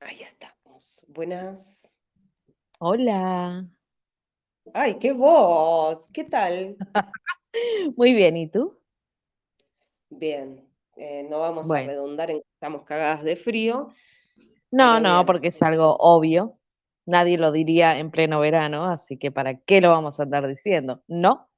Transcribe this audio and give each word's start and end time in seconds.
Ahí 0.00 0.22
estamos. 0.22 1.04
Buenas. 1.08 1.58
Hola. 2.78 3.66
Ay, 4.74 4.98
qué 4.98 5.12
voz. 5.12 6.08
¿Qué 6.12 6.24
tal? 6.24 6.76
Muy 7.96 8.12
bien, 8.12 8.36
¿y 8.36 8.48
tú? 8.50 8.78
Bien. 10.10 10.62
Eh, 10.96 11.26
no 11.28 11.40
vamos 11.40 11.70
a 11.70 11.82
redundar 11.82 12.30
en 12.30 12.38
que 12.40 12.46
estamos 12.54 12.84
cagadas 12.84 13.22
de 13.22 13.36
frío, 13.36 13.92
No, 14.70 14.98
no, 14.98 15.14
bien. 15.14 15.26
porque 15.26 15.48
es 15.48 15.62
algo 15.62 15.96
obvio. 15.98 16.58
Nadie 17.04 17.36
lo 17.38 17.52
diría 17.52 17.98
en 17.98 18.10
pleno 18.10 18.40
verano, 18.40 18.84
así 18.86 19.16
que 19.18 19.30
¿para 19.30 19.58
qué 19.60 19.80
lo 19.80 19.90
vamos 19.90 20.18
a 20.18 20.24
andar 20.24 20.46
diciendo? 20.48 21.02
¿No? 21.06 21.48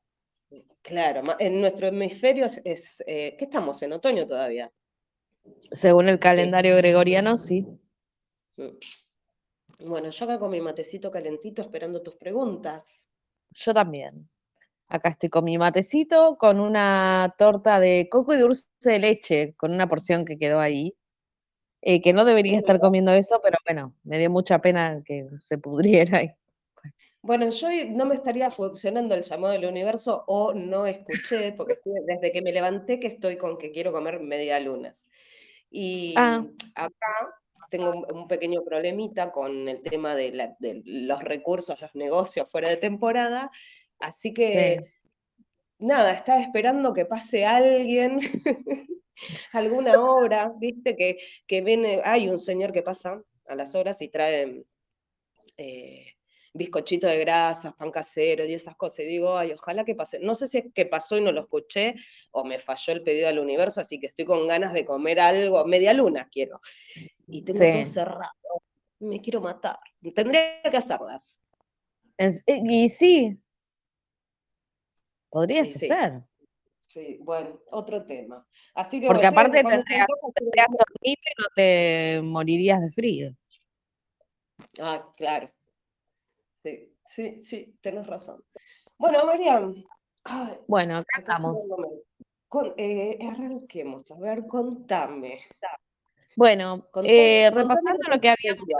Claro, 0.83 1.23
en 1.39 1.61
nuestro 1.61 1.87
hemisferio 1.89 2.47
es, 2.47 2.61
es, 2.65 3.05
eh, 3.07 3.37
¿qué 3.39 3.45
estamos? 3.45 3.81
¿En 3.83 3.93
otoño 3.93 4.27
todavía? 4.27 4.71
Según 5.71 6.09
el 6.09 6.17
Sí. 6.17 6.21
calendario 6.21 6.77
gregoriano, 6.77 7.37
sí. 7.37 7.67
Mm. 8.59 8.77
Bueno, 9.89 10.11
yo 10.11 10.25
acá 10.25 10.39
con 10.39 10.51
mi 10.51 10.61
matecito 10.61 11.11
calentito 11.11 11.63
esperando 11.63 12.03
tus 12.03 12.17
preguntas. 12.17 12.85
Yo 13.51 13.73
también. 13.73 14.29
Acá 14.91 15.11
estoy 15.11 15.29
con 15.29 15.45
mi 15.45 15.59
matecito, 15.59 16.37
con 16.39 16.61
una 16.61 17.35
torta 17.39 17.79
de 17.79 18.09
coco 18.11 18.35
y 18.35 18.39
dulce 18.39 18.67
de 18.81 18.99
leche, 18.99 19.55
con 19.57 19.73
una 19.73 19.87
porción 19.87 20.25
que 20.25 20.39
quedó 20.39 20.61
ahí. 20.61 20.95
eh, 21.83 22.03
que 22.03 22.13
no 22.13 22.25
debería 22.25 22.59
estar 22.59 22.81
comiendo 22.81 23.13
eso, 23.13 23.41
pero 23.43 23.57
bueno, 23.65 23.95
me 24.03 24.19
dio 24.19 24.31
mucha 24.31 24.59
pena 24.61 25.01
que 25.05 25.29
se 25.39 25.59
pudriera 25.59 26.19
ahí. 26.19 26.31
Bueno, 27.23 27.51
yo 27.51 27.69
no 27.91 28.07
me 28.07 28.15
estaría 28.17 28.51
funcionando 28.51 29.15
el 29.15 29.23
llamado 29.23 29.53
del 29.53 29.67
universo 29.67 30.25
o 30.27 30.55
no 30.55 30.87
escuché, 30.87 31.53
porque 31.53 31.79
desde 31.85 32.33
que 32.33 32.43
me 32.43 32.53
levanté 32.53 32.99
que 32.99 33.09
estoy 33.09 33.37
con 33.37 33.59
que 33.59 33.71
quiero 33.71 33.93
comer 33.93 34.21
media 34.21 34.59
lunas. 34.61 35.05
Y 35.71 36.15
Ah, 36.17 36.45
acá 36.75 37.35
tengo 37.69 37.91
un, 37.91 38.07
un 38.13 38.29
pequeño 38.29 38.63
problemita 38.65 39.31
con 39.33 39.69
el 39.69 39.83
tema 39.83 40.15
de, 40.15 40.33
la- 40.33 40.57
de 40.59 40.83
los 40.85 41.23
recursos, 41.23 41.81
los 41.81 41.95
negocios 41.95 42.49
fuera 42.51 42.69
de 42.69 42.77
temporada, 42.79 43.51
así 43.99 44.29
sí. 44.29 44.35
que 44.35 44.93
nada, 45.79 46.13
estaba 46.15 46.41
esperando 46.41 46.93
que 46.95 47.05
pase 47.05 47.45
alguien, 47.45 48.21
alguna 49.53 50.01
obra, 50.01 50.53
viste, 50.57 50.97
que, 50.97 51.19
que 51.47 51.61
viene, 51.61 52.01
hay 52.05 52.29
un 52.29 52.39
señor 52.39 52.73
que 52.73 52.83
pasa 52.83 53.23
a 53.47 53.55
las 53.55 53.75
horas 53.75 54.01
y 54.03 54.09
trae 54.09 54.65
eh, 55.57 56.15
bizcochito 56.59 57.07
de 57.07 57.19
grasas, 57.21 57.75
pan 57.75 57.91
casero 57.91 58.45
y 58.45 58.53
esas 58.53 58.77
cosas, 58.77 59.01
y 59.01 59.05
digo, 59.05 59.37
ay, 59.39 59.53
ojalá 59.53 59.85
que 59.85 59.95
pase. 59.95 60.19
No 60.19 60.35
sé 60.35 60.49
si 60.49 60.59
es 60.59 60.65
que 60.75 60.85
pasó 60.85 61.17
y 61.17 61.23
no 61.23 61.33
lo 61.33 61.41
escuché, 61.41 61.95
o 62.33 62.45
me 62.45 62.59
falló 62.59 62.93
el 62.93 63.03
pedido 63.03 63.29
al 63.29 63.39
universo, 63.39 63.81
así 63.81 63.99
que 63.99 64.09
estoy 64.09 64.27
con 64.27 64.47
ganas 64.47 64.73
de 64.75 64.85
comer 64.85 65.21
algo, 65.21 65.65
media 65.65 65.93
luna 65.95 66.29
quiero, 66.31 66.61
y 67.27 67.43
tengo 67.43 67.61
todo 67.61 67.85
Sí. 67.85 67.93
cerrado, 67.93 68.33
me 68.99 69.21
quiero 69.21 69.41
matar. 69.41 69.79
Tendría 70.15 70.61
que 70.71 70.77
hacerlas. 70.77 71.39
Es- 72.19 72.43
eh, 72.47 72.61
y 72.65 72.89
sí, 72.89 73.41
podría 75.31 75.65
sí, 75.65 75.79
ser. 75.79 76.25
sí, 76.89 77.19
bueno, 77.21 77.61
otro 77.71 78.05
tema. 78.05 78.47
Así 78.75 79.01
que 79.01 79.07
Porque 79.07 79.29
bueno, 79.31 79.41
aparte 79.41 79.63
tendrías, 79.63 80.07
tendrías 80.35 80.67
dormir 80.69 81.17
y 81.23 81.43
no 81.43 81.47
te 81.55 82.21
morirías 82.23 82.81
de 82.81 82.91
frío. 82.91 83.37
Ah, 84.81 85.07
claro. 85.17 85.51
Sí, 86.63 86.93
sí, 87.07 87.43
sí, 87.45 87.79
tenés 87.81 88.07
razón. 88.07 88.43
Bueno, 88.99 89.25
Mariam, 89.27 89.75
ay, 90.25 90.59
Bueno, 90.67 90.99
acá 90.99 91.21
estamos. 91.21 91.67
Con, 92.49 92.73
eh, 92.77 93.19
arranquemos, 93.31 94.11
a 94.11 94.19
ver, 94.19 94.47
contame. 94.47 95.41
Bueno, 96.37 96.87
Contame, 96.91 97.47
eh, 97.47 97.51
contame 97.51 97.63
repasando 97.63 98.11
lo 98.11 98.21
que 98.21 98.35
sucedió. 98.57 98.77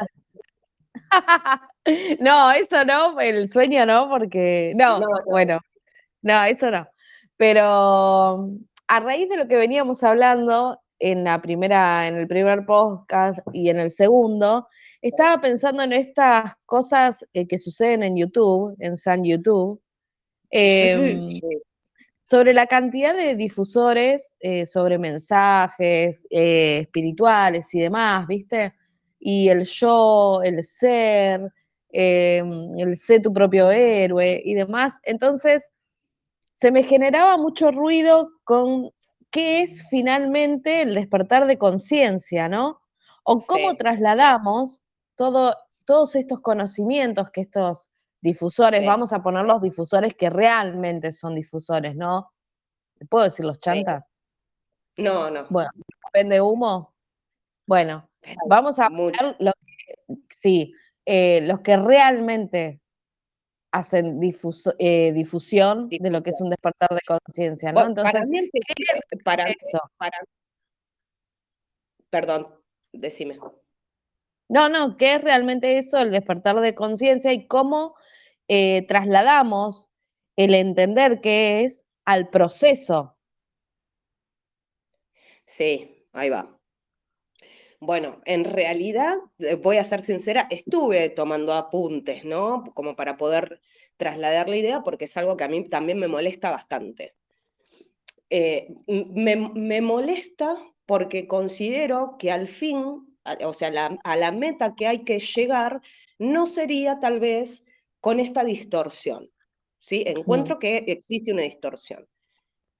No, 2.21 2.51
eso 2.53 2.85
no, 2.85 3.19
el 3.21 3.49
sueño 3.49 3.87
no, 3.87 4.09
porque. 4.09 4.73
No, 4.77 5.01
No, 5.01 5.07
no, 5.07 5.25
bueno, 5.27 5.59
no, 6.23 6.45
eso 6.45 6.71
no. 6.71 6.87
Pero 7.37 8.51
a 8.89 9.01
raíz 9.01 9.29
de 9.29 9.37
lo 9.37 9.49
que 9.49 9.57
veníamos 9.57 10.03
hablando 10.03 10.81
en 10.99 11.25
la 11.25 11.41
primera, 11.41 12.09
en 12.09 12.17
el 12.17 12.27
primer 12.27 12.67
podcast 12.67 13.41
y 13.53 13.71
en 13.71 13.79
el 13.79 13.91
segundo, 13.91 14.67
estaba 15.01 15.41
pensando 15.41 15.83
en 15.83 15.93
estas 15.93 16.55
cosas 16.67 17.27
eh, 17.33 17.47
que 17.47 17.59
suceden 17.59 18.03
en 18.03 18.17
YouTube, 18.17 18.77
en 18.79 18.97
San 18.97 19.25
YouTube. 19.25 19.81
em, 20.51 21.41
sí, 21.41 21.43
sobre 22.31 22.53
la 22.53 22.67
cantidad 22.67 23.15
de 23.15 23.37
difusores 23.37 24.31
eh, 24.41 24.67
sobre 24.67 24.99
mensajes 24.99 26.27
eh, 26.31 26.81
espirituales 26.81 27.75
y 27.75 27.81
demás, 27.81 28.27
¿viste? 28.27 28.75
Y 29.19 29.49
el 29.49 29.65
yo, 29.65 30.43
el 30.45 30.63
ser, 30.63 31.53
eh, 31.91 32.43
el 32.77 32.97
sé 32.97 33.21
tu 33.21 33.33
propio 33.33 33.71
héroe 33.71 34.43
y 34.45 34.55
demás. 34.55 34.95
Entonces, 35.05 35.69
se 36.61 36.71
me 36.71 36.83
generaba 36.83 37.39
mucho 37.39 37.71
ruido 37.71 38.29
con 38.45 38.91
qué 39.31 39.63
es 39.63 39.87
finalmente 39.89 40.83
el 40.83 40.95
despertar 40.95 41.47
de 41.47 41.57
conciencia, 41.57 42.49
¿no? 42.49 42.81
O 43.25 43.41
cómo 43.41 43.71
sí, 43.71 43.77
trasladamos 43.79 44.83
todo, 45.19 45.55
todos 45.85 46.15
estos 46.17 46.41
conocimientos 46.41 47.29
que 47.31 47.43
estos 47.43 47.91
difusores, 48.23 48.81
sí, 48.81 48.87
vamos 48.87 49.13
a 49.13 49.23
poner 49.23 49.45
los 49.45 49.61
difusores 49.61 50.15
que 50.15 50.31
realmente 50.31 51.13
son 51.13 51.35
difusores, 51.35 51.95
¿no? 51.97 52.31
¿Puedo 53.11 53.25
decir 53.25 53.45
los 53.45 53.57
sí. 53.57 53.63
chantas? 53.63 54.05
No, 54.97 55.29
no. 55.31 55.47
Bueno, 55.51 55.71
vende 56.15 56.41
humo. 56.41 56.95
Bueno, 57.67 58.09
vamos 58.47 58.79
a 58.79 58.89
Mucho. 58.91 59.23
ver 59.23 59.37
lo 59.41 59.53
que, 59.53 60.17
sí, 60.37 60.73
eh, 61.05 61.41
los 61.43 61.61
que 61.61 61.77
realmente 61.77 62.81
hacen 63.73 64.19
difuso- 64.21 64.75
eh, 64.79 65.13
difusión 65.13 65.89
de 65.91 66.11
lo 66.11 66.23
que 66.23 66.31
es 66.31 66.41
un 66.41 66.51
despertar 66.51 66.91
de 66.91 67.01
conciencia, 67.07 67.71
¿no? 67.73 67.81
Bueno, 67.81 67.95
para 67.95 68.09
Entonces, 68.11 68.29
mí, 68.31 68.39
el 68.39 68.51
¿qué 68.53 68.61
principio- 68.61 69.23
para, 69.25 69.45
para, 69.99 70.19
perdón, 72.11 72.49
decime. 72.93 73.39
No, 74.49 74.69
no, 74.69 74.97
¿qué 74.97 75.15
es 75.17 75.23
realmente 75.23 75.79
eso, 75.79 75.99
el 75.99 76.11
despertar 76.11 76.61
de 76.61 76.75
conciencia 76.75 77.33
y 77.33 77.47
cómo 77.47 77.95
eh, 78.49 78.87
trasladamos 78.87 79.87
el 80.37 80.55
entender 80.55 81.21
qué 81.21 81.65
es 81.65 81.85
al 82.05 82.31
proceso? 82.31 83.17
Sí, 85.47 86.07
ahí 86.13 86.31
va. 86.31 86.59
Bueno, 87.81 88.21
en 88.25 88.45
realidad, 88.45 89.19
eh, 89.39 89.55
voy 89.55 89.77
a 89.77 89.85
ser 89.85 90.01
sincera, 90.03 90.49
estuve 90.51 91.11
tomando 91.11 91.55
apuntes, 91.55 92.25
¿no? 92.25 92.65
Como 92.75 92.97
para 92.97 93.17
poder 93.17 93.61
trasladar 93.97 94.49
la 94.49 94.57
idea, 94.57 94.83
porque 94.83 95.05
es 95.05 95.17
algo 95.17 95.37
que 95.37 95.45
a 95.45 95.49
mí 95.49 95.69
también 95.69 95.99
me 95.99 96.09
molesta 96.09 96.51
bastante. 96.51 97.15
Eh, 98.31 98.69
me, 98.87 99.37
me 99.37 99.81
molesta 99.81 100.57
porque 100.87 101.27
considero 101.27 102.17
que 102.19 102.31
al 102.33 102.49
fin, 102.49 103.08
o 103.45 103.53
sea, 103.55 103.71
la- 103.71 103.99
a 104.05 104.17
la 104.17 104.33
meta 104.33 104.75
que 104.75 104.87
hay 104.87 105.05
que 105.05 105.19
llegar, 105.19 105.81
no 106.19 106.47
sería 106.47 106.99
tal 107.01 107.21
vez 107.21 107.65
con 108.01 108.21
esta 108.21 108.45
distorsión, 108.45 109.31
¿sí? 109.81 110.05
Mm, 110.07 110.19
Encuentro 110.19 110.59
que 110.59 110.79
existe 110.89 111.33
una 111.33 111.43
distorsión. 111.43 112.07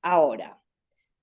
Ahora, 0.03 0.61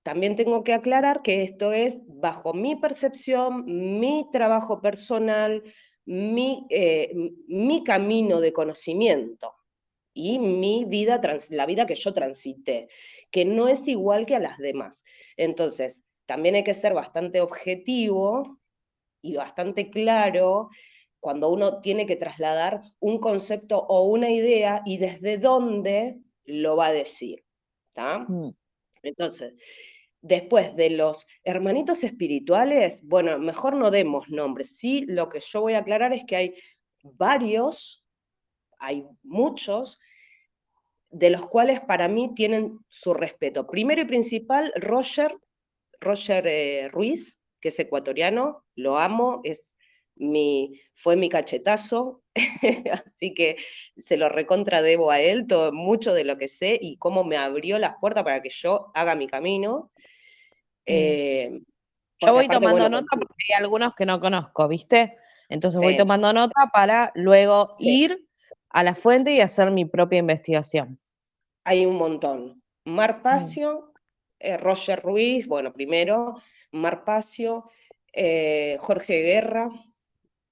también 0.02 0.36
tengo 0.36 0.64
que 0.64 0.72
aclarar 0.74 1.22
que 1.22 1.42
esto 1.42 1.72
es 1.72 1.98
bajo 2.06 2.54
mi 2.54 2.76
percepción, 2.76 3.64
mi 4.00 4.28
trabajo 4.32 4.80
personal, 4.80 5.62
mi, 6.04 6.66
eh, 6.70 7.12
mi 7.48 7.82
camino 7.84 8.40
de 8.40 8.52
conocimiento 8.52 9.54
y 10.14 10.38
mi 10.38 10.84
vida, 10.84 11.20
trans- 11.20 11.50
la 11.50 11.66
vida 11.66 11.86
que 11.86 11.94
yo 11.96 12.12
transité, 12.12 12.88
que 13.30 13.44
no 13.44 13.68
es 13.68 13.86
igual 13.88 14.26
que 14.26 14.36
a 14.36 14.40
las 14.40 14.58
demás. 14.58 15.04
Entonces, 15.36 16.04
también 16.26 16.54
hay 16.54 16.64
que 16.64 16.74
ser 16.74 16.94
bastante 16.94 17.40
objetivo 17.40 18.58
y 19.22 19.36
bastante 19.36 19.90
claro 19.90 20.70
cuando 21.20 21.48
uno 21.48 21.80
tiene 21.80 22.06
que 22.06 22.16
trasladar 22.16 22.82
un 23.00 23.18
concepto 23.18 23.78
o 23.78 24.04
una 24.04 24.30
idea 24.30 24.82
y 24.84 24.98
desde 24.98 25.38
dónde 25.38 26.18
lo 26.44 26.76
va 26.76 26.86
a 26.86 26.92
decir. 26.92 27.44
mm, 27.96 28.50
Entonces, 29.02 29.54
después 30.20 30.76
de 30.76 30.90
los 30.90 31.26
hermanitos 31.44 32.04
espirituales, 32.04 33.00
bueno, 33.02 33.38
mejor 33.38 33.74
no 33.74 33.90
demos 33.90 34.28
nombres. 34.28 34.74
Sí, 34.76 35.04
lo 35.08 35.28
que 35.28 35.40
yo 35.40 35.60
voy 35.62 35.74
a 35.74 35.78
aclarar 35.78 36.12
es 36.12 36.24
que 36.24 36.36
hay 36.36 36.54
varios, 37.02 38.04
hay 38.78 39.04
muchos, 39.22 39.98
de 41.10 41.30
los 41.30 41.46
cuales 41.46 41.80
para 41.80 42.08
mí 42.08 42.32
tienen 42.34 42.78
su 42.88 43.14
respeto. 43.14 43.66
Primero 43.66 44.02
y 44.02 44.04
principal, 44.06 44.72
Roger, 44.76 45.36
Roger 46.00 46.46
eh, 46.46 46.88
Ruiz, 46.88 47.40
que 47.66 47.70
es 47.70 47.78
ecuatoriano, 47.80 48.64
lo 48.76 48.96
amo, 48.96 49.40
es 49.42 49.74
mi, 50.14 50.80
fue 50.94 51.16
mi 51.16 51.28
cachetazo, 51.28 52.22
así 52.92 53.34
que 53.34 53.56
se 53.96 54.16
lo 54.16 54.28
recontra 54.28 54.82
debo 54.82 55.10
a 55.10 55.20
él, 55.20 55.48
todo, 55.48 55.72
mucho 55.72 56.14
de 56.14 56.22
lo 56.22 56.38
que 56.38 56.46
sé 56.46 56.78
y 56.80 56.96
cómo 56.96 57.24
me 57.24 57.36
abrió 57.36 57.80
las 57.80 57.96
puertas 58.00 58.22
para 58.22 58.40
que 58.40 58.50
yo 58.50 58.92
haga 58.94 59.16
mi 59.16 59.26
camino. 59.26 59.90
mm. 59.98 60.82
Eh, 60.86 61.60
Yo 62.20 62.32
voy 62.32 62.44
aparte, 62.44 62.54
tomando 62.54 62.82
bueno, 62.82 63.00
nota 63.00 63.16
porque 63.16 63.52
hay 63.52 63.60
algunos 63.60 63.96
que 63.96 64.06
no 64.06 64.20
conozco, 64.20 64.68
¿viste? 64.68 65.16
Entonces 65.48 65.80
voy 65.80 65.96
tomando 65.96 66.32
nota 66.32 66.70
para 66.72 67.10
luego 67.16 67.74
ir 67.80 68.24
a 68.70 68.84
la 68.84 68.94
fuente 68.94 69.32
y 69.32 69.40
hacer 69.40 69.72
mi 69.72 69.84
propia 69.86 70.20
investigación. 70.20 71.00
Hay 71.64 71.84
un 71.84 71.96
montón. 71.96 72.62
Mar 72.84 73.22
Pacio, 73.22 73.92
eh, 74.38 74.56
Roger 74.56 75.02
Ruiz, 75.02 75.46
bueno, 75.46 75.72
primero, 75.72 76.40
Mar 76.72 77.04
Pacio, 77.04 77.70
eh, 78.12 78.76
Jorge 78.80 79.22
Guerra, 79.22 79.70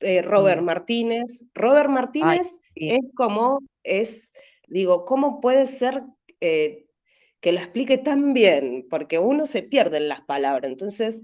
eh, 0.01 0.23
Robert. 0.23 0.63
Martínez. 0.63 1.45
Robert 1.55 1.89
Martínez 1.89 2.55
es 2.75 3.01
como, 3.15 3.61
es, 3.83 4.31
digo, 4.67 5.05
¿cómo 5.05 5.41
puede 5.41 5.67
ser 5.67 6.03
que 6.41 7.53
lo 7.53 7.59
explique 7.59 7.99
tan 7.99 8.35
bien? 8.35 8.87
Porque 8.91 9.19
uno 9.19 9.47
se 9.47 9.63
pierde 9.63 9.97
en 9.97 10.09
las 10.09 10.21
palabras, 10.23 10.71
entonces 10.71 11.19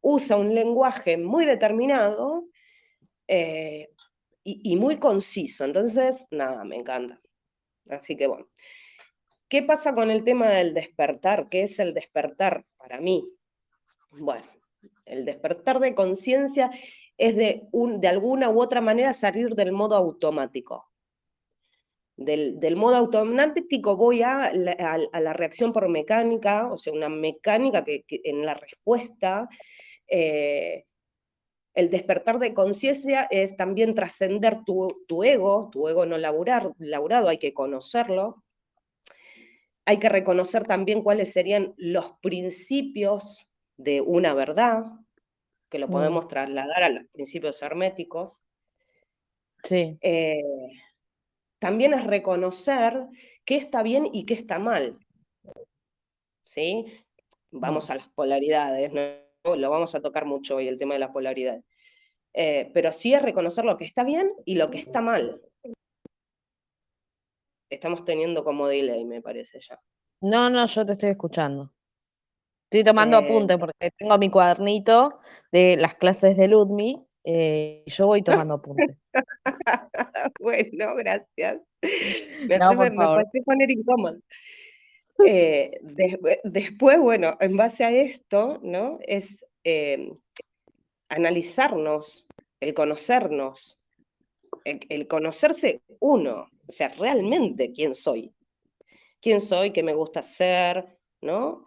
usa 0.00 0.36
un 0.36 0.54
lenguaje 0.54 1.16
muy 1.16 1.46
determinado 1.46 2.44
y, 4.46 4.76
muy 4.76 4.98
conciso. 4.98 5.64
Entonces, 5.64 6.26
nada, 6.30 6.64
me 6.64 6.76
encanta. 6.76 7.20
Así 7.88 8.16
que 8.16 8.26
bueno. 8.26 8.46
¿Qué 9.48 9.62
pasa 9.62 9.94
con 9.94 10.10
el 10.10 10.24
tema 10.24 10.48
del 10.48 10.74
despertar? 10.74 11.48
¿Qué 11.48 11.62
es 11.62 11.78
el 11.78 11.94
despertar 11.94 12.64
para 12.76 13.00
mí? 13.00 13.28
Bueno, 14.18 14.46
el 15.04 15.24
despertar 15.24 15.80
de 15.80 15.94
conciencia 15.94 16.70
es 17.18 17.36
de, 17.36 17.68
un, 17.72 18.00
de 18.00 18.08
alguna 18.08 18.50
u 18.50 18.60
otra 18.60 18.80
manera 18.80 19.12
salir 19.12 19.54
del 19.54 19.72
modo 19.72 19.94
automático. 19.96 20.90
Del, 22.16 22.76
modo 22.76 22.96
automático 22.96 23.96
voy 23.96 24.22
a 24.22 24.50
la, 24.52 25.32
reacción 25.34 25.72
por 25.72 25.88
mecánica, 25.88 26.72
o 26.72 26.78
sea, 26.78 26.94
una 26.94 27.10
mecánica 27.10 27.84
que, 27.84 28.04
en 28.08 28.46
la 28.46 28.54
respuesta 28.54 29.48
eh, 30.08 30.86
el 31.76 31.90
despertar 31.90 32.38
de 32.38 32.54
conciencia 32.54 33.28
es 33.30 33.54
también 33.54 33.94
trascender 33.94 34.64
tu, 34.64 35.22
ego, 35.22 35.68
tu 35.70 35.88
ego 35.88 36.06
no 36.06 36.16
laburar, 36.16 36.72
laburado, 36.78 37.28
hay 37.28 37.36
que 37.36 37.52
conocerlo. 37.52 38.42
Hay 39.84 39.98
que 39.98 40.08
reconocer 40.08 40.66
también 40.66 41.02
cuáles 41.02 41.34
serían 41.34 41.74
los 41.76 42.12
principios 42.22 43.46
de 43.76 44.00
una 44.00 44.34
verdad, 44.34 44.84
que 45.68 45.78
lo 45.78 45.88
podemos 45.88 46.26
mm. 46.26 46.28
trasladar 46.28 46.82
a 46.82 46.88
los 46.88 47.06
principios 47.12 47.60
herméticos. 47.62 48.38
Sí. 49.62 49.98
Eh, 50.00 50.42
también 51.58 51.94
es 51.94 52.04
reconocer 52.06 53.06
qué 53.44 53.56
está 53.56 53.82
bien 53.82 54.08
y 54.12 54.26
qué 54.26 54.34
está 54.34 54.58
mal. 54.58 54.98
¿Sí? 56.44 56.86
Vamos 57.50 57.88
mm. 57.88 57.92
a 57.92 57.94
las 57.96 58.08
polaridades, 58.10 58.92
¿no? 58.92 59.26
lo 59.54 59.70
vamos 59.70 59.94
a 59.94 60.00
tocar 60.00 60.24
mucho 60.24 60.56
hoy, 60.56 60.66
el 60.66 60.78
tema 60.78 60.94
de 60.94 61.00
la 61.00 61.12
polaridad. 61.12 61.62
Eh, 62.34 62.70
pero 62.74 62.92
sí 62.92 63.14
es 63.14 63.22
reconocer 63.22 63.64
lo 63.64 63.76
que 63.76 63.84
está 63.84 64.02
bien 64.02 64.32
y 64.44 64.56
lo 64.56 64.70
que 64.70 64.78
está 64.78 65.00
mal. 65.00 65.40
Estamos 67.70 68.04
teniendo 68.04 68.44
como 68.44 68.66
delay, 68.66 69.04
me 69.04 69.22
parece 69.22 69.60
ya. 69.60 69.80
No, 70.20 70.50
no, 70.50 70.66
yo 70.66 70.84
te 70.84 70.92
estoy 70.92 71.10
escuchando. 71.10 71.72
Estoy 72.70 72.82
tomando 72.82 73.16
apunte 73.16 73.54
eh, 73.54 73.58
porque 73.58 73.90
tengo 73.96 74.18
mi 74.18 74.28
cuadernito 74.28 75.20
de 75.52 75.76
las 75.76 75.94
clases 75.94 76.36
de 76.36 76.48
Ludmi 76.48 77.06
eh, 77.22 77.84
y 77.86 77.90
yo 77.90 78.06
voy 78.06 78.22
tomando 78.22 78.54
apunte. 78.54 78.98
bueno, 80.40 80.96
gracias. 80.96 81.60
Me, 82.48 82.58
pasé 82.58 83.42
poner 83.44 83.70
incómodo. 83.70 84.18
después, 86.42 86.98
bueno, 86.98 87.36
en 87.38 87.56
base 87.56 87.84
a 87.84 87.92
esto, 87.92 88.58
¿no? 88.62 88.98
Es 89.06 89.44
analizarnos, 91.08 92.26
el 92.60 92.74
conocernos, 92.74 93.78
el, 94.64 95.06
conocerse 95.06 95.82
uno, 96.00 96.48
o 96.66 96.72
sea, 96.72 96.88
realmente 96.88 97.70
quién 97.72 97.94
soy, 97.94 98.32
quién 99.20 99.40
soy, 99.40 99.72
qué 99.72 99.84
me 99.84 99.94
gusta 99.94 100.20
hacer, 100.20 100.98
¿no? 101.20 101.64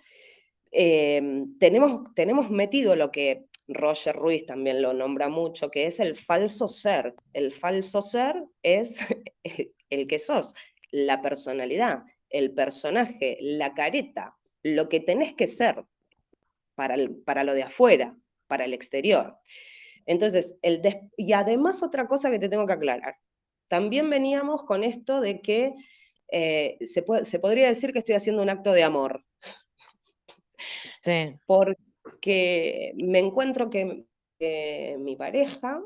Em, 0.72 1.58
tenemos, 1.58 2.14
tenemos 2.14 2.50
metido 2.50 2.96
lo 2.96 3.12
que 3.12 3.46
Roger 3.68 4.16
Ruiz 4.16 4.46
también 4.46 4.82
lo 4.82 4.94
nombra 4.94 5.30
mucho, 5.30 5.70
que 5.70 5.88
es 5.88 6.00
el 6.00 6.16
falso 6.16 6.68
ser. 6.68 7.16
El 7.34 7.52
falso 7.52 8.02
ser 8.02 8.44
es 8.64 9.00
el 9.90 10.08
que 10.08 10.20
sos, 10.20 10.54
la 10.92 11.22
personalidad, 11.22 12.04
el 12.30 12.52
personaje, 12.52 13.38
la 13.42 13.74
careta, 13.74 14.36
lo 14.64 14.90
que 14.90 15.00
tenés 15.00 15.36
que 15.36 15.48
ser 15.48 15.86
para, 16.76 16.96
para 17.26 17.44
lo 17.44 17.54
de 17.54 17.64
afuera, 17.64 18.16
para 18.48 18.66
el 18.66 18.74
exterior. 18.74 19.38
Entonces, 20.06 20.58
el 20.62 20.82
y 21.18 21.34
además 21.34 21.84
otra 21.84 22.08
cosa 22.08 22.32
que 22.32 22.40
te 22.40 22.50
tengo 22.50 22.66
que 22.66 22.74
aclarar. 22.74 23.18
También 23.68 24.10
veníamos 24.10 24.64
con 24.64 24.84
esto 24.84 25.22
de 25.22 25.42
que 25.42 25.76
eh, 26.32 26.78
se, 26.82 27.06
se, 27.26 27.40
podría 27.40 27.68
decir 27.68 27.94
que 27.94 28.00
estoy 28.00 28.16
haciendo 28.16 28.42
un 28.42 28.50
acto 28.50 28.72
de 28.72 28.84
amor. 28.84 29.24
Sí. 31.04 31.36
Porque 31.46 32.94
me 32.96 33.20
encuentro 33.20 33.70
que 33.70 34.06
mi 35.00 35.16
pareja 35.16 35.82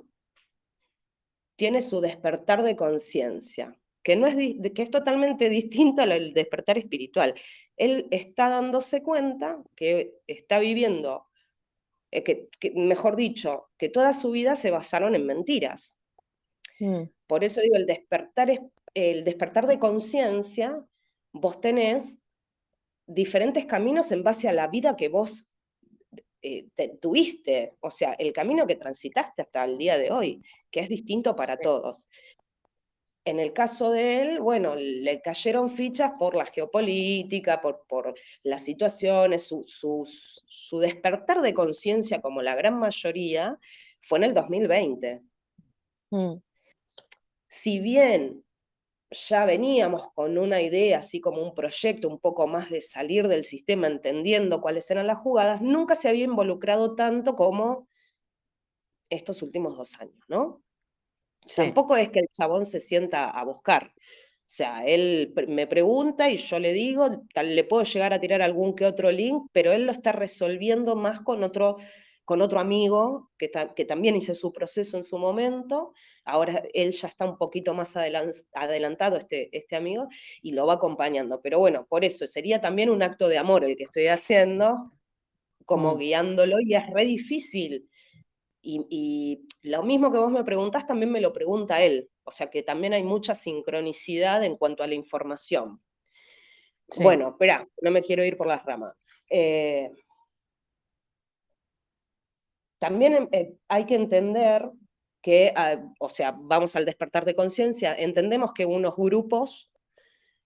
tiene 1.55 1.81
su 1.81 2.01
despertar 2.01 2.63
de 2.63 2.75
conciencia, 2.75 3.77
que, 4.03 4.15
no 4.15 4.27
es, 4.27 4.35
que 4.73 4.81
es 4.81 4.91
totalmente 4.91 5.49
distinto 5.49 6.01
al 6.01 6.33
despertar 6.33 6.77
espiritual. 6.77 7.35
Él 7.77 8.07
está 8.11 8.49
dándose 8.49 9.01
cuenta 9.01 9.63
que 9.75 10.13
está 10.27 10.59
viviendo 10.59 11.27
eh, 12.11 12.23
que, 12.23 12.71
mejor 12.75 13.15
dicho, 13.15 13.69
que 13.77 13.89
toda 13.89 14.13
su 14.13 14.31
vida 14.31 14.55
se 14.55 14.71
basaron 14.71 15.15
en 15.15 15.25
mentiras. 15.25 15.95
Mm. 16.79 17.03
Por 17.27 17.43
eso 17.43 17.61
digo, 17.61 17.75
el 17.75 17.85
despertar, 17.85 18.51
el 18.93 19.23
despertar 19.23 19.67
de 19.67 19.79
conciencia, 19.79 20.83
vos 21.31 21.59
tenés 21.61 22.19
diferentes 23.05 23.65
caminos 23.65 24.11
en 24.11 24.23
base 24.23 24.47
a 24.47 24.53
la 24.53 24.67
vida 24.67 24.95
que 24.95 25.09
vos 25.09 25.45
eh, 26.41 26.67
tuviste, 26.99 27.77
o 27.79 27.89
sea, 27.89 28.13
el 28.13 28.33
camino 28.33 28.67
que 28.67 28.75
transitaste 28.75 29.43
hasta 29.43 29.63
el 29.63 29.77
día 29.77 29.97
de 29.97 30.11
hoy, 30.11 30.43
que 30.69 30.81
es 30.81 30.89
distinto 30.89 31.35
para 31.35 31.57
todos. 31.57 32.09
En 33.25 33.39
el 33.39 33.53
caso 33.53 33.91
de 33.91 34.21
él, 34.21 34.39
bueno, 34.41 34.75
le 34.75 35.21
cayeron 35.21 35.69
fichas 35.69 36.11
por 36.19 36.35
la 36.35 36.45
geopolítica, 36.45 37.61
por, 37.61 37.85
por 37.87 38.13
las 38.43 38.61
situaciones, 38.63 39.43
su, 39.43 39.63
su, 39.65 40.79
despertar 40.79 41.41
de 41.41 41.53
conciencia, 41.53 42.19
como 42.19 42.41
la 42.41 42.55
gran 42.55 42.77
mayoría, 42.77 43.57
fue 44.01 44.17
en 44.17 44.23
el 44.25 44.33
2020. 44.33 45.21
Mm. 46.11 46.33
Si 47.47 47.79
bien 47.79 48.43
ya 49.13 49.45
veníamos 49.45 50.11
con 50.13 50.37
una 50.37 50.61
idea, 50.61 50.99
así 50.99 51.21
como 51.21 51.41
un 51.41 51.55
proyecto 51.55 52.07
un 52.07 52.19
poco 52.19 52.47
más 52.47 52.69
de 52.69 52.81
salir 52.81 53.27
del 53.27 53.43
sistema 53.43 53.87
entendiendo 53.87 54.61
cuáles 54.61 54.89
eran 54.91 55.07
las 55.07 55.19
jugadas, 55.19 55.61
nunca 55.61 55.95
se 55.95 56.09
había 56.09 56.25
involucrado 56.25 56.95
tanto 56.95 57.35
como 57.35 57.87
estos 59.09 59.41
últimos 59.41 59.77
dos 59.77 59.95
años, 59.99 60.19
¿no? 60.27 60.61
Tampoco 61.55 61.95
es 61.95 62.09
que 62.09 62.19
el 62.19 62.29
chabón 62.31 62.65
se 62.65 62.79
sienta 62.79 63.29
a 63.29 63.43
buscar. 63.43 63.93
O 63.95 64.55
sea, 64.55 64.85
él 64.85 65.33
me 65.47 65.67
pregunta 65.67 66.29
y 66.29 66.37
yo 66.37 66.59
le 66.59 66.73
digo, 66.73 67.23
tal, 67.33 67.55
le 67.55 67.63
puedo 67.63 67.83
llegar 67.83 68.13
a 68.13 68.19
tirar 68.19 68.41
algún 68.41 68.75
que 68.75 68.85
otro 68.85 69.11
link, 69.11 69.49
pero 69.51 69.71
él 69.71 69.85
lo 69.85 69.91
está 69.91 70.11
resolviendo 70.11 70.95
más 70.95 71.21
con 71.21 71.43
otro, 71.43 71.77
con 72.25 72.41
otro 72.41 72.59
amigo 72.59 73.31
que, 73.37 73.51
que 73.75 73.85
también 73.85 74.15
hice 74.15 74.35
su 74.35 74.51
proceso 74.53 74.97
en 74.97 75.03
su 75.03 75.17
momento. 75.17 75.93
Ahora 76.23 76.63
él 76.73 76.91
ya 76.91 77.07
está 77.07 77.25
un 77.25 77.37
poquito 77.37 77.73
más 77.73 77.95
adelantado, 77.95 79.17
este, 79.17 79.55
este 79.55 79.75
amigo, 79.75 80.07
y 80.41 80.51
lo 80.51 80.65
va 80.65 80.75
acompañando. 80.75 81.41
Pero 81.41 81.59
bueno, 81.59 81.85
por 81.87 82.05
eso 82.05 82.25
sería 82.27 82.61
también 82.61 82.89
un 82.89 83.03
acto 83.03 83.27
de 83.27 83.37
amor 83.37 83.65
el 83.65 83.75
que 83.75 83.83
estoy 83.83 84.07
haciendo, 84.07 84.91
como 85.65 85.95
mm. 85.95 85.99
guiándolo, 85.99 86.59
y 86.61 86.75
es 86.75 86.89
re 86.89 87.05
difícil 87.05 87.89
y, 88.63 89.45
lo 89.61 89.83
mismo 89.83 90.11
que 90.11 90.17
vos 90.17 90.31
me 90.31 90.43
preguntás, 90.43 90.87
también 90.87 91.11
me 91.11 91.21
lo 91.21 91.33
pregunta 91.33 91.81
él. 91.83 92.09
O 92.23 92.31
sea 92.31 92.49
que 92.49 92.63
también 92.63 92.93
hay 92.93 93.03
mucha 93.03 93.35
sincronicidad 93.35 94.43
en 94.43 94.55
cuanto 94.55 94.83
a 94.83 94.87
la 94.87 94.95
información. 94.95 95.81
Bueno, 96.97 97.29
espera, 97.29 97.67
no 97.81 97.91
me 97.91 98.01
quiero 98.01 98.23
ir 98.23 98.37
por 98.37 98.47
las 98.47 98.63
ramas. 98.65 98.95
Eh, 99.29 99.89
también 102.83 103.29
eh, 103.31 103.53
hay 103.69 103.85
que 103.85 103.95
entender 103.95 104.69
que, 105.21 105.53
ah, 105.55 105.81
o 106.01 106.09
sea, 106.09 106.35
vamos 106.37 106.75
al 106.75 106.83
despertar 106.83 107.23
de 107.23 107.33
conciencia, 107.33 107.95
entendemos 107.95 108.51
que 108.51 108.65
unos 108.65 108.97
grupos 108.97 109.71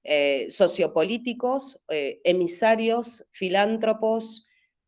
eh, 0.03 0.46
sociopolíticos, 0.51 1.82
emisarios, 1.89 3.25
filántropos, 3.32 4.46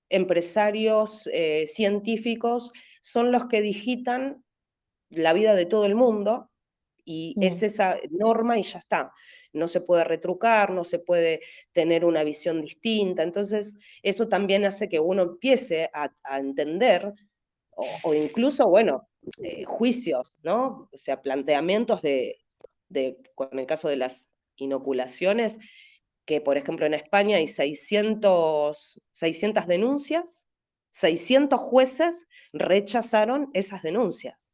empresarios, 0.09 1.27
científicos, 1.65 2.71
son 3.01 3.31
los 3.31 3.47
que 3.47 3.61
digitan 3.61 4.43
la 5.09 5.33
vida 5.33 5.55
de 5.55 5.65
todo 5.65 5.85
el 5.85 5.95
mundo 5.95 6.51
y 7.09 7.33
es 7.41 7.63
esa 7.63 7.97
norma 8.11 8.59
y 8.59 8.63
ya 8.63 8.77
está. 8.77 9.11
No 9.51 9.67
se 9.67 9.81
puede 9.81 10.03
retrucar, 10.03 10.69
no 10.69 10.83
se 10.83 10.99
puede 10.99 11.41
tener 11.71 12.05
una 12.05 12.23
visión 12.23 12.61
distinta. 12.61 13.23
Entonces, 13.23 13.75
eso 14.03 14.27
también 14.27 14.63
hace 14.65 14.87
que 14.87 14.99
uno 14.99 15.23
empiece 15.23 15.89
a, 15.91 16.11
entender 16.37 17.11
o, 18.03 18.13
incluso, 18.13 18.67
bueno, 18.67 19.07
eh, 19.43 19.63
juicios, 19.65 20.37
¿no? 20.43 20.89
O 20.91 20.97
sea, 20.97 21.21
planteamientos 21.21 22.01
de, 22.01 22.37
con 23.35 23.57
el 23.57 23.65
caso 23.65 23.87
de 23.87 23.97
las 23.97 24.27
inoculaciones, 24.55 25.57
que 26.25 26.41
por 26.41 26.57
ejemplo 26.57 26.85
en 26.85 26.93
España 26.93 27.37
hay 27.37 27.47
600, 27.47 29.01
600 29.11 29.67
denuncias, 29.67 30.45
600 30.91 31.59
jueces 31.59 32.27
rechazaron 32.53 33.49
esas 33.53 33.81
denuncias. 33.81 34.51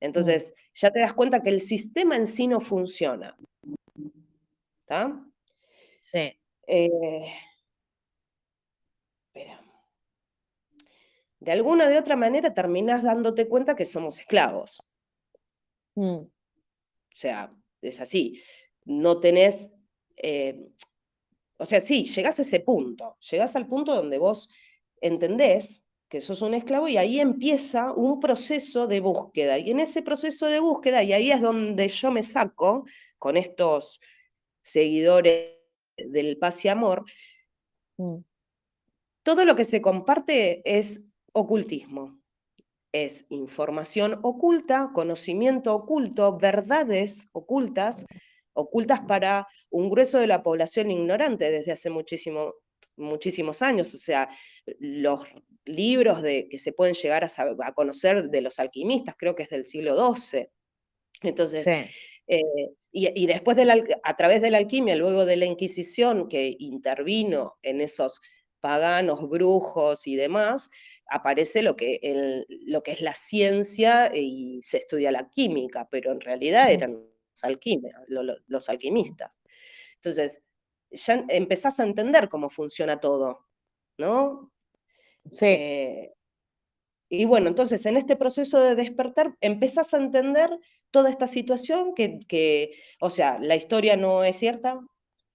Entonces, 0.00 0.52
mm. 0.56 0.60
ya 0.74 0.90
te 0.90 1.00
das 1.00 1.12
cuenta 1.14 1.42
que 1.42 1.50
el 1.50 1.60
sistema 1.60 2.16
en 2.16 2.26
sí 2.26 2.46
no 2.46 2.60
funciona. 2.60 3.36
¿Está? 4.82 5.24
Sí. 6.00 6.36
Eh, 6.66 7.32
espera. 9.26 9.60
De 11.40 11.52
alguna 11.52 11.88
de 11.88 11.98
otra 11.98 12.16
manera 12.16 12.52
terminas 12.52 13.02
dándote 13.02 13.48
cuenta 13.48 13.74
que 13.74 13.86
somos 13.86 14.18
esclavos. 14.18 14.82
Mm. 15.94 16.18
O 16.18 17.16
sea, 17.16 17.50
es 17.80 18.00
así. 18.00 18.42
No 18.84 19.20
tenés. 19.20 19.68
Eh, 20.16 20.68
o 21.56 21.64
sea, 21.64 21.80
sí, 21.80 22.04
llegás 22.04 22.38
a 22.38 22.42
ese 22.42 22.60
punto. 22.60 23.16
Llegás 23.30 23.56
al 23.56 23.66
punto 23.66 23.94
donde 23.94 24.18
vos 24.18 24.50
entendés 25.00 25.82
que 26.10 26.20
sos 26.20 26.42
un 26.42 26.54
esclavo 26.54 26.88
y 26.88 26.96
ahí 26.96 27.20
empieza 27.20 27.92
un 27.92 28.20
proceso 28.20 28.86
de 28.86 29.00
búsqueda. 29.00 29.58
Y 29.58 29.70
en 29.70 29.80
ese 29.80 30.02
proceso 30.02 30.46
de 30.46 30.58
búsqueda, 30.58 31.02
y 31.02 31.12
ahí 31.12 31.30
es 31.30 31.40
donde 31.40 31.88
yo 31.88 32.10
me 32.10 32.22
saco 32.22 32.84
con 33.18 33.36
estos 33.36 34.00
seguidores 34.60 35.56
del 35.96 36.36
paz 36.36 36.64
y 36.64 36.68
amor, 36.68 37.04
mm. 37.96 38.16
todo 39.22 39.44
lo 39.44 39.56
que 39.56 39.64
se 39.64 39.80
comparte 39.80 40.62
es 40.64 41.00
ocultismo. 41.32 42.20
Es 42.92 43.24
información 43.28 44.18
oculta, 44.22 44.90
conocimiento 44.92 45.74
oculto, 45.74 46.36
verdades 46.38 47.28
ocultas, 47.32 48.04
ocultas 48.52 49.00
para 49.06 49.46
un 49.70 49.90
grueso 49.90 50.18
de 50.18 50.26
la 50.26 50.42
población 50.42 50.90
ignorante 50.90 51.50
desde 51.50 51.72
hace 51.72 51.90
muchísimo, 51.90 52.54
muchísimos 52.96 53.62
años. 53.62 53.94
O 53.94 53.98
sea, 53.98 54.28
los 54.78 55.24
libros 55.64 56.22
de, 56.22 56.48
que 56.48 56.58
se 56.58 56.72
pueden 56.72 56.94
llegar 56.94 57.24
a, 57.24 57.72
conocer 57.72 58.28
de 58.28 58.40
los 58.40 58.58
alquimistas, 58.58 59.14
creo 59.16 59.34
que 59.34 59.44
es 59.44 59.50
del 59.50 59.66
siglo 59.66 60.14
XII. 60.14 60.48
Entonces, 61.22 61.66
eh, 62.26 62.42
y, 62.92 63.26
después 63.26 63.56
de 63.56 63.96
a 64.02 64.16
través 64.16 64.42
de 64.42 64.50
la 64.50 64.58
alquimia, 64.58 64.96
luego 64.96 65.24
de 65.24 65.36
la 65.36 65.46
Inquisición 65.46 66.28
que 66.28 66.56
intervino 66.58 67.56
en 67.62 67.80
esos 67.80 68.20
paganos, 68.60 69.28
brujos 69.28 70.06
y 70.06 70.16
demás, 70.16 70.70
aparece 71.10 71.62
lo 71.62 71.76
que, 71.76 72.44
lo 72.66 72.82
que 72.82 72.92
es 72.92 73.00
la 73.00 73.14
ciencia 73.14 74.14
y 74.14 74.60
se 74.62 74.78
estudia 74.78 75.10
la 75.12 75.28
química, 75.28 75.88
pero 75.90 76.12
en 76.12 76.20
realidad 76.20 76.70
eran 76.70 77.02
los, 78.08 78.42
los 78.46 78.68
alquimistas. 78.68 79.40
Entonces, 79.96 80.42
ya 80.90 81.24
empezás 81.28 81.80
a 81.80 81.84
entender 81.84 82.28
cómo 82.28 82.50
funciona 82.50 83.00
todo, 83.00 83.46
¿no? 83.98 84.50
Sí. 85.30 85.46
Eh, 85.46 86.12
y 87.12 87.24
bueno, 87.24 87.48
entonces 87.48 87.84
en 87.86 87.96
este 87.96 88.16
proceso 88.16 88.60
de 88.60 88.76
despertar 88.76 89.34
empezás 89.40 89.92
a 89.92 89.96
entender 89.96 90.48
toda 90.92 91.10
esta 91.10 91.26
situación 91.26 91.94
que, 91.94 92.72
o 93.00 93.10
sea, 93.10 93.38
la 93.40 93.56
historia 93.56 93.96
no 93.96 94.22
es 94.24 94.36
cierta, 94.36 94.80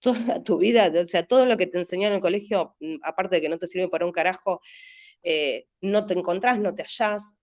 toda 0.06 0.42
tu 0.42 0.58
vida, 0.58 0.92
o 1.02 1.06
sea, 1.06 1.26
todo 1.26 1.46
lo 1.46 1.56
que 1.56 1.66
te 1.66 1.78
enseñó 1.78 2.08
en 2.08 2.14
el 2.14 2.20
colegio, 2.20 2.76
mm, 2.80 2.96
aparte 3.02 3.36
de 3.36 3.42
que 3.42 3.48
no 3.48 3.58
te 3.58 3.66
sirve 3.66 3.88
para 3.88 4.06
un 4.06 4.12
carajo, 4.12 4.60
eh, 5.22 5.66
no 5.80 6.06
te 6.06 6.14
encontrás, 6.14 6.60
no 6.60 6.74
te 6.74 6.84
hallás, 6.84 7.34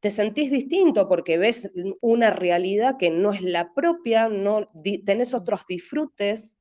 te 0.00 0.10
sentís 0.10 0.50
distinto 0.50 1.08
porque 1.08 1.38
ves 1.38 1.70
una 2.00 2.30
realidad 2.30 2.96
que 2.98 3.10
no 3.10 3.32
es 3.32 3.42
la 3.42 3.72
propia, 3.74 4.28
no 4.28 4.70
tenés 5.04 5.34
otros 5.34 5.62
disfrutes, 5.68 6.58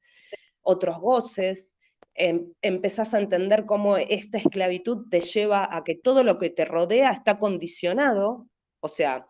otros 0.62 1.00
goces, 1.00 1.74
em, 2.14 2.54
empezás 2.62 3.14
a 3.14 3.20
entender 3.20 3.66
cómo 3.66 3.98
esta 3.98 4.38
esclavitud 4.38 5.08
te 5.10 5.22
lleva 5.22 5.68
a 5.76 5.84
que 5.84 5.96
todo 5.96 6.24
lo 6.24 6.38
que 6.38 6.50
te 6.50 6.66
rodea 6.66 7.12
está 7.12 7.40
condicionado, 7.40 8.48
o 8.82 8.88
sea, 8.88 9.28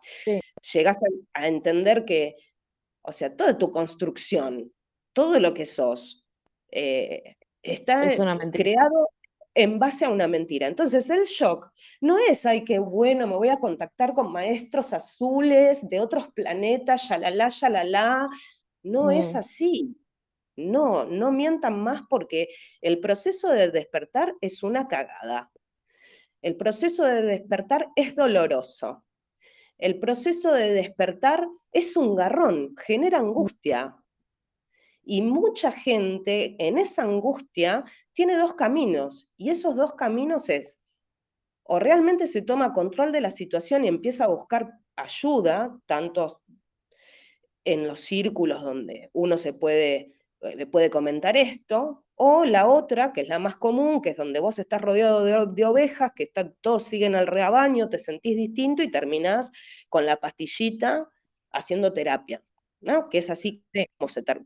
llegás 0.72 1.00
a, 1.34 1.48
entender 1.48 2.04
que, 2.04 2.36
o 3.02 3.12
sea, 3.12 3.34
toda 3.34 3.58
tu 3.58 3.70
construcción, 3.70 4.72
todo 5.12 5.38
lo 5.40 5.54
que 5.54 5.66
sos, 5.66 6.19
eh, 6.72 7.36
está 7.62 8.02
creado 8.52 9.08
en 9.54 9.78
base 9.78 10.04
a 10.04 10.10
una 10.10 10.28
mentira. 10.28 10.66
Entonces 10.68 11.10
el 11.10 11.24
shock 11.24 11.70
no 12.00 12.18
es, 12.18 12.46
ay, 12.46 12.64
qué 12.64 12.78
bueno, 12.78 13.26
me 13.26 13.36
voy 13.36 13.48
a 13.48 13.58
contactar 13.58 14.14
con 14.14 14.32
maestros 14.32 14.92
azules 14.92 15.86
de 15.88 16.00
otros 16.00 16.28
planetas, 16.32 17.08
ya 17.08 17.18
ya 17.48 17.68
la 17.84 18.28
No 18.82 19.10
es 19.10 19.34
así. 19.34 19.96
No, 20.56 21.04
no 21.04 21.32
mientan 21.32 21.82
más 21.82 22.02
porque 22.08 22.48
el 22.80 23.00
proceso 23.00 23.48
de 23.48 23.70
despertar 23.70 24.34
es 24.40 24.62
una 24.62 24.88
cagada. 24.88 25.50
El 26.42 26.56
proceso 26.56 27.04
de 27.04 27.22
despertar 27.22 27.88
es 27.96 28.14
doloroso. 28.14 29.04
El 29.78 29.98
proceso 29.98 30.52
de 30.52 30.72
despertar 30.72 31.46
es 31.72 31.96
un 31.96 32.14
garrón, 32.14 32.74
genera 32.76 33.18
angustia. 33.18 33.96
Y 35.02 35.22
mucha 35.22 35.72
gente 35.72 36.56
en 36.58 36.78
esa 36.78 37.02
angustia 37.02 37.84
tiene 38.12 38.36
dos 38.36 38.54
caminos, 38.54 39.28
y 39.36 39.50
esos 39.50 39.76
dos 39.76 39.94
caminos 39.94 40.48
es, 40.48 40.78
o 41.62 41.78
realmente 41.78 42.26
se 42.26 42.42
toma 42.42 42.74
control 42.74 43.12
de 43.12 43.20
la 43.20 43.30
situación 43.30 43.84
y 43.84 43.88
empieza 43.88 44.24
a 44.24 44.28
buscar 44.28 44.72
ayuda, 44.96 45.78
tanto 45.86 46.42
en 47.64 47.86
los 47.86 48.00
círculos 48.00 48.62
donde 48.62 49.10
uno 49.12 49.38
se 49.38 49.52
puede, 49.52 50.12
eh, 50.40 50.66
puede 50.66 50.90
comentar 50.90 51.36
esto, 51.36 52.04
o 52.22 52.44
la 52.44 52.68
otra, 52.68 53.12
que 53.12 53.22
es 53.22 53.28
la 53.28 53.38
más 53.38 53.56
común, 53.56 54.02
que 54.02 54.10
es 54.10 54.16
donde 54.16 54.40
vos 54.40 54.58
estás 54.58 54.82
rodeado 54.82 55.24
de, 55.24 55.64
ovejas, 55.64 56.12
que 56.14 56.24
están, 56.24 56.54
todos 56.60 56.84
siguen 56.84 57.14
al 57.14 57.26
rebaño, 57.26 57.88
te 57.88 57.98
sentís 57.98 58.36
distinto 58.36 58.82
y 58.82 58.90
terminás 58.90 59.50
con 59.88 60.04
la 60.04 60.16
pastillita 60.16 61.08
haciendo 61.50 61.92
terapia. 61.94 62.42
¿No? 62.80 63.08
Que 63.08 63.18
es 63.18 63.30
así 63.30 63.64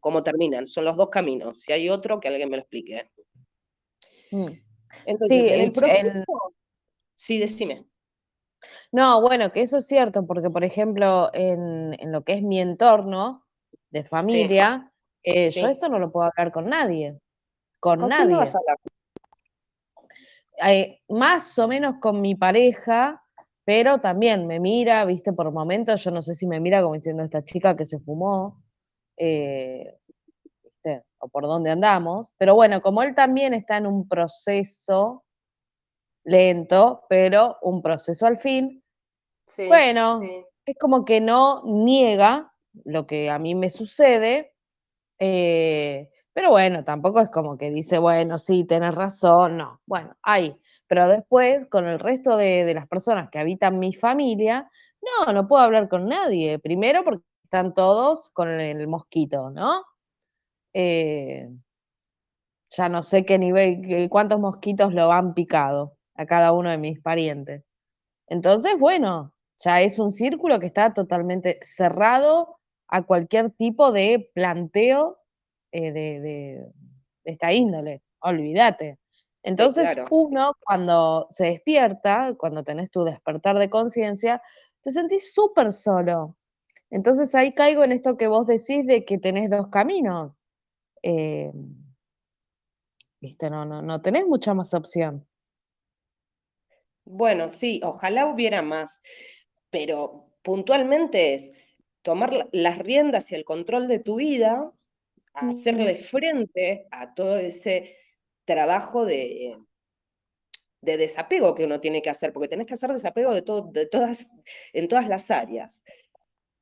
como, 0.01 0.23
terminan, 0.23 0.67
son 0.67 0.85
los 0.85 0.97
dos 0.97 1.11
caminos. 1.11 1.61
Si 1.63 1.73
hay 1.73 1.89
otro, 1.89 2.21
que 2.21 2.29
alguien 2.29 2.51
me 2.51 2.57
lo 2.57 2.63
explique. 2.63 3.11
Mm. 4.31 4.49
Entonces, 5.07 5.39
sí, 5.39 5.49
el 5.49 5.73
proceso... 5.73 6.25
Sí, 7.17 7.39
decime. 7.39 7.87
No, 8.93 9.21
bueno, 9.21 9.53
que 9.53 9.63
eso 9.63 9.79
es 9.79 9.87
cierto, 9.87 10.27
porque 10.27 10.51
por 10.51 10.65
ejemplo, 10.65 11.31
en, 11.33 11.97
lo 12.13 12.23
que 12.23 12.35
es 12.35 12.43
mi 12.43 12.61
entorno 12.61 13.45
de 13.91 14.05
familia, 14.05 14.93
eh, 15.23 15.51
yo 15.51 15.69
esto 15.69 15.89
no 15.89 15.99
lo 15.99 16.11
puedo 16.13 16.27
hablar 16.27 16.53
con 16.53 16.67
nadie. 16.67 17.19
Con, 17.81 18.09
nadie. 18.09 18.37
vas 18.37 18.55
a 18.55 18.59
hablar? 18.59 18.79
Eh, 20.67 21.01
más 21.09 21.59
o 21.59 21.67
menos 21.67 21.97
con 22.01 22.21
mi 22.21 22.35
pareja, 22.35 23.24
pero 23.65 23.99
también 23.99 24.47
me 24.47 24.61
mira, 24.61 25.05
viste, 25.05 25.33
por 25.33 25.51
momentos, 25.53 26.05
yo 26.05 26.11
no 26.11 26.23
sé 26.23 26.35
si 26.35 26.47
me 26.47 26.61
mira 26.61 26.83
como 26.83 26.95
diciendo 26.95 27.23
esta 27.23 27.43
chica 27.43 27.77
que 27.77 27.87
se 27.87 27.99
fumó, 27.99 28.63
eh, 29.17 29.99
o 31.19 31.29
por 31.29 31.45
dónde 31.45 31.71
andamos, 31.71 32.35
pero 32.37 32.55
bueno, 32.55 32.83
como 32.83 33.03
él 33.03 33.15
también 33.15 33.55
está 33.55 33.79
en 33.79 33.87
un 33.87 34.07
proceso 34.07 35.25
lento, 36.25 37.05
pero 37.09 37.57
un 37.63 37.81
proceso 37.83 38.27
al 38.27 38.39
fin, 38.39 38.83
bueno, 39.57 40.21
es 40.67 40.77
como 40.79 41.05
que 41.05 41.21
no 41.21 41.63
niega 41.65 42.53
lo 42.85 43.07
que 43.07 43.31
a 43.31 43.39
mí 43.39 43.55
me 43.55 43.71
sucede, 43.71 44.53
eh, 45.19 46.11
pero 46.33 46.51
bueno, 46.51 46.85
tampoco 46.85 47.21
es 47.21 47.31
como 47.31 47.57
que 47.57 47.71
dice, 47.71 47.99
bueno, 47.99 48.39
sí, 48.39 48.65
tenés 48.65 48.95
razón, 48.95 49.57
no, 49.57 49.81
bueno, 49.87 50.17
hay 50.23 50.57
pero 50.95 51.09
después, 51.09 51.67
con 51.67 51.89
el 51.89 51.99
resto 51.99 52.37
de, 52.37 52.73
las 52.73 52.87
personas 52.87 53.29
que 53.29 53.41
habitan 53.41 53.81
mi 53.81 53.95
familia, 53.95 54.71
no, 55.27 55.33
no 55.33 55.49
puedo 55.49 55.61
hablar 55.61 55.89
con 55.89 56.07
nadie. 56.07 56.61
Primero 56.61 57.03
porque 57.03 57.25
están 57.43 57.75
todos 57.75 58.31
con 58.33 58.49
el 58.49 58.87
mosquito, 58.87 59.51
¿no? 59.51 59.83
Eh, 60.73 61.49
ya 62.71 62.89
no 62.89 63.03
sé 63.03 63.25
qué 63.25 63.41
nivel, 63.41 64.09
cuántos 64.09 64.39
mosquitos 64.39 64.95
lo 64.95 65.11
han 65.11 65.35
picado 65.35 65.97
a 66.15 66.27
cada 66.27 66.53
uno 66.53 66.71
de 66.71 66.79
mis 66.79 67.01
parientes. 67.01 67.65
Entonces, 68.29 68.79
bueno, 68.79 69.35
ya 69.59 69.81
es 69.81 69.99
un 69.99 70.13
círculo 70.13 70.61
que 70.61 70.67
está 70.67 70.95
totalmente 70.95 71.59
cerrado 71.63 72.61
a 72.87 73.03
cualquier 73.03 73.51
tipo 73.51 73.91
de 73.91 74.31
planteo 74.33 75.19
eh, 75.73 75.91
de, 75.91 76.67
esta 77.25 77.53
índole. 77.53 78.03
Olvídate. 78.21 78.99
Entonces, 79.45 79.97
uno 80.11 80.55
cuando 80.61 81.27
se 81.31 81.45
despierta, 81.45 82.35
cuando 82.37 82.65
tenés 82.65 82.91
tu 82.91 83.05
despertar 83.05 83.59
de 83.59 83.71
conciencia, 83.71 84.43
te 84.83 84.91
sentís 84.91 85.33
súper 85.33 85.73
solo. 85.73 86.37
Entonces 86.91 87.35
ahí 87.35 87.53
caigo 87.53 87.85
en 87.85 87.93
esto 87.93 88.17
que 88.17 88.27
vos 88.27 88.47
decís 88.47 88.87
de 88.87 89.05
que 89.05 89.19
tenés 89.19 89.51
dos 89.51 89.69
caminos. 89.69 90.33
Eh, 91.03 91.53
Viste, 93.25 93.49
no, 93.49 93.65
no, 93.65 93.81
no 93.81 94.03
tenés 94.03 94.27
mucha 94.27 94.53
más 94.53 94.75
opción. 94.75 95.27
Bueno, 97.07 97.49
sí, 97.49 97.81
ojalá 97.83 98.27
hubiera 98.27 98.61
más, 98.61 99.01
pero 99.71 100.27
puntualmente 100.43 101.33
es 101.33 101.51
tomar 102.03 102.51
las 102.53 102.79
riendas 102.81 103.33
y 103.33 103.35
el 103.35 103.47
control 103.47 103.89
de 103.89 103.99
tu 103.99 104.17
vida, 104.17 104.71
hacerle 105.33 105.97
frente 105.97 106.87
a 106.91 107.15
todo 107.15 107.39
ese 107.39 107.97
trabajo 108.45 109.05
de, 109.05 109.57
de 110.85 110.97
desapego 110.97 111.55
que 111.55 111.65
uno 111.65 111.81
tiene 111.81 112.03
que 112.03 112.11
hacer, 112.11 112.33
porque 112.33 112.49
tenés 112.49 112.67
que 112.67 112.75
hacer 112.75 112.93
desapego 112.93 113.33
de, 113.33 113.43
todo, 113.43 113.71
de 113.73 113.87
todas, 113.87 114.27
en 114.73 114.89
todas 114.89 115.09
las 115.09 115.31
áreas. 115.31 115.83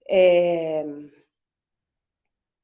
Eh, 0.09 0.85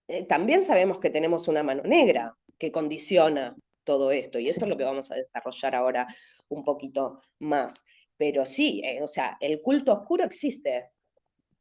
eh, 0.08 0.24
también 0.24 0.64
sabemos 0.64 1.00
que 1.00 1.10
tenemos 1.10 1.48
una 1.48 1.62
mano 1.62 1.82
negra 1.82 2.36
que 2.58 2.72
condiciona 2.72 3.56
todo 3.84 4.10
esto, 4.10 4.38
y 4.38 4.48
esto 4.48 4.64
es 4.64 4.68
lo 4.68 4.76
que 4.76 4.84
vamos 4.84 5.10
a 5.10 5.14
desarrollar 5.14 5.74
ahora 5.74 6.06
un 6.48 6.64
poquito 6.64 7.22
más. 7.38 7.82
Pero 8.16 8.44
sí, 8.44 8.82
eh, 8.84 9.02
o 9.02 9.06
sea, 9.06 9.36
el 9.40 9.62
culto 9.62 9.92
oscuro 9.92 10.24
existe. 10.24 10.90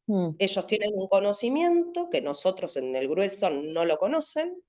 Mm. 0.07 0.31
Ellos 0.39 0.67
tienen 0.67 0.91
un 0.93 1.07
conocimiento 1.07 2.09
que 2.09 2.21
nosotros 2.21 2.75
en 2.77 2.95
el 2.95 3.07
grueso 3.07 3.49
no 3.49 3.85
lo 3.85 3.97
conocen. 3.97 4.61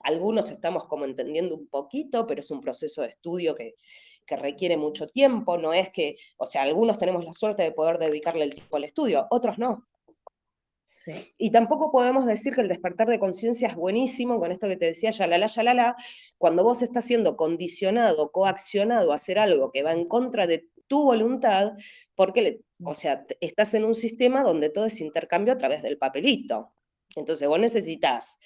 Algunos 0.00 0.50
estamos 0.50 0.84
como 0.86 1.04
entendiendo 1.04 1.54
un 1.54 1.68
poquito, 1.68 2.26
pero 2.26 2.40
es 2.40 2.50
un 2.50 2.60
proceso 2.60 3.02
de 3.02 3.08
estudio 3.08 3.54
que, 3.54 3.74
que 4.26 4.36
requiere 4.36 4.76
mucho 4.76 5.06
tiempo, 5.06 5.56
no 5.56 5.72
es 5.72 5.90
que, 5.90 6.16
o 6.36 6.46
sea, 6.46 6.62
algunos 6.62 6.98
tenemos 6.98 7.24
la 7.24 7.32
suerte 7.32 7.62
de 7.62 7.72
poder 7.72 7.98
dedicarle 7.98 8.44
el 8.44 8.54
tiempo 8.54 8.76
al 8.76 8.84
estudio, 8.84 9.26
otros 9.30 9.58
no. 9.58 9.86
Y 11.38 11.50
tampoco 11.50 11.92
podemos 11.92 12.26
decir 12.26 12.54
que 12.54 12.62
el 12.62 12.68
despertar 12.68 13.08
de 13.08 13.18
conciencia 13.18 13.68
es 13.68 13.76
buenísimo, 13.76 14.40
con 14.40 14.50
esto 14.50 14.66
que 14.66 14.76
te 14.76 14.86
decía, 14.86 15.10
ya 15.10 15.26
la 15.26 15.38
la, 15.38 15.96
cuando 16.38 16.64
vos 16.64 16.82
estás 16.82 17.04
siendo 17.04 17.36
condicionado, 17.36 18.32
coaccionado 18.32 19.12
a 19.12 19.14
hacer 19.14 19.38
algo 19.38 19.70
que 19.70 19.82
va 19.82 19.92
en 19.92 20.08
contra 20.08 20.46
de 20.46 20.66
tu 20.88 21.04
voluntad, 21.04 21.72
porque, 22.14 22.60
o 22.82 22.94
sea, 22.94 23.24
estás 23.40 23.74
en 23.74 23.84
un 23.84 23.94
sistema 23.94 24.42
donde 24.42 24.70
todo 24.70 24.86
es 24.86 25.00
intercambio 25.00 25.52
a 25.52 25.58
través 25.58 25.82
del 25.82 25.98
papelito. 25.98 26.72
Entonces 27.14 27.46
vos 27.48 27.60
necesitas 27.60 28.36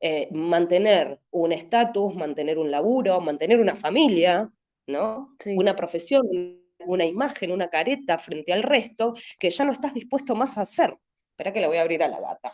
eh, 0.00 0.28
mantener 0.30 1.20
un 1.30 1.52
estatus, 1.52 2.14
mantener 2.14 2.58
un 2.58 2.70
laburo, 2.70 3.20
mantener 3.20 3.60
una 3.60 3.74
familia, 3.74 4.50
¿no? 4.86 5.34
Una 5.46 5.74
profesión, 5.74 6.26
una 6.80 7.04
imagen, 7.04 7.50
una 7.50 7.68
careta 7.68 8.18
frente 8.18 8.52
al 8.52 8.62
resto, 8.62 9.14
que 9.38 9.50
ya 9.50 9.64
no 9.64 9.72
estás 9.72 9.94
dispuesto 9.94 10.34
más 10.34 10.58
a 10.58 10.62
hacer. 10.62 10.96
Espera 11.30 11.52
que 11.52 11.60
le 11.60 11.66
voy 11.66 11.78
a 11.78 11.82
abrir 11.82 12.02
a 12.02 12.08
la 12.08 12.20
gata. 12.20 12.52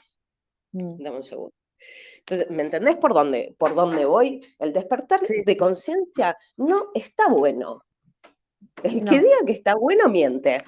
Mm. 0.73 1.03
Dame 1.03 1.17
un 1.17 1.23
segundo. 1.23 1.55
Entonces, 2.19 2.49
¿me 2.51 2.63
entendés 2.63 2.97
por 2.97 3.13
dónde, 3.13 3.57
por 3.59 3.75
dónde 3.75 4.05
voy? 4.05 4.41
El 4.61 4.73
despertar 4.73 5.21
de 5.21 5.57
conciencia 5.57 6.37
no 6.57 6.91
está 6.95 7.29
bueno. 7.29 7.83
El 8.85 9.05
que 9.05 9.19
diga 9.19 9.39
que 9.45 9.53
está 9.53 9.75
bueno 9.75 10.09
miente. 10.09 10.63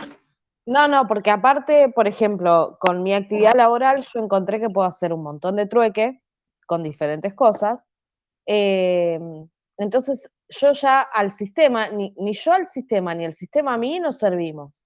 No, 0.67 0.89
no, 0.89 1.07
porque 1.07 1.31
aparte, 1.31 1.91
por 1.91 2.09
ejemplo, 2.09 2.77
con 2.81 3.03
mi 3.03 3.15
actividad 3.15 3.55
laboral 3.55 4.03
yo 4.03 4.21
encontré 4.21 4.59
que 4.59 4.71
puedo 4.71 4.89
hacer 4.89 5.13
un 5.13 5.23
montón 5.23 5.55
de 5.57 5.67
trueque 5.67 6.24
con 6.67 6.83
diferentes 6.83 7.35
cosas. 7.35 7.85
Eh, 8.47 9.19
entonces, 9.79 10.31
yo 10.49 10.73
ya 10.73 11.03
al 11.03 11.31
sistema, 11.31 11.89
ni, 11.89 12.15
yo 12.33 12.53
al 12.53 12.69
sistema, 12.69 13.15
ni 13.15 13.25
el 13.25 13.35
sistema 13.35 13.75
a 13.75 13.79
mí 13.79 14.01
nos 14.01 14.19
servimos. 14.19 14.83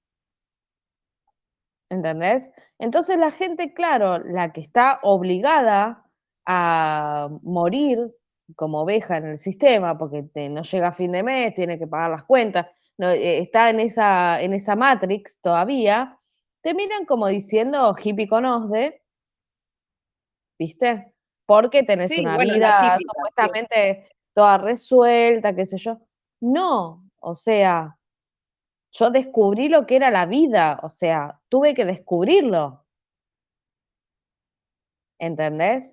¿Entendés? 1.91 2.51
Entonces 2.79 3.17
la 3.17 3.31
gente, 3.31 3.73
claro, 3.73 4.19
la 4.19 4.53
que 4.53 4.61
está 4.61 5.01
obligada 5.03 6.05
a 6.47 7.29
morir 7.43 7.99
como 8.57 8.83
oveja 8.83 9.17
en 9.19 9.27
el 9.27 9.39
sistema, 9.39 9.99
porque 9.99 10.25
no 10.51 10.63
llega 10.63 10.89
a 10.89 10.93
fin 10.93 11.13
de 11.13 11.23
mes, 11.23 11.55
tiene 11.55 11.79
que 11.79 11.87
pagar 11.87 12.11
las 12.11 12.25
cuentas, 12.25 12.67
eh, 12.99 13.41
está 13.41 13.71
en 13.71 13.81
esa, 13.81 14.41
en 14.43 14.55
esa 14.55 14.77
matrix 14.77 15.39
todavía, 15.41 16.19
te 16.63 16.75
miran 16.75 17.05
como 17.07 17.27
diciendo 17.29 17.95
hippie 18.03 18.29
con 18.29 18.45
osde, 18.47 19.03
¿viste? 20.59 21.13
Porque 21.49 21.83
tenés 21.83 22.11
una 22.19 22.37
vida 22.37 22.99
supuestamente 22.99 24.07
toda 24.35 24.59
resuelta, 24.59 25.55
qué 25.55 25.65
sé 25.65 25.79
yo. 25.79 25.99
No, 26.43 27.09
o 27.21 27.35
sea, 27.35 27.97
yo 28.93 29.11
descubrí 29.11 29.71
lo 29.71 29.87
que 29.87 29.97
era 29.97 30.11
la 30.11 30.27
vida, 30.27 30.79
o 30.83 30.91
sea, 30.91 31.41
tuve 31.49 31.73
que 31.73 31.87
descubrirlo. 31.87 32.85
¿Entendés? 35.19 35.91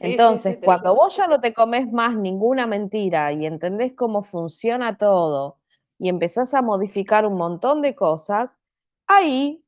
Entonces, 0.00 0.58
cuando 0.60 0.96
vos 0.96 1.16
ya 1.16 1.28
no 1.28 1.38
te 1.38 1.54
comes 1.54 1.92
más 1.92 2.16
ninguna 2.16 2.66
mentira 2.66 3.32
y 3.32 3.46
entendés 3.46 3.92
cómo 3.94 4.24
funciona 4.24 4.96
todo 4.96 5.60
y 5.98 6.08
empezás 6.08 6.52
a 6.52 6.62
modificar 6.62 7.24
un 7.26 7.36
montón 7.36 7.80
de 7.80 7.94
cosas, 7.94 8.56
ahí 9.06 9.62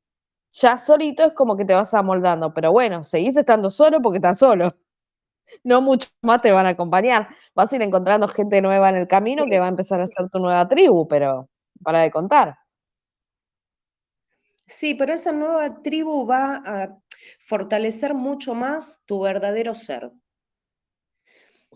ya 0.52 0.78
solito 0.78 1.22
es 1.22 1.32
como 1.34 1.56
que 1.56 1.64
te 1.64 1.74
vas 1.74 1.94
amoldando. 1.94 2.52
Pero 2.52 2.72
bueno, 2.72 3.04
seguís 3.04 3.36
estando 3.36 3.70
solo 3.70 4.02
porque 4.02 4.16
estás 4.16 4.40
solo 4.40 4.74
no 5.64 5.80
mucho 5.80 6.08
más 6.22 6.40
te 6.42 6.52
van 6.52 6.66
a 6.66 6.70
acompañar. 6.70 7.28
Vas 7.54 7.72
a 7.72 7.76
ir 7.76 7.82
encontrando 7.82 8.28
gente 8.28 8.60
nueva 8.62 8.90
en 8.90 8.96
el 8.96 9.08
camino 9.08 9.44
que 9.46 9.58
va 9.58 9.66
a 9.66 9.70
empezar 9.70 10.00
a 10.00 10.06
ser 10.06 10.28
tu 10.30 10.38
nueva 10.38 10.68
tribu, 10.68 11.06
pero 11.08 11.48
para 11.82 12.00
de 12.00 12.10
contar. 12.10 12.56
Sí, 14.66 14.94
pero 14.94 15.12
esa 15.12 15.32
nueva 15.32 15.82
tribu 15.82 16.26
va 16.26 16.62
a 16.64 16.98
fortalecer 17.46 18.14
mucho 18.14 18.54
más 18.54 19.00
tu 19.06 19.20
verdadero 19.20 19.74
ser. 19.74 20.10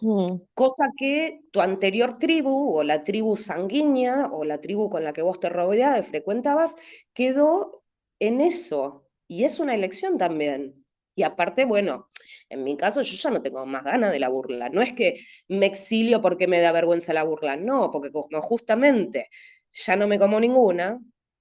Mm. 0.00 0.40
Cosa 0.54 0.86
que 0.96 1.40
tu 1.52 1.60
anterior 1.60 2.18
tribu, 2.18 2.76
o 2.76 2.82
la 2.82 3.04
tribu 3.04 3.36
sanguínea, 3.36 4.28
o 4.30 4.44
la 4.44 4.60
tribu 4.60 4.90
con 4.90 5.04
la 5.04 5.12
que 5.12 5.22
vos 5.22 5.40
te 5.40 5.48
rodeabas 5.48 6.06
y 6.06 6.10
frecuentabas, 6.10 6.74
quedó 7.14 7.82
en 8.18 8.40
eso. 8.40 9.06
Y 9.28 9.44
es 9.44 9.58
una 9.58 9.74
elección 9.74 10.18
también. 10.18 10.85
Y 11.18 11.22
aparte, 11.22 11.64
bueno, 11.64 12.10
en 12.50 12.62
mi 12.62 12.76
caso 12.76 13.00
yo 13.00 13.16
ya 13.16 13.30
no 13.30 13.40
tengo 13.40 13.64
más 13.64 13.82
ganas 13.84 14.12
de 14.12 14.20
la 14.20 14.28
burla. 14.28 14.68
No 14.68 14.82
es 14.82 14.92
que 14.92 15.24
me 15.48 15.64
exilio 15.64 16.20
porque 16.20 16.46
me 16.46 16.60
da 16.60 16.72
vergüenza 16.72 17.14
la 17.14 17.22
burla, 17.22 17.56
no, 17.56 17.90
porque 17.90 18.12
como 18.12 18.42
justamente 18.42 19.30
ya 19.72 19.96
no 19.96 20.06
me 20.06 20.18
como 20.18 20.38
ninguna, 20.38 21.00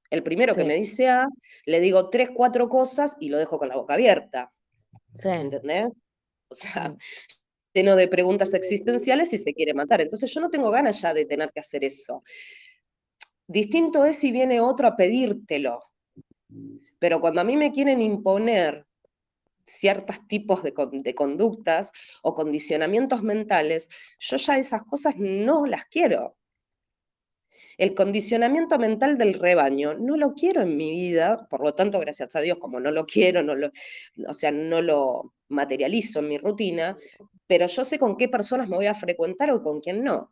el 0.09 0.23
primero 0.23 0.55
que 0.55 0.63
me 0.63 0.75
dice 0.75 1.09
A, 1.09 1.27
le 1.65 1.81
digo 1.81 2.09
tres, 2.09 2.29
cuatro 2.33 2.69
cosas 2.69 3.17
y 3.19 3.27
lo 3.27 3.37
dejo 3.37 3.59
con 3.59 3.67
la 3.67 3.75
boca 3.75 3.95
abierta. 3.95 4.49
Sí. 5.13 5.27
¿Entendés? 5.27 5.93
O 6.47 6.55
sea, 6.55 6.95
lleno 7.73 7.97
de 7.97 8.07
preguntas 8.07 8.53
existenciales 8.53 9.33
y 9.33 9.37
se 9.37 9.53
quiere 9.53 9.73
matar. 9.73 9.99
Entonces 9.99 10.33
yo 10.33 10.39
no 10.39 10.49
tengo 10.49 10.71
ganas 10.71 11.01
ya 11.01 11.13
de 11.13 11.25
tener 11.25 11.51
que 11.51 11.59
hacer 11.59 11.83
eso. 11.83 12.23
Distinto 13.45 14.05
es 14.05 14.15
si 14.15 14.31
viene 14.31 14.61
otro 14.61 14.87
a 14.87 14.95
pedírtelo. 14.95 15.83
Pero 16.97 17.19
cuando 17.19 17.41
a 17.41 17.43
mí 17.43 17.57
me 17.57 17.73
quieren 17.73 17.99
imponer 17.99 18.85
ciertos 19.67 20.27
tipos 20.27 20.63
de, 20.63 20.73
conductas 21.15 21.91
o 22.21 22.33
condicionamientos 22.35 23.23
mentales, 23.23 23.89
yo 24.19 24.37
ya 24.37 24.57
esas 24.57 24.83
cosas 24.83 25.15
no 25.17 25.65
las 25.65 25.85
quiero. 25.85 26.35
El 27.77 27.93
condicionamiento 27.93 28.77
mental 28.79 29.17
del 29.17 29.33
rebaño 29.33 29.95
no 29.95 30.15
lo 30.15 30.33
quiero 30.33 30.61
en 30.61 30.77
mi 30.77 30.91
vida, 30.91 31.45
por 31.49 31.61
lo 31.61 31.73
tanto, 31.73 31.99
gracias 31.99 32.35
a 32.35 32.41
Dios, 32.41 32.57
como 32.57 32.79
no 32.79 32.89
lo 32.89 33.05
quiero, 33.05 33.43
no 33.43 33.53
lo, 33.53 33.69
o 34.27 34.33
sea, 34.33 34.51
no 34.51 34.81
lo 34.81 35.33
materializo 35.49 36.19
en 36.19 36.29
mi 36.29 36.37
rutina, 36.37 36.97
pero 37.47 37.67
yo 37.67 37.83
sé 37.83 37.99
con 37.99 38.15
qué 38.15 38.29
personas 38.29 38.69
me 38.69 38.77
voy 38.77 38.87
a 38.87 38.93
frecuentar 38.93 39.51
o 39.51 39.61
con 39.61 39.81
quién 39.81 40.03
no. 40.03 40.31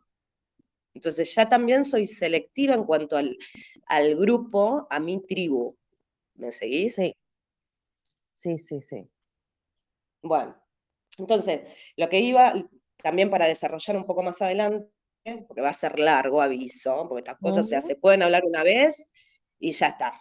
Entonces 0.94 1.34
ya 1.34 1.48
también 1.48 1.84
soy 1.84 2.06
selectiva 2.06 2.74
en 2.74 2.84
cuanto 2.84 3.16
al, 3.16 3.36
al 3.86 4.16
grupo, 4.16 4.86
a 4.88 5.00
mi 5.00 5.20
tribu. 5.26 5.76
¿Me 6.36 6.50
seguís? 6.50 6.94
Sí. 6.94 7.14
Sí, 8.34 8.58
sí, 8.58 8.80
sí. 8.80 9.08
Bueno, 10.24 10.56
entonces, 11.18 11.60
lo 11.96 12.08
que 12.08 12.20
iba, 12.20 12.54
también 13.02 13.30
para 13.30 13.46
desarrollar 13.46 13.96
un 13.96 14.06
poco 14.06 14.22
más 14.22 14.40
adelante, 14.40 14.88
porque 15.46 15.60
va 15.60 15.68
a 15.68 15.74
ser 15.74 15.98
largo, 15.98 16.40
aviso, 16.40 17.06
porque 17.08 17.20
estas 17.20 17.38
cosas 17.38 17.86
se 17.86 17.96
pueden 17.96 18.22
hablar 18.22 18.44
una 18.44 18.62
vez 18.62 18.96
y 19.58 19.72
ya 19.72 19.88
está. 19.88 20.20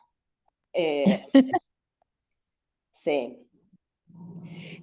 Eh, 0.74 1.26
sí. 3.04 3.38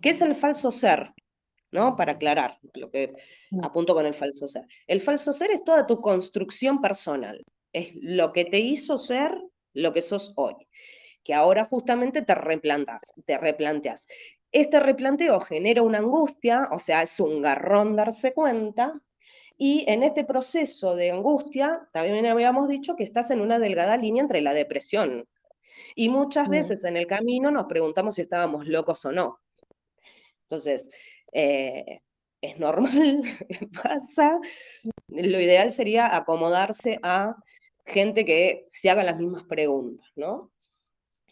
¿Qué 0.00 0.11
es 0.11 0.22
el 0.22 0.35
falso 0.35 0.70
ser? 0.70 1.12
¿No? 1.72 1.96
Para 1.96 2.12
aclarar 2.12 2.59
lo 2.74 2.90
que 2.90 3.14
mm. 3.50 3.64
apunto 3.64 3.94
con 3.94 4.06
el 4.06 4.14
falso 4.14 4.48
ser. 4.48 4.64
El 4.87 5.00
falso 5.00 5.33
ser 5.33 5.50
es 5.50 5.62
toda 5.62 5.87
tu 5.87 6.00
construcción 6.00 6.80
personal. 6.80 7.44
Es 7.72 7.92
lo 7.94 8.33
que 8.33 8.46
te 8.46 8.59
hizo 8.59 8.98
ser 8.98 9.33
lo 9.74 9.92
que 9.92 10.02
sos 10.02 10.33
hoy. 10.37 10.54
Que 11.22 11.35
ahora 11.35 11.64
justamente 11.64 12.22
te 12.22 12.35
replantas, 12.35 13.02
te 13.26 13.38
replanteas. 13.38 14.06
Este 14.52 14.80
replanteo 14.80 15.40
genera 15.40 15.82
una 15.82 15.98
angustia, 15.98 16.68
o 16.72 16.78
sea, 16.78 17.02
es 17.02 17.20
un 17.20 17.40
garrón 17.40 17.94
darse 17.96 18.32
cuenta, 18.32 19.00
y 19.56 19.84
en 19.88 20.02
este 20.02 20.24
proceso 20.24 20.96
de 20.96 21.10
angustia, 21.10 21.86
también 21.92 22.24
habíamos 22.24 22.68
dicho 22.68 22.96
que 22.96 23.04
estás 23.04 23.30
en 23.30 23.42
una 23.42 23.58
delgada 23.58 23.96
línea 23.98 24.22
entre 24.22 24.40
la 24.40 24.54
depresión. 24.54 25.28
Y 25.94 26.08
muchas 26.08 26.48
veces 26.48 26.82
en 26.84 26.96
el 26.96 27.06
camino 27.06 27.50
nos 27.50 27.66
preguntamos 27.66 28.14
si 28.14 28.22
estábamos 28.22 28.66
locos 28.66 29.04
o 29.04 29.12
no. 29.12 29.38
Entonces, 30.44 30.88
eh, 31.32 32.00
es 32.40 32.58
normal, 32.58 33.22
pasa. 33.82 34.40
Lo 35.08 35.40
ideal 35.40 35.72
sería 35.72 36.16
acomodarse 36.16 36.98
a 37.02 37.36
gente 37.84 38.24
que 38.24 38.66
se 38.70 38.88
haga 38.88 39.04
las 39.04 39.18
mismas 39.18 39.44
preguntas, 39.44 40.08
¿no? 40.16 40.50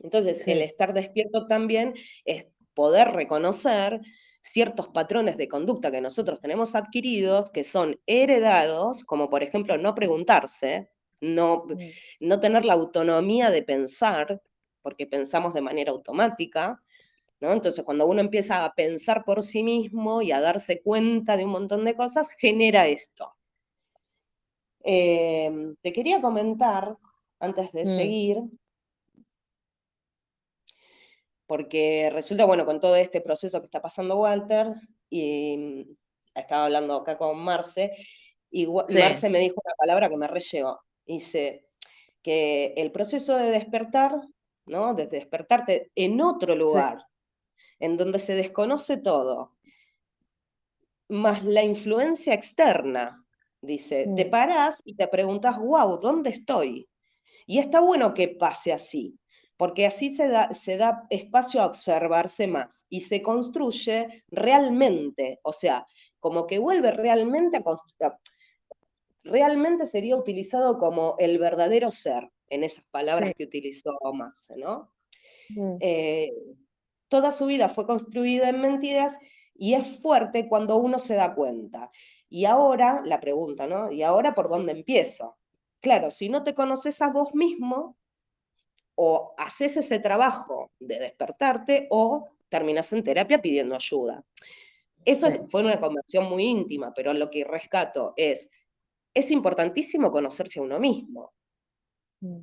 Entonces, 0.00 0.46
el 0.46 0.61
estar 0.61 0.92
despierto 0.92 1.46
también 1.46 1.94
es 2.26 2.46
poder 2.79 3.09
reconocer 3.09 4.01
ciertos 4.41 4.87
patrones 4.87 5.37
de 5.37 5.49
conducta 5.49 5.91
que 5.91 6.01
nosotros 6.01 6.41
tenemos 6.41 6.77
adquiridos, 6.77 7.51
que 7.51 7.64
son 7.64 7.99
heredados, 8.07 9.03
como 9.03 9.29
por 9.29 9.43
ejemplo 9.43 9.77
no 9.79 9.97
preguntarse, 9.97 10.88
no, 11.21 11.64
mm. 11.67 11.77
no 12.21 12.38
tener 12.38 12.64
la 12.64 12.75
autonomía 12.75 13.51
de 13.51 13.64
pensar, 13.64 14.41
porque 14.81 15.09
pensamos 15.09 15.55
de 15.55 15.61
manera 15.61 15.91
automática, 15.91 16.81
¿no? 17.41 17.53
Entonces, 17.53 17.85
cuando 17.85 18.07
uno 18.07 18.21
empieza 18.21 18.64
a 18.64 18.73
pensar 18.73 19.25
por 19.25 19.43
sí 19.43 19.64
mismo 19.64 20.23
y 20.23 20.31
a 20.31 20.41
darse 20.41 20.81
cuenta 20.81 21.37
de 21.37 21.47
un 21.47 21.51
montón 21.51 21.85
de 21.85 21.97
cosas, 21.97 22.29
genera 22.38 22.87
esto. 22.87 23.35
Em, 24.85 25.75
te 25.83 25.93
quería 25.93 26.21
comentar, 26.21 26.97
antes 27.41 27.73
de 27.73 27.83
mm. 27.83 27.97
seguir, 27.97 28.38
porque 31.48 32.11
resulta, 32.12 32.44
bueno, 32.44 32.66
con 32.66 32.78
todo 32.78 32.94
este 32.94 33.22
proceso 33.22 33.58
que 33.61 33.64
está 33.64 33.80
pasando 33.80 34.20
Walter, 34.20 34.74
y 35.08 35.56
mm, 35.56 35.96
estaba 36.34 36.66
hablando 36.66 36.96
acá 36.96 37.16
con 37.16 37.38
Marce, 37.40 37.96
y 38.50 38.66
Marce 38.66 39.30
me 39.30 39.40
dijo 39.40 39.61
una 39.64 39.74
palabra 39.76 40.11
que 40.11 40.18
me 40.18 40.28
rellegó. 40.28 40.78
Dice 41.06 41.64
que 42.22 42.74
el 42.76 42.92
proceso 42.92 43.34
de 43.37 43.50
despertar, 43.50 44.20
¿no? 44.66 44.94
De 44.94 45.06
despertarte 45.06 45.90
en 45.94 46.20
otro 46.20 46.54
lugar, 46.54 47.02
en 47.80 47.96
donde 47.96 48.18
se 48.18 48.34
desconoce 48.34 48.98
todo, 48.98 49.56
más 51.08 51.42
la 51.44 51.62
influencia 51.62 52.34
externa, 52.34 53.24
dice, 53.62 54.06
te 54.14 54.26
mm. 54.26 54.30
parás 54.30 54.82
y 54.84 54.96
te 54.96 55.08
preguntas, 55.08 55.58
wow, 55.58 55.98
¿dónde 55.98 56.28
estoy? 56.28 56.87
Y 57.46 57.58
está 57.58 57.80
bueno 57.80 58.12
que 58.12 58.28
pase 58.28 58.74
así, 58.74 59.18
porque 59.59 59.85
así 59.87 60.14
se 60.14 60.29
da, 60.29 60.55
se 60.55 60.77
da 60.77 61.05
espacio 61.11 61.61
a 61.61 61.66
observarse 61.66 62.47
más 62.47 62.87
y 62.88 63.01
se 63.01 63.21
construye 63.21 64.25
realmente, 64.29 65.40
o 65.42 65.53
sea, 65.53 65.85
como 66.21 66.47
que 66.47 66.59
vuelve 66.59 66.92
realmente 66.92 67.59
a 67.59 67.62
construir, 67.62 68.12
realmente 69.25 69.85
sería 69.85 70.16
utilizado 70.16 70.79
como 70.79 71.16
el 71.18 71.38
verdadero 71.38 71.90
ser, 71.90 72.31
en 72.49 72.64
esas 72.64 72.85
palabras 72.90 73.35
que 73.37 73.44
utilizó 73.44 73.99
Marce, 74.14 74.57
¿no? 74.57 74.90
Mm. 75.51 75.77
Eh, 75.81 76.33
toda 77.09 77.33
su 77.33 77.47
vida 77.47 77.68
fue 77.68 77.85
construida 77.85 78.49
en 78.49 78.61
mentiras 78.61 79.12
y 79.55 79.75
es 79.75 80.01
fuerte 80.01 80.49
cuando 80.49 80.77
uno 80.77 81.01
se 81.01 81.16
da 81.16 81.35
cuenta. 81.35 81.90
Y 82.31 82.44
ahora, 82.44 83.03
la 83.05 83.21
pregunta, 83.21 83.66
¿no? 83.66 83.90
¿Y 83.90 84.03
ahora 84.03 84.35
por 84.35 84.49
dónde 84.49 84.73
empiezo? 84.73 85.37
Claro, 85.81 86.11
si 86.11 86.29
no 86.29 86.44
te 86.44 86.55
conoces 86.55 87.03
a 87.03 87.09
vos 87.09 87.35
mismo, 87.35 87.97
o 89.00 89.32
haces 89.38 89.76
ese 89.76 90.00
trabajo 90.00 90.72
de 90.80 90.98
despertarte 90.98 91.87
o 91.88 92.28
terminas 92.48 92.92
en 92.92 93.04
terapia 93.04 93.40
pidiendo 93.40 93.76
ayuda. 93.76 94.24
Eso 95.04 95.28
fue 95.50 95.61
una 95.61 95.78
conversación 95.78 96.28
muy 96.28 96.44
íntima, 96.44 96.92
pero 96.92 97.14
lo 97.14 97.30
que 97.30 97.44
rescato 97.44 98.12
es, 98.16 98.50
es 99.14 99.30
importantísimo 99.30 100.11
conocerse 100.11 100.58
a 100.58 100.62
uno 100.62 100.80
mismo. 100.80 101.32
Mm. 102.20 102.40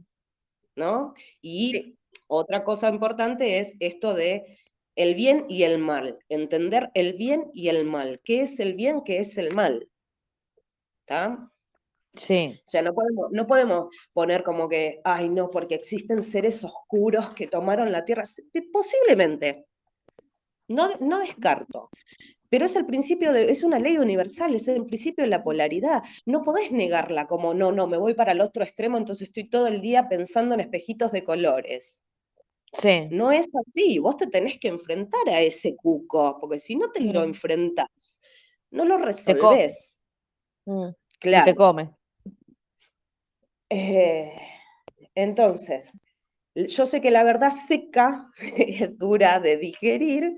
¿No? 0.77 1.13
Y 1.41 1.97
otra 2.27 2.63
cosa 2.63 2.87
importante 2.87 3.59
es 3.59 3.75
esto 3.81 4.13
de 4.13 4.57
el 4.95 5.13
bien 5.13 5.47
y 5.49 5.63
el 5.63 5.77
mal, 5.77 6.19
entender 6.29 6.89
el 6.93 7.13
bien 7.13 7.51
y 7.53 7.67
el 7.67 7.83
mal, 7.83 8.21
qué 8.23 8.39
es 8.39 8.61
el 8.61 8.75
bien, 8.75 9.03
qué 9.03 9.19
es 9.19 9.37
el 9.37 9.53
mal. 9.53 9.89
¿Está? 11.01 11.51
Sí. 12.15 12.59
O 12.65 12.69
sea, 12.69 12.81
no 12.81 12.93
podemos, 12.93 13.31
no 13.31 13.47
podemos 13.47 13.95
poner 14.13 14.43
como 14.43 14.69
que, 14.69 15.01
ay, 15.03 15.29
no, 15.29 15.49
porque 15.49 15.75
existen 15.75 16.23
seres 16.23 16.63
oscuros 16.63 17.31
que 17.31 17.47
tomaron 17.47 17.91
la 17.91 18.05
Tierra. 18.05 18.23
Posiblemente. 18.71 19.65
No, 20.67 20.89
no 20.99 21.19
descarto. 21.19 21.89
Pero 22.49 22.65
es 22.65 22.75
el 22.75 22.85
principio 22.85 23.33
de, 23.33 23.51
es 23.51 23.63
una 23.63 23.79
ley 23.79 23.97
universal, 23.97 24.55
es 24.55 24.67
el 24.67 24.85
principio 24.85 25.23
de 25.23 25.29
la 25.29 25.43
polaridad. 25.43 26.03
No 26.25 26.43
podés 26.43 26.71
negarla 26.71 27.27
como, 27.27 27.53
no, 27.53 27.71
no, 27.71 27.87
me 27.87 27.97
voy 27.97 28.13
para 28.13 28.31
el 28.31 28.41
otro 28.41 28.63
extremo, 28.63 28.97
entonces 28.97 29.27
estoy 29.29 29.49
todo 29.49 29.67
el 29.67 29.81
día 29.81 30.07
pensando 30.07 30.53
en 30.53 30.61
espejitos 30.61 31.11
de 31.11 31.23
colores. 31.23 31.93
Sí. 32.71 33.07
No 33.09 33.31
es 33.31 33.49
así, 33.55 33.99
vos 33.99 34.17
te 34.17 34.27
tenés 34.27 34.59
que 34.59 34.67
enfrentar 34.67 35.27
a 35.29 35.41
ese 35.41 35.75
cuco, 35.75 36.37
porque 36.39 36.59
si 36.59 36.75
no 36.75 36.91
te 36.91 37.01
lo 37.01 37.21
mm. 37.21 37.23
enfrentás, 37.23 38.19
no 38.71 38.85
lo 38.85 38.97
resolvés. 38.97 39.99
Mm. 40.65 40.89
Claro. 41.19 41.49
Y 41.49 41.53
te 41.53 41.55
come. 41.55 41.94
Eh, 43.69 44.33
entonces, 45.15 45.89
yo 46.55 46.85
sé 46.85 47.01
que 47.01 47.11
la 47.11 47.23
verdad 47.23 47.51
seca 47.51 48.29
es 48.57 48.97
dura 48.97 49.39
de 49.39 49.57
digerir, 49.57 50.37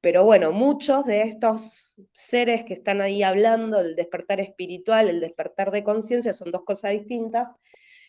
pero 0.00 0.24
bueno, 0.24 0.52
muchos 0.52 1.06
de 1.06 1.22
estos 1.22 1.96
seres 2.12 2.64
que 2.64 2.74
están 2.74 3.00
ahí 3.00 3.22
hablando, 3.22 3.80
el 3.80 3.96
despertar 3.96 4.40
espiritual, 4.40 5.08
el 5.08 5.20
despertar 5.20 5.70
de 5.70 5.82
conciencia, 5.82 6.32
son 6.32 6.50
dos 6.50 6.62
cosas 6.64 6.92
distintas, 6.92 7.48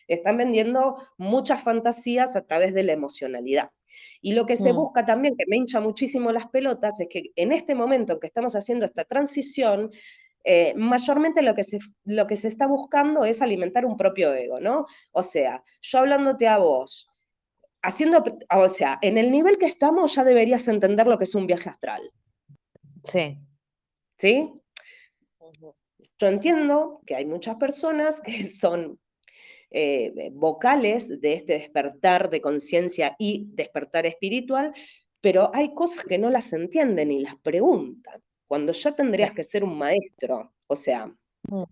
están 0.06 0.36
vendiendo 0.36 0.96
muchas 1.16 1.62
fantasías 1.62 2.36
a 2.36 2.44
través 2.44 2.74
de 2.74 2.82
la 2.82 2.92
emocionalidad. 2.92 3.70
Y 4.20 4.32
lo 4.32 4.44
que 4.44 4.56
se 4.56 4.72
mm. 4.72 4.76
busca 4.76 5.06
también, 5.06 5.36
que 5.36 5.44
me 5.48 5.56
hincha 5.56 5.80
muchísimo 5.80 6.32
las 6.32 6.48
pelotas, 6.48 7.00
es 7.00 7.08
que 7.08 7.30
en 7.34 7.52
este 7.52 7.74
momento 7.74 8.20
que 8.20 8.26
estamos 8.26 8.54
haciendo 8.54 8.84
esta 8.84 9.04
transición, 9.04 9.90
eh, 10.48 10.74
mayormente 10.76 11.42
lo 11.42 11.56
que, 11.56 11.64
se, 11.64 11.80
lo 12.04 12.28
que 12.28 12.36
se 12.36 12.46
está 12.46 12.68
buscando 12.68 13.24
es 13.24 13.42
alimentar 13.42 13.84
un 13.84 13.96
propio 13.96 14.32
ego, 14.32 14.60
¿no? 14.60 14.86
O 15.10 15.24
sea, 15.24 15.64
yo 15.82 15.98
hablándote 15.98 16.46
a 16.46 16.58
vos, 16.58 17.08
haciendo, 17.82 18.22
o 18.54 18.68
sea, 18.68 18.96
en 19.02 19.18
el 19.18 19.32
nivel 19.32 19.58
que 19.58 19.66
estamos 19.66 20.14
ya 20.14 20.22
deberías 20.22 20.68
entender 20.68 21.08
lo 21.08 21.18
que 21.18 21.24
es 21.24 21.34
un 21.34 21.48
viaje 21.48 21.68
astral. 21.68 22.12
Sí. 23.02 23.36
¿Sí? 24.18 24.52
Yo 26.16 26.28
entiendo 26.28 27.00
que 27.04 27.16
hay 27.16 27.24
muchas 27.24 27.56
personas 27.56 28.20
que 28.20 28.44
son 28.48 29.00
eh, 29.72 30.30
vocales 30.32 31.08
de 31.20 31.32
este 31.32 31.54
despertar 31.54 32.30
de 32.30 32.40
conciencia 32.40 33.16
y 33.18 33.48
despertar 33.48 34.06
espiritual, 34.06 34.72
pero 35.20 35.50
hay 35.52 35.74
cosas 35.74 36.04
que 36.04 36.18
no 36.18 36.30
las 36.30 36.52
entienden 36.52 37.10
y 37.10 37.18
las 37.18 37.34
preguntan 37.34 38.22
cuando 38.46 38.72
ya 38.72 38.94
tendrías 38.94 39.32
que 39.32 39.44
ser 39.44 39.64
un 39.64 39.76
maestro. 39.76 40.52
O 40.66 40.76
sea, 40.76 41.06
mm. 41.48 41.62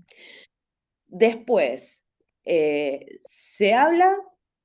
después 1.07 2.03
eh, 2.45 3.21
se 3.29 3.75
habla, 3.75 4.17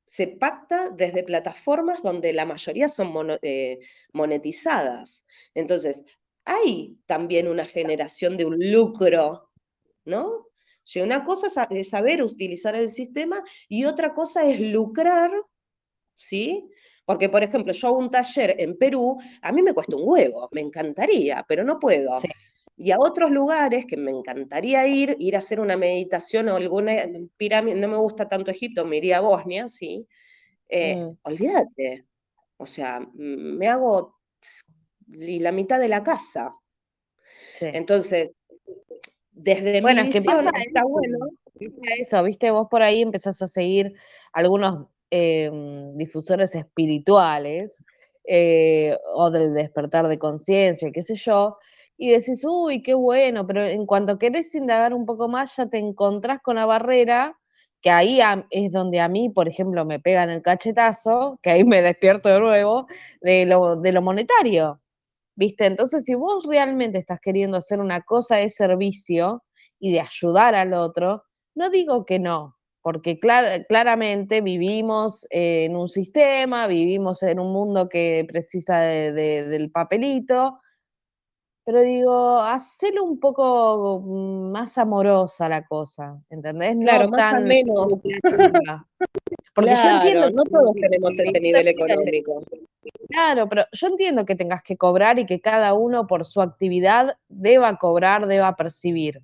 se 0.06 0.28
pacta 0.28 0.89
desde 0.89 1.24
plataformas 1.24 2.02
donde 2.02 2.34
la 2.34 2.45
mayoría 2.45 2.89
son 2.89 3.38
eh, 3.41 3.80
monetizadas. 4.13 5.26
Entonces, 5.54 6.04
hay 6.45 6.98
también 7.06 7.48
una 7.48 7.65
generación 7.65 8.38
de 8.38 8.45
un 8.45 8.72
lucro, 8.72 9.52
¿no? 10.06 10.26
O 10.26 10.91
sea, 10.91 11.04
una 11.04 11.24
cosa 11.24 11.67
es 11.69 11.89
saber 11.89 12.24
utilizar 12.24 12.76
el 12.76 12.89
sistema 12.89 13.43
y 13.67 13.86
otra 13.86 14.15
cosa 14.15 14.50
es 14.50 14.60
lucrar, 14.60 15.32
¿sí? 16.15 16.67
Porque, 17.10 17.28
por 17.28 17.41
ejemplo, 17.41 17.74
yo 17.74 17.88
hago 17.88 17.98
un 17.98 18.12
taller 18.12 18.54
en 18.60 18.78
Perú, 18.78 19.17
a 19.41 19.52
mí 19.52 19.63
me 19.63 19.74
cuesta 19.74 19.95
un 19.95 20.04
huevo, 20.06 20.48
me 20.52 20.62
encantaría, 20.62 21.43
pero 21.48 21.63
no 21.63 21.80
puedo. 21.80 22.17
Y 22.78 22.91
a 22.91 23.00
otros 23.00 23.32
lugares 23.32 23.88
que 23.88 23.98
me 23.98 24.12
encantaría 24.12 24.86
ir, 24.86 25.15
ir 25.17 25.36
a 25.36 25.39
hacer 25.39 25.60
una 25.60 25.76
meditación 25.76 26.50
o 26.50 26.56
alguna 26.56 26.98
pirámide, 27.36 27.80
no 27.80 27.88
me 27.88 27.98
gusta 27.98 28.30
tanto 28.30 28.52
Egipto, 28.52 28.86
me 28.86 28.98
iría 28.98 29.17
a 29.17 29.22
Bosnia, 29.22 29.67
sí. 29.69 30.06
Eh, 30.67 30.98
mm. 30.98 31.17
Olvídate. 31.24 32.06
O 32.58 32.67
sea, 32.67 33.00
me 33.15 33.67
hago 33.67 34.19
la 35.08 35.52
mitad 35.52 35.80
de 35.80 35.88
la 35.88 36.04
casa. 36.04 36.54
Entonces, 37.60 38.36
desde 39.32 39.82
bueno, 39.82 40.04
mi 40.04 40.10
visión, 40.10 40.26
pasa 40.26 40.52
está 40.63 40.84
bueno. 40.84 41.17
Eso, 41.98 42.22
viste, 42.22 42.52
vos 42.52 42.67
por 42.69 42.84
ahí 42.84 43.02
empezás 43.02 43.41
a 43.41 43.48
seguir 43.48 43.95
algunos 44.32 44.86
Em, 45.12 45.98
difusores 45.98 46.54
espirituales 46.54 47.84
eh, 48.28 48.95
o 49.15 49.32
del 49.32 49.56
despertar 49.56 50.08
de 50.08 50.19
conciencia, 50.19 50.91
qué 50.91 51.04
sé 51.04 51.15
yo, 51.15 51.58
y 51.98 52.12
decís, 52.12 52.45
uy, 52.45 52.84
qué 52.84 52.93
bueno, 52.93 53.48
pero 53.48 53.65
en 53.65 53.88
cuanto 53.88 54.19
querés 54.19 54.54
indagar 54.54 54.93
un 54.93 55.08
poco 55.08 55.28
más, 55.28 55.56
ya 55.58 55.67
te 55.67 55.80
encontrás 55.80 56.41
con 56.43 56.58
la 56.58 56.67
barrera, 56.67 57.36
que 57.82 57.89
ahí 57.89 58.19
es 58.52 58.72
donde 58.72 59.00
a 59.00 59.10
mí, 59.10 59.30
por 59.30 59.48
ejemplo, 59.48 59.84
me 59.84 60.00
pegan 60.00 60.30
el 60.30 60.43
cachetazo, 60.43 61.39
que 61.41 61.50
ahí 61.52 61.63
me 61.63 61.82
despierto 61.82 62.30
de 62.30 62.39
nuevo, 62.39 62.86
de 63.22 63.45
lo, 63.48 63.78
de 63.78 63.91
lo 63.91 64.02
monetario. 64.04 64.80
¿Viste? 65.36 65.65
Entonces, 65.65 66.06
si 66.06 66.15
vos 66.15 66.45
realmente 66.48 67.00
estás 67.00 67.19
queriendo 67.22 67.58
hacer 67.58 67.80
una 67.80 68.02
cosa 68.02 68.38
de 68.38 68.50
servicio 68.50 69.43
y 69.80 69.93
de 69.93 70.02
ayudar 70.02 70.56
al 70.56 70.74
otro, 70.74 71.24
no 71.56 71.69
digo 71.72 72.06
que 72.06 72.19
no, 72.19 72.59
porque 72.82 73.20
claramente 73.20 74.42
vivimos 74.42 75.28
en 75.30 75.76
un 75.76 75.89
sistema, 75.89 76.68
vivimos 76.68 77.22
en 77.24 77.39
un 77.39 77.52
mundo 77.52 77.89
que 77.89 78.26
precisa 78.28 78.80
del 78.80 79.70
papelito, 79.72 80.60
pero 81.65 81.82
digo, 81.82 82.39
hacerlo 82.39 83.04
un 83.04 83.20
poco 83.20 84.00
más 84.02 84.78
amorosa 84.78 85.48
la 85.48 85.68
cosa, 85.68 86.20
¿entendés? 86.30 86.76
Claro, 86.82 87.10
más 87.10 87.32
tan 87.32 87.46
menos. 87.46 87.88
Porque 89.54 89.76
yo 89.76 89.89
entiendo 89.89 90.32
no 90.32 90.44
todos 90.46 90.74
tenemos 90.74 91.20
ese 91.20 91.39
nivel 91.39 91.68
económico. 91.68 92.44
Claro, 93.10 93.48
pero 93.50 93.65
yo 93.72 93.88
entiendo 93.88 94.26
que 94.26 94.36
tengas 94.36 94.63
que 94.63 94.78
cobrar 94.78 95.20
y 95.20 95.26
que 95.26 95.42
cada 95.42 95.74
uno 95.74 96.08
por 96.08 96.26
su 96.26 96.42
actividad 96.42 97.18
deba 97.28 97.78
cobrar, 97.78 98.26
deba 98.26 98.56
percibir. 98.56 99.22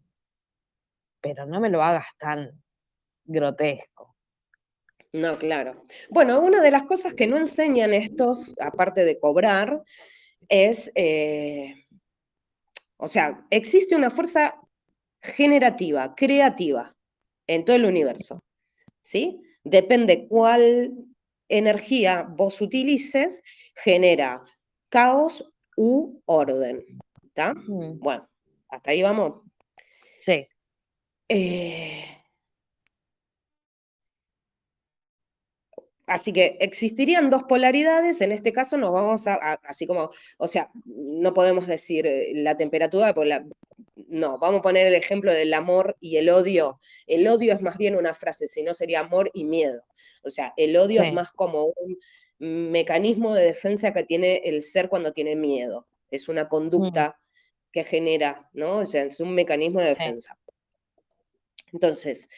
Pero 1.22 1.46
no 1.46 1.60
me 1.60 1.70
lo 1.70 1.82
hagas 1.82 2.08
tan 2.20 2.52
grotesco. 3.26 4.16
No, 5.14 5.38
claro. 5.38 5.86
Bueno, 6.10 6.42
una 6.42 6.62
de 6.62 6.72
las 6.72 6.84
cosas 6.84 7.14
que 7.14 7.28
no 7.28 7.38
enseñan 7.38 7.94
estos, 7.94 8.54
aparte 8.60 9.06
de 9.06 9.18
cobrar, 9.18 9.82
es, 10.50 10.92
eh, 10.96 11.86
o 12.98 13.08
sea, 13.08 13.46
existe 13.50 13.96
una 13.96 14.12
fuerza 14.12 14.60
generativa, 15.22 16.14
creativa 16.16 16.94
en 17.48 17.64
todo 17.64 17.76
el 17.76 17.86
universo, 17.86 18.44
¿sí? 19.02 19.42
Depende 19.64 20.28
cuál 20.28 20.94
energía 21.48 22.24
vos 22.28 22.60
utilices, 22.62 23.42
genera 23.76 24.44
caos 24.90 25.50
u 25.78 26.22
orden. 26.26 26.84
¿Está? 27.24 27.54
Mm. 27.54 28.00
Bueno, 28.00 28.28
hasta 28.70 28.92
ahí 28.92 29.02
vamos. 29.02 29.42
Sí. 30.22 30.48
Eh, 31.30 32.04
así 36.08 36.34
que 36.34 36.58
existirían 36.60 37.30
dos 37.30 37.44
polaridades, 37.44 38.22
en 38.22 38.32
este 38.32 38.54
caso 38.54 38.78
nos 38.78 38.91
vamos 38.91 39.28
a, 39.28 39.36
así 39.63 39.88
como, 39.88 40.12
o 40.38 40.48
sea, 40.48 40.70
no 40.86 41.34
podemos 41.34 41.68
decir 41.68 42.06
eh, 42.06 42.32
la 42.36 42.58
temperatura, 42.58 43.13
no, 44.08 44.38
vamos 44.38 44.60
a 44.60 44.63
poner 44.63 44.88
el 44.88 44.96
ejemplo 44.96 45.34
del 45.34 45.54
amor 45.54 45.98
y 46.00 46.18
el 46.18 46.30
odio. 46.30 46.80
El 47.08 47.28
odio 47.28 47.54
es 47.54 47.62
más 47.62 47.78
bien 47.78 47.96
una 47.96 48.13
frase, 48.13 48.48
si 48.48 48.62
no 48.63 48.74
sería 48.74 49.00
amor 49.00 49.32
y 49.34 49.44
miedo. 49.44 49.84
O 50.24 50.30
sea, 50.30 50.54
el 50.58 50.76
odio 50.78 51.02
es 51.02 51.13
más 51.13 51.32
como 51.32 51.74
un 51.76 51.98
mecanismo 52.72 53.34
de 53.34 53.46
defensa 53.46 53.94
que 53.94 54.04
tiene 54.04 54.41
el 54.46 54.63
ser 54.63 54.89
cuando 54.89 55.13
tiene 55.13 55.36
miedo. 55.36 55.88
Es 56.12 56.30
una 56.30 56.48
conducta 56.48 57.10
mm. 57.10 57.72
que 57.72 57.84
genera, 57.84 58.50
¿no? 58.54 58.78
O 58.80 58.86
sea, 58.86 59.04
es 59.04 59.20
un 59.20 59.34
mecanismo 59.34 59.80
de 59.80 59.88
defensa. 59.88 60.38
Entonces, 61.74 62.30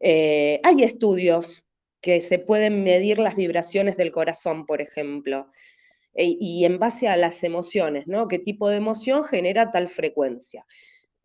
eh, 0.00 0.60
hay 0.62 0.82
estudios 0.82 1.64
que 2.04 2.20
se 2.20 2.38
pueden 2.38 2.84
medir 2.84 3.18
las 3.18 3.34
vibraciones 3.34 3.96
del 3.96 4.12
corazón, 4.12 4.66
por 4.66 4.82
ejemplo, 4.82 5.50
e, 6.12 6.36
y 6.38 6.66
en 6.66 6.78
base 6.78 7.08
a 7.08 7.16
las 7.16 7.42
emociones, 7.42 8.06
¿no? 8.06 8.28
¿Qué 8.28 8.38
tipo 8.38 8.68
de 8.68 8.76
emoción 8.76 9.24
genera 9.24 9.70
tal 9.70 9.88
frecuencia? 9.88 10.66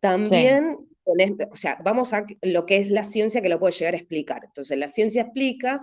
También, 0.00 0.78
o 1.04 1.56
sea, 1.56 1.78
vamos 1.84 2.14
a 2.14 2.24
lo 2.40 2.64
que 2.64 2.78
es 2.78 2.90
la 2.90 3.04
ciencia 3.04 3.42
que 3.42 3.50
lo 3.50 3.60
puede 3.60 3.74
llegar 3.74 3.92
a 3.92 3.98
explicar. 3.98 4.40
Entonces, 4.42 4.78
la 4.78 4.88
ciencia 4.88 5.20
explica 5.20 5.82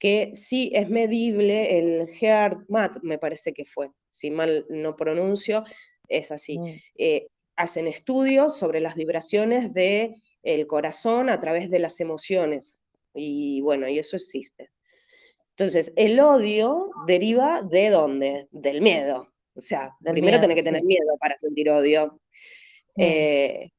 que 0.00 0.32
sí 0.34 0.72
es 0.74 0.88
medible 0.88 1.78
el 1.78 2.08
HeartMath, 2.18 3.02
me 3.02 3.18
parece 3.18 3.52
que 3.52 3.66
fue, 3.66 3.90
si 4.12 4.30
mal 4.30 4.64
no 4.70 4.96
pronuncio, 4.96 5.64
es 6.08 6.32
así. 6.32 6.58
Mm. 6.58 6.80
Eh, 6.96 7.26
hacen 7.56 7.86
estudios 7.86 8.56
sobre 8.56 8.80
las 8.80 8.94
vibraciones 8.94 9.74
del 9.74 10.22
el 10.42 10.66
corazón 10.66 11.28
a 11.28 11.38
través 11.38 11.68
de 11.68 11.80
las 11.80 12.00
emociones. 12.00 12.80
Y 13.14 13.60
bueno, 13.60 13.88
y 13.88 13.98
eso 13.98 14.16
existe. 14.16 14.70
Entonces, 15.50 15.92
el 15.96 16.20
odio 16.20 16.90
deriva 17.06 17.62
de 17.62 17.90
dónde? 17.90 18.48
Del 18.50 18.80
miedo. 18.80 19.32
O 19.54 19.60
sea, 19.60 19.92
primero 20.04 20.40
tenés 20.40 20.56
que 20.56 20.62
tener 20.62 20.84
miedo 20.84 21.16
para 21.18 21.36
sentir 21.36 21.68
odio. 21.68 22.20
Mm. 22.94 23.02
Eh, 23.02 23.72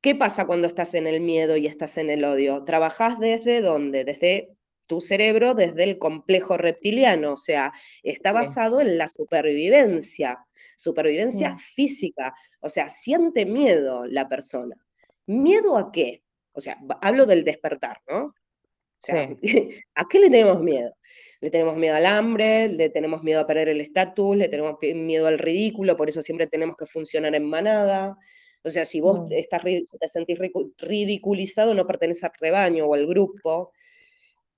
¿Qué 0.00 0.14
pasa 0.14 0.46
cuando 0.46 0.66
estás 0.66 0.94
en 0.94 1.06
el 1.06 1.20
miedo 1.20 1.56
y 1.56 1.66
estás 1.66 1.98
en 1.98 2.10
el 2.10 2.24
odio? 2.24 2.64
Trabajás 2.64 3.20
desde 3.20 3.60
dónde? 3.60 4.04
Desde 4.04 4.48
tu 4.88 5.00
cerebro, 5.00 5.54
desde 5.54 5.84
el 5.84 5.98
complejo 5.98 6.56
reptiliano, 6.56 7.34
o 7.34 7.36
sea, 7.36 7.72
está 8.02 8.32
basado 8.32 8.80
en 8.80 8.98
la 8.98 9.06
supervivencia, 9.06 10.44
supervivencia 10.76 11.50
mm. 11.50 11.58
física, 11.76 12.34
o 12.58 12.68
sea, 12.68 12.88
siente 12.88 13.46
miedo 13.46 14.04
la 14.06 14.28
persona. 14.28 14.74
¿Miedo 15.26 15.78
a 15.78 15.92
qué? 15.92 16.24
O 16.52 16.60
sea, 16.60 16.78
hablo 17.00 17.26
del 17.26 17.44
despertar, 17.44 17.98
¿no? 18.08 18.34
¿A 19.94 20.08
qué 20.08 20.18
le 20.18 20.30
tenemos 20.30 20.60
miedo? 20.60 20.94
Le 21.40 21.50
tenemos 21.50 21.76
miedo 21.76 21.96
al 21.96 22.06
hambre, 22.06 22.68
le 22.68 22.90
tenemos 22.90 23.22
miedo 23.22 23.40
a 23.40 23.46
perder 23.46 23.70
el 23.70 23.80
estatus, 23.80 24.36
le 24.36 24.48
tenemos 24.48 24.76
miedo 24.82 25.26
al 25.26 25.38
ridículo, 25.38 25.96
por 25.96 26.08
eso 26.10 26.20
siempre 26.20 26.46
tenemos 26.46 26.76
que 26.76 26.86
funcionar 26.86 27.34
en 27.34 27.44
manada. 27.44 28.16
O 28.62 28.68
sea, 28.68 28.84
si 28.84 29.00
vos 29.00 29.20
mm. 29.20 29.32
estás, 29.32 29.62
te 29.62 30.08
sentís 30.08 30.38
ridiculizado, 30.76 31.72
no 31.72 31.86
perteneces 31.86 32.24
al 32.24 32.32
rebaño 32.38 32.86
o 32.86 32.94
al 32.94 33.06
grupo. 33.06 33.72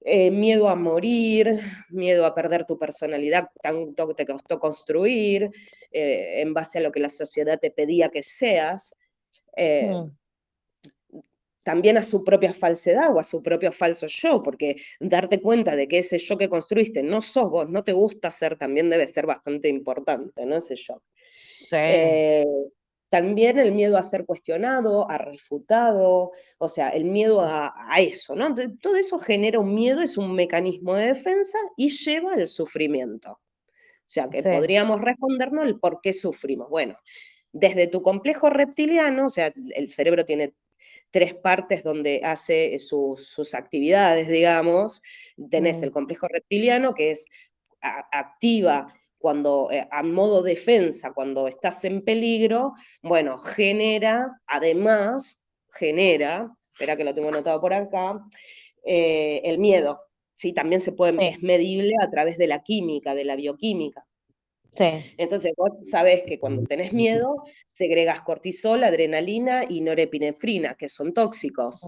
Eh, 0.05 0.33
miedo 0.33 0.69
a 0.69 0.75
morir, 0.75 1.61
miedo 1.91 2.27
a 2.27 2.35
perder 2.35 2.67
tu 2.67 2.77
personalidad, 2.77 3.51
tanto 3.63 4.09
que 4.09 4.15
te 4.15 4.27
costó 4.27 4.59
construir, 4.59 5.49
eh, 5.93 6.41
en 6.41 6.53
base 6.53 6.79
a 6.79 6.81
lo 6.81 6.91
que 6.91 6.99
la 6.99 7.09
sociedad 7.09 7.61
te 7.61 7.71
pedía 7.71 8.09
que 8.09 8.25
seas. 8.25 8.97
Eh, 9.57 9.93
mm 9.93 10.22
también 11.63 11.97
a 11.97 12.03
su 12.03 12.25
propia 12.25 12.53
falsedad 12.53 13.15
o 13.15 13.19
a 13.19 13.23
su 13.23 13.43
propio 13.43 13.73
falso 13.73 14.07
yo, 14.07 14.43
porque 14.43 14.77
darte 15.01 15.41
cuenta 15.41 15.77
de 15.77 15.89
que 15.89 15.99
ese 15.99 16.19
yo 16.19 16.37
que 16.37 16.49
construiste 16.49 17.03
no 17.03 17.23
sos 17.23 17.51
vos, 17.51 17.69
no 17.69 17.85
te 17.85 17.93
gusta 17.93 18.31
ser, 18.31 18.57
también 18.57 18.91
debe 18.91 19.07
ser 19.07 19.27
bastante 19.27 19.69
importante, 19.69 20.45
¿no? 20.45 20.57
Ese 20.57 20.77
yo. 20.77 21.03
Eh, 21.71 22.45
también 23.09 23.59
el 23.59 23.73
miedo 23.73 23.97
a 23.97 24.03
ser 24.03 24.25
cuestionado, 24.25 25.09
a 25.09 25.19
refutado, 25.19 26.33
o 26.59 26.69
sea, 26.69 26.89
el 26.91 27.05
miedo 27.05 27.41
a, 27.43 27.73
eso, 27.99 28.35
¿no? 28.35 28.55
Todo 28.81 28.97
eso 28.97 29.19
genera 29.19 29.61
un 29.61 29.75
miedo, 29.75 30.01
es 30.01 30.17
un 30.17 30.35
mecanismo 30.35 30.95
de 30.95 31.09
defensa 31.09 31.59
y 31.77 31.91
lleva 31.91 32.35
al 32.35 32.49
sufrimiento. 32.49 33.33
O 33.33 34.15
sea, 34.15 34.29
que 34.29 34.43
podríamos 34.43 35.01
respondernos 35.01 35.67
el 35.67 35.79
por 35.79 36.01
qué 36.03 36.13
sufrimos. 36.13 36.69
Bueno, 36.69 36.97
desde 37.53 37.87
tu 37.87 38.03
complejo 38.03 38.51
reptiliano, 38.51 39.27
o 39.27 39.29
sea, 39.29 39.53
el 39.75 39.91
cerebro 39.91 40.25
tiene 40.25 40.55
tres 41.13 41.35
partes 41.35 41.85
donde 41.85 42.23
hace 42.25 42.79
sus, 42.79 43.55
actividades, 43.55 44.29
digamos. 44.29 45.01
Tenés 45.51 45.83
el 45.83 45.93
complejo 45.93 46.27
reptiliano, 46.27 46.95
que 46.95 47.13
es 47.13 47.27
activa 47.81 48.93
cuando 49.19 49.69
eh, 49.71 49.87
a 49.91 50.03
modo 50.03 50.43
defensa, 50.43 51.13
cuando 51.13 51.47
estás 51.47 51.85
en 51.85 52.03
peligro, 52.03 52.73
bueno, 53.03 53.39
genera, 53.39 54.41
además, 54.47 55.41
genera, 55.71 56.53
espera 56.73 56.97
que 56.97 57.05
lo 57.05 57.15
tengo 57.15 57.29
anotado 57.29 57.61
por 57.61 57.73
acá, 57.73 58.21
eh, 58.85 59.41
el 59.45 59.59
miedo. 59.59 60.01
¿sí? 60.35 60.53
También 60.53 60.81
se 60.81 60.93
puede, 60.93 61.29
es 61.29 61.41
medible 61.41 61.93
a 62.03 62.11
través 62.11 62.37
de 62.37 62.49
la 62.49 62.63
química, 62.63 63.15
de 63.15 63.25
la 63.25 63.37
bioquímica. 63.37 64.05
Entonces 64.79 65.53
vos 65.57 65.79
sabés 65.89 66.23
que 66.27 66.39
cuando 66.39 66.63
tenés 66.63 66.93
miedo, 66.93 67.45
segregas 67.67 68.23
cortisol, 68.23 68.85
adrenalina 68.85 69.65
y 69.69 69.81
norepinefrina, 69.81 70.75
que 70.75 70.89
son 70.89 71.13
tóxicos. 71.13 71.87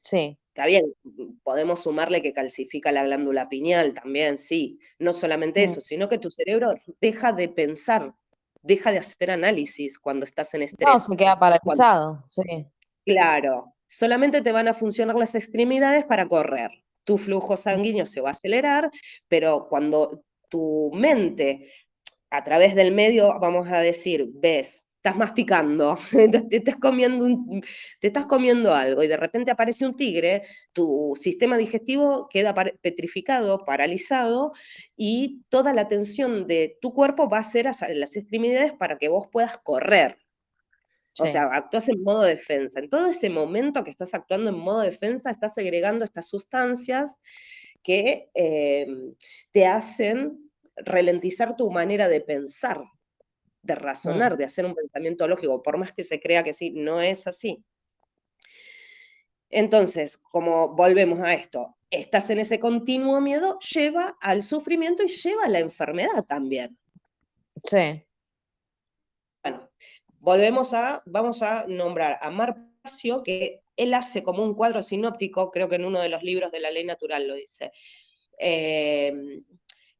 Sí. 0.00 0.38
Está 0.48 0.66
bien, 0.66 0.94
podemos 1.42 1.82
sumarle 1.82 2.22
que 2.22 2.32
calcifica 2.32 2.90
la 2.90 3.04
glándula 3.04 3.46
pineal 3.48 3.92
también, 3.92 4.38
sí. 4.38 4.78
No 4.98 5.12
solamente 5.12 5.62
eso, 5.62 5.82
sino 5.82 6.08
que 6.08 6.16
tu 6.16 6.30
cerebro 6.30 6.72
deja 6.98 7.32
de 7.32 7.50
pensar, 7.50 8.14
deja 8.62 8.90
de 8.90 8.98
hacer 8.98 9.30
análisis 9.30 9.98
cuando 9.98 10.24
estás 10.24 10.54
en 10.54 10.62
estrés. 10.62 10.88
No, 10.88 10.98
se 10.98 11.14
queda 11.14 11.38
paralizado, 11.38 12.22
sí. 12.26 12.66
Claro, 13.04 13.74
solamente 13.86 14.40
te 14.40 14.50
van 14.50 14.68
a 14.68 14.74
funcionar 14.74 15.16
las 15.16 15.34
extremidades 15.34 16.06
para 16.06 16.26
correr. 16.26 16.70
Tu 17.04 17.18
flujo 17.18 17.58
sanguíneo 17.58 18.06
se 18.06 18.22
va 18.22 18.30
a 18.30 18.32
acelerar, 18.32 18.90
pero 19.28 19.68
cuando 19.68 20.24
tu 20.48 20.90
mente, 20.94 21.70
a 22.30 22.44
través 22.44 22.74
del 22.74 22.92
medio, 22.92 23.38
vamos 23.40 23.68
a 23.70 23.80
decir, 23.80 24.28
ves, 24.34 24.86
estás 25.06 25.16
masticando, 25.16 25.98
te 26.50 26.56
estás, 26.56 26.76
comiendo 26.76 27.26
te 28.00 28.08
estás 28.08 28.26
comiendo 28.26 28.74
algo 28.74 29.04
y 29.04 29.06
de 29.06 29.16
repente 29.16 29.52
aparece 29.52 29.86
un 29.86 29.94
tigre, 29.94 30.42
tu 30.72 31.14
sistema 31.20 31.56
digestivo 31.56 32.28
queda 32.28 32.52
petrificado, 32.80 33.64
paralizado 33.64 34.52
y 34.96 35.42
toda 35.48 35.72
la 35.72 35.86
tensión 35.86 36.48
de 36.48 36.76
tu 36.80 36.92
cuerpo 36.92 37.28
va 37.28 37.38
a 37.38 37.44
ser 37.44 37.68
hacia 37.68 37.88
las 37.90 38.16
extremidades 38.16 38.72
para 38.72 38.98
que 38.98 39.08
vos 39.08 39.28
puedas 39.30 39.58
correr. 39.58 40.18
O 41.18 41.24
sea, 41.24 41.44
actúas 41.52 41.88
en 41.88 42.02
modo 42.02 42.22
defensa. 42.22 42.78
En 42.78 42.90
todo 42.90 43.08
ese 43.08 43.30
momento 43.30 43.84
que 43.84 43.90
estás 43.90 44.12
actuando 44.12 44.50
en 44.50 44.58
modo 44.58 44.80
defensa, 44.80 45.30
estás 45.30 45.54
segregando 45.54 46.04
estas 46.04 46.28
sustancias 46.28 47.14
que 47.86 48.30
em, 48.34 49.14
te 49.52 49.64
hacen 49.64 50.50
ralentizar 50.74 51.56
tu 51.56 51.70
manera 51.70 52.08
de 52.08 52.20
pensar, 52.20 52.82
de 53.62 53.76
razonar, 53.76 54.34
mm. 54.34 54.38
de 54.38 54.44
hacer 54.44 54.66
un 54.66 54.74
pensamiento 54.74 55.28
lógico, 55.28 55.62
por 55.62 55.78
más 55.78 55.92
que 55.92 56.02
se 56.02 56.18
crea 56.18 56.42
que 56.42 56.52
sí, 56.52 56.72
no 56.72 57.00
es 57.00 57.28
así. 57.28 57.64
Entonces, 59.50 60.18
como 60.18 60.74
volvemos 60.74 61.20
a 61.20 61.34
esto, 61.34 61.76
estás 61.88 62.28
en 62.30 62.40
ese 62.40 62.58
continuo 62.58 63.20
miedo, 63.20 63.56
lleva 63.60 64.16
al 64.20 64.42
sufrimiento 64.42 65.04
y 65.04 65.08
lleva 65.08 65.44
a 65.44 65.48
la 65.48 65.60
enfermedad 65.60 66.24
también. 66.26 66.76
Sí. 67.62 68.02
Bueno, 69.44 69.70
volvemos 70.18 70.74
a, 70.74 71.04
vamos 71.06 71.40
a 71.40 71.64
nombrar 71.68 72.18
a 72.20 72.30
Marpacio, 72.30 73.22
que 73.22 73.62
él 73.76 73.94
hace 73.94 74.22
como 74.22 74.42
un 74.42 74.54
cuadro 74.54 74.82
sinóptico, 74.82 75.50
creo 75.50 75.68
que 75.68 75.76
en 75.76 75.84
uno 75.84 76.00
de 76.00 76.08
los 76.08 76.22
libros 76.22 76.52
de 76.52 76.60
la 76.60 76.70
ley 76.70 76.84
natural 76.84 77.26
lo 77.26 77.34
dice, 77.34 77.72
em, 78.38 79.44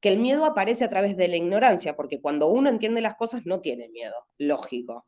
que 0.00 0.08
el 0.08 0.18
miedo 0.18 0.44
aparece 0.44 0.84
a 0.84 0.90
través 0.90 1.16
de 1.16 1.28
la 1.28 1.36
ignorancia, 1.36 1.96
porque 1.96 2.20
cuando 2.20 2.48
uno 2.48 2.68
entiende 2.68 3.00
las 3.00 3.16
cosas 3.16 3.46
no 3.46 3.60
tiene 3.60 3.88
miedo, 3.88 4.14
lógico. 4.38 5.06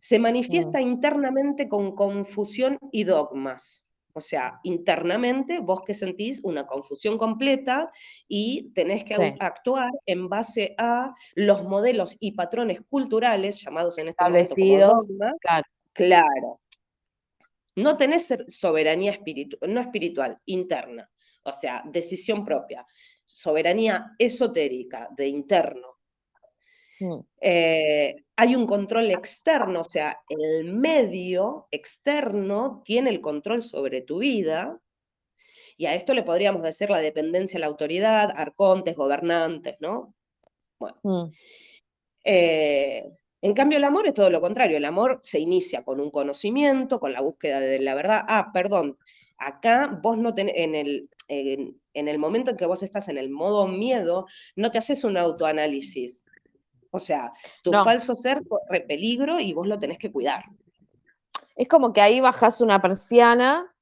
Se 0.00 0.18
manifiesta 0.18 0.80
internamente 0.80 1.68
con 1.68 1.94
confusión 1.94 2.78
y 2.90 3.04
dogmas. 3.04 3.84
O 4.12 4.20
sea, 4.20 4.58
internamente 4.64 5.60
vos 5.60 5.82
que 5.86 5.94
sentís 5.94 6.40
una 6.42 6.66
confusión 6.66 7.16
completa 7.16 7.92
y 8.26 8.72
tenés 8.74 9.04
que 9.04 9.36
actuar 9.38 9.90
en 10.06 10.28
base 10.28 10.74
a 10.78 11.14
los 11.34 11.62
modelos 11.62 12.16
y 12.18 12.32
patrones 12.32 12.80
culturales, 12.88 13.62
llamados 13.62 13.98
en 13.98 14.08
este 14.08 14.24
momento 14.24 14.54
como 14.56 14.78
dogmas. 14.78 15.34
Claro. 15.40 15.64
claro. 15.92 16.60
No 17.82 17.96
tenés 17.96 18.28
soberanía 18.48 19.12
espiritual, 19.12 19.72
no 19.72 19.80
espiritual, 19.80 20.38
interna. 20.46 21.10
O 21.44 21.52
sea, 21.52 21.82
decisión 21.86 22.44
propia. 22.44 22.86
Soberanía 23.24 24.12
esotérica, 24.18 25.08
de 25.16 25.28
interno. 25.28 25.96
Mm. 27.00 27.20
Eh, 27.40 28.16
hay 28.36 28.54
un 28.54 28.66
control 28.66 29.10
externo, 29.10 29.80
o 29.80 29.84
sea, 29.84 30.18
el 30.28 30.64
medio 30.64 31.66
externo 31.70 32.82
tiene 32.84 33.10
el 33.10 33.20
control 33.20 33.62
sobre 33.62 34.02
tu 34.02 34.18
vida, 34.18 34.78
y 35.76 35.86
a 35.86 35.94
esto 35.94 36.12
le 36.12 36.22
podríamos 36.22 36.62
decir 36.62 36.90
la 36.90 36.98
dependencia 36.98 37.56
a 37.56 37.60
la 37.60 37.66
autoridad, 37.66 38.30
arcontes, 38.36 38.94
gobernantes, 38.94 39.76
¿no? 39.80 40.14
Bueno. 40.78 40.98
Mm. 41.02 41.32
Eh, 42.24 43.04
en 43.42 43.54
cambio, 43.54 43.78
el 43.78 43.84
amor 43.84 44.06
es 44.06 44.14
todo 44.14 44.28
lo 44.28 44.40
contrario. 44.40 44.76
El 44.76 44.84
amor 44.84 45.20
se 45.22 45.40
inicia 45.40 45.82
con 45.82 46.00
un 46.00 46.10
conocimiento, 46.10 47.00
con 47.00 47.12
la 47.12 47.22
búsqueda 47.22 47.60
de 47.60 47.78
la 47.80 47.94
verdad. 47.94 48.22
Ah, 48.28 48.50
perdón, 48.52 48.98
acá 49.38 49.98
vos 50.02 50.18
no 50.18 50.34
tenés, 50.34 50.54
en 50.56 50.74
el, 50.74 51.08
en, 51.28 52.08
el 52.08 52.18
momento 52.18 52.50
en 52.50 52.56
que 52.56 52.66
vos 52.66 52.82
estás 52.82 53.08
en 53.08 53.16
el 53.16 53.30
modo 53.30 53.66
miedo, 53.66 54.26
no 54.56 54.70
te 54.70 54.78
haces 54.78 55.04
un 55.04 55.16
autoanálisis. 55.16 56.22
O 56.90 56.98
sea, 56.98 57.32
tu 57.62 57.72
falso 57.72 58.14
ser 58.14 58.42
corre 58.46 58.80
peligro 58.80 59.38
y 59.40 59.52
vos 59.54 59.66
lo 59.66 59.78
tenés 59.78 59.98
que 59.98 60.12
cuidar. 60.12 60.44
Es 61.56 61.68
como 61.68 61.92
que 61.92 62.00
ahí 62.00 62.20
bajás 62.20 62.60
una 62.60 62.82
persiana 62.82 63.72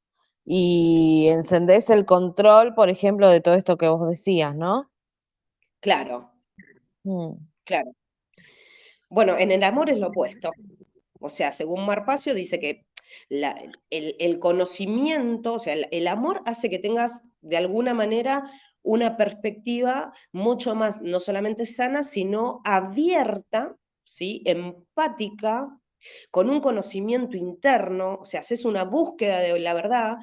y 0.45 1.29
encendés 1.29 1.91
el 1.91 2.05
control, 2.05 2.75
por 2.75 2.91
ejemplo, 2.91 3.29
de 3.29 3.41
todo 3.41 3.55
esto 3.55 3.77
que 3.77 3.89
vos 3.89 4.09
decías, 4.09 4.55
¿no? 4.55 4.91
Claro. 5.81 6.31
Mm. 7.03 7.33
Claro. 7.65 7.91
Bueno, 9.09 9.37
en 9.39 9.51
el 9.51 9.63
amor 9.65 9.91
es 9.91 9.99
lo 9.99 10.09
opuesto. 10.09 10.51
O 11.21 11.31
sea, 11.31 11.53
según 11.53 11.87
Marpacio 11.87 12.35
dice 12.35 12.61
que 12.61 12.87
el, 13.31 14.39
conocimiento, 14.39 15.55
o 15.55 15.59
sea, 15.59 15.75
el, 15.75 16.09
amor 16.09 16.43
hace 16.45 16.69
que 16.71 16.79
tengas 16.79 17.23
de 17.41 17.57
alguna 17.57 17.95
manera 17.95 18.51
una 18.83 19.17
perspectiva 19.17 20.13
mucho 20.33 20.75
más, 20.75 21.01
no 21.01 21.21
solamente 21.21 21.67
sana, 21.67 22.03
sino 22.03 22.61
abierta, 22.65 23.77
¿sí? 24.05 24.43
empática, 24.45 25.69
con 26.31 26.49
un 26.49 26.61
conocimiento 26.61 27.37
interno, 27.37 28.19
o 28.21 28.27
sea, 28.27 28.41
haces 28.41 28.65
una 28.65 28.85
búsqueda 28.85 29.41
de 29.41 29.59
la 29.59 29.75
verdad, 29.75 30.17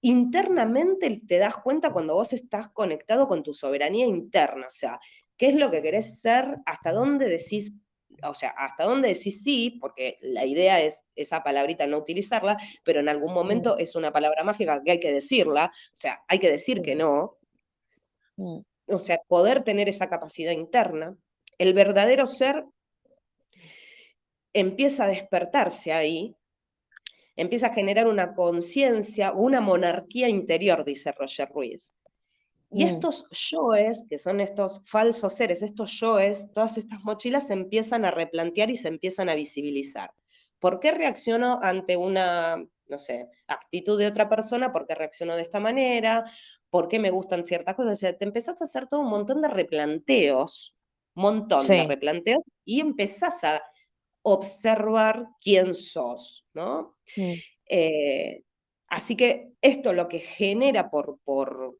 internamente 0.00 1.22
te 1.28 1.38
das 1.38 1.56
cuenta 1.58 1.92
cuando 1.92 2.14
vos 2.14 2.32
estás 2.32 2.68
conectado 2.70 3.28
con 3.28 3.42
tu 3.42 3.54
soberanía 3.54 4.06
interna, 4.06 4.66
o 4.66 4.70
sea, 4.70 4.98
qué 5.36 5.46
es 5.46 5.54
lo 5.54 5.70
que 5.70 5.80
querés 5.80 6.20
ser, 6.20 6.58
hasta 6.66 6.92
dónde 6.92 7.28
decís 7.28 7.78
o 8.24 8.34
sea, 8.34 8.50
hasta 8.50 8.84
dónde 8.84 9.08
decís 9.08 9.42
sí, 9.42 9.78
porque 9.80 10.18
la 10.20 10.44
idea 10.44 10.80
es 10.80 11.04
esa 11.16 11.42
palabrita 11.42 11.86
no 11.86 11.98
utilizarla, 11.98 12.56
pero 12.84 13.00
en 13.00 13.08
algún 13.08 13.32
momento 13.32 13.78
es 13.78 13.94
una 13.96 14.12
palabra 14.12 14.44
mágica 14.44 14.82
que 14.82 14.92
hay 14.92 15.00
que 15.00 15.12
decirla, 15.12 15.66
o 15.66 15.96
sea, 15.96 16.22
hay 16.28 16.38
que 16.38 16.50
decir 16.50 16.82
que 16.82 16.94
no. 16.94 17.38
O 18.86 18.98
sea, 18.98 19.20
poder 19.28 19.64
tener 19.64 19.88
esa 19.88 20.08
capacidad 20.08 20.52
interna. 20.52 21.16
El 21.58 21.74
verdadero 21.74 22.26
ser 22.26 22.64
empieza 24.52 25.04
a 25.04 25.08
despertarse 25.08 25.92
ahí, 25.92 26.36
empieza 27.36 27.68
a 27.68 27.74
generar 27.74 28.06
una 28.06 28.34
conciencia, 28.34 29.32
una 29.32 29.60
monarquía 29.60 30.28
interior, 30.28 30.84
dice 30.84 31.12
Roger 31.12 31.48
Ruiz. 31.48 31.90
Y 32.72 32.84
mm. 32.84 32.88
estos 32.88 33.26
yoes, 33.30 34.04
que 34.08 34.18
son 34.18 34.40
estos 34.40 34.80
falsos 34.86 35.34
seres, 35.34 35.62
estos 35.62 35.92
yoes, 36.00 36.50
todas 36.54 36.78
estas 36.78 37.02
mochilas 37.04 37.46
se 37.46 37.52
empiezan 37.52 38.04
a 38.04 38.10
replantear 38.10 38.70
y 38.70 38.76
se 38.76 38.88
empiezan 38.88 39.28
a 39.28 39.34
visibilizar. 39.34 40.12
¿Por 40.58 40.80
qué 40.80 40.92
reacciono 40.92 41.58
ante 41.62 41.96
una, 41.96 42.64
no 42.86 42.98
sé, 42.98 43.28
actitud 43.48 43.98
de 43.98 44.06
otra 44.06 44.28
persona? 44.28 44.72
¿Por 44.72 44.86
qué 44.86 44.94
reacciono 44.94 45.36
de 45.36 45.42
esta 45.42 45.60
manera? 45.60 46.24
¿Por 46.70 46.88
qué 46.88 46.98
me 46.98 47.10
gustan 47.10 47.44
ciertas 47.44 47.74
cosas? 47.74 47.98
O 47.98 48.00
sea, 48.00 48.16
te 48.16 48.24
empezás 48.24 48.60
a 48.60 48.64
hacer 48.64 48.86
todo 48.88 49.00
un 49.00 49.10
montón 49.10 49.42
de 49.42 49.48
replanteos, 49.48 50.74
montón 51.14 51.66
de 51.66 51.86
replanteos, 51.86 52.42
y 52.64 52.80
empezás 52.80 53.42
a 53.44 53.62
observar 54.22 55.26
quién 55.40 55.74
sos, 55.74 56.46
¿no? 56.54 56.96
Eh, 57.68 58.42
así 58.86 59.16
que 59.16 59.52
esto 59.60 59.92
lo 59.92 60.08
que 60.08 60.20
genera 60.20 60.90
por, 60.90 61.18
por, 61.24 61.76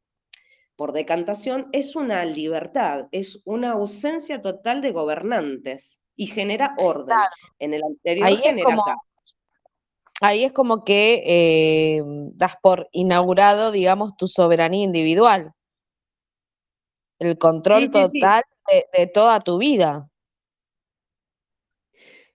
por 0.82 0.90
decantación 0.92 1.68
es 1.70 1.94
una 1.94 2.24
libertad, 2.24 3.06
es 3.12 3.40
una 3.44 3.70
ausencia 3.70 4.42
total 4.42 4.82
de 4.82 4.90
gobernantes 4.90 6.00
y 6.16 6.26
genera 6.26 6.74
orden. 6.76 7.16
En 7.60 7.72
el 7.72 7.84
anterior 7.84 8.26
ahí 8.26 8.38
genera 8.38 8.74
como, 8.74 8.82
Ahí 10.20 10.42
es 10.42 10.52
como 10.52 10.82
que 10.82 11.22
eh, 11.24 12.02
das 12.34 12.56
por 12.60 12.88
inaugurado, 12.90 13.70
digamos, 13.70 14.16
tu 14.16 14.26
soberanía 14.26 14.82
individual. 14.82 15.52
El 17.20 17.38
control 17.38 17.88
total 17.88 18.42
de 18.66 19.06
toda 19.06 19.38
tu 19.38 19.58
vida. 19.58 20.10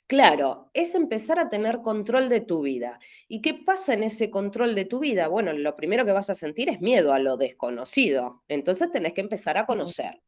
Claro, 0.08 0.70
es 0.74 0.96
empezar 0.96 1.38
a 1.38 1.50
tener 1.50 1.82
control 1.82 2.30
de 2.30 2.40
tu 2.40 2.62
vida. 2.62 2.98
¿Y 3.28 3.42
qué 3.42 3.54
pasa 3.54 3.94
en 3.94 4.04
ese 4.04 4.30
control 4.30 4.74
de 4.74 4.86
tu 4.86 5.00
vida? 5.00 5.28
Bueno, 5.28 5.52
lo 5.52 5.76
primero 5.76 6.06
que 6.06 6.14
vas 6.14 6.30
a 6.30 6.36
sentir 6.36 6.70
es 6.70 6.80
miedo 6.80 7.12
a 7.12 7.20
lo 7.20 7.36
desconocido. 7.36 8.42
Entonces 8.48 8.90
tenés 8.90 9.14
que 9.14 9.22
empezar 9.22 9.58
a 9.58 9.66
conocer. 9.66 10.22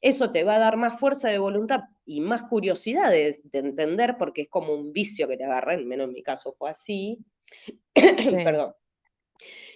Eso 0.00 0.30
te 0.30 0.44
va 0.44 0.54
a 0.54 0.60
dar 0.60 0.76
más 0.76 1.00
fuerza 1.00 1.28
de 1.28 1.38
voluntad 1.38 1.80
y 2.04 2.20
más 2.20 2.44
curiosidad 2.44 3.10
de, 3.10 3.40
entender, 3.52 4.16
porque 4.18 4.42
es 4.42 4.48
como 4.48 4.72
un 4.72 4.92
vicio 4.92 5.26
que 5.26 5.36
te 5.36 5.44
agarra, 5.44 5.76
menos 5.78 6.06
en 6.06 6.12
mi 6.12 6.22
caso 6.22 6.54
fue 6.56 6.70
así. 6.70 7.18
Perdón. 7.94 8.72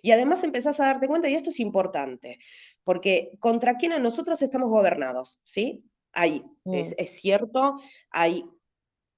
Y 0.02 0.12
además 0.12 0.44
empezás 0.44 0.78
a 0.78 0.86
darte 0.86 1.08
cuenta, 1.08 1.28
y 1.28 1.34
esto 1.34 1.50
es 1.50 1.58
importante, 1.58 2.38
porque 2.84 3.32
contra 3.40 3.76
quiénes 3.76 4.00
nosotros 4.00 4.40
estamos 4.40 4.70
gobernados, 4.70 5.40
¿sí? 5.44 5.84
Hay, 6.12 6.44
es, 6.64 6.90
mm. 6.90 6.94
es, 6.96 7.10
cierto, 7.20 7.74
hay 8.10 8.44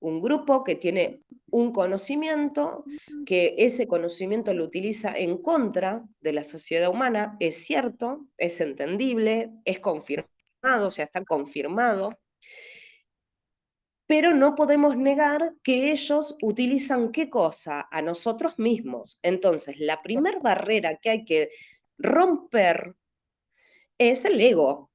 un 0.03 0.21
grupo 0.21 0.65
que 0.65 0.75
tiene 0.75 1.21
un 1.51 1.73
conocimiento, 1.73 2.85
que 3.25 3.55
ese 3.59 3.87
conocimiento 3.87 4.53
lo 4.53 4.65
utiliza 4.65 5.15
en 5.17 5.38
contra 5.38 6.05
de 6.21 6.33
la 6.33 6.45
sociedad 6.45 6.91
humana, 6.91 7.37
es 7.41 7.65
cierto, 7.65 8.27
es 8.37 8.61
entendible, 8.61 9.51
es 9.65 9.79
confirmado, 9.81 10.88
o 10.88 10.91
sea, 10.91 11.05
está 11.05 11.25
confirmado, 11.25 12.19
pero 14.07 14.35
no 14.35 14.55
podemos 14.55 14.97
negar 14.97 15.55
que 15.62 15.93
ellos 15.93 16.37
utilizan 16.43 17.12
qué 17.12 17.31
cosa? 17.31 17.87
A 17.91 18.03
nosotros 18.03 18.59
mismos. 18.59 19.19
Entonces, 19.23 19.79
la 19.79 20.03
primera 20.03 20.38
barrera 20.41 20.97
que 20.97 21.11
hay 21.11 21.25
que 21.25 21.51
romper 21.97 22.95
es 23.99 24.25
el 24.25 24.41
ego, 24.41 24.91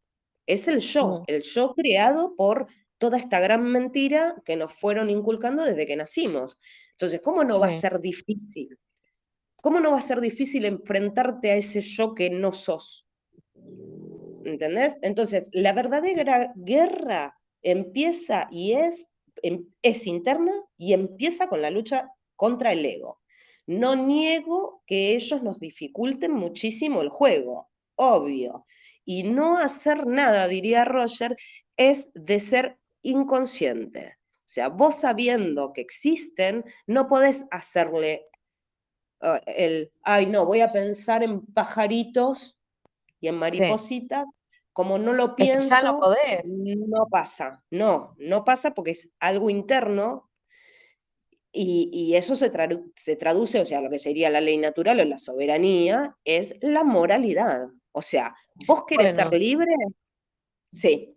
es 0.46 0.67
el 0.67 0.82
yo, 0.82 1.24
el 1.28 1.41
yo 1.41 1.74
creado 1.74 2.36
por 2.36 2.67
toda 2.97 3.17
esta 3.17 3.39
gran 3.39 3.63
mentira 3.63 4.36
que 4.45 4.55
nos 4.55 4.73
fueron 4.73 5.10
inculcando 5.10 5.63
desde 5.63 5.86
que 5.86 5.95
nacimos. 5.95 6.57
Entonces, 6.91 7.21
¿cómo 7.21 7.43
no 7.43 7.60
va 7.60 7.67
a 7.67 7.71
ser 7.71 7.99
difícil? 7.99 8.77
¿Cómo 9.56 9.79
no 9.79 9.91
va 9.91 9.98
a 9.98 10.02
ser 10.02 10.21
difícil 10.21 10.65
enfrentarte 10.65 11.52
a 11.52 11.56
ese 11.56 11.81
yo 11.81 12.13
que 12.13 12.29
no 12.29 12.54
sos? 12.54 13.06
¿Entendés? 14.45 14.95
Entonces, 15.02 15.45
la 15.52 15.73
verdadera 15.73 16.54
guerra 16.56 17.37
empieza 17.62 18.48
y 18.50 18.73
es, 18.73 19.06
em, 19.41 19.65
es 19.81 20.08
interna 20.08 20.54
y 20.77 20.93
empieza 20.93 21.48
con 21.48 21.62
la 21.62 21.69
lucha 21.69 22.10
contra 22.35 22.71
el 22.71 22.85
ego. 22.85 23.19
No 23.65 23.95
niego 23.95 24.83
que 24.85 25.15
ellos 25.15 25.43
nos 25.43 25.60
dificulten 25.60 26.31
muchísimo 26.31 27.02
el 27.02 27.10
juego, 27.10 27.67
obvio. 27.95 28.65
Y 29.04 29.23
no 29.23 29.58
hacer 29.58 30.08
nada, 30.08 30.48
diría 30.48 30.85
Roger, 30.85 31.35
es 31.75 32.10
de 32.13 32.39
ser 32.39 32.77
inconsciente. 33.10 34.17
O 34.47 34.49
sea, 34.49 34.69
vos 34.69 35.01
sabiendo 35.01 35.73
que 35.73 35.81
existen, 35.81 36.63
no 36.85 37.08
podés 37.08 37.43
hacerle 37.51 38.27
ah, 39.21 39.41
el, 39.45 39.91
ay, 40.03 40.25
no, 40.25 40.45
voy 40.45 40.62
a 40.62 40.71
pensar 40.71 41.21
en 41.21 41.45
pajaritos 41.47 42.58
y 43.19 43.27
en 43.27 43.35
maripositas. 43.35 44.25
Como 44.71 44.99
no 44.99 45.12
lo 45.12 45.35
pienso, 45.35 45.81
no, 45.81 45.99
no 46.45 47.08
pasa. 47.10 47.63
No, 47.71 48.15
no 48.19 48.45
pasa 48.45 48.75
porque 48.75 48.91
es 48.91 49.10
algo 49.19 49.49
interno 49.49 50.29
Y, 51.51 52.13
eso 52.15 52.35
se, 52.35 52.51
se, 52.97 53.15
traduce, 53.15 53.60
o 53.60 53.65
sea, 53.65 53.81
lo 53.81 53.89
que 53.89 53.97
sería 53.97 54.29
la 54.29 54.39
ley 54.39 54.58
natural 54.58 54.99
o 54.99 55.05
la 55.05 55.17
soberanía, 55.17 56.15
es 56.23 56.53
la 56.62 56.83
moralidad. 56.83 57.69
O 57.91 58.03
sea, 58.03 58.35
vos 58.67 58.83
querés 58.85 59.15
ser 59.15 59.33
libre, 59.33 59.73
sí. 60.71 61.17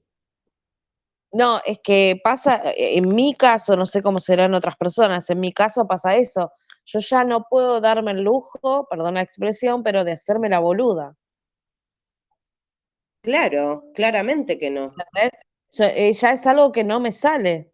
No, 1.32 1.60
es 1.64 1.78
que 1.82 2.20
pasa, 2.24 2.60
eh, 2.72 2.96
en 2.98 3.08
mi 3.08 3.34
caso, 3.36 3.76
no 3.76 3.86
sé 3.86 4.02
cómo 4.02 4.18
serán 4.18 4.54
otras 4.54 4.76
personas, 4.76 5.30
en 5.30 5.38
mi 5.40 5.52
caso 5.52 5.86
pasa 5.86 6.16
eso. 6.16 6.52
Yo 6.86 6.98
ya 6.98 7.22
no 7.24 7.44
puedo 7.48 7.80
darme 7.80 8.10
el 8.12 8.22
lujo, 8.22 8.88
perdón 8.90 9.14
la 9.14 9.22
expresión, 9.22 9.82
pero 9.84 10.04
de 10.04 10.12
hacerme 10.12 10.48
la 10.48 10.58
boluda. 10.58 11.14
Claro, 13.22 13.84
claramente 13.94 14.58
que 14.58 14.70
no. 14.70 14.92
Eh, 15.78 16.12
ya 16.12 16.32
es 16.32 16.46
algo 16.46 16.72
que 16.72 16.82
no 16.84 16.98
me 17.00 17.12
sale 17.12 17.72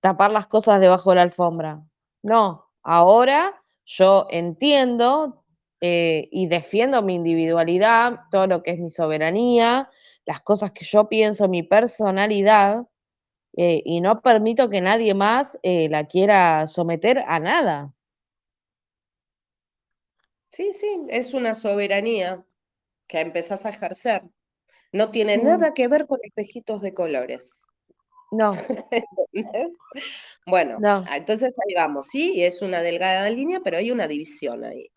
tapar 0.00 0.30
las 0.32 0.46
cosas 0.48 0.80
debajo 0.80 1.10
de 1.10 1.16
la 1.16 1.22
alfombra. 1.22 1.80
No, 2.22 2.68
ahora 2.82 3.62
yo 3.84 4.26
entiendo 4.30 5.44
eh, 5.80 6.28
y 6.30 6.46
defiendo 6.48 7.02
mi 7.02 7.14
individualidad, 7.14 8.20
todo 8.30 8.46
lo 8.46 8.62
que 8.62 8.72
es 8.72 8.78
mi 8.78 8.90
soberanía, 8.90 9.88
las 10.24 10.40
cosas 10.40 10.72
que 10.72 10.84
yo 10.84 11.08
pienso, 11.08 11.48
mi 11.48 11.62
personalidad, 11.62 12.86
eh, 13.56 13.82
y 13.84 14.00
no 14.00 14.22
permito 14.22 14.70
que 14.70 14.80
nadie 14.80 15.14
más 15.14 15.58
eh, 15.62 15.88
la 15.90 16.06
quiera 16.06 16.66
someter 16.66 17.22
a 17.26 17.38
nada. 17.38 17.94
Sí, 20.52 20.72
sí, 20.78 21.06
es 21.08 21.34
una 21.34 21.54
soberanía 21.54 22.44
que 23.06 23.20
empezás 23.20 23.64
a 23.66 23.70
ejercer. 23.70 24.22
No 24.92 25.10
tiene 25.10 25.38
nada 25.38 25.72
que 25.72 25.88
ver 25.88 26.06
con 26.06 26.18
espejitos 26.22 26.82
de 26.82 26.92
colores. 26.92 27.50
No. 28.30 28.52
bueno, 30.46 30.78
ah, 30.84 31.16
entonces 31.16 31.54
ahí 31.66 31.74
vamos, 31.74 32.08
sí, 32.08 32.42
es 32.44 32.62
una 32.62 32.82
delgada 32.82 33.28
línea, 33.28 33.60
pero 33.62 33.78
hay 33.78 33.90
una 33.90 34.08
división 34.08 34.64
ahí. 34.64 34.90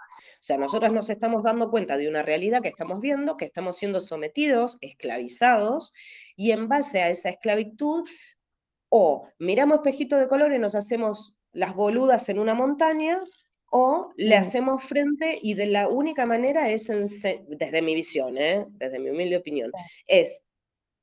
O 0.46 0.48
sea, 0.48 0.58
nosotros 0.58 0.94
nos 0.94 1.10
estamos 1.10 1.42
dando 1.42 1.72
cuenta 1.72 1.98
de 1.98 2.08
una 2.08 2.22
realidad 2.22 2.62
que 2.62 2.70
estamos 2.70 3.02
viendo, 3.02 3.36
que 3.36 3.46
estamos 3.46 3.78
siendo 3.78 4.00
sometidos, 4.00 4.78
esclavizados, 4.80 5.92
y 6.36 6.52
en 6.52 6.68
base 6.68 7.02
a 7.02 7.10
esa 7.10 7.30
esclavitud, 7.30 8.08
o 8.90 9.28
miramos 9.40 9.78
espejitos 9.78 10.20
de 10.20 10.28
colores 10.28 10.60
y 10.60 10.62
nos 10.62 10.76
hacemos 10.76 11.34
las 11.52 11.74
boludas 11.74 12.30
en 12.30 12.38
una 12.38 12.54
montaña, 12.54 13.24
o 13.72 14.14
le 14.18 14.36
hacemos 14.36 14.84
frente 14.84 15.40
y 15.42 15.56
de 15.56 15.66
la 15.66 15.88
única 15.88 16.28
manera 16.28 16.70
es, 16.70 16.92
desde 17.48 17.82
mi 17.82 17.96
visión, 17.96 18.38
¿eh? 18.38 18.68
desde 18.70 19.00
mi 19.00 19.10
humilde 19.10 19.38
opinión, 19.38 19.72
es 20.06 20.44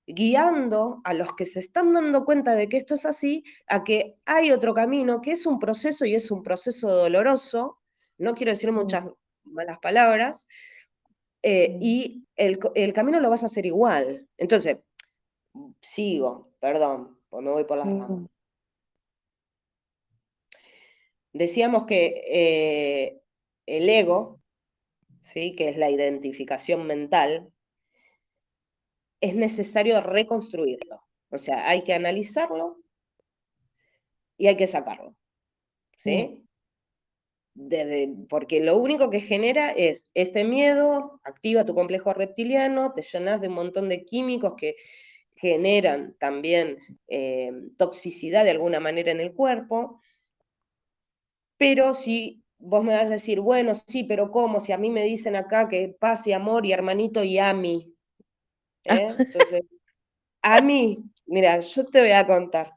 guiando 0.06 1.00
a 1.02 1.14
los 1.14 1.34
que 1.34 1.46
se 1.46 1.58
están 1.58 1.92
dando 1.94 2.24
cuenta 2.24 2.54
de 2.54 2.68
que 2.68 2.76
esto 2.76 2.94
es 2.94 3.04
así, 3.04 3.42
a 3.66 3.82
que 3.82 4.14
hay 4.24 4.52
otro 4.52 4.72
camino, 4.72 5.20
que 5.20 5.32
es 5.32 5.46
un 5.46 5.58
proceso 5.58 6.04
y 6.04 6.14
es 6.14 6.30
un 6.30 6.44
proceso 6.44 6.88
doloroso, 6.88 7.80
no 8.18 8.36
quiero 8.36 8.52
decir 8.52 8.70
muchas 8.70 9.02
malas 9.44 9.78
palabras, 9.78 10.48
eh, 11.42 11.76
y 11.80 12.24
el, 12.36 12.58
camino 12.92 13.20
lo 13.20 13.30
vas 13.30 13.42
a 13.42 13.46
hacer 13.46 13.66
igual. 13.66 14.28
Entonces, 14.38 14.78
sigo, 15.80 16.52
perdón, 16.60 17.18
pues 17.28 17.44
me 17.44 17.50
voy 17.50 17.64
por 17.64 17.78
las 17.78 17.86
ramas. 17.86 18.28
Decíamos 21.32 21.86
que 21.86 22.22
eh, 22.28 23.20
el 23.66 23.88
ego, 23.88 24.40
¿sí? 25.32 25.56
que 25.56 25.70
es 25.70 25.78
la 25.78 25.90
identificación 25.90 26.86
mental, 26.86 27.50
es 29.20 29.34
necesario 29.34 30.00
reconstruirlo. 30.00 31.02
O 31.30 31.38
sea, 31.38 31.68
hay 31.68 31.82
que 31.82 31.94
analizarlo 31.94 32.78
y 34.36 34.48
hay 34.48 34.56
que 34.56 34.66
sacarlo. 34.66 35.16
¿Sí? 35.98 36.44
Porque 38.28 38.60
lo 38.60 38.78
único 38.78 39.10
que 39.10 39.20
genera 39.20 39.70
es 39.70 40.10
este 40.14 40.44
miedo, 40.44 41.20
activa 41.22 41.64
tu 41.64 41.74
complejo 41.74 42.12
reptiliano, 42.14 42.92
te 42.94 43.02
llenas 43.02 43.40
de 43.40 43.48
un 43.48 43.54
montón 43.54 43.88
de 43.88 44.04
químicos 44.04 44.54
que 44.56 44.76
generan 45.36 46.14
también 46.18 46.78
eh, 47.08 47.52
toxicidad 47.76 48.44
de 48.44 48.50
alguna 48.50 48.80
manera 48.80 49.10
en 49.12 49.20
el 49.20 49.34
cuerpo, 49.34 50.00
pero 51.58 51.94
si 51.94 52.42
vos 52.58 52.82
me 52.84 52.94
vas 52.94 53.10
a 53.10 53.14
decir, 53.14 53.40
bueno, 53.40 53.74
sí, 53.74 54.04
pero 54.04 54.30
¿cómo? 54.30 54.60
Si 54.60 54.72
a 54.72 54.78
mí 54.78 54.88
me 54.88 55.04
dicen 55.04 55.36
acá 55.36 55.68
que 55.68 55.94
pase 55.98 56.32
amor 56.34 56.64
y 56.64 56.72
hermanito 56.72 57.22
y 57.22 57.38
a 57.38 57.52
mí, 57.52 57.94
¿eh? 58.84 59.08
Entonces, 59.18 59.64
a 60.42 60.60
mí, 60.60 60.98
mira, 61.26 61.60
yo 61.60 61.84
te 61.86 62.00
voy 62.00 62.12
a 62.12 62.26
contar. 62.26 62.72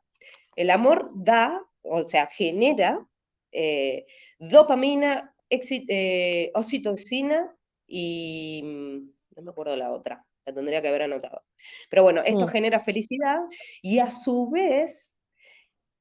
El 0.55 0.69
amor 0.69 1.11
da, 1.13 1.61
o 1.83 2.07
sea, 2.07 2.27
genera 2.27 3.05
eh, 3.51 4.05
dopamina, 4.49 5.33
eh, 5.49 6.51
oxitocina 6.53 7.55
y 7.87 8.61
mm, 8.63 9.15
no 9.35 9.41
me 9.41 9.51
acuerdo 9.51 9.75
la 9.75 9.91
otra, 9.91 10.25
la 10.45 10.53
tendría 10.53 10.81
que 10.81 10.87
haber 10.87 11.03
anotado. 11.03 11.43
Pero 11.89 12.03
bueno, 12.03 12.21
esto 12.25 12.45
mm. 12.45 12.49
genera 12.49 12.79
felicidad 12.79 13.39
y 13.81 13.99
a 13.99 14.09
su 14.09 14.49
vez 14.49 15.11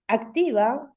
activa 0.07 0.93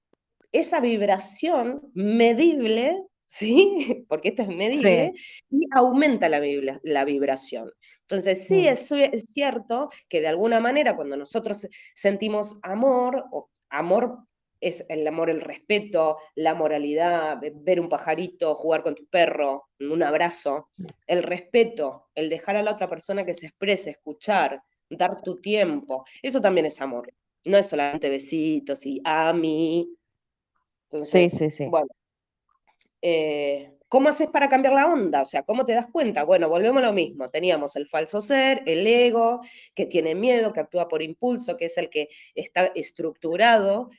esa 0.52 0.80
vibración 0.80 1.82
medible, 1.94 3.04
¿sí? 3.28 4.06
Porque 4.08 4.30
esto 4.30 4.44
es 4.44 4.48
medible, 4.48 5.14
y 5.50 5.60
aumenta 5.76 6.30
la, 6.30 6.42
la 6.84 7.06
vibración. 7.06 7.72
Entonces, 8.02 8.48
sí, 8.48 8.64
mm. 8.64 9.14
es, 9.14 9.26
cierto 9.26 9.90
que 10.08 10.22
de 10.22 10.28
alguna 10.28 10.60
manera 10.60 10.96
cuando 10.96 11.18
nosotros 11.18 11.68
sentimos 11.94 12.58
amor, 12.64 13.26
o 13.32 13.50
amor 13.70 14.20
es 14.62 14.86
el 14.90 15.08
amor, 15.08 15.30
el 15.30 15.42
respeto, 15.42 16.18
la 16.36 16.54
moralidad, 16.56 17.40
ver 17.54 17.80
un 17.80 17.90
pajarito, 17.90 18.56
jugar 18.56 18.84
con 18.84 18.96
tu 18.96 19.06
perro, 19.08 19.70
un 19.80 20.04
abrazo, 20.04 20.70
el 21.06 21.24
respeto, 21.24 22.08
el 22.16 22.30
dejar 22.30 22.58
a 22.58 22.64
la 22.64 22.72
otra 22.72 22.90
persona 22.90 23.26
que 23.26 23.34
se 23.34 23.48
exprese, 23.48 23.92
escuchar, 23.92 24.62
dar 24.90 25.22
tu 25.22 25.40
tiempo, 25.40 26.06
eso 26.22 26.42
también 26.42 26.66
es 26.66 26.80
amor. 26.82 27.12
No 27.46 27.58
es 27.58 27.68
solamente 27.68 28.10
besitos 28.10 28.86
y 28.86 29.02
a 29.04 29.32
mí. 29.34 29.90
sí, 31.04 31.30
sí, 31.30 31.50
sí. 31.50 31.68
Bueno, 31.68 31.88
eh, 33.02 33.78
¿Cómo 33.90 34.10
haces 34.10 34.28
para 34.28 34.50
cambiar 34.50 34.74
la 34.74 34.88
onda? 34.88 35.22
O 35.22 35.26
sea, 35.26 35.44
¿cómo 35.44 35.66
te 35.66 35.74
das 35.74 35.88
cuenta? 35.88 36.26
Bueno, 36.26 36.50
volvemos 36.50 36.84
a 36.84 36.88
lo 36.88 36.94
mismo. 36.94 37.30
Teníamos 37.30 37.78
el 37.78 37.88
falso 37.88 38.20
ser, 38.20 38.62
el 38.66 38.86
ego, 38.86 39.40
que 39.74 39.86
tiene 39.86 40.14
miedo, 40.14 40.52
que 40.52 40.60
actúa 40.60 40.90
por 40.90 41.02
impulso, 41.02 41.56
que 41.56 41.66
es 41.66 41.78
el 41.78 41.90
que 41.90 42.10
está 42.36 42.66
estructurado, 42.76 43.90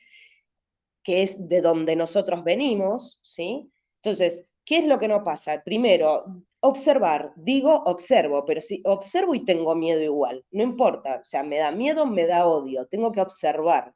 que 1.09 1.23
es 1.23 1.49
de 1.49 1.59
donde 1.59 1.95
nosotros 1.95 2.43
venimos, 2.43 3.19
¿sí? 3.23 3.67
Entonces, 4.03 4.45
¿qué 4.63 4.77
es 4.77 4.85
lo 4.85 4.99
que 4.99 5.07
no 5.07 5.23
pasa? 5.23 5.59
Primero, 5.65 6.23
observar. 6.59 7.33
Digo, 7.35 7.81
observo, 7.85 8.45
pero 8.45 8.61
si 8.61 8.83
observo 8.85 9.33
y 9.33 9.43
tengo 9.43 9.73
miedo 9.73 10.03
igual, 10.03 10.45
no 10.51 10.61
importa. 10.61 11.15
O 11.19 11.25
sea, 11.25 11.41
me 11.41 11.57
da 11.57 11.71
miedo, 11.71 12.05
me 12.05 12.27
da 12.27 12.45
odio, 12.45 12.85
tengo 12.85 13.11
que 13.11 13.21
observar. 13.21 13.91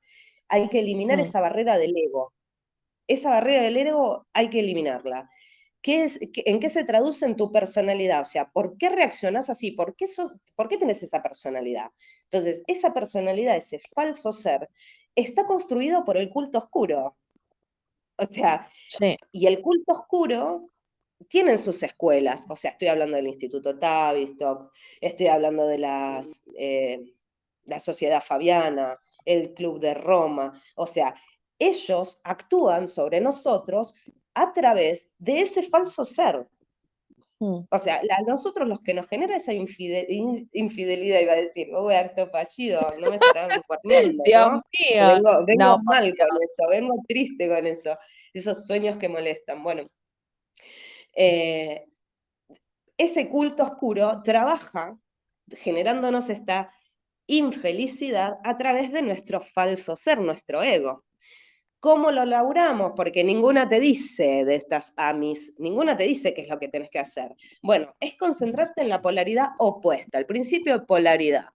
Hay 0.47 0.68
que 0.70 0.80
eliminar 0.80 1.20
mm. 1.20 1.22
esa 1.22 1.39
barrera 1.39 1.78
del 1.78 1.95
ego. 1.95 2.34
Esa 3.07 3.30
barrera 3.30 3.61
del 3.61 3.78
ego 3.78 4.26
hay 4.34 4.49
que 4.49 4.61
eliminarla. 4.61 5.30
¿Qué 5.84 6.05
es, 6.05 6.20
¿En 6.20 6.59
qué 6.59 6.70
se 6.70 6.84
traduce 6.84 7.28
en 7.28 7.36
tu 7.36 7.51
personalidad? 7.51 8.22
O 8.22 8.26
sea, 8.26 8.49
¿por 8.49 8.76
qué 8.80 8.89
reaccionas 8.89 9.51
así? 9.51 9.70
¿Por 9.70 9.95
qué, 9.95 10.07
¿Por 10.55 10.68
qué 10.68 10.78
tienes 10.78 11.03
esa 11.03 11.22
personalidad? 11.22 11.91
Entonces, 12.24 12.64
esa 12.66 12.91
personalidad, 12.91 13.55
ese 13.55 13.80
falso 13.93 14.34
ser, 14.34 14.68
está 15.16 15.45
construido 15.45 16.03
por 16.05 16.18
el 16.18 16.30
culto 16.30 16.57
oscuro. 16.59 17.16
O 18.18 18.28
sea, 18.28 18.70
y 19.32 19.47
el 19.47 19.61
culto 19.61 19.93
oscuro 19.93 20.70
tiene 21.30 21.57
sus 21.57 21.82
escuelas. 21.84 22.45
O 22.49 22.55
sea, 22.55 22.72
estoy 22.72 22.89
hablando 22.89 23.18
del 23.18 23.28
Instituto 23.28 23.78
Tavistock, 23.78 24.72
estoy 25.01 25.28
hablando 25.28 25.68
de 25.68 25.78
las, 25.78 26.28
eh, 26.57 27.14
la 27.66 27.80
Sociedad 27.80 28.24
Fabiana, 28.24 28.97
el 29.26 29.53
Club 29.53 29.80
de 29.80 29.93
Roma. 29.93 30.61
O 30.76 30.86
sea, 30.86 31.16
ellos 31.59 32.20
actúan 32.24 32.88
sobre 32.88 33.22
nosotros 33.22 33.95
a 34.34 34.53
través 34.53 35.07
de 35.18 35.41
ese 35.41 35.64
falso 35.64 36.05
ser. 36.05 36.47
O 37.70 37.78
sea, 37.78 38.00
a 38.00 38.22
nosotros 38.28 38.68
los 38.68 38.82
que 38.82 38.94
nos 38.94 39.08
genera 39.08 39.36
esa 39.36 39.54
infidelidad, 39.54 41.20
iba 41.20 41.34
a 41.34 41.38
decir, 41.38 41.68
oh, 41.76 41.89
acto 41.89 42.28
fallido, 42.28 42.80
no 43.00 43.10
me 43.10 43.16
estarán 43.18 43.62
cuarneando, 43.68 44.24
¿no? 45.24 45.46
Vengo, 45.46 45.80
mal 45.84 46.14
con 46.16 46.44
eso, 46.44 46.70
vengo 46.70 46.96
triste 47.08 47.48
con 47.48 47.66
eso, 47.66 47.98
esos 48.34 48.66
sueños 48.66 48.98
que 48.98 49.10
molestan. 49.10 49.64
Bueno, 49.64 49.88
eh, 51.16 51.86
ese 52.98 53.30
culto 53.30 53.64
oscuro 53.64 54.22
trabaja 54.24 54.98
generándonos 55.52 56.30
esta 56.30 56.72
infelicidad 57.28 58.38
a 58.44 58.58
través 58.58 58.91
de 58.91 59.02
nuestro 59.02 59.41
falso 59.41 59.96
ser, 59.96 60.20
nuestro 60.20 60.64
ego. 60.64 61.04
¿Cómo 61.84 62.12
lo 62.12 62.24
laburamos? 62.24 62.94
Porque 62.96 63.26
ninguna 63.26 63.68
te 63.68 63.82
dice 63.82 64.46
de 64.46 64.56
estas 64.56 64.94
AMIs, 64.96 65.52
ninguna 65.58 65.98
te 65.98 66.06
dice 66.06 66.34
qué 66.34 66.44
es 66.44 66.48
lo 66.48 66.58
que 66.58 66.70
tienes 66.70 66.90
que 66.90 67.00
hacer. 67.00 67.36
Bueno, 67.62 67.94
es 68.00 68.16
concentrarte 68.16 68.84
en 68.84 68.88
la 68.88 69.02
polaridad 69.02 69.50
opuesta, 69.60 70.18
el 70.18 70.26
principio 70.26 70.80
de 70.80 70.86
polaridad. 70.86 71.48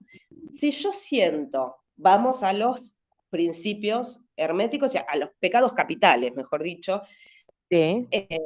Si 0.51 0.69
yo 0.69 0.91
siento, 0.91 1.77
vamos 1.95 2.43
a 2.43 2.53
los 2.53 2.95
principios 3.31 4.19
herméticos, 4.35 4.93
a 4.95 5.17
los 5.17 5.31
pecados 5.39 5.73
capitales, 5.73 6.35
mejor 6.35 6.61
dicho. 6.61 7.01
Sí. 7.71 8.07
Eh, 8.11 8.39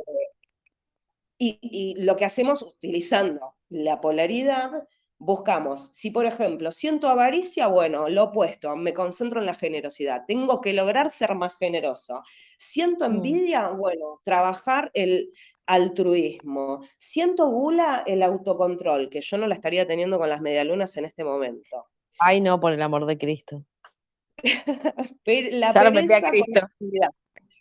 y, 1.38 1.60
y, 1.62 2.02
lo 2.02 2.16
que 2.16 2.24
hacemos 2.24 2.62
utilizando 2.62 3.56
la 3.68 4.00
polaridad 4.00 4.88
buscamos, 5.24 5.90
si 5.94 6.12
por 6.12 6.26
ejemplo 6.26 6.72
siento 6.72 7.08
avaricia, 7.08 7.68
bueno, 7.68 8.10
lo 8.10 8.26
opuesto, 8.26 8.76
me 8.76 8.94
concentro 8.94 9.40
en 9.40 9.46
la 9.46 9.54
generosidad, 9.54 10.24
tengo 10.28 10.60
que 10.60 10.74
lograr 10.74 11.10
ser 11.10 11.36
más 11.36 11.58
generoso. 11.58 12.24
Siento 12.58 13.10
mm. 13.10 13.14
envidia, 13.14 13.70
bueno, 13.70 14.22
trabajar 14.24 14.92
el 14.94 15.32
altruismo. 15.66 16.86
Siento 16.98 17.48
gula, 17.48 18.04
el 18.06 18.22
autocontrol, 18.22 19.10
que 19.10 19.22
yo 19.22 19.38
no 19.38 19.48
la 19.48 19.56
estaría 19.56 19.88
teniendo 19.88 20.20
con 20.20 20.30
las 20.30 20.42
medialunas 20.42 20.96
en 20.98 21.06
este 21.06 21.24
momento. 21.24 21.88
Ay, 22.20 22.42
no, 22.42 22.60
por 22.60 22.74
el 22.74 22.82
amor 22.82 23.06
de 23.06 23.18
Cristo. 23.18 23.64
la 25.26 25.72
ya 25.72 25.84
lo 25.84 25.92
metí 25.92 26.14
a 26.14 26.30
Cristo. 26.30 26.68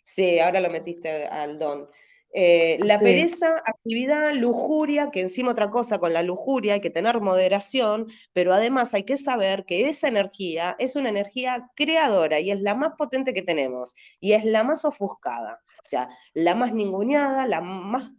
Sí, 0.03 0.39
ahora 0.39 0.59
lo 0.59 0.69
metiste 0.69 1.25
al 1.27 1.57
don. 1.57 1.87
Eh, 2.35 2.79
la 2.81 2.97
pereza, 2.97 3.61
actividad, 3.63 4.33
lujuria, 4.33 5.11
que 5.11 5.21
encima 5.21 5.51
otra 5.51 5.69
cosa 5.69 5.99
con 5.99 6.13
la 6.13 6.23
lujuria 6.23 6.73
hay 6.73 6.81
que 6.81 6.89
tener 6.89 7.21
moderación, 7.21 8.07
pero 8.33 8.53
además 8.53 8.91
hay 8.95 9.03
que 9.03 9.17
saber 9.17 9.65
que 9.65 9.87
esa 9.87 10.07
energía 10.07 10.75
es 10.79 10.95
una 10.95 11.09
energía 11.09 11.69
creadora 11.75 12.39
y 12.39 12.49
es 12.49 12.59
la 12.59 12.73
más 12.73 12.93
potente 12.97 13.35
que 13.35 13.43
tenemos 13.43 13.93
y 14.19 14.33
es 14.33 14.45
la 14.45 14.63
más 14.63 14.83
ofuscada, 14.83 15.61
o 15.83 15.87
sea, 15.87 16.09
la 16.33 16.55
más 16.55 16.73
ninguneada, 16.73 17.45
la 17.45 17.61
más, 17.61 18.11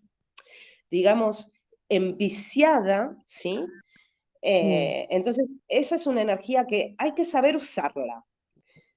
digamos, 0.92 1.50
enviciada, 1.88 3.16
¿sí? 3.26 3.58
Mm. 3.58 3.66
Eh, 4.42 5.06
entonces, 5.10 5.54
esa 5.66 5.96
es 5.96 6.06
una 6.06 6.22
energía 6.22 6.66
que 6.66 6.94
hay 6.98 7.14
que 7.14 7.24
saber 7.24 7.56
usarla. 7.56 8.24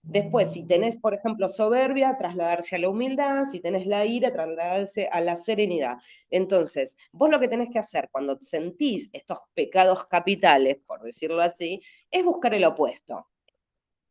Después, 0.08 0.54
si 0.54 0.64
tenés, 0.64 0.96
por 0.96 1.14
ejemplo, 1.14 1.50
soberbia, 1.50 2.18
trasladarse 2.18 2.78
a 2.78 2.80
la 2.80 2.90
humildad, 2.90 3.44
si 3.52 3.60
tenés 3.60 3.86
la 3.86 4.06
ira, 4.06 4.32
trasladarse 4.32 5.10
a 5.12 5.20
la 5.20 5.36
serenidad. 5.36 5.98
Entonces, 6.30 6.96
vos 7.12 7.30
lo 7.30 7.42
que 7.42 7.50
tenés 7.50 7.70
que 7.70 7.80
hacer 7.80 8.08
cuando 8.10 8.40
sentís 8.40 9.10
estos 9.12 9.40
pecados 9.54 10.06
capitales, 10.08 10.78
por 10.86 11.02
decirlo 11.02 11.42
así, 11.42 11.82
es 12.10 12.24
buscar 12.24 12.54
el 12.54 12.64
opuesto. 12.64 13.28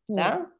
¿Está? 0.07 0.53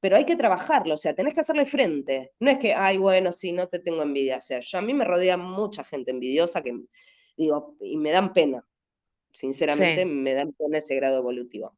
Pero 0.00 0.16
hay 0.16 0.24
que 0.24 0.36
trabajarlo, 0.36 0.94
o 0.94 0.98
sea, 0.98 1.14
tenés 1.14 1.32
que 1.32 1.40
hacerle 1.40 1.64
frente. 1.64 2.32
No 2.40 2.50
es 2.50 2.58
que, 2.58 2.74
ay, 2.74 2.98
bueno, 2.98 3.30
sí, 3.32 3.52
no 3.52 3.68
te 3.68 3.78
tengo 3.78 4.02
envidia. 4.02 4.38
O 4.38 4.42
sea, 4.42 4.58
yo, 4.58 4.78
a 4.78 4.82
mí 4.82 4.92
me 4.94 5.04
rodea 5.04 5.36
mucha 5.36 5.84
gente 5.84 6.10
envidiosa 6.10 6.62
que, 6.62 6.76
digo, 7.36 7.76
y 7.80 7.96
me 7.96 8.10
dan 8.10 8.32
pena. 8.32 8.66
Sinceramente, 9.32 10.04
me 10.04 10.34
dan 10.34 10.52
pena 10.52 10.78
ese 10.78 10.96
grado 10.96 11.18
evolutivo. 11.18 11.76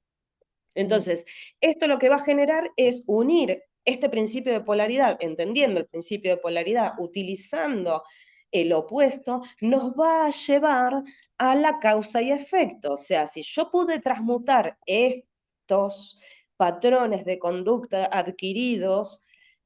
Entonces, 0.79 1.25
esto 1.61 1.89
lo 1.89 1.99
que 1.99 2.09
va 2.09 2.17
a 2.17 2.25
generar 2.25 2.71
es 2.77 3.03
unir 3.07 3.65
este 3.85 4.09
principio 4.09 4.53
de 4.53 4.61
polaridad, 4.61 5.17
entendiendo 5.19 5.81
el 5.81 5.87
principio 5.87 6.31
de 6.31 6.37
polaridad, 6.41 6.93
utilizando 6.99 8.05
el 8.53 8.73
opuesto, 8.73 9.43
nos 9.61 9.93
va 9.95 10.27
a 10.27 10.31
llevar 10.31 11.03
a 11.37 11.55
la 11.57 11.81
causa 11.81 12.23
y 12.23 12.31
efecto. 12.31 12.93
O 12.93 12.97
sea, 12.97 13.27
si 13.27 13.43
yo 13.43 13.73
pude 13.73 14.01
transmutar 14.01 14.79
estos 14.87 16.21
patrones 16.57 17.25
de 17.25 17.41
conducta 17.41 18.09
adquiridos 18.13 19.21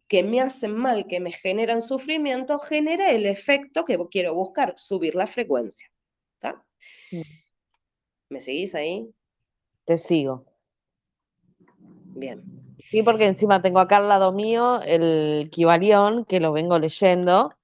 que 0.09 0.23
me 0.23 0.41
hacen 0.41 0.75
mal, 0.75 1.07
que 1.07 1.21
me 1.21 1.33
generan 1.33 1.83
sufrimiento, 1.83 2.59
genera 2.59 3.11
el 3.11 3.27
efecto 3.27 3.85
que 3.85 3.99
quiero 4.11 4.35
buscar, 4.35 4.79
subir 4.79 5.15
la 5.15 5.27
frecuencia. 5.27 5.91
Mm. 7.11 7.21
¿Me 8.31 8.41
seguís 8.41 8.75
ahí? 8.75 9.13
Te 9.85 9.99
sigo. 9.99 10.52
Bien. 12.15 12.43
Sí, 12.91 13.03
porque 13.03 13.27
encima 13.27 13.63
tengo 13.63 13.79
acá 13.79 13.99
al 13.99 14.09
lado 14.09 14.33
mío 14.33 14.81
el 14.83 15.49
Kibalión, 15.51 16.25
que 16.25 16.41
lo 16.41 16.53
vengo 16.53 16.79
leyendo 16.79 17.55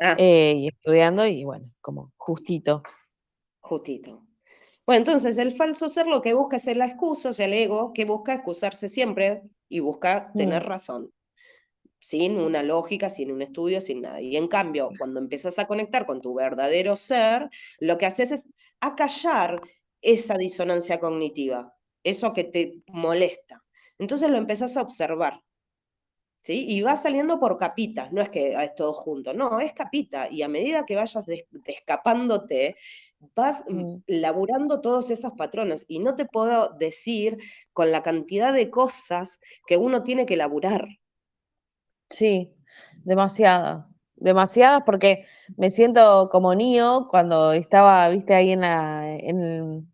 ah. 0.00 0.14
eh, 0.18 0.54
y 0.56 0.68
estudiando, 0.68 1.26
y 1.26 1.44
bueno, 1.44 1.70
como 1.80 2.12
justito. 2.16 2.82
Justito. 3.60 4.22
Bueno, 4.86 4.98
entonces 4.98 5.38
el 5.38 5.56
falso 5.56 5.88
ser 5.88 6.06
lo 6.06 6.20
que 6.20 6.34
busca 6.34 6.56
es 6.56 6.66
la 6.76 6.86
excusa, 6.86 7.30
o 7.30 7.32
sea, 7.32 7.46
el 7.46 7.54
ego, 7.54 7.92
que 7.94 8.04
busca 8.04 8.34
excusarse 8.34 8.88
siempre 8.88 9.42
y 9.68 9.80
busca 9.80 10.30
tener 10.34 10.62
mm. 10.64 10.66
razón, 10.66 11.10
sin 12.00 12.38
una 12.38 12.62
lógica, 12.62 13.08
sin 13.08 13.32
un 13.32 13.40
estudio, 13.40 13.80
sin 13.80 14.02
nada. 14.02 14.20
Y 14.20 14.36
en 14.36 14.48
cambio, 14.48 14.90
cuando 14.98 15.20
empiezas 15.20 15.58
a 15.58 15.66
conectar 15.66 16.04
con 16.04 16.20
tu 16.20 16.34
verdadero 16.34 16.96
ser, 16.96 17.48
lo 17.78 17.96
que 17.96 18.04
haces 18.04 18.32
es 18.32 18.44
acallar 18.80 19.62
esa 20.02 20.36
disonancia 20.36 21.00
cognitiva, 21.00 21.74
eso 22.02 22.34
que 22.34 22.44
te 22.44 22.82
molesta. 22.88 23.63
Entonces 23.98 24.30
lo 24.30 24.38
empezás 24.38 24.76
a 24.76 24.82
observar. 24.82 25.40
¿Sí? 26.42 26.66
Y 26.68 26.82
va 26.82 26.94
saliendo 26.96 27.40
por 27.40 27.56
capitas, 27.56 28.12
no 28.12 28.20
es 28.20 28.28
que 28.28 28.52
es 28.52 28.74
todo 28.74 28.92
junto, 28.92 29.32
no, 29.32 29.60
es 29.60 29.72
capita, 29.72 30.28
y 30.30 30.42
a 30.42 30.48
medida 30.48 30.84
que 30.84 30.94
vayas 30.94 31.24
escapándote, 31.64 32.76
vas 33.34 33.64
mm. 33.66 34.00
laburando 34.06 34.82
todos 34.82 35.10
esos 35.10 35.32
patrones, 35.38 35.86
y 35.88 36.00
no 36.00 36.16
te 36.16 36.26
puedo 36.26 36.74
decir 36.74 37.38
con 37.72 37.90
la 37.90 38.02
cantidad 38.02 38.52
de 38.52 38.68
cosas 38.68 39.40
que 39.66 39.78
uno 39.78 40.02
tiene 40.02 40.26
que 40.26 40.36
laburar. 40.36 40.86
Sí, 42.10 42.54
demasiadas, 43.04 43.96
demasiadas, 44.14 44.82
porque 44.84 45.24
me 45.56 45.70
siento 45.70 46.28
como 46.30 46.54
niño 46.54 47.08
cuando 47.08 47.54
estaba, 47.54 48.08
viste, 48.10 48.34
ahí 48.34 48.52
en 48.52 48.60
la, 48.60 49.16
en, 49.16 49.92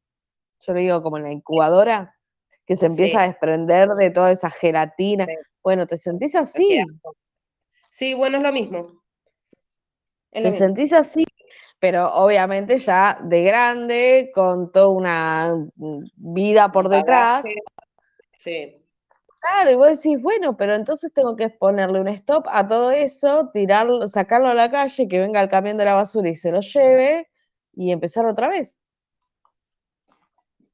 yo 0.61 0.75
le 0.75 0.81
digo 0.81 1.03
como 1.03 1.17
en 1.19 1.23
la 1.23 1.33
incubadora, 1.33 2.17
que 2.71 2.77
se 2.77 2.87
empieza 2.87 3.25
a 3.25 3.27
desprender 3.27 3.89
de 3.97 4.13
toda 4.13 4.31
esa 4.31 4.49
gelatina. 4.49 5.27
Bueno, 5.61 5.89
¿te 5.89 5.97
sentís 5.97 6.37
así? 6.37 6.79
Sí, 7.91 8.15
bueno, 8.15 8.37
es 8.37 8.45
lo 8.45 8.53
mismo. 8.53 9.03
te 10.31 10.53
sentís 10.53 10.93
así, 10.93 11.25
pero 11.81 12.15
obviamente 12.15 12.79
ya 12.79 13.19
de 13.25 13.43
grande, 13.43 14.31
con 14.33 14.71
toda 14.71 14.89
una 14.91 15.67
vida 16.15 16.71
por 16.71 16.89
detrás. 16.89 17.45
Sí. 18.39 18.77
Claro, 19.41 19.73
y 19.73 19.75
vos 19.75 20.01
decís, 20.01 20.23
bueno, 20.23 20.57
pero 20.57 20.77
entonces 20.77 21.13
tengo 21.13 21.35
que 21.35 21.49
ponerle 21.49 22.01
un 22.01 22.07
stop 22.07 22.47
a 22.49 22.69
todo 22.69 22.93
eso, 22.93 23.51
tirarlo, 23.53 24.07
sacarlo 24.07 24.47
a 24.47 24.55
la 24.55 24.71
calle, 24.71 25.09
que 25.09 25.19
venga 25.19 25.43
el 25.43 25.49
camión 25.49 25.77
de 25.77 25.87
la 25.87 25.95
basura 25.95 26.29
y 26.29 26.37
se 26.37 26.53
lo 26.53 26.61
lleve, 26.61 27.27
y 27.73 27.91
empezar 27.91 28.27
otra 28.27 28.47
vez. 28.49 28.80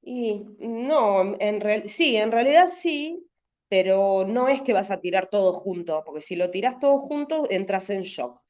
Y 0.08 0.46
no, 0.60 1.34
en 1.40 1.88
sí, 1.88 2.16
en 2.16 2.30
realidad 2.30 2.68
sí, 2.68 3.26
pero 3.68 4.24
no 4.24 4.46
es 4.46 4.62
que 4.62 4.72
vas 4.72 4.92
a 4.92 5.00
tirar 5.00 5.28
todo 5.28 5.52
junto, 5.52 6.04
porque 6.06 6.20
si 6.20 6.36
lo 6.36 6.52
tiras 6.52 6.78
todo 6.78 6.98
junto, 6.98 7.50
entras 7.50 7.90
en 7.90 8.02
shock. 8.02 8.40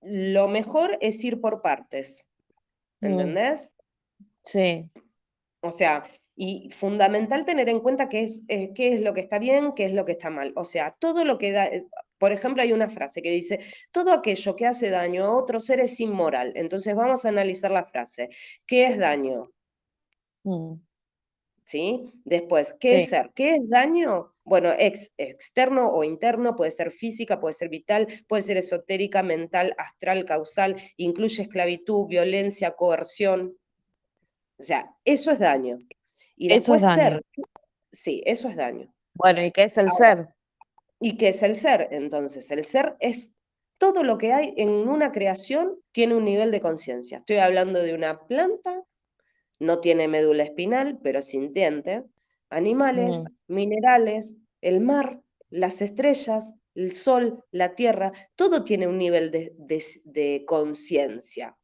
Lo 0.00 0.48
mejor 0.48 0.96
es 1.02 1.22
ir 1.22 1.38
por 1.38 1.60
partes, 1.60 2.24
mm. 3.02 3.06
¿entendés? 3.06 3.68
Sí. 4.42 4.90
O 5.60 5.70
sea, 5.70 6.04
y 6.34 6.70
fundamental 6.78 7.44
tener 7.44 7.68
en 7.68 7.80
cuenta 7.80 8.08
qué 8.08 8.22
es, 8.22 8.40
eh, 8.48 8.72
qué 8.74 8.94
es 8.94 9.02
lo 9.02 9.12
que 9.12 9.20
está 9.20 9.38
bien, 9.38 9.74
qué 9.74 9.84
es 9.84 9.92
lo 9.92 10.06
que 10.06 10.12
está 10.12 10.30
mal. 10.30 10.54
O 10.56 10.64
sea, 10.64 10.96
todo 10.98 11.26
lo 11.26 11.36
que 11.36 11.52
da, 11.52 11.66
eh, 11.66 11.84
por 12.16 12.32
ejemplo, 12.32 12.62
hay 12.62 12.72
una 12.72 12.88
frase 12.88 13.20
que 13.20 13.32
dice, 13.32 13.60
todo 13.92 14.14
aquello 14.14 14.56
que 14.56 14.64
hace 14.64 14.88
daño 14.88 15.26
a 15.26 15.36
otro 15.36 15.60
ser 15.60 15.80
es 15.80 16.00
inmoral. 16.00 16.54
Entonces 16.54 16.96
vamos 16.96 17.26
a 17.26 17.28
analizar 17.28 17.70
la 17.70 17.84
frase. 17.84 18.30
¿Qué 18.66 18.86
es 18.86 18.96
daño? 18.96 19.50
Mm. 20.44 20.74
¿Sí? 21.64 22.12
Después, 22.24 22.74
¿qué 22.80 23.02
es 23.02 23.10
ser? 23.10 23.30
¿Qué 23.34 23.54
es 23.54 23.68
daño? 23.68 24.34
Bueno, 24.42 24.72
ex, 24.76 25.08
externo 25.16 25.88
o 25.92 26.02
interno, 26.02 26.56
puede 26.56 26.72
ser 26.72 26.90
física, 26.90 27.38
puede 27.38 27.54
ser 27.54 27.68
vital, 27.68 28.08
puede 28.26 28.42
ser 28.42 28.56
esotérica, 28.56 29.22
mental, 29.22 29.74
astral, 29.78 30.24
causal, 30.24 30.76
incluye 30.96 31.42
esclavitud, 31.42 32.08
violencia, 32.08 32.72
coerción. 32.72 33.56
O 34.58 34.64
sea, 34.64 34.90
eso 35.04 35.30
es 35.30 35.38
daño. 35.38 35.78
Y 36.34 36.52
eso 36.52 36.74
es 36.74 36.80
ser, 36.80 37.22
sí, 37.92 38.22
eso 38.26 38.48
es 38.48 38.56
daño. 38.56 38.92
Bueno, 39.14 39.44
¿y 39.44 39.52
qué 39.52 39.64
es 39.64 39.78
el 39.78 39.90
ser? 39.92 40.26
¿Y 40.98 41.16
qué 41.16 41.28
es 41.28 41.42
el 41.42 41.56
ser? 41.56 41.88
Entonces, 41.92 42.50
el 42.50 42.64
ser 42.64 42.96
es 42.98 43.28
todo 43.78 44.02
lo 44.02 44.18
que 44.18 44.32
hay 44.32 44.54
en 44.56 44.70
una 44.70 45.12
creación 45.12 45.78
tiene 45.92 46.14
un 46.14 46.24
nivel 46.24 46.50
de 46.50 46.60
conciencia. 46.60 47.18
Estoy 47.18 47.38
hablando 47.38 47.80
de 47.80 47.94
una 47.94 48.20
planta, 48.26 48.82
no 49.60 49.80
tiene 49.80 50.08
médula 50.08 50.42
espinal, 50.42 50.98
pero 51.02 51.22
sintiente, 51.22 52.02
animales, 52.48 53.22
minerales, 53.46 54.34
el 54.60 54.80
mar, 54.80 55.20
las 55.50 55.80
estrellas, 55.82 56.52
el 56.74 56.94
sol, 56.94 57.44
la 57.50 57.74
tierra, 57.74 58.12
todo 58.36 58.64
tiene 58.64 58.88
un 58.88 58.98
nivel 58.98 59.30
de, 59.30 60.44
conciencia. 60.46 61.56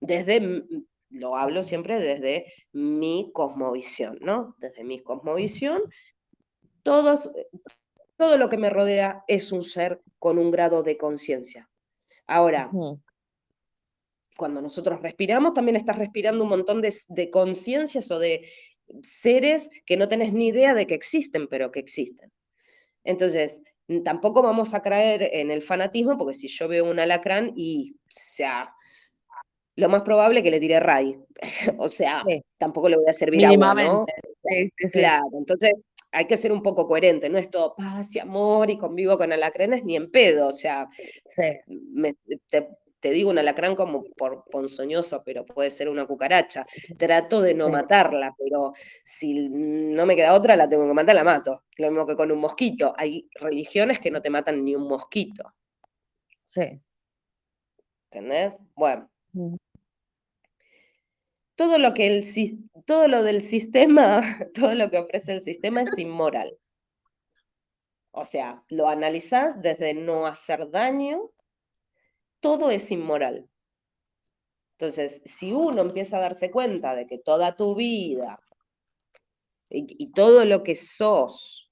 Desde, 0.00 0.64
lo 1.10 1.36
hablo 1.36 1.62
siempre 1.62 2.00
desde 2.00 2.52
mi 2.72 3.30
cosmovisión, 3.32 4.18
¿no? 4.20 4.54
Desde 4.58 4.84
mi 4.84 5.00
cosmovisión, 5.00 5.82
todos, 6.82 7.30
todo 8.16 8.36
lo 8.36 8.48
que 8.48 8.58
me 8.58 8.70
rodea 8.70 9.24
es 9.26 9.52
un 9.52 9.64
ser 9.64 10.02
con 10.18 10.38
un 10.38 10.50
grado 10.50 10.82
de 10.82 10.96
conciencia. 10.96 11.70
Ahora, 12.26 12.70
cuando 14.36 14.60
nosotros 14.60 15.00
respiramos, 15.02 15.54
también 15.54 15.76
estás 15.76 15.98
respirando 15.98 16.44
un 16.44 16.50
montón 16.50 16.82
de, 16.82 17.30
conciencias 17.30 18.10
o 18.10 18.18
de 18.18 18.48
seres 19.02 19.70
que 19.86 19.96
no 19.96 20.08
tenés 20.08 20.32
ni 20.32 20.48
idea 20.48 20.74
de 20.74 20.86
que 20.86 20.94
existen, 20.94 21.48
pero 21.48 21.70
que 21.70 21.80
existen. 21.80 22.30
Entonces, 23.04 23.60
tampoco 24.04 24.42
vamos 24.42 24.74
a 24.74 24.82
caer 24.82 25.28
en 25.32 25.50
el 25.50 25.62
fanatismo, 25.62 26.16
porque 26.16 26.34
si 26.34 26.48
yo 26.48 26.68
veo 26.68 26.90
un 26.90 26.98
alacrán 26.98 27.52
y, 27.56 27.94
o 27.94 28.10
sea, 28.10 28.74
lo 29.76 29.88
más 29.88 30.02
probable 30.02 30.40
es 30.40 30.44
que 30.44 30.50
le 30.50 30.60
tire 30.60 30.80
ray. 30.80 31.16
o 31.78 31.88
sea, 31.88 32.22
tampoco 32.58 32.88
le 32.88 32.96
voy 32.96 33.08
a 33.08 33.12
servir 33.12 33.46
agua, 33.46 33.74
¿no? 33.74 34.06
claro, 34.92 35.24
entonces 35.34 35.72
hay 36.12 36.26
que 36.26 36.36
ser 36.36 36.52
un 36.52 36.62
poco 36.62 36.86
coherente, 36.86 37.28
no 37.30 37.38
es 37.38 37.50
todo 37.50 37.74
paz 37.74 38.14
y 38.14 38.18
amor 38.18 38.70
y 38.70 38.76
convivo 38.76 39.16
con 39.16 39.32
alacranes 39.32 39.82
ni 39.84 39.96
en 39.96 40.10
pedo, 40.10 40.48
o 40.48 40.52
sea, 40.52 40.88
te, 41.34 42.68
digo 43.10 43.30
un 43.30 43.38
alacrán 43.38 43.74
como 43.74 44.04
por 44.04 44.44
ponzoñoso, 44.44 45.22
pero 45.24 45.44
puede 45.44 45.70
ser 45.70 45.88
una 45.88 46.06
cucaracha. 46.06 46.66
Trato 46.96 47.40
de 47.40 47.54
no 47.54 47.68
matarla, 47.68 48.34
pero 48.38 48.72
si 49.04 49.34
no 49.34 50.06
me 50.06 50.16
queda 50.16 50.34
otra, 50.34 50.56
la 50.56 50.68
tengo 50.68 50.86
que 50.86 50.94
matar, 50.94 51.14
la 51.14 51.24
mato. 51.24 51.64
Lo 51.76 51.90
mismo 51.90 52.06
que 52.06 52.16
con 52.16 52.30
un 52.30 52.38
mosquito. 52.38 52.92
Hay 52.96 53.28
religiones 53.34 53.98
que 53.98 54.10
no 54.10 54.22
te 54.22 54.30
matan 54.30 54.64
ni 54.64 54.74
un 54.74 54.86
mosquito. 54.86 55.52
Sí. 56.44 56.80
¿Entendés? 58.10 58.54
Bueno. 58.74 59.10
Mm. 59.32 59.56
Todo 61.54 61.78
lo, 61.78 61.94
que 61.94 62.06
el, 62.06 62.68
todo 62.86 63.08
lo 63.08 63.22
del 63.22 63.42
sistema, 63.42 64.20
todo 64.54 64.74
lo 64.74 64.90
que 64.90 64.98
ofrece 64.98 65.32
el 65.32 65.44
sistema 65.44 65.82
es 65.82 65.98
inmoral. 65.98 66.56
O 68.12 68.24
sea, 68.24 68.62
lo 68.68 68.88
analizás 68.88 69.60
desde 69.62 69.94
no 69.94 70.26
hacer 70.26 70.70
daño, 70.70 71.30
todo 72.42 72.70
es 72.70 72.90
inmoral. 72.90 73.48
Entonces, 74.78 75.22
si 75.24 75.52
uno 75.52 75.80
empieza 75.80 76.18
a 76.18 76.20
darse 76.20 76.50
cuenta 76.50 76.94
de 76.94 77.06
que 77.06 77.18
toda 77.18 77.56
tu 77.56 77.74
vida 77.74 78.38
y, 79.70 80.12
todo 80.12 80.44
lo 80.44 80.62
que 80.62 80.76
sos, 80.76 81.70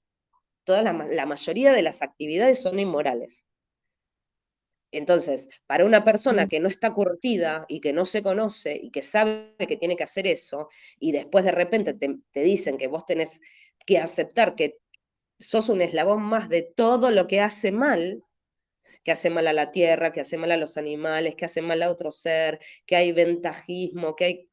toda 0.63 0.81
la 0.81 1.25
mayoría 1.25 1.71
de 1.73 1.83
las 1.83 2.01
actividades 2.01 2.63
son 2.63 2.79
inmorales. 2.79 3.45
Entonces, 4.91 5.49
para 5.67 5.85
una 5.85 6.03
persona 6.03 6.47
que 6.47 6.59
no 6.59 6.67
está 6.67 6.93
curtida 6.93 7.65
y 7.69 7.79
que 7.79 7.93
no 7.93 8.05
se 8.05 8.21
conoce 8.21 8.77
y 8.81 8.91
que 8.91 9.03
sabe 9.03 9.55
que 9.57 9.77
tiene 9.77 9.95
que 9.95 10.03
hacer 10.03 10.27
eso, 10.27 10.67
y 10.99 11.13
después 11.13 11.45
de 11.45 11.51
repente 11.51 11.93
te, 11.93 12.43
dicen 12.43 12.77
que 12.77 12.87
vos 12.87 13.05
tenés 13.05 13.39
que 13.85 13.97
aceptar 13.97 14.55
que 14.55 14.77
sos 15.39 15.69
un 15.69 15.81
eslabón 15.81 16.21
más 16.21 16.49
de 16.49 16.61
todo 16.61 17.09
lo 17.09 17.27
que 17.27 17.39
hace 17.39 17.71
mal, 17.71 18.21
que 19.03 19.11
hace 19.11 19.29
mal 19.29 19.47
a 19.47 19.53
la 19.53 19.71
tierra, 19.71 20.11
que 20.11 20.21
hace 20.21 20.37
mal 20.37 20.51
a 20.51 20.57
los 20.57 20.77
animales, 20.77 21.35
que 21.35 21.45
hace 21.45 21.61
mal 21.61 21.81
a 21.81 21.89
otro 21.89 22.11
ser, 22.11 22.59
que 22.85 22.95
hay 22.95 23.11
ventajismo, 23.11 24.15
que 24.15 24.25
hay 24.25 24.49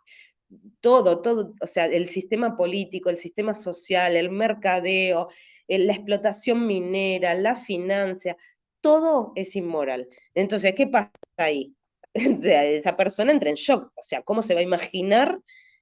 todo, 0.80 1.20
todo, 1.20 1.54
o 1.60 1.66
sea, 1.66 1.86
el 1.86 2.08
sistema 2.08 2.56
político, 2.56 3.10
el 3.10 3.18
sistema 3.18 3.54
social, 3.54 4.16
el 4.16 4.30
mercadeo, 4.30 5.28
la 5.66 5.92
explotación 5.92 6.66
minera, 6.66 7.34
la 7.34 7.56
financia, 7.56 8.36
todo 8.80 9.32
es 9.34 9.54
inmoral. 9.56 10.08
Entonces, 10.34 10.74
¿qué 10.74 10.86
pasa 10.86 11.10
ahí? 11.36 11.74
Esa 12.14 12.96
persona 12.96 13.32
entra 13.32 13.50
en 13.50 13.56
shock. 13.56 13.92
O 13.94 14.02
sea, 14.02 14.22
¿cómo 14.22 14.42
se 14.42 14.54
va 14.54 14.60
a 14.60 14.64
imaginar 14.64 15.38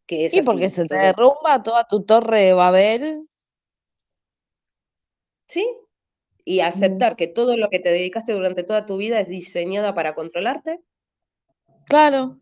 que 0.07 0.27
es 0.27 0.33
Sí, 0.33 0.43
porque 0.43 0.71
se 0.71 0.87
te 0.87 0.97
derrumba 0.97 1.63
toda 1.63 1.85
tu 1.85 2.05
torre 2.05 2.43
de 2.43 2.53
Babel. 2.53 3.29
Sí, 5.49 5.69
y 6.47 6.61
aceptar 6.61 7.17
que 7.17 7.27
todo 7.27 7.59
lo 7.59 7.69
que 7.69 7.81
te 7.81 7.91
dedicaste 7.91 8.33
durante 8.33 8.63
toda 8.63 8.87
tu 8.87 8.97
vida 8.97 9.21
es 9.21 9.29
diseñada 9.29 9.95
para 9.95 10.15
controlarte. 10.15 10.81
Claro. 11.87 12.41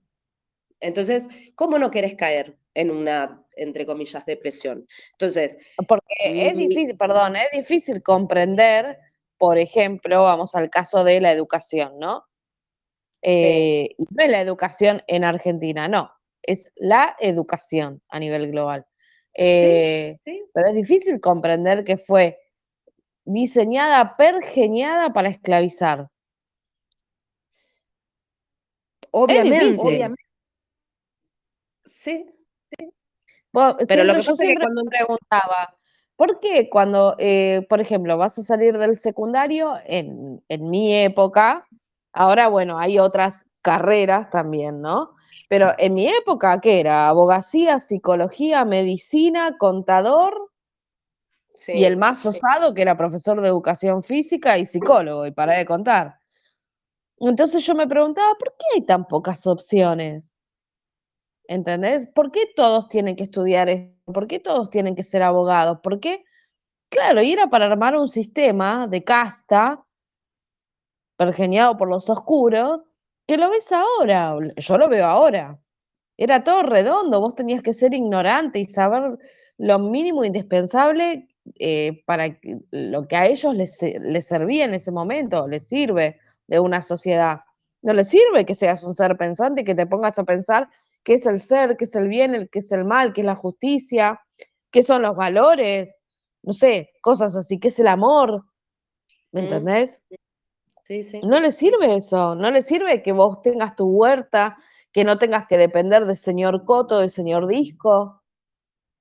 Entonces, 0.79 1.27
¿cómo 1.57 1.79
no 1.79 1.91
querés 1.91 2.15
caer 2.15 2.57
en 2.75 2.93
una, 2.93 3.45
entre 3.57 3.85
comillas, 3.85 4.25
depresión? 4.27 4.87
Entonces. 5.13 5.59
Porque 5.89 6.15
es 6.21 6.57
difícil, 6.57 6.97
perdón, 6.97 7.35
es 7.35 7.51
difícil 7.53 8.01
comprender 8.01 8.99
por 9.39 9.59
ejemplo, 9.59 10.23
vamos 10.23 10.55
al 10.55 10.71
caso 10.71 11.05
de 11.05 11.21
la 11.21 11.33
educación, 11.33 11.99
¿no? 11.99 12.25
Eh, 13.23 13.95
no 13.99 14.25
es 14.25 14.31
la 14.31 14.41
educación 14.41 15.03
en 15.07 15.25
Argentina, 15.25 15.89
no, 15.89 16.11
es 16.43 16.71
la 16.77 17.17
educación 17.19 18.03
a 18.09 18.21
nivel 18.21 18.51
global. 18.51 18.87
Eh, 19.35 20.17
pero 20.53 20.69
es 20.69 20.75
difícil 20.75 21.21
comprender 21.21 21.85
que 21.85 21.97
fue 21.97 22.39
diseñada, 23.25 24.17
pergeniada 24.17 25.13
para 25.13 25.29
esclavizar. 25.29 26.09
Obviamente. 29.11 29.79
obviamente. 29.81 30.23
Sí, 32.03 32.27
sí. 32.71 32.93
pero 33.89 34.05
lo 34.05 34.15
que 34.15 34.23
yo 34.23 34.35
siempre 34.35 34.65
cuando... 34.65 34.85
me 34.85 34.91
preguntaba, 34.91 35.75
¿Por 36.17 36.39
qué 36.39 36.69
cuando, 36.71 37.17
eh, 37.19 37.67
por 37.69 37.81
ejemplo, 37.81 38.17
vas 38.17 38.39
a 38.39 38.43
salir 38.43 38.79
del 38.79 38.97
secundario, 38.99 39.75
en, 39.85 40.43
mi 40.49 40.95
época, 40.95 41.67
ahora, 42.13 42.49
bueno, 42.49 42.79
hay 42.79 42.99
otras 43.01 43.47
carreras 43.63 44.31
también, 44.31 44.81
¿no? 44.81 45.11
Pero 45.49 45.73
en 45.79 45.95
mi 45.95 46.07
época, 46.07 46.61
¿qué 46.61 46.81
era? 46.81 47.09
Abogacía, 47.09 47.81
psicología, 47.81 48.65
medicina, 48.65 49.57
contador 49.59 50.51
y 51.69 51.85
el 51.85 51.97
más 51.97 52.25
osado, 52.27 52.75
que 52.75 52.83
era 52.83 52.97
profesor 52.97 53.41
de 53.41 53.49
educación 53.49 54.03
física 54.03 54.59
y 54.59 54.67
psicólogo, 54.67 55.27
y 55.27 55.31
para 55.31 55.55
de 55.55 55.65
contar. 55.65 56.19
Entonces 57.19 57.65
yo 57.65 57.75
me 57.75 57.87
preguntaba, 57.87 58.35
¿por 58.39 58.55
qué 58.59 58.65
hay 58.75 58.83
tan 58.83 59.07
pocas 59.07 59.47
opciones? 59.47 60.37
¿Entendés? 61.47 62.07
¿Por 62.07 62.31
qué 62.33 62.49
todos 62.55 62.89
tienen 62.89 63.17
que 63.17 63.25
estudiar 63.25 63.69
esto? 63.69 64.13
¿Por 64.13 64.27
qué 64.27 64.41
todos 64.41 64.71
tienen 64.71 64.95
que 64.95 65.03
ser 65.03 65.23
abogados? 65.23 65.79
¿Por 65.83 66.01
qué? 66.01 66.25
Claro, 66.91 67.23
y 67.23 67.33
era 67.33 67.49
para 67.49 67.67
armar 67.67 67.97
un 67.97 68.09
sistema 68.09 68.87
de 68.87 69.03
casta, 69.05 69.85
pergeñado 71.17 71.77
por 71.77 71.89
los 71.89 72.09
oscuros, 72.11 72.81
que 73.27 73.37
lo 73.37 73.51
ves 73.51 73.73
ahora, 73.73 74.37
yo 74.57 74.79
lo 74.79 74.89
veo 74.89 75.07
ahora. 75.07 75.59
Era 76.17 76.45
todo 76.45 76.63
redondo, 76.63 77.21
vos 77.21 77.35
tenías 77.35 77.63
que 77.63 77.73
ser 77.73 77.95
ignorante 77.95 78.59
y 78.61 78.67
saber 78.67 79.19
lo 79.57 79.79
mínimo 79.79 80.25
indispensable 80.25 81.29
eh, 81.59 82.03
para 82.07 82.39
lo 82.71 83.07
que 83.07 83.17
a 83.17 83.27
ellos 83.27 83.55
les, 83.55 83.79
les 83.83 84.27
servía 84.27 84.65
en 84.65 84.75
ese 84.75 84.91
momento, 84.91 85.47
les 85.47 85.69
sirve 85.69 86.19
de 86.47 86.61
una 86.61 86.83
sociedad. 86.83 87.41
No 87.83 87.93
les 87.93 88.09
sirve 88.09 88.47
que 88.47 88.55
seas 88.55 88.83
un 88.83 88.95
ser 88.95 89.17
pensante 89.17 89.61
y 89.61 89.65
que 89.65 89.75
te 89.75 89.87
pongas 89.87 90.19
a 90.19 90.25
pensar 90.25 90.69
qué 91.03 91.15
es 91.15 91.27
el 91.27 91.41
ser, 91.41 91.77
qué 91.77 91.85
es 91.85 91.95
el 91.95 92.09
bien, 92.09 92.35
el, 92.35 92.49
qué 92.49 92.61
es 92.61 92.73
el 92.73 92.85
mal, 92.85 93.13
qué 93.13 93.21
es 93.21 93.27
la 93.27 93.37
justicia, 93.37 94.21
qué 94.71 94.83
son 94.83 95.03
los 95.03 95.15
valores, 95.15 95.95
no 96.43 96.53
sé, 96.53 96.91
cosas 97.01 97.37
así, 97.37 97.61
qué 97.61 97.69
es 97.69 97.79
el 97.79 97.89
amor. 97.89 98.45
¿Me 99.33 99.43
mm. 99.43 99.45
entendés? 99.45 100.01
Sí, 100.87 101.03
sí. 101.03 101.21
No 101.23 101.41
le 101.41 101.51
sirve 101.51 101.97
eso, 101.97 102.35
no 102.35 102.51
le 102.51 102.63
sirve 102.63 103.03
que 103.03 103.13
vos 103.13 103.41
tengas 103.43 103.77
tu 103.77 103.87
huerta, 103.87 104.57
que 104.93 105.05
no 105.05 105.19
tengas 105.19 105.47
que 105.47 105.57
depender 105.57 106.05
del 106.05 106.17
señor 106.17 106.65
Coto, 106.65 106.99
del 106.99 107.11
señor 107.11 107.47
Disco, 107.47 108.23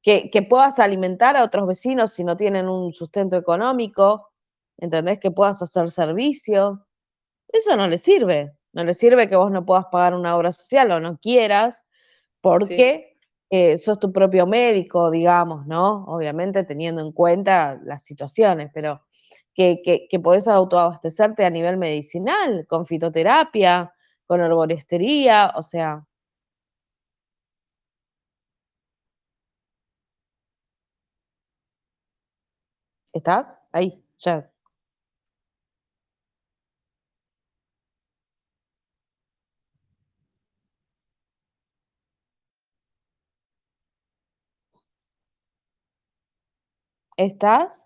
que, 0.04 0.30
que 0.30 0.44
puedas 0.44 0.78
alimentar 0.80 1.36
a 1.36 1.44
otros 1.44 1.66
vecinos 1.68 2.14
si 2.14 2.24
no 2.24 2.38
tienen 2.38 2.70
un 2.70 2.94
sustento 2.94 3.38
económico, 3.38 4.30
¿entendés? 4.78 5.20
Que 5.20 5.32
puedas 5.32 5.62
hacer 5.62 5.90
servicio. 5.90 6.86
Eso 7.48 7.76
no 7.76 7.88
le 7.88 7.98
sirve. 7.98 8.54
No 8.74 8.84
le 8.84 8.94
sirve 8.94 9.30
que 9.30 9.36
vos 9.36 9.52
no 9.52 9.66
puedas 9.66 9.86
pagar 9.92 10.14
una 10.14 10.36
obra 10.36 10.52
social 10.52 10.92
o 10.92 11.00
no 11.00 11.18
quieras, 11.20 11.84
porque 12.42 13.18
eh, 13.50 13.78
sos 13.78 14.00
tu 14.00 14.12
propio 14.12 14.46
médico, 14.48 15.10
digamos, 15.12 15.66
¿no? 15.68 16.06
Obviamente 16.06 16.64
teniendo 16.64 17.02
en 17.02 17.12
cuenta 17.12 17.80
las 17.84 18.04
situaciones, 18.04 18.72
pero 18.74 19.04
que, 19.54 19.82
que, 20.10 20.20
podés 20.20 20.48
autoabastecerte 20.48 21.46
a 21.46 21.52
nivel 21.52 21.78
medicinal, 21.78 22.66
con 22.68 22.86
fitoterapia, 22.88 23.94
con 24.26 24.42
herboristería, 24.42 25.54
o 25.56 25.62
sea. 25.62 26.04
¿Estás? 33.14 33.48
Ahí, 33.72 34.04
ya. 34.20 34.50
¿Estás? 47.18 47.83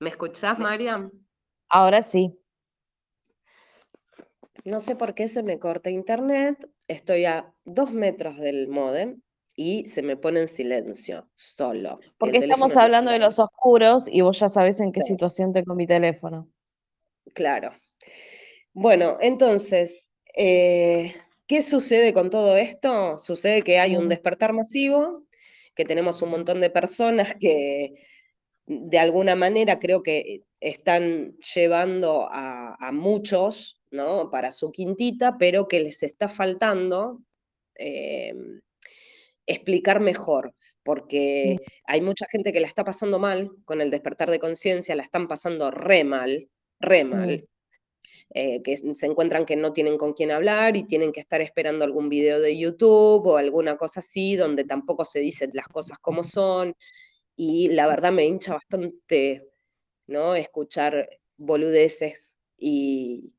¿Me 0.00 0.08
escuchás, 0.08 0.58
Mariam? 0.58 1.10
Ahora 1.68 2.00
sí. 2.00 2.34
No 4.64 4.80
sé 4.80 4.96
por 4.96 5.14
qué 5.14 5.28
se 5.28 5.42
me 5.42 5.58
corta 5.58 5.90
internet, 5.90 6.56
estoy 6.88 7.26
a 7.26 7.52
dos 7.66 7.92
metros 7.92 8.38
del 8.38 8.68
modem 8.68 9.20
y 9.56 9.86
se 9.88 10.00
me 10.00 10.16
pone 10.16 10.40
en 10.40 10.48
silencio, 10.48 11.28
solo. 11.34 12.00
Porque 12.18 12.38
estamos 12.38 12.78
hablando 12.78 13.10
de 13.10 13.18
los 13.18 13.38
oscuros 13.38 14.08
y 14.10 14.22
vos 14.22 14.38
ya 14.38 14.48
sabés 14.48 14.80
en 14.80 14.90
qué 14.90 15.02
situación 15.02 15.52
tengo 15.52 15.74
mi 15.74 15.86
teléfono. 15.86 16.48
Claro. 17.34 17.72
Bueno, 18.72 19.18
entonces, 19.20 20.08
eh, 20.34 21.14
¿qué 21.46 21.60
sucede 21.60 22.14
con 22.14 22.30
todo 22.30 22.56
esto? 22.56 23.18
Sucede 23.18 23.60
que 23.62 23.78
hay 23.78 23.96
un 23.96 24.08
despertar 24.08 24.54
masivo, 24.54 25.24
que 25.74 25.84
tenemos 25.84 26.22
un 26.22 26.30
montón 26.30 26.60
de 26.60 26.70
personas 26.70 27.34
que 27.38 27.94
de 28.70 29.00
alguna 29.00 29.34
manera 29.34 29.80
creo 29.80 30.00
que 30.00 30.44
están 30.60 31.36
llevando 31.54 32.28
a, 32.30 32.90
muchos 32.92 33.80
¿no? 33.90 34.30
para 34.30 34.52
su 34.52 34.70
quintita, 34.70 35.36
pero 35.38 35.66
que 35.66 35.80
les 35.80 36.04
está 36.04 36.28
faltando 36.28 37.20
eh, 37.74 38.32
explicar 39.46 39.98
mejor, 39.98 40.54
porque 40.84 41.58
hay 41.84 42.00
mucha 42.00 42.26
gente 42.30 42.52
que 42.52 42.60
la 42.60 42.68
está 42.68 42.84
pasando 42.84 43.18
mal 43.18 43.50
con 43.64 43.80
el 43.80 43.90
despertar 43.90 44.30
de 44.30 44.38
conciencia, 44.38 44.94
la 44.94 45.02
están 45.02 45.26
pasando 45.26 45.72
re 45.72 46.04
mal, 46.04 46.48
re 46.78 47.02
mal. 47.02 47.48
Eh, 48.32 48.62
que 48.62 48.76
se 48.76 49.06
encuentran 49.06 49.44
que 49.44 49.56
no 49.56 49.72
tienen 49.72 49.98
con 49.98 50.12
quién 50.12 50.30
hablar 50.30 50.76
y 50.76 50.86
tienen 50.86 51.10
que 51.10 51.18
estar 51.18 51.40
esperando 51.40 51.84
algún 51.84 52.08
video 52.08 52.38
de 52.38 52.56
YouTube 52.56 53.26
o 53.26 53.36
alguna 53.36 53.76
cosa 53.76 53.98
así, 53.98 54.36
donde 54.36 54.62
tampoco 54.62 55.04
se 55.04 55.18
dicen 55.18 55.50
las 55.52 55.66
cosas 55.66 55.98
como 55.98 56.22
son, 56.22 56.76
y 57.42 57.68
la 57.68 57.86
verdad 57.86 58.12
me 58.12 58.26
hincha 58.26 58.52
bastante, 58.52 59.48
¿no? 60.06 60.34
Escuchar 60.34 61.08
boludeces 61.38 62.36
y, 62.58 63.32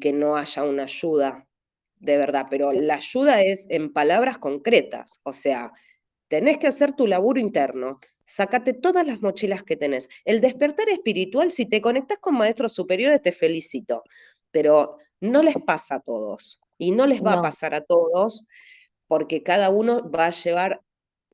que 0.00 0.12
no 0.12 0.36
haya 0.36 0.64
una 0.64 0.82
ayuda 0.82 1.46
de 1.94 2.16
verdad, 2.16 2.48
pero 2.50 2.72
la 2.72 2.94
ayuda 2.94 3.42
es 3.42 3.68
en 3.70 3.92
palabras 3.92 4.38
concretas, 4.38 5.20
o 5.22 5.32
sea, 5.32 5.72
tenés 6.26 6.58
que 6.58 6.66
hacer 6.66 6.96
tu 6.96 7.06
laburo 7.06 7.38
interno, 7.38 8.00
sácate 8.24 8.72
todas 8.72 9.06
las 9.06 9.22
mochilas 9.22 9.62
que 9.62 9.76
tenés. 9.76 10.08
El 10.24 10.40
despertar 10.40 10.88
espiritual, 10.88 11.52
si 11.52 11.66
te 11.66 11.80
conectas 11.80 12.18
con 12.18 12.34
maestros 12.34 12.72
superiores, 12.72 13.22
te 13.22 13.30
felicito, 13.30 14.02
pero 14.50 14.96
no 15.20 15.44
les 15.44 15.54
pasa 15.64 15.94
a 15.94 16.00
todos 16.00 16.58
y 16.78 16.90
no 16.90 17.06
les 17.06 17.22
va 17.22 17.34
a 17.34 17.42
pasar 17.42 17.76
a 17.76 17.84
todos 17.84 18.44
porque 19.06 19.44
cada 19.44 19.70
uno 19.70 20.10
va 20.10 20.26
a 20.26 20.30
llevar 20.30 20.82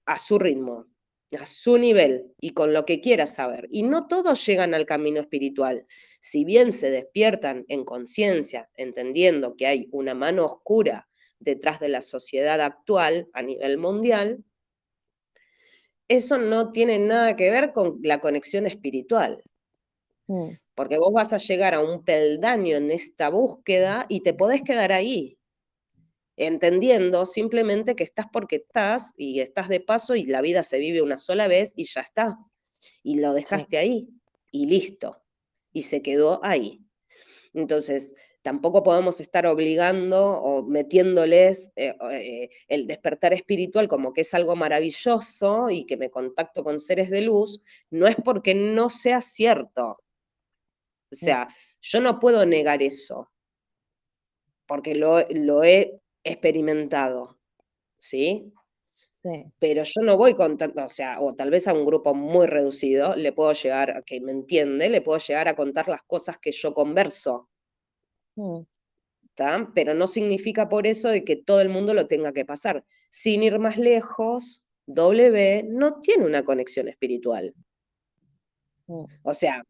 a 0.05 0.19
su 0.19 0.39
ritmo 0.39 0.92
a 1.41 1.47
su 1.47 1.79
nivel 1.79 2.33
y 2.41 2.51
con 2.51 2.73
lo 2.73 2.85
que 2.85 3.01
quiera 3.01 3.27
saber. 3.27 3.67
Y 3.71 3.83
no 3.83 4.07
todos 4.07 4.45
llegan 4.47 4.75
al 4.75 4.87
camino 4.87 5.21
espiritual. 5.21 5.87
Si 6.21 6.45
bien 6.45 6.73
se 6.73 6.91
despiertan 6.91 7.65
en 7.69 7.85
conciencia, 7.85 8.69
entendiendo 8.75 9.57
que 9.57 9.67
hay 9.67 9.89
una 9.93 10.15
mano 10.15 10.45
oscura 10.45 11.09
detrás 11.39 11.81
de 11.81 11.89
la 11.89 12.03
sociedad 12.03 12.61
actual 12.61 13.29
a 13.33 13.43
nivel 13.43 13.79
mundial, 13.79 14.45
eso 16.09 16.39
no 16.39 16.73
tiene 16.73 16.99
nada 16.99 17.37
que 17.37 17.51
ver 17.51 17.73
con 17.73 17.99
la 18.03 18.21
conexión 18.21 18.67
espiritual. 18.67 19.43
Mm. 20.27 20.51
Porque 20.75 20.99
vos 20.99 21.13
vas 21.13 21.33
a 21.33 21.39
llegar 21.39 21.75
a 21.75 21.81
un 21.81 22.05
peldaño 22.05 22.77
en 22.77 22.91
esta 22.91 23.29
búsqueda 23.29 24.07
y 24.09 24.23
te 24.23 24.35
podés 24.35 24.63
quedar 24.63 24.93
ahí 24.93 25.39
entendiendo 26.37 27.27
simplemente 27.27 27.95
que 27.95 28.05
estás 28.05 28.27
porque 28.33 28.57
estás 28.57 29.13
y 29.17 29.41
estás 29.41 29.69
de 29.69 29.81
paso 29.81 30.15
y 30.15 30.25
la 30.25 30.41
vida 30.41 30.63
se 30.63 30.79
vive 30.79 31.03
una 31.03 31.19
sola 31.19 31.49
vez 31.49 31.73
y 31.77 31.85
ya 31.85 32.01
está. 32.01 32.39
Y 33.03 33.21
lo 33.21 33.35
dejaste 33.35 33.79
ahí 33.79 34.09
y 34.51 34.67
listo. 34.67 35.23
Y 35.73 35.83
se 35.83 36.03
quedó 36.03 36.41
ahí. 36.43 36.81
Entonces, 37.55 38.11
tampoco 38.43 38.83
podemos 38.83 39.21
estar 39.21 39.47
obligando 39.47 40.27
o 40.27 40.63
metiéndoles 40.63 41.71
eh, 41.77 41.95
eh, 42.11 42.51
el 42.69 42.87
despertar 42.87 43.33
espiritual 43.33 43.89
como 43.89 44.13
que 44.13 44.23
es 44.23 44.35
algo 44.35 44.57
maravilloso 44.57 45.71
y 45.71 45.87
que 45.87 45.97
me 45.97 46.11
contacto 46.11 46.65
con 46.65 46.81
seres 46.81 47.11
de 47.11 47.23
luz, 47.23 47.63
no 47.91 48.07
es 48.07 48.17
porque 48.25 48.55
no 48.55 48.91
sea 48.91 49.21
cierto. 49.21 49.99
O 51.11 51.15
sea, 51.15 51.49
yo 51.81 52.01
no 52.01 52.19
puedo 52.19 52.45
negar 52.47 52.83
eso, 52.83 53.31
porque 54.67 54.95
lo, 54.95 55.21
lo 55.29 55.63
he 55.63 56.01
experimentado, 56.25 57.39
¿sí? 57.99 58.53
Sí. 59.15 59.45
Pero 59.61 59.85
yo 59.85 60.03
no 60.03 60.17
voy 60.17 60.35
contando, 60.35 60.85
o 60.85 60.89
sea, 60.89 61.21
o 61.21 61.35
tal 61.35 61.51
vez 61.51 61.69
a 61.69 61.73
un 61.73 61.85
grupo 61.85 62.13
muy 62.15 62.47
reducido, 62.47 63.15
le 63.15 63.33
puedo 63.33 63.53
llegar, 63.53 64.03
que 64.05 64.21
me 64.21 64.33
entiende, 64.33 64.89
le 64.89 65.01
puedo 65.01 65.19
llegar 65.19 65.47
a 65.47 65.55
contar 65.55 65.89
las 65.89 66.03
cosas 66.03 66.39
que 66.39 66.51
yo 66.51 66.75
converso. 66.75 67.49
Mm. 68.35 68.63
Pero 69.75 69.95
no 69.95 70.07
significa 70.07 70.69
por 70.69 70.87
eso 70.87 71.09
de 71.09 71.25
que 71.25 71.37
todo 71.37 71.61
el 71.61 71.69
mundo 71.69 71.95
lo 71.95 72.07
tenga 72.07 72.33
que 72.33 72.45
pasar. 72.45 72.85
Sin 73.11 73.43
ir 73.43 73.59
más 73.59 73.79
lejos, 73.79 74.65
W 74.87 75.63
no 75.69 76.01
tiene 76.01 76.27
una 76.27 76.43
conexión 76.43 76.89
espiritual. 76.89 77.55
Mm. 78.87 79.05
O 79.23 79.33
sea, 79.33 79.63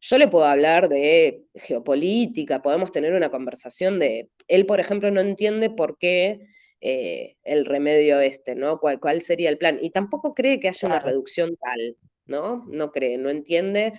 yo 0.00 0.18
le 0.18 0.28
puedo 0.28 0.44
hablar 0.46 0.88
de 0.88 1.44
geopolítica, 1.54 2.62
podemos 2.62 2.90
tener 2.90 3.12
una 3.12 3.30
conversación 3.30 3.98
de, 3.98 4.30
él 4.48 4.66
por 4.66 4.80
ejemplo 4.80 5.10
no 5.10 5.20
entiende 5.20 5.70
por 5.70 5.98
qué 5.98 6.46
eh, 6.80 7.36
el 7.42 7.66
remedio 7.66 8.20
este, 8.20 8.54
¿no? 8.54 8.78
¿Cuál, 8.78 8.98
¿Cuál, 9.00 9.20
sería 9.20 9.50
el 9.50 9.58
plan? 9.58 9.78
Y 9.82 9.90
tampoco 9.90 10.34
cree 10.34 10.58
que 10.58 10.68
haya 10.68 10.88
una 10.88 11.00
reducción 11.00 11.56
tal, 11.56 11.96
¿no? 12.24 12.64
No 12.68 12.90
cree, 12.90 13.18
no 13.18 13.28
entiende. 13.28 13.92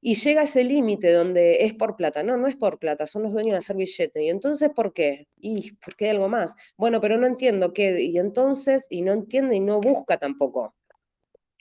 Y 0.00 0.14
llega 0.14 0.42
a 0.42 0.44
ese 0.44 0.64
límite 0.64 1.12
donde 1.12 1.64
es 1.64 1.74
por 1.74 1.96
plata. 1.96 2.22
No, 2.22 2.36
no 2.36 2.46
es 2.46 2.56
por 2.56 2.78
plata, 2.78 3.06
son 3.06 3.24
los 3.24 3.32
dueños 3.32 3.52
de 3.52 3.58
hacer 3.58 3.76
billete. 3.76 4.24
¿Y 4.24 4.30
entonces 4.30 4.70
por 4.74 4.92
qué? 4.94 5.26
Y 5.36 5.72
porque 5.72 6.06
hay 6.06 6.12
algo 6.12 6.28
más. 6.28 6.54
Bueno, 6.76 7.00
pero 7.00 7.18
no 7.18 7.26
entiendo 7.26 7.72
qué. 7.72 8.00
Y 8.00 8.16
entonces, 8.16 8.86
y 8.88 9.02
no 9.02 9.12
entiende 9.12 9.56
y 9.56 9.60
no 9.60 9.80
busca 9.80 10.16
tampoco. 10.18 10.74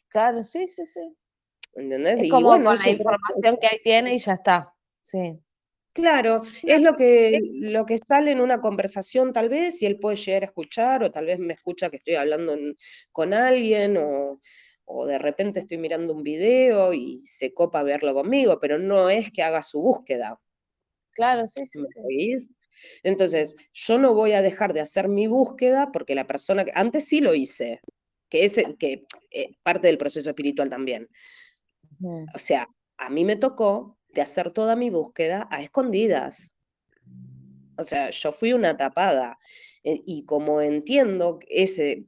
Claro, 0.09 0.43
sí, 0.43 0.67
sí, 0.67 0.85
sí. 0.85 1.15
Es 1.77 2.29
como 2.31 2.49
con 2.49 2.63
la 2.63 2.89
información 2.89 3.57
que 3.61 3.67
ahí 3.67 3.79
tiene 3.83 4.15
y 4.15 4.19
ya 4.19 4.33
está. 4.33 4.73
Sí. 5.03 5.39
Claro, 5.93 6.43
es 6.61 6.81
lo 6.81 6.95
que, 6.95 7.39
lo 7.53 7.85
que 7.85 7.97
sale 7.97 8.31
en 8.31 8.39
una 8.39 8.61
conversación 8.61 9.33
tal 9.33 9.49
vez, 9.49 9.81
y 9.81 9.87
él 9.87 9.97
puede 9.99 10.15
llegar 10.15 10.43
a 10.43 10.45
escuchar, 10.45 11.03
o 11.03 11.11
tal 11.11 11.25
vez 11.25 11.39
me 11.39 11.53
escucha 11.53 11.89
que 11.89 11.95
estoy 11.95 12.15
hablando 12.15 12.55
con 13.11 13.33
alguien, 13.33 13.97
o, 13.97 14.39
de 15.07 15.17
repente 15.17 15.61
estoy 15.61 15.79
mirando 15.79 16.13
un 16.13 16.21
video 16.23 16.93
y 16.93 17.19
se 17.25 17.51
copa 17.53 17.81
verlo 17.81 18.13
conmigo, 18.13 18.59
pero 18.59 18.77
no 18.77 19.09
es 19.09 19.31
que 19.31 19.41
haga 19.41 19.63
su 19.63 19.81
búsqueda. 19.81 20.39
Claro, 21.11 21.47
sí, 21.47 21.65
sí. 21.65 21.79
Entonces, 23.01 23.55
yo 23.73 23.97
no 23.97 24.13
voy 24.13 24.33
a 24.33 24.43
dejar 24.43 24.73
de 24.73 24.81
hacer 24.81 25.07
mi 25.07 25.25
búsqueda 25.25 25.91
porque 25.91 26.13
la 26.13 26.27
persona 26.27 26.63
que 26.63 26.71
antes 26.75 27.05
sí 27.05 27.21
lo 27.21 27.33
hice, 27.33 27.81
que 28.29 28.45
es 28.45 28.53
que, 28.77 29.05
eh, 29.31 29.49
parte 29.63 29.87
del 29.87 29.97
proceso 29.97 30.29
espiritual 30.29 30.69
también. 30.69 31.09
O 32.33 32.39
sea, 32.39 32.69
a 32.97 33.09
mí 33.09 33.25
me 33.25 33.35
tocó 33.35 33.97
de 34.09 34.21
hacer 34.21 34.51
toda 34.51 34.75
mi 34.75 34.89
búsqueda 34.89 35.47
a 35.51 35.61
escondidas. 35.61 36.55
O 37.77 37.83
sea, 37.83 38.09
yo 38.09 38.31
fui 38.31 38.53
una 38.53 38.77
tapada. 38.77 39.37
Eh, 39.83 40.01
y 40.05 40.25
como 40.25 40.61
entiendo 40.61 41.39
ese, 41.47 42.05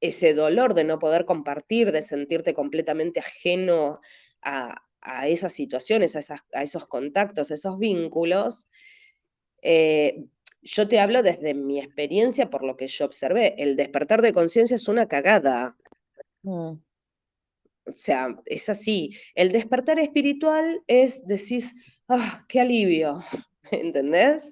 ese 0.00 0.34
dolor 0.34 0.74
de 0.74 0.84
no 0.84 0.98
poder 0.98 1.24
compartir, 1.24 1.92
de 1.92 2.02
sentirte 2.02 2.54
completamente 2.54 3.20
ajeno 3.20 4.00
a, 4.42 4.80
esas 5.26 5.52
situaciones, 5.52 6.16
a, 6.16 6.62
esos 6.62 6.86
contactos, 6.86 7.50
a 7.50 7.54
esos 7.54 7.78
vínculos, 7.78 8.68
eh, 9.62 10.24
yo 10.62 10.88
te 10.88 10.98
hablo 10.98 11.22
desde 11.22 11.52
mi 11.52 11.78
experiencia 11.78 12.48
por 12.48 12.64
lo 12.64 12.76
que 12.76 12.88
yo 12.88 13.04
observé. 13.04 13.54
El 13.58 13.76
despertar 13.76 14.22
de 14.22 14.32
conciencia 14.32 14.74
es 14.74 14.88
una 14.88 15.06
cagada. 15.06 15.76
Mm. 16.42 16.72
O 17.86 17.92
sea, 17.92 18.34
es 18.46 18.68
así. 18.68 19.10
El 19.34 19.52
despertar 19.52 19.98
espiritual 19.98 20.82
es, 20.86 21.24
decís, 21.26 21.74
ah, 22.08 22.44
qué 22.48 22.60
alivio, 22.60 23.22
¿entendés? 23.70 24.42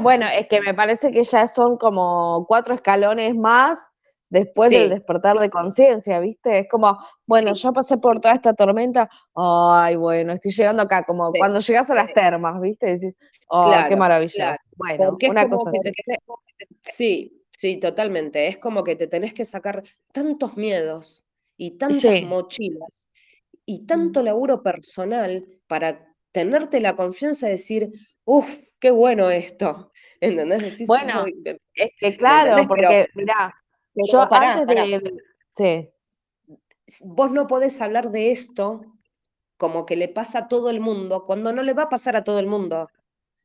bueno, 0.00 0.26
es 0.26 0.48
que 0.48 0.60
me 0.60 0.74
parece 0.74 1.10
que 1.10 1.24
ya 1.24 1.46
son 1.46 1.76
como 1.76 2.44
cuatro 2.46 2.74
escalones 2.74 3.34
más 3.34 3.90
después 4.28 4.70
del 4.70 4.90
despertar 4.90 5.38
de 5.38 5.50
conciencia, 5.50 6.20
¿viste? 6.20 6.60
Es 6.60 6.68
como, 6.68 6.96
bueno, 7.26 7.52
yo 7.54 7.72
pasé 7.72 7.98
por 7.98 8.20
toda 8.20 8.34
esta 8.34 8.54
tormenta, 8.54 9.08
ay, 9.34 9.96
bueno, 9.96 10.32
estoy 10.32 10.52
llegando 10.52 10.82
acá, 10.82 11.04
como 11.04 11.32
cuando 11.32 11.60
llegas 11.60 11.90
a 11.90 11.94
las 11.94 12.12
termas, 12.12 12.60
¿viste? 12.60 12.86
Decís, 12.94 13.14
oh, 13.48 13.72
qué 13.88 13.96
maravilloso. 13.96 14.60
Bueno, 14.76 15.16
una 15.28 15.48
cosa 15.48 15.70
así. 15.70 15.92
Sí, 16.82 17.44
sí, 17.52 17.78
totalmente. 17.78 18.46
Es 18.46 18.58
como 18.58 18.84
que 18.84 18.94
te 18.94 19.08
tenés 19.08 19.34
que 19.34 19.44
sacar 19.44 19.82
tantos 20.12 20.56
miedos, 20.56 21.24
y 21.60 21.72
tantas 21.72 22.22
mochilas 22.22 23.10
y 23.66 23.84
tanto 23.84 24.22
mm. 24.22 24.24
laburo 24.24 24.62
personal 24.62 25.46
para 25.66 26.06
tenerte 26.32 26.80
la 26.80 26.96
confianza 26.96 27.46
de 27.46 27.52
decir, 27.52 27.92
uff, 28.24 28.48
qué 28.78 28.90
bueno 28.90 29.30
esto. 29.30 29.92
¿Entendés? 30.22 30.86
bueno, 30.86 31.26
es 31.74 31.90
que 31.98 32.16
claro, 32.16 32.66
porque 32.66 33.08
mirá, 33.14 33.54
yo 33.94 34.22
antes 34.32 34.66
de... 34.66 35.22
Sí. 35.50 35.90
Vos 37.00 37.30
no 37.30 37.46
podés 37.46 37.78
hablar 37.82 38.10
de 38.10 38.32
esto 38.32 38.80
como 39.58 39.84
que 39.84 39.96
le 39.96 40.08
pasa 40.08 40.38
a 40.38 40.48
todo 40.48 40.70
el 40.70 40.80
mundo, 40.80 41.26
cuando 41.26 41.52
no 41.52 41.62
le 41.62 41.74
va 41.74 41.82
a 41.84 41.88
pasar 41.90 42.16
a 42.16 42.24
todo 42.24 42.38
el 42.38 42.46
mundo. 42.46 42.88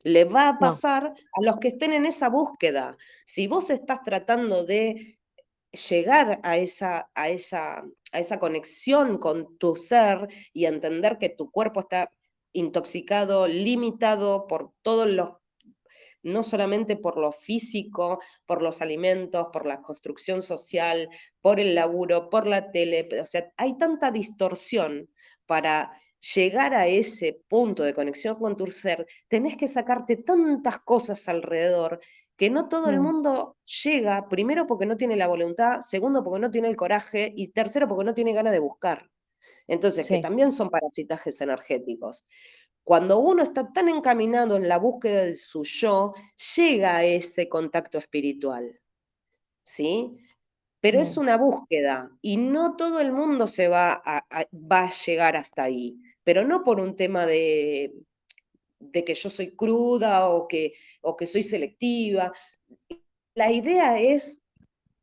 Le 0.02 0.24
va 0.24 0.48
a 0.48 0.58
pasar 0.58 1.12
a 1.32 1.42
los 1.42 1.58
que 1.58 1.68
estén 1.68 1.92
en 1.92 2.06
esa 2.06 2.30
búsqueda. 2.30 2.96
Si 3.26 3.46
vos 3.46 3.68
estás 3.68 4.02
tratando 4.02 4.64
de 4.64 5.15
llegar 5.76 6.40
a 6.42 6.56
esa, 6.56 7.08
a, 7.14 7.28
esa, 7.28 7.84
a 8.12 8.18
esa 8.18 8.38
conexión 8.38 9.18
con 9.18 9.56
tu 9.58 9.76
ser 9.76 10.28
y 10.52 10.66
entender 10.66 11.18
que 11.18 11.28
tu 11.28 11.50
cuerpo 11.50 11.80
está 11.80 12.10
intoxicado, 12.52 13.46
limitado 13.46 14.46
por 14.46 14.72
todos 14.82 15.08
los 15.08 15.30
no 16.22 16.42
solamente 16.42 16.96
por 16.96 17.18
lo 17.18 17.30
físico, 17.30 18.20
por 18.46 18.60
los 18.60 18.82
alimentos, 18.82 19.46
por 19.52 19.64
la 19.64 19.80
construcción 19.80 20.42
social, 20.42 21.08
por 21.40 21.60
el 21.60 21.76
laburo, 21.76 22.28
por 22.28 22.48
la 22.48 22.72
tele, 22.72 23.08
o 23.20 23.26
sea, 23.26 23.52
hay 23.56 23.78
tanta 23.78 24.10
distorsión 24.10 25.08
para 25.46 25.92
llegar 26.34 26.74
a 26.74 26.88
ese 26.88 27.40
punto 27.48 27.84
de 27.84 27.94
conexión 27.94 28.36
con 28.36 28.56
tu 28.56 28.66
ser, 28.72 29.06
tenés 29.28 29.56
que 29.56 29.68
sacarte 29.68 30.16
tantas 30.16 30.80
cosas 30.80 31.28
alrededor 31.28 32.00
que 32.36 32.50
no 32.50 32.68
todo 32.68 32.90
el 32.90 33.00
mm. 33.00 33.02
mundo 33.02 33.56
llega, 33.82 34.28
primero 34.28 34.66
porque 34.66 34.86
no 34.86 34.96
tiene 34.96 35.16
la 35.16 35.26
voluntad, 35.26 35.80
segundo 35.80 36.22
porque 36.22 36.40
no 36.40 36.50
tiene 36.50 36.68
el 36.68 36.76
coraje 36.76 37.32
y 37.34 37.48
tercero 37.48 37.88
porque 37.88 38.04
no 38.04 38.14
tiene 38.14 38.34
ganas 38.34 38.52
de 38.52 38.58
buscar. 38.58 39.10
Entonces, 39.66 40.06
que 40.06 40.20
también 40.20 40.52
son 40.52 40.70
parasitajes 40.70 41.40
energéticos. 41.40 42.24
Cuando 42.84 43.18
uno 43.18 43.42
está 43.42 43.72
tan 43.72 43.88
encaminado 43.88 44.56
en 44.56 44.68
la 44.68 44.78
búsqueda 44.78 45.24
de 45.24 45.34
su 45.34 45.64
yo, 45.64 46.14
llega 46.56 46.98
a 46.98 47.04
ese 47.04 47.48
contacto 47.48 47.98
espiritual. 47.98 48.78
¿Sí? 49.64 50.16
Pero 50.80 51.00
es 51.00 51.16
mm. 51.16 51.20
una 51.20 51.36
búsqueda 51.36 52.10
y 52.22 52.36
no 52.36 52.76
todo 52.76 53.00
el 53.00 53.10
mundo 53.10 53.48
se 53.48 53.66
va 53.66 54.00
a, 54.04 54.24
va 54.52 54.84
a 54.84 54.92
llegar 54.92 55.36
hasta 55.36 55.64
ahí, 55.64 55.96
pero 56.22 56.44
no 56.44 56.62
por 56.62 56.78
un 56.78 56.94
tema 56.94 57.26
de, 57.26 57.92
de 58.78 59.04
que 59.04 59.14
yo 59.14 59.30
soy 59.30 59.54
cruda 59.56 60.28
o 60.28 60.46
que, 60.48 60.74
o 61.02 61.16
que 61.16 61.26
soy 61.26 61.42
selectiva. 61.42 62.32
La 63.34 63.50
idea 63.50 63.98
es 63.98 64.42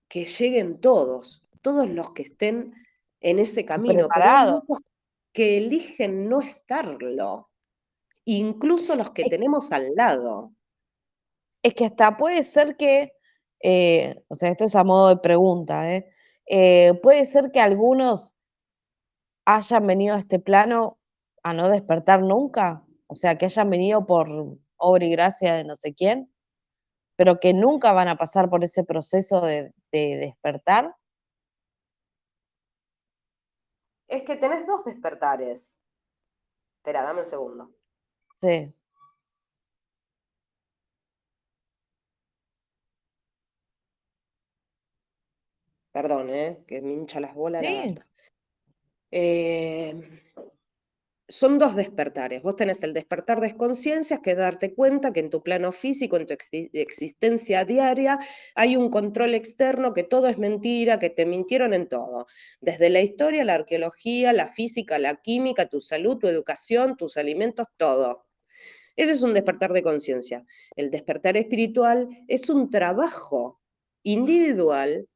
que 0.08 0.26
lleguen 0.26 0.80
todos, 0.80 1.44
todos 1.62 1.90
los 1.90 2.12
que 2.12 2.24
estén 2.24 2.74
en 3.22 3.40
ese 3.40 3.66
camino, 3.66 4.08
pero 4.14 4.64
que 5.32 5.58
eligen 5.58 6.30
no 6.30 6.42
estarlo 6.42 7.50
incluso 8.26 8.96
los 8.96 9.12
que 9.12 9.26
tenemos 9.26 9.72
al 9.72 9.96
lado. 9.96 10.54
Es 11.62 11.74
que 11.74 11.86
hasta 11.86 12.18
puede 12.18 12.44
ser 12.44 12.76
que, 12.78 13.14
eh, 13.62 14.22
o 14.28 14.36
sea, 14.36 14.50
esto 14.50 14.66
es 14.66 14.76
a 14.76 14.84
modo 14.84 15.10
de 15.10 15.18
pregunta, 15.18 15.94
¿eh? 15.94 16.10
¿eh? 16.46 16.94
puede 17.02 17.26
ser 17.26 17.52
que 17.52 17.60
algunos 17.60 18.34
hayan 19.46 19.88
venido 19.88 20.16
a 20.16 20.20
este 20.20 20.40
plano 20.40 21.00
a 21.44 21.54
no 21.54 21.70
despertar 21.70 22.22
nunca, 22.22 22.84
o 23.14 23.16
sea, 23.16 23.38
que 23.38 23.46
hayan 23.46 23.70
venido 23.70 24.06
por 24.06 24.28
obra 24.78 25.06
y 25.06 25.12
gracia 25.12 25.56
de 25.56 25.64
no 25.64 25.76
sé 25.76 25.94
quién, 25.94 26.34
pero 27.16 27.40
que 27.40 27.54
nunca 27.54 27.94
van 27.94 28.08
a 28.08 28.18
pasar 28.18 28.50
por 28.50 28.64
ese 28.64 28.84
proceso 28.84 29.42
de, 29.42 29.74
de 29.92 30.18
despertar. 30.18 30.96
Es 34.08 34.24
que 34.24 34.36
tenés 34.36 34.68
dos 34.68 34.84
despertares. 34.86 35.76
Espera, 36.78 37.04
dame 37.04 37.22
un 37.22 37.26
segundo. 37.26 37.72
Sí. 38.42 38.74
Perdón, 45.92 46.32
¿eh? 46.32 46.64
que 46.68 46.82
me 46.82 46.92
hincha 46.94 47.20
las 47.20 47.36
bolas 47.36 47.62
la 47.62 48.04
eh, 49.12 49.94
son 51.30 51.58
dos 51.58 51.76
despertares. 51.76 52.44
Vos 52.44 52.56
tenés 52.56 52.84
el 52.84 52.94
despertar 52.94 53.40
de 53.40 53.56
conciencias, 53.56 54.20
que 54.20 54.32
es 54.32 54.38
darte 54.38 54.74
cuenta 54.74 55.14
que 55.14 55.22
en 55.22 55.30
tu 55.30 55.42
plano 55.42 55.72
físico, 55.72 56.18
en 56.18 56.28
tu 56.28 56.36
existencia 56.74 57.64
diaria, 57.66 58.20
hay 58.56 58.76
un 58.76 58.90
control 58.90 59.34
externo, 59.34 59.94
que 59.94 60.04
todo 60.04 60.28
es 60.28 60.38
mentira, 60.38 61.00
que 61.00 61.10
te 61.10 61.26
mintieron 61.26 61.74
en 61.74 61.88
todo. 61.88 62.28
Desde 62.62 62.90
la 62.90 63.02
historia, 63.02 63.46
la 63.46 63.56
arqueología, 63.56 64.34
la 64.34 64.48
física, 64.48 65.00
la 65.00 65.16
química, 65.16 65.68
tu 65.68 65.80
salud, 65.80 66.18
tu 66.18 66.28
educación, 66.28 66.98
tus 66.98 67.18
alimentos, 67.18 67.68
todo. 67.78 68.26
Ese 68.96 69.14
es 69.14 69.24
un 69.24 69.34
despertar 69.34 69.74
de 69.74 69.82
conciencia. 69.82 70.46
El 70.76 70.92
despertar 70.92 71.38
espiritual 71.38 72.10
es 72.28 72.50
un 72.50 72.70
trabajo 72.70 73.60
individual 74.04 75.08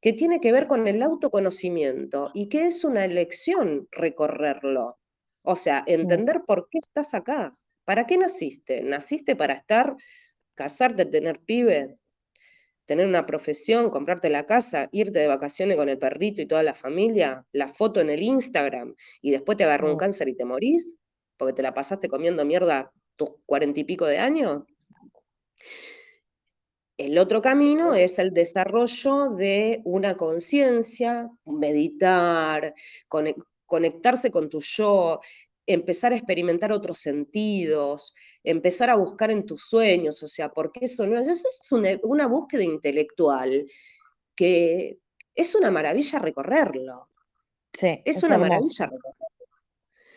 que 0.00 0.12
tiene 0.12 0.40
que 0.40 0.52
ver 0.52 0.68
con 0.68 0.86
el 0.86 1.02
autoconocimiento 1.02 2.30
y 2.32 2.48
que 2.48 2.66
es 2.66 2.84
una 2.84 3.04
elección 3.04 3.88
recorrerlo. 3.90 4.98
O 5.48 5.54
sea, 5.54 5.84
entender 5.86 6.42
por 6.44 6.68
qué 6.68 6.78
estás 6.78 7.14
acá. 7.14 7.56
¿Para 7.84 8.04
qué 8.04 8.18
naciste? 8.18 8.82
¿Naciste 8.82 9.36
para 9.36 9.54
estar, 9.54 9.94
casarte, 10.56 11.06
tener 11.06 11.38
pibe, 11.38 11.98
tener 12.84 13.06
una 13.06 13.26
profesión, 13.26 13.88
comprarte 13.90 14.28
la 14.28 14.44
casa, 14.44 14.88
irte 14.90 15.20
de 15.20 15.28
vacaciones 15.28 15.76
con 15.76 15.88
el 15.88 15.98
perrito 15.98 16.42
y 16.42 16.46
toda 16.46 16.64
la 16.64 16.74
familia, 16.74 17.46
la 17.52 17.68
foto 17.68 18.00
en 18.00 18.10
el 18.10 18.24
Instagram 18.24 18.96
y 19.22 19.30
después 19.30 19.56
te 19.56 19.62
agarró 19.62 19.92
un 19.92 19.96
cáncer 19.96 20.28
y 20.28 20.34
te 20.34 20.44
morís? 20.44 20.96
Porque 21.36 21.54
te 21.54 21.62
la 21.62 21.72
pasaste 21.72 22.08
comiendo 22.08 22.44
mierda 22.44 22.90
tus 23.14 23.30
cuarenta 23.46 23.78
y 23.78 23.84
pico 23.84 24.04
de 24.06 24.18
años. 24.18 24.64
El 26.98 27.18
otro 27.18 27.40
camino 27.40 27.94
es 27.94 28.18
el 28.18 28.32
desarrollo 28.32 29.28
de 29.30 29.80
una 29.84 30.16
conciencia, 30.16 31.30
meditar, 31.44 32.74
conectarse 33.66 34.30
con 34.30 34.48
tu 34.48 34.60
yo, 34.60 35.20
empezar 35.66 36.12
a 36.12 36.16
experimentar 36.16 36.72
otros 36.72 36.98
sentidos, 36.98 38.14
empezar 38.44 38.88
a 38.88 38.94
buscar 38.94 39.30
en 39.30 39.44
tus 39.44 39.68
sueños, 39.68 40.22
o 40.22 40.28
sea, 40.28 40.48
porque 40.50 40.84
eso 40.84 41.06
no 41.06 41.18
es 41.18 41.72
una, 42.02 42.26
búsqueda 42.26 42.62
intelectual 42.62 43.66
que 44.34 44.98
es 45.34 45.54
una 45.54 45.70
maravilla 45.70 46.18
recorrerlo. 46.18 47.08
Sí, 47.72 48.00
es, 48.04 48.22
una 48.22 48.38
maravilla 48.38 48.86
recorrerlo. 48.86 49.26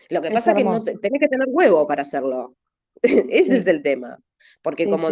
Lo 0.09 0.21
que 0.21 0.31
pasa 0.31 0.51
es 0.51 0.57
que 0.57 0.63
no 0.63 0.83
tenés 0.83 1.19
que 1.19 1.27
tener 1.27 1.47
huevo 1.49 1.85
para 1.87 2.03
hacerlo. 2.03 2.55
Ese 3.01 3.57
es 3.57 3.67
el 3.67 3.81
tema. 3.81 4.19
Porque 4.61 4.89
como 4.89 5.09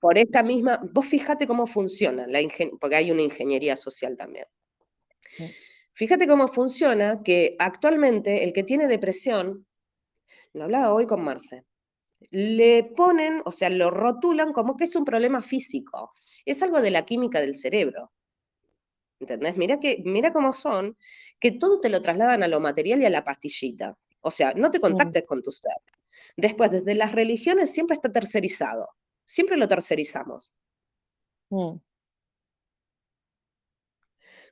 por 0.00 0.16
esta 0.16 0.42
misma, 0.42 0.80
vos 0.92 1.06
fíjate 1.06 1.46
cómo 1.46 1.66
funciona, 1.66 2.26
la 2.26 2.40
porque 2.80 2.96
hay 2.96 3.10
una 3.10 3.22
ingeniería 3.22 3.76
social 3.76 4.16
también. 4.16 4.46
Fíjate 6.00 6.26
cómo 6.26 6.48
funciona 6.48 7.22
que 7.22 7.56
actualmente 7.58 8.42
el 8.42 8.54
que 8.54 8.62
tiene 8.62 8.86
depresión, 8.86 9.66
lo 10.54 10.64
hablaba 10.64 10.94
hoy 10.94 11.06
con 11.06 11.22
Marce, 11.22 11.66
le 12.30 12.84
ponen, 12.84 13.42
o 13.44 13.52
sea, 13.52 13.68
lo 13.68 13.90
rotulan 13.90 14.54
como 14.54 14.78
que 14.78 14.84
es 14.84 14.96
un 14.96 15.04
problema 15.04 15.42
físico. 15.42 16.14
Es 16.46 16.62
algo 16.62 16.80
de 16.80 16.90
la 16.90 17.04
química 17.04 17.42
del 17.42 17.54
cerebro. 17.54 18.12
¿Entendés? 19.18 19.58
Mira, 19.58 19.78
que, 19.78 20.00
mira 20.02 20.32
cómo 20.32 20.54
son, 20.54 20.96
que 21.38 21.50
todo 21.50 21.80
te 21.80 21.90
lo 21.90 22.00
trasladan 22.00 22.42
a 22.42 22.48
lo 22.48 22.60
material 22.60 23.02
y 23.02 23.04
a 23.04 23.10
la 23.10 23.22
pastillita. 23.22 23.94
O 24.22 24.30
sea, 24.30 24.54
no 24.54 24.70
te 24.70 24.80
contactes 24.80 25.26
con 25.26 25.42
tu 25.42 25.52
ser. 25.52 25.76
Después, 26.34 26.70
desde 26.70 26.94
las 26.94 27.12
religiones 27.12 27.72
siempre 27.74 27.96
está 27.96 28.10
tercerizado, 28.10 28.88
siempre 29.26 29.58
lo 29.58 29.68
tercerizamos. 29.68 30.54
Mm. 31.50 31.76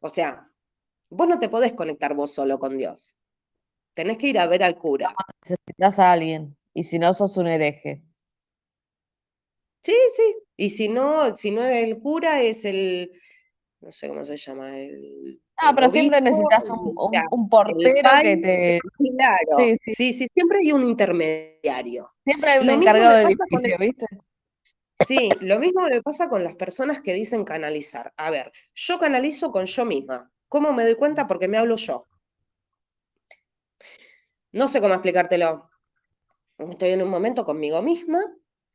O 0.02 0.08
sea, 0.10 0.48
vos 1.10 1.28
no 1.28 1.38
te 1.38 1.48
podés 1.48 1.72
conectar 1.74 2.14
vos 2.14 2.32
solo 2.32 2.58
con 2.58 2.76
Dios. 2.76 3.16
Tenés 3.94 4.18
que 4.18 4.28
ir 4.28 4.38
a 4.38 4.46
ver 4.46 4.62
al 4.62 4.76
cura. 4.78 5.14
necesitas 5.42 5.98
a 5.98 6.12
alguien, 6.12 6.56
y 6.74 6.84
si 6.84 6.98
no, 6.98 7.12
sos 7.14 7.36
un 7.36 7.48
hereje. 7.48 8.02
Sí, 9.82 9.96
sí. 10.16 10.36
Y 10.56 10.70
si 10.70 10.88
no, 10.88 11.34
si 11.36 11.50
no 11.50 11.64
es 11.64 11.84
el 11.84 11.98
cura, 11.98 12.42
es 12.42 12.64
el, 12.64 13.12
no 13.80 13.92
sé 13.92 14.08
cómo 14.08 14.24
se 14.24 14.36
llama, 14.36 14.78
el... 14.78 15.40
Ah, 15.56 15.72
pero 15.74 15.88
siempre 15.88 16.20
necesitas 16.20 16.68
un, 16.70 17.48
portero 17.48 18.10
que 18.22 18.36
te... 18.36 18.80
Claro, 19.16 19.74
sí 19.86 20.12
sí. 20.12 20.28
siempre 20.28 20.58
hay 20.62 20.72
un 20.72 20.84
intermediario. 20.84 22.10
Siempre 22.24 22.50
hay 22.50 22.60
un 22.60 22.70
encargado 22.70 23.16
de 23.16 23.22
edificio, 23.24 23.76
¿viste? 23.78 24.06
Sí, 25.06 25.28
lo 25.40 25.58
mismo 25.58 25.82
me 25.82 26.02
pasa 26.02 26.28
con 26.28 26.44
las 26.44 26.56
personas 26.56 27.00
que 27.00 27.14
dicen 27.14 27.44
canalizar. 27.44 28.12
A 28.16 28.30
ver, 28.30 28.52
yo 28.74 28.98
canalizo 28.98 29.50
con 29.50 29.66
yo 29.66 29.84
misma. 29.84 30.30
¿Cómo 30.48 30.72
me 30.72 30.84
doy 30.84 30.94
cuenta? 30.94 31.26
Porque 31.26 31.48
me 31.48 31.58
hablo 31.58 31.76
yo. 31.76 32.06
No 34.52 34.68
sé 34.68 34.80
cómo 34.80 34.94
explicártelo. 34.94 35.68
Estoy 36.58 36.90
en 36.90 37.02
un 37.02 37.10
momento 37.10 37.44
conmigo 37.44 37.82
misma 37.82 38.24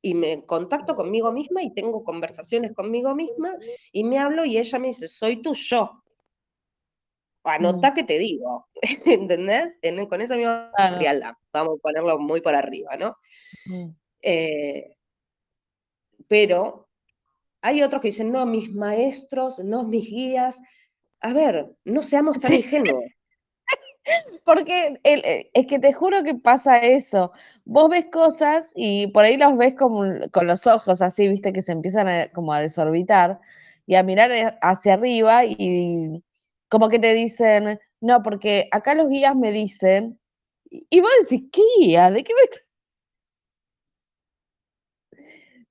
y 0.01 0.13
me 0.13 0.45
contacto 0.45 0.95
conmigo 0.95 1.31
misma 1.31 1.63
y 1.63 1.73
tengo 1.73 2.03
conversaciones 2.03 2.73
conmigo 2.73 3.15
misma 3.15 3.55
y 3.91 4.03
me 4.03 4.19
hablo 4.19 4.45
y 4.45 4.57
ella 4.57 4.79
me 4.79 4.87
dice, 4.87 5.07
soy 5.07 5.41
tu 5.41 5.53
yo. 5.53 6.03
Anota 7.43 7.91
mm. 7.91 7.93
que 7.93 8.03
te 8.03 8.19
digo, 8.19 8.67
¿entendés? 9.05 9.73
con 10.07 10.21
esa 10.21 10.35
misma 10.35 10.71
frialdad, 10.97 11.33
vamos 11.51 11.77
a 11.77 11.81
ponerlo 11.81 12.19
muy 12.19 12.41
por 12.41 12.55
arriba, 12.55 12.95
¿no? 12.95 13.17
Mm. 13.65 13.89
Eh, 14.21 14.95
pero 16.27 16.87
hay 17.61 17.81
otros 17.81 18.01
que 18.01 18.09
dicen, 18.09 18.31
no, 18.31 18.45
mis 18.45 18.71
maestros, 18.73 19.59
no, 19.59 19.85
mis 19.85 20.09
guías. 20.09 20.59
A 21.23 21.31
ver, 21.31 21.73
no 21.85 22.03
seamos 22.03 22.39
tan 22.41 22.53
ingenuos. 22.53 23.05
Porque 24.43 24.99
eh, 25.05 25.49
es 25.53 25.67
que 25.67 25.79
te 25.79 25.93
juro 25.93 26.21
que 26.23 26.35
pasa 26.35 26.79
eso. 26.79 27.31
Vos 27.63 27.89
ves 27.89 28.07
cosas 28.11 28.69
y 28.75 29.07
por 29.07 29.23
ahí 29.23 29.37
los 29.37 29.57
ves 29.57 29.73
como 29.75 30.03
con 30.31 30.47
los 30.47 30.67
ojos 30.67 31.01
así, 31.01 31.29
viste, 31.29 31.53
que 31.53 31.61
se 31.61 31.71
empiezan 31.71 32.09
a, 32.09 32.27
como 32.33 32.51
a 32.51 32.59
desorbitar 32.59 33.39
y 33.85 33.95
a 33.95 34.03
mirar 34.03 34.31
eh, 34.31 34.53
hacia 34.61 34.95
arriba 34.95 35.45
y 35.45 36.21
como 36.67 36.89
que 36.89 36.99
te 36.99 37.13
dicen, 37.13 37.79
no, 38.01 38.21
porque 38.21 38.67
acá 38.71 38.93
los 38.93 39.07
guías 39.07 39.37
me 39.37 39.53
dicen, 39.53 40.19
y 40.69 40.99
vos 40.99 41.11
decís, 41.21 41.49
¿qué 41.53 41.61
guía? 41.79 42.11
¿De 42.11 42.25
qué 42.25 42.33
me 42.33 42.41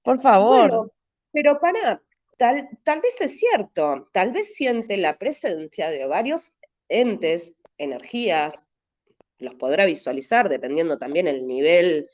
Por 0.03 0.19
favor. 0.19 0.71
Bueno, 0.71 0.91
pero 1.31 1.61
para, 1.61 2.01
tal, 2.37 2.69
tal 2.85 3.01
vez 3.01 3.21
es 3.21 3.39
cierto, 3.39 4.09
tal 4.13 4.33
vez 4.33 4.55
siente 4.55 4.97
la 4.97 5.19
presencia 5.19 5.91
de 5.91 6.07
varios 6.07 6.53
entes, 6.89 7.55
energías, 7.79 8.69
los 9.39 9.55
podrá 9.57 9.87
visualizar 9.87 10.49
dependiendo 10.49 10.99
también 10.99 11.27
el 11.27 11.47
nivel 11.47 12.09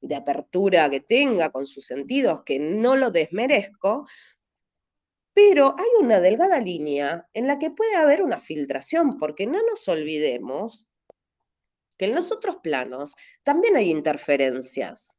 de 0.00 0.14
apertura 0.14 0.90
que 0.90 1.00
tenga 1.00 1.50
con 1.50 1.66
sus 1.66 1.86
sentidos, 1.86 2.42
que 2.44 2.58
no 2.58 2.96
lo 2.96 3.10
desmerezco, 3.10 4.06
pero 5.34 5.74
hay 5.76 5.88
una 6.00 6.20
delgada 6.20 6.60
línea 6.60 7.28
en 7.34 7.46
la 7.46 7.58
que 7.58 7.70
puede 7.70 7.96
haber 7.96 8.22
una 8.22 8.40
filtración, 8.40 9.18
porque 9.18 9.46
no 9.46 9.62
nos 9.62 9.86
olvidemos 9.88 10.86
que 11.98 12.06
en 12.06 12.14
los 12.14 12.30
otros 12.32 12.56
planos 12.56 13.14
también 13.42 13.76
hay 13.76 13.90
interferencias. 13.90 15.15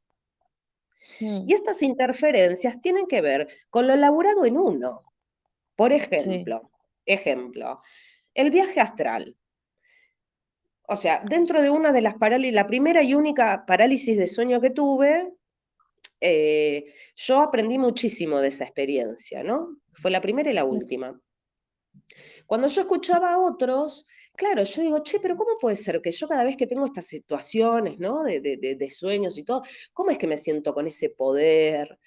Mm. 1.20 1.44
Y 1.46 1.54
estas 1.54 1.82
interferencias 1.82 2.80
tienen 2.80 3.06
que 3.06 3.20
ver 3.20 3.48
con 3.70 3.86
lo 3.86 3.94
elaborado 3.94 4.44
en 4.44 4.56
uno. 4.56 5.02
Por 5.76 5.92
ejemplo, 5.92 6.70
ejemplo, 7.06 7.82
el 8.34 8.50
viaje 8.50 8.80
astral. 8.80 9.36
O 10.88 10.96
sea, 10.96 11.22
dentro 11.28 11.60
de 11.60 11.70
una 11.70 11.92
de 11.92 12.00
las 12.00 12.14
parálisis, 12.14 12.54
la 12.54 12.66
primera 12.66 13.02
y 13.02 13.14
única 13.14 13.64
parálisis 13.66 14.16
de 14.16 14.26
sueño 14.26 14.60
que 14.60 14.70
tuve, 14.70 15.32
eh, 16.20 16.92
yo 17.14 17.40
aprendí 17.40 17.78
muchísimo 17.78 18.40
de 18.40 18.48
esa 18.48 18.64
experiencia, 18.64 19.42
¿no? 19.42 19.76
Fue 19.92 20.10
la 20.10 20.20
primera 20.20 20.50
y 20.50 20.54
la 20.54 20.64
última. 20.64 21.20
Cuando 22.46 22.68
yo 22.68 22.80
escuchaba 22.80 23.32
a 23.32 23.38
otros, 23.38 24.06
claro, 24.38 24.62
yo 24.62 24.82
digo, 24.82 25.02
che, 25.02 25.18
pero 25.20 25.36
¿cómo 25.36 25.58
puede 25.60 25.76
ser 25.76 26.00
que 26.00 26.12
yo 26.12 26.28
cada 26.28 26.44
vez 26.44 26.56
que 26.56 26.68
tengo 26.68 26.86
estas 26.86 27.06
situaciones, 27.06 27.98
¿no? 27.98 28.22
De, 28.22 28.40
de, 28.40 28.90
sueños 28.90 29.36
y 29.36 29.44
todo, 29.44 29.62
¿cómo 29.92 30.10
es 30.10 30.18
que 30.18 30.28
me 30.28 30.36
siento 30.36 30.72
con 30.72 30.86
ese 30.86 31.10
poder? 31.10 31.98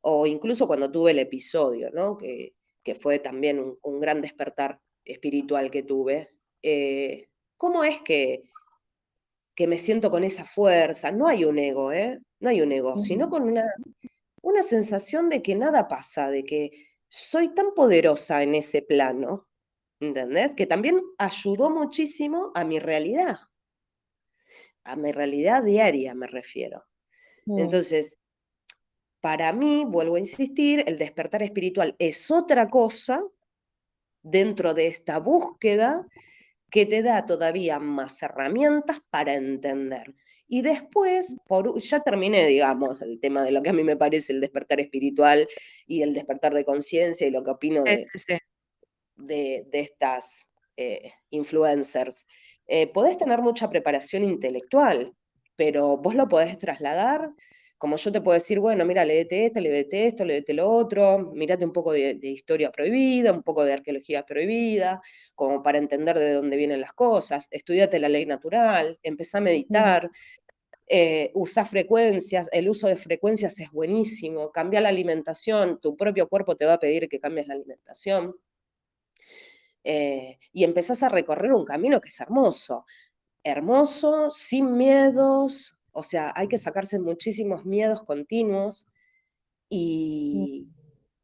O 0.00 0.26
incluso 0.26 0.66
cuando 0.66 0.90
tuve 0.90 1.12
el 1.12 1.20
episodio, 1.20 1.90
¿no? 1.92 2.18
Que, 2.18 2.54
que 2.82 2.94
fue 2.96 3.20
también 3.20 3.76
un, 3.80 4.00
gran 4.00 4.20
despertar 4.20 4.80
espiritual 5.04 5.70
que 5.70 5.84
tuve. 5.84 6.28
Eh, 6.62 7.28
¿Cómo 7.56 7.84
es 7.84 8.02
que, 8.02 8.42
que 9.54 9.66
me 9.68 9.78
siento 9.78 10.10
con 10.10 10.24
esa 10.24 10.44
fuerza? 10.44 11.12
No 11.12 11.28
hay 11.28 11.44
un 11.44 11.58
ego, 11.58 11.92
¿eh? 11.92 12.18
No 12.40 12.50
hay 12.50 12.60
un 12.60 12.72
ego, 12.72 12.98
sino 12.98 13.30
con 13.30 13.44
una, 13.44 13.72
una 14.42 14.62
sensación 14.62 15.28
de 15.28 15.42
que 15.42 15.54
nada 15.54 15.86
pasa, 15.86 16.28
de 16.28 16.44
que 16.44 16.70
soy 17.08 17.54
tan 17.54 17.72
poderosa 17.74 18.42
en 18.42 18.56
ese 18.56 18.82
plano 18.82 19.47
¿entendés? 20.00 20.52
Que 20.54 20.66
también 20.66 21.00
ayudó 21.18 21.70
muchísimo 21.70 22.52
a 22.54 22.64
mi 22.64 22.78
realidad, 22.78 23.38
a 24.84 24.96
mi 24.96 25.12
realidad 25.12 25.62
diaria 25.62 26.14
me 26.14 26.26
refiero. 26.26 26.84
Mm. 27.46 27.58
Entonces, 27.58 28.16
para 29.20 29.52
mí, 29.52 29.84
vuelvo 29.86 30.16
a 30.16 30.20
insistir, 30.20 30.84
el 30.86 30.96
despertar 30.96 31.42
espiritual 31.42 31.96
es 31.98 32.30
otra 32.30 32.70
cosa 32.70 33.24
dentro 34.22 34.74
de 34.74 34.86
esta 34.86 35.18
búsqueda 35.18 36.06
que 36.70 36.86
te 36.86 37.02
da 37.02 37.26
todavía 37.26 37.78
más 37.78 38.22
herramientas 38.22 38.98
para 39.10 39.34
entender. 39.34 40.14
Y 40.46 40.62
después, 40.62 41.36
por, 41.46 41.78
ya 41.80 42.00
terminé, 42.00 42.46
digamos, 42.46 43.02
el 43.02 43.20
tema 43.20 43.42
de 43.42 43.50
lo 43.50 43.62
que 43.62 43.70
a 43.70 43.72
mí 43.72 43.82
me 43.82 43.96
parece 43.96 44.32
el 44.32 44.40
despertar 44.40 44.80
espiritual 44.80 45.48
y 45.86 46.02
el 46.02 46.14
despertar 46.14 46.54
de 46.54 46.64
conciencia 46.64 47.26
y 47.26 47.30
lo 47.30 47.42
que 47.42 47.50
opino 47.50 47.82
de, 47.84 48.06
de, 49.18 49.66
estas 49.72 50.46
eh, 50.76 51.12
influencers. 51.30 52.26
Eh, 52.66 52.86
podés 52.86 53.18
tener 53.18 53.40
mucha 53.40 53.68
preparación 53.68 54.24
intelectual, 54.24 55.14
pero 55.56 55.96
vos 55.96 56.14
lo 56.14 56.28
podés 56.28 56.58
trasladar, 56.58 57.30
como 57.78 57.96
yo 57.96 58.10
te 58.10 58.20
puedo 58.20 58.34
decir, 58.34 58.58
bueno, 58.58 58.84
mira, 58.84 59.04
léete 59.04 59.46
esto, 59.46 59.60
léete 59.60 60.08
esto, 60.08 60.24
léete 60.24 60.52
lo 60.52 60.68
otro, 60.68 61.18
mírate 61.32 61.64
un 61.64 61.72
poco 61.72 61.92
de, 61.92 62.18
historia 62.22 62.72
prohibida, 62.72 63.32
un 63.32 63.44
poco 63.44 63.64
de 63.64 63.72
arqueología 63.72 64.24
prohibida, 64.26 65.00
como 65.36 65.62
para 65.62 65.78
entender 65.78 66.18
de 66.18 66.32
dónde 66.32 66.56
vienen 66.56 66.80
las 66.80 66.92
cosas, 66.92 67.46
estudiate 67.50 68.00
la 68.00 68.08
ley 68.08 68.26
natural, 68.26 68.98
empezá 69.04 69.38
a 69.38 69.42
meditar, 69.42 70.10
eh, 70.88 71.30
usa 71.34 71.64
frecuencias, 71.64 72.48
el 72.50 72.68
uso 72.68 72.88
de 72.88 72.96
frecuencias 72.96 73.60
es 73.60 73.70
buenísimo, 73.70 74.50
cambia 74.50 74.80
la 74.80 74.88
alimentación, 74.88 75.78
tu 75.80 75.96
propio 75.96 76.28
cuerpo 76.28 76.56
te 76.56 76.64
va 76.66 76.74
a 76.74 76.80
pedir 76.80 77.08
que 77.08 77.20
cambies 77.20 77.46
la 77.46 77.54
alimentación. 77.54 78.34
Eh, 79.84 80.38
y 80.52 80.64
empezás 80.64 81.02
a 81.02 81.08
recorrer 81.08 81.52
un 81.52 81.64
camino 81.64 82.00
que 82.00 82.08
es 82.08 82.20
hermoso, 82.20 82.84
hermoso, 83.44 84.30
sin 84.30 84.76
miedos, 84.76 85.78
o 85.92 86.02
sea, 86.02 86.32
hay 86.36 86.48
que 86.48 86.58
sacarse 86.58 86.98
muchísimos 86.98 87.64
miedos 87.64 88.04
continuos 88.04 88.86
y, 89.68 90.68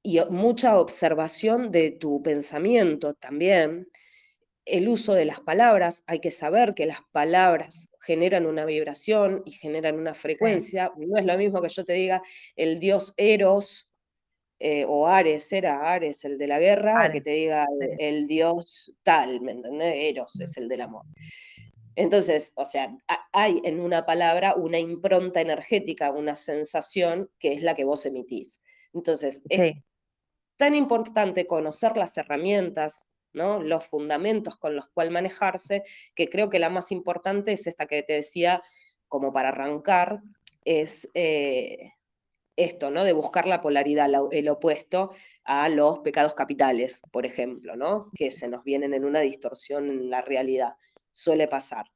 y 0.02 0.20
mucha 0.30 0.78
observación 0.78 1.70
de 1.70 1.90
tu 1.90 2.22
pensamiento 2.22 3.14
también. 3.14 3.88
El 4.64 4.88
uso 4.88 5.14
de 5.14 5.26
las 5.26 5.40
palabras, 5.40 6.02
hay 6.06 6.20
que 6.20 6.30
saber 6.30 6.74
que 6.74 6.86
las 6.86 7.00
palabras 7.12 7.90
generan 8.00 8.46
una 8.46 8.64
vibración 8.64 9.42
y 9.44 9.52
generan 9.52 9.98
una 9.98 10.14
frecuencia. 10.14 10.92
No 10.96 11.18
es 11.18 11.26
lo 11.26 11.36
mismo 11.36 11.60
que 11.60 11.68
yo 11.68 11.84
te 11.84 11.94
diga 11.94 12.22
el 12.56 12.78
dios 12.80 13.14
Eros 13.16 13.90
eh, 14.66 14.86
o 14.88 15.06
Ares, 15.06 15.52
era 15.52 15.92
Ares 15.92 16.24
el 16.24 16.38
de 16.38 16.46
la 16.46 16.58
guerra, 16.58 17.12
que 17.12 17.20
te 17.20 17.32
diga 17.32 17.66
el, 17.98 18.26
dios 18.26 18.94
tal, 19.02 19.42
¿me 19.42 19.52
entendés? 19.52 19.94
Eros 19.94 20.40
es 20.40 20.56
el 20.56 20.70
del 20.70 20.80
amor. 20.80 21.04
Entonces, 21.96 22.50
o 22.54 22.64
sea, 22.64 22.96
hay 23.32 23.60
en 23.62 23.78
una 23.78 24.06
palabra 24.06 24.54
una 24.54 24.78
impronta 24.78 25.42
energética, 25.42 26.12
una 26.12 26.34
sensación 26.34 27.28
que 27.38 27.52
es 27.52 27.62
la 27.62 27.74
que 27.74 27.84
vos 27.84 28.06
emitís. 28.06 28.62
Entonces, 28.94 29.42
es 29.50 29.74
tan 30.56 30.74
importante 30.74 31.46
conocer 31.46 31.98
las 31.98 32.16
herramientas, 32.16 33.04
¿no? 33.34 33.62
los 33.62 33.84
fundamentos 33.84 34.56
con 34.56 34.76
los 34.76 34.88
cuales 34.88 35.12
manejarse, 35.12 35.82
que 36.14 36.30
creo 36.30 36.48
que 36.48 36.58
la 36.58 36.70
más 36.70 36.90
importante 36.90 37.52
es 37.52 37.66
esta 37.66 37.84
que 37.84 38.02
te 38.02 38.14
decía, 38.14 38.62
como 39.08 39.30
para 39.30 39.50
arrancar, 39.50 40.22
es 40.64 41.06
eh, 41.12 41.90
esto, 42.56 42.90
¿no? 42.90 43.04
De 43.04 43.12
buscar 43.12 43.46
la 43.46 43.60
polaridad, 43.60 44.08
el 44.30 44.48
opuesto 44.48 45.12
a 45.44 45.68
los 45.68 46.00
pecados 46.00 46.34
capitales, 46.34 47.00
por 47.10 47.26
ejemplo, 47.26 47.76
¿no? 47.76 48.10
Que 48.14 48.30
se 48.30 48.48
nos 48.48 48.64
vienen 48.64 48.94
en 48.94 49.04
una 49.04 49.20
distorsión 49.20 49.88
en 49.88 50.10
la 50.10 50.22
realidad. 50.22 50.74
Suele 51.10 51.48
pasar. 51.48 51.86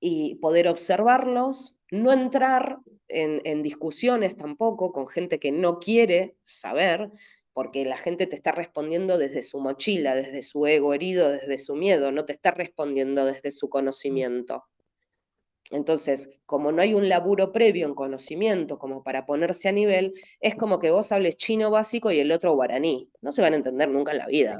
Y 0.00 0.36
poder 0.36 0.68
observarlos, 0.68 1.74
no 1.90 2.12
entrar 2.12 2.78
en, 3.08 3.62
discusiones 3.62 4.36
tampoco 4.36 4.92
con 4.92 5.08
gente 5.08 5.38
que 5.38 5.52
no 5.52 5.78
quiere 5.78 6.36
saber, 6.42 7.10
porque 7.52 7.84
la 7.84 7.96
gente 7.96 8.26
te 8.26 8.36
está 8.36 8.52
respondiendo 8.52 9.18
desde 9.18 9.42
su 9.42 9.60
mochila, 9.60 10.14
desde 10.14 10.42
su 10.42 10.66
ego 10.66 10.94
herido, 10.94 11.30
desde 11.30 11.58
su 11.58 11.74
miedo, 11.74 12.12
no 12.12 12.24
te 12.24 12.32
está 12.32 12.52
respondiendo 12.52 13.26
desde 13.26 13.50
su 13.50 13.68
conocimiento. 13.68 14.64
Entonces, 15.70 16.28
como 16.46 16.72
no 16.72 16.82
hay 16.82 16.94
un 16.94 17.08
laburo 17.08 17.52
previo 17.52 17.86
en 17.86 17.94
conocimiento 17.94 18.78
como 18.78 19.04
para 19.04 19.24
ponerse 19.24 19.68
a 19.68 19.72
nivel, 19.72 20.14
es 20.40 20.56
como 20.56 20.80
que 20.80 20.90
vos 20.90 21.12
hables 21.12 21.36
chino 21.36 21.70
básico 21.70 22.10
y 22.10 22.18
el 22.18 22.32
otro 22.32 22.54
guaraní. 22.54 23.08
No 23.22 23.30
se 23.30 23.40
van 23.40 23.52
a 23.52 23.56
entender 23.56 23.88
nunca 23.88 24.10
en 24.10 24.18
la 24.18 24.26
vida. 24.26 24.56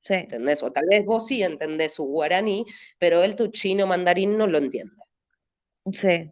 Sí. 0.00 0.14
¿Entendés? 0.14 0.62
O 0.62 0.70
tal 0.70 0.84
vez 0.90 1.04
vos 1.06 1.26
sí 1.26 1.42
entendés 1.42 1.94
su 1.94 2.04
guaraní, 2.04 2.66
pero 2.98 3.22
él 3.22 3.34
tu 3.36 3.48
chino 3.48 3.86
mandarín 3.86 4.36
no 4.36 4.46
lo 4.46 4.58
entiende. 4.58 4.94
Sí. 5.94 6.30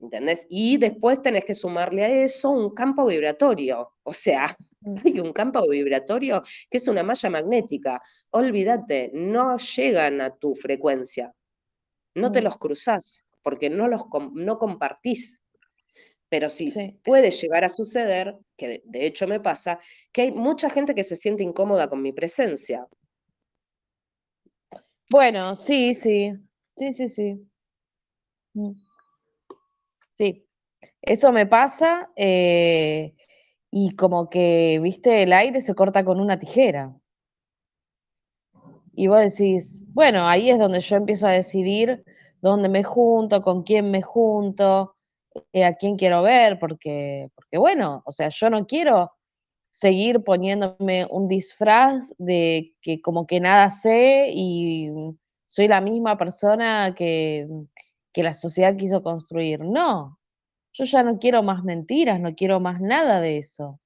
¿Entendés? 0.00 0.46
Y 0.50 0.76
después 0.78 1.22
tenés 1.22 1.44
que 1.44 1.54
sumarle 1.54 2.04
a 2.04 2.24
eso 2.24 2.50
un 2.50 2.74
campo 2.74 3.06
vibratorio. 3.06 3.92
O 4.02 4.12
sea, 4.12 4.56
mm. 4.80 4.96
hay 5.04 5.20
un 5.20 5.32
campo 5.32 5.66
vibratorio 5.68 6.42
que 6.68 6.78
es 6.78 6.88
una 6.88 7.04
malla 7.04 7.30
magnética. 7.30 8.02
Olvídate, 8.30 9.12
no 9.14 9.56
llegan 9.56 10.20
a 10.20 10.34
tu 10.34 10.56
frecuencia 10.56 11.32
no 12.14 12.32
te 12.32 12.42
los 12.42 12.58
cruzás, 12.58 13.26
porque 13.42 13.70
no 13.70 13.88
los 13.88 14.02
no 14.32 14.58
compartís. 14.58 15.40
Pero 16.28 16.48
sí, 16.48 16.72
puede 17.04 17.30
llegar 17.30 17.64
a 17.64 17.68
suceder, 17.68 18.36
que 18.56 18.82
de, 18.84 19.06
hecho 19.06 19.26
me 19.26 19.40
pasa, 19.40 19.78
que 20.12 20.22
hay 20.22 20.32
mucha 20.32 20.68
gente 20.68 20.94
que 20.94 21.04
se 21.04 21.16
siente 21.16 21.42
incómoda 21.42 21.88
con 21.88 22.02
mi 22.02 22.12
presencia. 22.12 22.86
Bueno, 25.10 25.54
sí, 25.54 25.94
sí, 25.94 26.32
sí, 26.76 26.94
sí, 26.94 27.08
sí. 27.08 27.48
Mm. 28.54 28.72
Sí, 30.16 30.48
eso 31.02 31.32
me 31.32 31.46
pasa 31.46 32.10
eh, 32.16 33.14
y 33.70 33.94
como 33.96 34.30
que, 34.30 34.80
viste, 34.82 35.22
el 35.22 35.32
aire 35.32 35.60
se 35.60 35.74
corta 35.74 36.04
con 36.04 36.20
una 36.20 36.38
tijera. 36.38 36.94
Y 38.96 39.06
vos 39.08 39.20
decís, 39.20 39.82
bueno, 39.88 40.26
ahí 40.28 40.50
es 40.50 40.58
donde 40.58 40.80
yo 40.80 40.96
empiezo 40.96 41.26
a 41.26 41.30
decidir 41.32 42.04
dónde 42.40 42.68
me 42.68 42.84
junto, 42.84 43.42
con 43.42 43.62
quién 43.62 43.90
me 43.90 44.02
junto, 44.02 44.94
eh, 45.52 45.64
a 45.64 45.74
quién 45.74 45.96
quiero 45.96 46.22
ver, 46.22 46.58
porque, 46.58 47.30
porque 47.34 47.58
bueno, 47.58 48.02
o 48.06 48.12
sea, 48.12 48.28
yo 48.28 48.50
no 48.50 48.66
quiero 48.66 49.12
seguir 49.70 50.22
poniéndome 50.24 51.06
un 51.10 51.28
disfraz 51.28 52.12
de 52.18 52.74
que 52.82 53.00
como 53.02 53.26
que 53.26 53.40
nada 53.40 53.70
sé 53.70 54.30
y 54.32 54.90
soy 55.46 55.68
la 55.68 55.80
misma 55.80 56.16
persona 56.18 56.94
que, 56.96 57.48
que 58.12 58.22
la 58.22 58.34
sociedad 58.34 58.76
quiso 58.76 59.02
construir. 59.02 59.60
No, 59.60 60.18
yo 60.74 60.84
ya 60.84 61.02
no 61.02 61.18
quiero 61.18 61.42
más 61.42 61.64
mentiras, 61.64 62.20
no 62.20 62.34
quiero 62.34 62.60
más 62.60 62.80
nada 62.80 63.20
de 63.20 63.38
eso. 63.38 63.80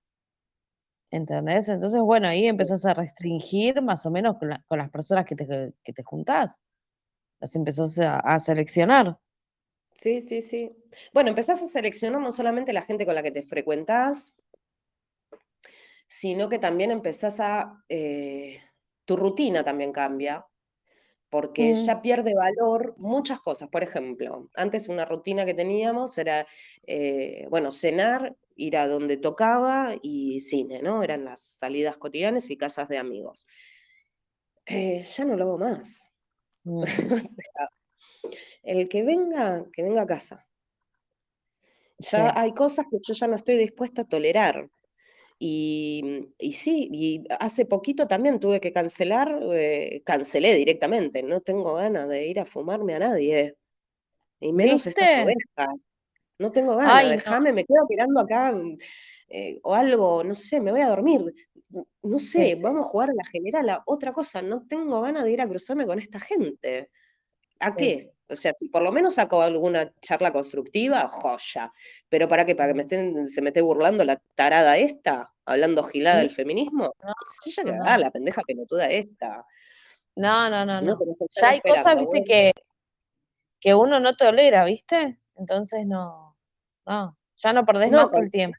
¿Entendés? 1.11 1.69
Entonces, 1.69 2.01
bueno, 2.01 2.29
ahí 2.29 2.47
empezás 2.47 2.85
a 2.87 2.95
restringir 2.95 3.81
más 3.83 4.05
o 4.07 4.11
menos 4.11 4.39
con, 4.39 4.51
la- 4.51 4.63
con 4.69 4.79
las 4.79 4.91
personas 4.91 5.25
que 5.27 5.37
te, 5.37 5.73
que 5.85 5.93
te 5.93 6.03
juntás. 6.03 6.57
Las 7.41 7.57
empezás 7.57 7.99
a, 8.01 8.21
a 8.21 8.39
seleccionar. 8.41 9.19
Sí, 10.01 10.23
sí, 10.23 10.41
sí. 10.41 10.73
Bueno, 11.13 11.29
empezás 11.29 11.61
a 11.63 11.67
seleccionar 11.67 12.23
no 12.23 12.33
solamente 12.33 12.73
la 12.73 12.81
gente 12.83 13.05
con 13.05 13.15
la 13.15 13.23
que 13.23 13.33
te 13.33 13.43
frecuentás, 13.43 14.35
sino 16.07 16.49
que 16.49 16.59
también 16.59 16.91
empezás 16.91 17.41
a... 17.41 17.83
eh, 17.89 18.61
tu 19.05 19.17
rutina 19.17 19.65
también 19.65 19.93
cambia, 19.93 20.45
porque 21.31 21.75
Mm, 21.75 21.85
ya 21.87 22.01
pierde 22.03 22.35
valor 22.35 22.95
muchas 22.99 23.41
cosas. 23.41 23.69
Por 23.69 23.83
ejemplo, 23.83 24.49
antes 24.55 24.89
una 24.89 25.05
rutina 25.05 25.45
que 25.45 25.55
teníamos 25.55 26.17
era, 26.19 26.47
eh, 26.87 27.47
bueno, 27.51 27.71
cenar, 27.71 28.37
ir 28.57 28.77
a 28.77 28.89
donde 28.89 29.17
tocaba 29.19 29.95
y 30.03 30.41
cine, 30.41 30.83
¿no? 30.83 31.03
Eran 31.03 31.25
las 31.25 31.41
salidas 31.41 31.99
cotidianas 31.99 32.51
y 32.51 32.57
casas 32.57 32.89
de 32.89 32.99
amigos. 32.99 33.47
Eh, 34.67 35.03
ya 35.03 35.25
no 35.25 35.37
lo 35.37 35.45
hago 35.45 35.59
más. 35.59 36.15
mm, 36.65 36.83
O 36.83 37.17
sea, 37.19 37.69
el 38.63 38.89
que 38.89 39.03
venga, 39.03 39.65
que 39.73 39.83
venga 39.83 40.03
a 40.03 40.07
casa. 40.07 40.47
Ya 41.99 42.31
sí, 42.31 42.33
hay 42.37 42.53
cosas 42.55 42.87
que 42.91 42.97
yo 43.07 43.15
ya 43.15 43.27
no 43.27 43.37
estoy 43.37 43.57
dispuesta 43.59 44.03
a 44.03 44.09
tolerar. 44.09 44.71
Y, 45.41 46.31
y 46.39 46.53
sí, 46.55 46.89
y 46.93 47.25
hace 47.39 47.65
poquito 47.65 48.09
también 48.09 48.41
tuve 48.41 48.61
que 48.61 48.73
cancelar, 48.73 49.39
eh, 49.53 50.03
cancelé 50.05 50.55
directamente, 50.57 51.23
no 51.23 51.41
tengo 51.43 51.75
ganas 51.75 52.09
de 52.09 52.27
ir 52.27 52.41
a 52.41 52.47
fumarme 52.47 52.95
a 52.95 52.99
nadie, 53.01 53.57
y 54.41 54.53
menos 54.53 54.87
estas 54.87 55.11
¿Viste? 55.11 55.23
ovejas, 55.25 55.77
no 56.39 56.53
tengo 56.53 56.77
ganas, 56.77 57.03
no, 57.03 57.09
déjame, 57.11 57.53
me 57.53 57.65
quedo 57.67 57.87
mirando 57.89 58.21
acá, 58.21 58.53
mm, 58.53 58.79
eh, 59.31 59.61
o 59.65 59.75
algo, 59.75 60.25
no 60.25 60.35
sé, 60.35 60.61
me 60.61 60.73
voy 60.73 60.81
a 60.83 60.89
dormir, 60.91 61.23
n- 61.73 61.85
no 62.03 62.19
sé, 62.21 62.55
sí, 62.55 62.63
vamos 62.63 62.87
a 62.87 62.89
jugar 62.89 63.11
a 63.11 63.15
la 63.15 63.25
general, 63.27 63.69
a 63.71 63.83
otra 63.87 64.13
cosa, 64.13 64.43
no 64.43 64.67
tengo 64.69 65.01
ganas 65.03 65.25
de 65.25 65.33
ir 65.33 65.41
a 65.43 65.49
cruzarme 65.49 65.87
con 65.87 65.99
esta 66.01 66.21
gente. 66.21 66.91
¿A 67.61 67.77
sí. 67.77 67.77
qué? 67.77 68.13
O 68.31 68.37
sea, 68.37 68.53
si 68.53 68.69
por 68.69 68.83
lo 68.83 68.93
menos 68.93 69.15
saco 69.15 69.41
alguna 69.43 69.93
charla 70.03 70.33
constructiva, 70.33 71.09
joya. 71.09 71.73
Pero 72.09 72.29
¿para 72.29 72.45
qué? 72.45 72.55
¿Para 72.55 72.69
que 72.69 72.75
me 72.75 72.83
estén, 72.83 73.29
se 73.29 73.41
me 73.43 73.49
esté 73.51 73.61
burlando 73.63 74.05
la 74.05 74.21
tarada 74.35 74.77
esta, 74.79 75.33
hablando 75.47 75.83
gilada 75.85 76.19
del 76.19 76.31
feminismo? 76.31 76.93
Sí, 77.43 77.53
ya 77.53 77.65
no, 77.65 77.73
que 77.73 77.79
va, 77.79 77.97
no, 77.97 77.99
la 77.99 78.11
pendeja 78.11 78.43
pelotuda 78.47 78.87
esta. 78.89 79.45
no, 80.17 80.51
no, 80.51 80.65
no, 80.67 80.81
No 80.81 80.95
no. 80.95 80.99
Ya 81.41 81.51
hay 81.51 81.61
cosas, 81.61 81.97
viste, 81.97 82.21
bueno. 82.21 82.25
que, 82.27 82.53
que 83.61 83.75
uno 83.75 84.01
no 84.01 84.17
tolera, 84.17 84.65
¿viste? 84.65 85.19
Entonces 85.37 85.87
no, 85.87 86.37
no, 86.87 87.17
ya 87.37 87.53
no 87.53 87.65
perdés 87.65 87.91
No, 87.91 87.99
más 87.99 88.15
el 88.15 88.31
tiempo. 88.31 88.59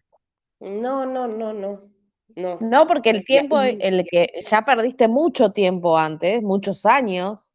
no, 0.59 1.05
no, 1.05 1.27
no, 1.27 1.53
no, 1.53 1.89
no. 2.35 2.57
No, 2.61 2.87
porque 2.87 3.09
el 3.09 3.25
tiempo, 3.25 3.59
el 3.61 4.05
que 4.09 4.29
ya 4.49 4.63
perdiste 4.63 5.07
mucho 5.07 5.51
tiempo 5.51 5.97
antes, 5.97 6.41
muchos 6.43 6.85
años, 6.85 7.48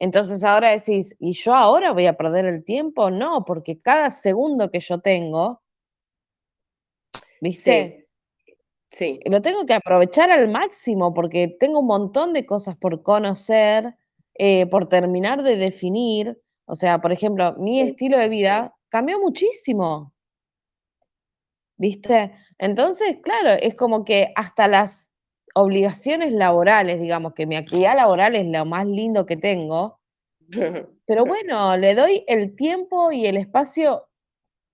entonces 0.00 0.42
ahora 0.44 0.70
decís, 0.70 1.16
¿y 1.20 1.32
yo 1.34 1.54
ahora 1.54 1.92
voy 1.92 2.06
a 2.06 2.16
perder 2.16 2.46
el 2.46 2.64
tiempo? 2.64 3.10
No, 3.10 3.44
porque 3.46 3.80
cada 3.80 4.10
segundo 4.10 4.70
que 4.70 4.80
yo 4.80 5.00
tengo, 5.00 5.62
¿viste? 7.40 7.98
sí, 8.92 9.20
sí, 9.20 9.20
Lo 9.26 9.42
tengo 9.42 9.66
que 9.66 9.74
aprovechar 9.74 10.30
al 10.30 10.48
máximo 10.50 11.14
porque 11.14 11.48
tengo 11.60 11.80
un 11.80 11.86
montón 11.86 12.32
de 12.32 12.46
cosas 12.46 12.76
por 12.76 13.02
conocer, 13.02 13.94
eh, 14.34 14.66
por 14.66 14.88
terminar 14.88 15.42
de 15.42 15.56
definir. 15.56 16.40
O 16.66 16.76
sea, 16.76 17.00
por 17.00 17.12
ejemplo, 17.12 17.54
mi 17.58 17.80
sí. 17.80 17.82
estilo 17.82 18.18
de 18.18 18.28
vida 18.28 18.74
cambió 18.88 19.20
muchísimo, 19.20 20.14
¿viste? 21.76 22.32
Entonces, 22.58 23.18
claro, 23.22 23.50
es 23.60 23.74
como 23.74 24.04
que 24.04 24.32
hasta 24.36 24.68
las 24.68 25.09
obligaciones 25.54 26.32
laborales, 26.32 27.00
digamos 27.00 27.34
que 27.34 27.46
mi 27.46 27.56
actividad 27.56 27.96
laboral 27.96 28.34
es 28.34 28.46
lo 28.46 28.64
más 28.64 28.86
lindo 28.86 29.26
que 29.26 29.36
tengo, 29.36 30.00
pero 31.06 31.24
bueno, 31.24 31.76
le 31.76 31.94
doy 31.94 32.24
el 32.26 32.56
tiempo 32.56 33.12
y 33.12 33.26
el 33.26 33.36
espacio 33.36 34.06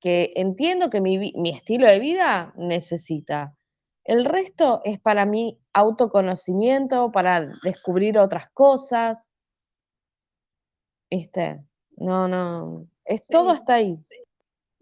que 0.00 0.32
entiendo 0.36 0.90
que 0.90 1.00
mi, 1.00 1.32
mi 1.34 1.50
estilo 1.50 1.86
de 1.86 1.98
vida 1.98 2.52
necesita. 2.56 3.56
El 4.04 4.24
resto 4.24 4.82
es 4.84 5.00
para 5.00 5.26
mi 5.26 5.58
autoconocimiento, 5.72 7.10
para 7.10 7.48
descubrir 7.62 8.18
otras 8.18 8.48
cosas, 8.52 9.28
¿viste? 11.10 11.64
No, 11.96 12.28
no, 12.28 12.86
es 13.04 13.26
todo 13.26 13.50
hasta 13.50 13.74
ahí. 13.74 13.98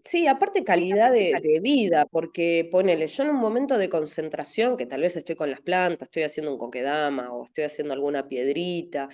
Sí, 0.05 0.27
aparte 0.27 0.63
calidad 0.63 1.11
de, 1.11 1.33
de 1.41 1.59
vida, 1.59 2.05
porque 2.05 2.69
ponele, 2.71 3.07
yo 3.07 3.23
en 3.23 3.31
un 3.31 3.37
momento 3.37 3.77
de 3.77 3.89
concentración, 3.89 4.77
que 4.77 4.85
tal 4.85 5.01
vez 5.01 5.17
estoy 5.17 5.35
con 5.35 5.49
las 5.49 5.61
plantas, 5.61 6.07
estoy 6.07 6.23
haciendo 6.23 6.51
un 6.51 6.59
kokedama 6.59 7.33
o 7.33 7.45
estoy 7.45 7.63
haciendo 7.63 7.93
alguna 7.93 8.27
piedrita, 8.27 9.09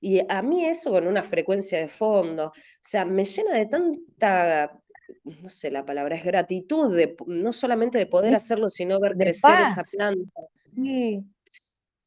y 0.00 0.20
a 0.28 0.42
mí 0.42 0.64
eso 0.64 0.90
con 0.90 1.06
una 1.06 1.22
frecuencia 1.22 1.78
de 1.78 1.86
fondo, 1.86 2.46
o 2.46 2.52
sea, 2.80 3.04
me 3.04 3.24
llena 3.24 3.54
de 3.54 3.66
tanta, 3.66 4.80
no 5.24 5.48
sé, 5.48 5.70
la 5.70 5.84
palabra 5.84 6.16
es 6.16 6.24
gratitud, 6.24 6.96
de, 6.96 7.14
no 7.26 7.52
solamente 7.52 7.98
de 7.98 8.06
poder 8.06 8.34
hacerlo, 8.34 8.68
sino 8.68 8.98
ver 8.98 9.14
de 9.14 9.24
crecer 9.26 9.60
esa 9.60 9.82
paz, 9.82 9.90
planta. 9.92 10.40
sí, 10.54 11.20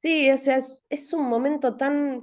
Sí, 0.05 0.29
o 0.29 0.37
sea, 0.37 0.57
es, 0.57 0.79
es 0.89 1.13
un 1.13 1.27
momento 1.27 1.77
tan 1.77 2.21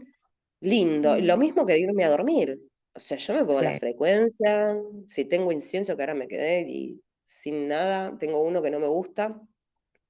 lindo, 0.60 1.16
lo 1.18 1.36
mismo 1.36 1.66
que 1.66 1.78
irme 1.78 2.04
a 2.04 2.10
dormir. 2.10 2.60
O 2.94 3.00
sea, 3.00 3.16
yo 3.16 3.34
me 3.34 3.44
pongo 3.44 3.62
la 3.62 3.72
sí, 3.72 3.78
frecuencia, 3.78 4.76
si 5.06 5.24
tengo 5.24 5.50
incienso, 5.50 5.96
que 5.96 6.02
ahora 6.02 6.14
me 6.14 6.28
quedé 6.28 6.62
y 6.68 7.00
sin 7.26 7.68
nada, 7.68 8.16
tengo 8.18 8.42
uno 8.42 8.62
que 8.62 8.70
no 8.70 8.78
me 8.78 8.86
gusta, 8.86 9.40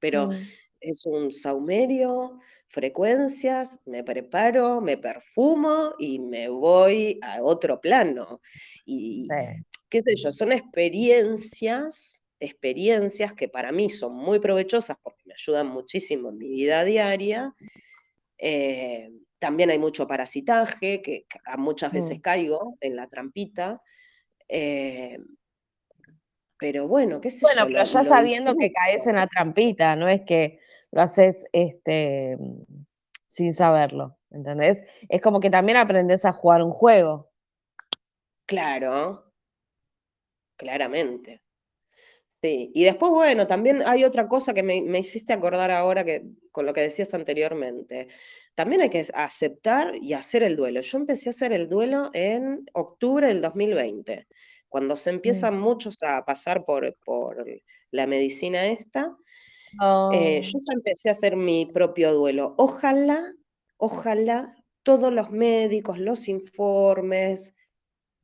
pero 0.00 0.28
mm, 0.28 0.48
es 0.80 1.06
un 1.06 1.32
saumerio, 1.32 2.40
frecuencias, 2.68 3.78
me 3.86 4.02
preparo, 4.02 4.80
me 4.80 4.96
perfumo 4.98 5.94
y 5.98 6.18
me 6.18 6.48
voy 6.48 7.20
a 7.22 7.42
otro 7.42 7.80
plano. 7.80 8.40
Y 8.84 9.28
sí, 9.28 9.64
qué 9.88 10.00
sé 10.00 10.16
yo, 10.16 10.30
son 10.30 10.52
experiencias, 10.52 12.24
experiencias 12.40 13.34
que 13.34 13.48
para 13.48 13.70
mí 13.70 13.88
son 13.90 14.14
muy 14.14 14.40
provechosas 14.40 14.96
porque 15.02 15.22
me 15.26 15.34
ayudan 15.34 15.68
muchísimo 15.68 16.30
en 16.30 16.38
mi 16.38 16.48
vida 16.48 16.84
diaria. 16.84 17.54
Eh, 18.38 19.10
también 19.42 19.70
hay 19.70 19.78
mucho 19.78 20.06
parasitaje, 20.06 21.02
que 21.02 21.26
muchas 21.58 21.92
veces 21.92 22.18
mm. 22.18 22.20
caigo 22.20 22.76
en 22.80 22.94
la 22.94 23.08
trampita. 23.08 23.82
eh, 24.48 25.18
pero 26.56 26.86
bueno, 26.86 27.20
qué 27.20 27.32
sé 27.32 27.40
Bueno, 27.42 27.62
yo, 27.62 27.66
pero 27.66 27.78
lo, 27.80 27.84
ya 27.84 28.02
lo 28.04 28.08
sabiendo 28.08 28.54
que 28.54 28.70
caes 28.70 29.04
en 29.08 29.16
la 29.16 29.26
trampita, 29.26 29.96
no 29.96 30.06
es 30.06 30.20
que 30.20 30.60
lo 30.92 31.02
haces 31.02 31.44
este, 31.50 32.38
sin 33.26 33.52
saberlo, 33.52 34.16
¿entendés? 34.30 34.84
Es 35.08 35.20
como 35.20 35.40
que 35.40 35.50
también 35.50 35.76
aprendes 35.76 36.24
a 36.24 36.30
jugar 36.32 36.62
un 36.62 36.70
juego. 36.70 37.32
Claro, 38.46 39.32
claramente. 40.56 41.42
Sí, 42.44 42.72
y 42.74 42.82
después, 42.84 43.12
bueno, 43.12 43.46
también 43.46 43.82
hay 43.86 44.02
otra 44.02 44.26
cosa 44.26 44.52
que 44.52 44.64
me, 44.64 44.82
me 44.82 44.98
hiciste 44.98 45.32
acordar 45.32 45.70
ahora 45.70 46.04
que, 46.04 46.24
con 46.50 46.66
lo 46.66 46.72
que 46.74 46.80
decías 46.80 47.14
anteriormente. 47.14 48.08
También 48.56 48.80
hay 48.82 48.90
que 48.90 49.06
aceptar 49.14 49.94
y 49.94 50.12
hacer 50.12 50.42
el 50.42 50.56
duelo. 50.56 50.80
Yo 50.80 50.98
empecé 50.98 51.28
a 51.28 51.30
hacer 51.30 51.52
el 51.52 51.68
duelo 51.68 52.10
en 52.14 52.64
octubre 52.74 53.28
del 53.28 53.40
2020, 53.40 54.26
cuando 54.68 54.96
se 54.96 55.12
Mm. 55.12 55.14
empiezan 55.16 55.60
muchos 55.60 56.02
a 56.02 56.24
pasar 56.24 56.64
por, 56.64 56.96
por 57.04 57.44
la 57.92 58.06
medicina 58.08 58.66
esta. 58.66 59.16
eh, 60.10 60.42
yo 60.42 60.50
Oh, 60.50 60.62
ya 60.66 60.74
empecé 60.74 61.08
a 61.10 61.12
hacer 61.12 61.36
mi 61.36 61.66
propio 61.66 62.12
duelo. 62.14 62.54
Ojalá, 62.58 63.32
ojalá 63.78 64.54
todos 64.82 65.12
los 65.12 65.30
médicos, 65.30 65.98
los 65.98 66.28
informes, 66.28 67.54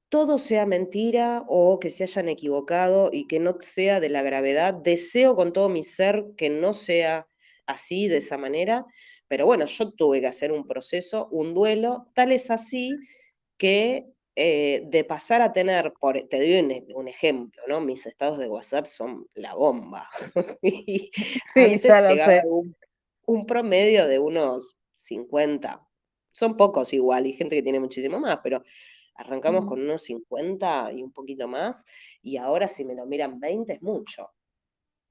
todo 0.08 0.38
sea 0.38 0.66
mentira 0.66 1.44
o 1.48 1.78
que 1.80 1.90
se 1.90 2.04
hayan 2.04 2.28
equivocado 2.28 3.10
y 3.12 3.26
que 3.26 3.38
no 3.38 3.58
sea 3.60 4.00
de 4.00 4.08
la 4.08 4.22
gravedad. 4.22 4.74
Deseo 4.74 5.36
con 5.36 5.52
todo 5.52 5.68
mi 5.68 5.84
ser 5.84 6.24
que 6.36 6.48
no 6.48 6.74
sea 6.74 7.26
así, 7.66 8.08
de 8.08 8.18
esa 8.18 8.38
manera, 8.38 8.86
pero 9.28 9.44
bueno, 9.44 9.66
yo 9.66 9.90
tuve 9.92 10.20
que 10.20 10.26
hacer 10.26 10.52
un 10.52 10.66
proceso, 10.66 11.28
un 11.30 11.52
duelo, 11.52 12.06
tal 12.14 12.32
es 12.32 12.50
así 12.50 12.96
que 13.58 14.06
eh, 14.36 14.82
de 14.86 15.04
pasar 15.04 15.42
a 15.42 15.52
tener, 15.52 15.92
por, 16.00 16.28
te 16.28 16.38
doy 16.38 16.60
un, 16.60 16.94
un 16.94 17.08
ejemplo, 17.08 17.62
¿no? 17.68 17.80
Mis 17.80 18.06
estados 18.06 18.38
de 18.38 18.48
WhatsApp 18.48 18.86
son 18.86 19.26
la 19.34 19.54
bomba. 19.54 20.08
y 20.62 21.10
sí, 21.52 21.78
ya 21.78 21.98
antes 21.98 22.02
lo 22.04 22.08
llegaba 22.08 22.32
sé. 22.32 22.42
un, 22.46 22.76
un 23.26 23.46
promedio 23.46 24.06
de 24.06 24.18
unos 24.18 24.76
50 24.94 25.82
son 26.32 26.56
pocos 26.56 26.92
igual, 26.92 27.26
y 27.26 27.32
gente 27.32 27.56
que 27.56 27.62
tiene 27.62 27.80
muchísimo 27.80 28.20
más, 28.20 28.38
pero 28.42 28.62
arrancamos 29.18 29.66
Mm. 29.66 29.66
con 29.66 29.82
unos 29.82 30.02
50 30.04 30.92
y 30.92 31.02
un 31.04 31.12
poquito 31.12 31.48
más, 31.48 31.84
y 32.22 32.38
ahora 32.38 32.68
si 32.68 32.84
me 32.86 32.94
lo 32.96 33.06
miran 33.06 33.40
20 33.40 33.74
es 33.74 33.82
mucho. 33.82 34.30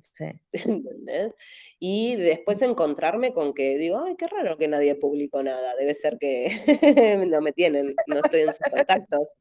Sí. 0.02 0.40
¿Entendés? 0.54 1.34
Y 1.80 2.16
después 2.16 2.62
encontrarme 2.62 3.34
con 3.34 3.54
que 3.54 3.78
digo: 3.78 4.00
"Ay, 4.02 4.16
qué 4.18 4.28
raro 4.28 4.58
que 4.58 4.68
nadie 4.68 4.96
publicó 4.96 5.44
nada, 5.44 5.76
debe 5.76 5.94
ser 5.94 6.18
que 6.20 6.48
no 7.30 7.42
me 7.42 7.52
tienen, 7.54 8.00
no 8.06 8.20
estoy 8.22 8.42
en 8.42 8.54
sus 8.54 8.68
contactos". 8.68 9.36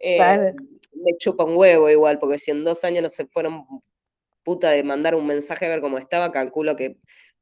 Eh, 0.00 0.30
me 0.94 1.16
chupa 1.18 1.44
un 1.44 1.56
huevo 1.56 1.90
igual, 1.90 2.18
porque 2.18 2.38
si 2.38 2.50
en 2.50 2.64
2 2.64 2.84
años 2.84 3.02
no 3.04 3.08
se 3.10 3.26
fueron 3.26 3.64
puta 4.44 4.70
de 4.72 4.84
mandar 4.84 5.14
un 5.16 5.26
mensaje 5.26 5.66
a 5.66 5.70
ver 5.70 5.80
cómo 5.82 5.98
estaba, 5.98 6.32
calculo 6.32 6.76
que 6.76 6.98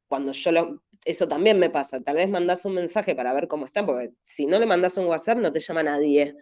cuando 0.08 0.32
yo 0.32 0.52
lo 0.52 0.82
eso 1.04 1.28
también 1.28 1.58
me 1.58 1.70
pasa, 1.70 2.00
tal 2.00 2.16
vez 2.16 2.28
mandás 2.28 2.64
un 2.64 2.74
mensaje 2.74 3.14
para 3.14 3.32
ver 3.32 3.48
cómo 3.48 3.66
están, 3.66 3.86
porque 3.86 4.12
si 4.24 4.46
no 4.46 4.58
le 4.58 4.66
mandás 4.66 4.96
un 4.98 5.06
WhatsApp 5.06 5.38
no 5.38 5.52
te 5.52 5.60
llama 5.60 5.82
nadie. 5.82 6.34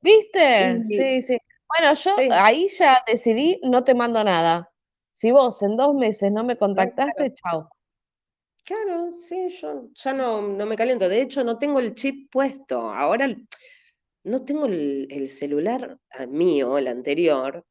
¿Viste? 0.00 0.82
Sí, 0.84 1.22
sí. 1.22 1.38
Bueno, 1.68 1.94
yo 1.94 2.10
sí, 2.16 2.28
ahí 2.32 2.68
ya 2.68 3.02
decidí, 3.06 3.60
no 3.62 3.84
te 3.84 3.94
mando 3.94 4.24
nada. 4.24 4.70
Si 5.12 5.30
vos 5.32 5.62
en 5.62 5.76
2 5.76 5.94
meses 5.94 6.32
no 6.32 6.44
me 6.44 6.56
no, 6.76 6.92
claro. 6.94 6.94
contactaste, 6.94 7.34
chau. 7.34 7.68
Claro, 8.64 9.12
sí, 9.26 9.48
yo 9.62 9.88
ya 9.94 10.12
no 10.12 10.42
no 10.42 10.66
me 10.66 10.76
caliento. 10.76 11.08
De 11.08 11.22
hecho, 11.22 11.42
no 11.42 11.58
tengo 11.58 11.80
el 11.80 11.94
chip 11.94 12.30
puesto. 12.30 12.78
Ahora 12.92 13.34
no 14.24 14.44
tengo 14.44 14.66
el 14.66 15.08
el 15.10 15.28
celular, 15.30 15.98
ah, 16.10 16.26
mío, 16.26 16.78
el 16.78 16.88
anterior, 16.88 17.64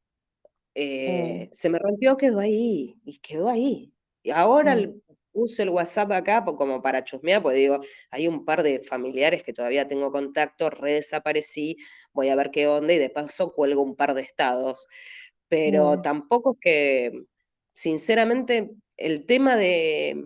Mm, 1.06 1.40
eh, 1.40 1.50
se 1.52 1.70
me 1.70 1.78
rompió, 1.78 2.16
quedó 2.16 2.40
ahí, 2.40 2.96
y 3.04 3.18
quedó 3.20 3.48
ahí. 3.48 3.94
Y 4.22 4.30
ahora 4.32 4.74
mm, 4.74 4.76
el 4.76 5.02
uso 5.38 5.62
el 5.62 5.70
WhatsApp 5.70 6.12
acá 6.12 6.44
como 6.44 6.82
para 6.82 7.04
chusmear, 7.04 7.42
porque 7.42 7.58
digo, 7.58 7.80
hay 8.10 8.28
un 8.28 8.44
par 8.44 8.62
de 8.62 8.80
familiares 8.80 9.42
que 9.42 9.52
todavía 9.52 9.86
tengo 9.88 10.10
contacto, 10.10 10.70
redesaparecí, 10.70 11.76
voy 12.12 12.28
a 12.28 12.36
ver 12.36 12.50
qué 12.50 12.66
onda, 12.66 12.92
y 12.92 12.98
de 12.98 13.10
paso 13.10 13.52
cuelgo 13.52 13.82
un 13.82 13.96
par 13.96 14.14
de 14.14 14.22
estados. 14.22 14.86
Pero 15.48 15.96
mm, 15.96 16.02
tampoco 16.02 16.52
es 16.52 16.58
que, 16.60 17.12
sinceramente, 17.74 18.70
el 18.96 19.24
tema 19.26 19.56
de, 19.56 20.22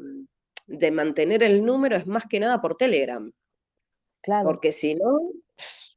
de 0.67 0.91
mantener 0.91 1.43
el 1.43 1.65
número 1.65 1.97
es 1.97 2.07
más 2.07 2.25
que 2.27 2.41
nada 2.41 2.61
por 2.61 2.77
Telegram, 2.77 3.31
claro. 4.23 4.45
porque 4.47 4.73
si 4.73 4.95
no, 4.95 5.21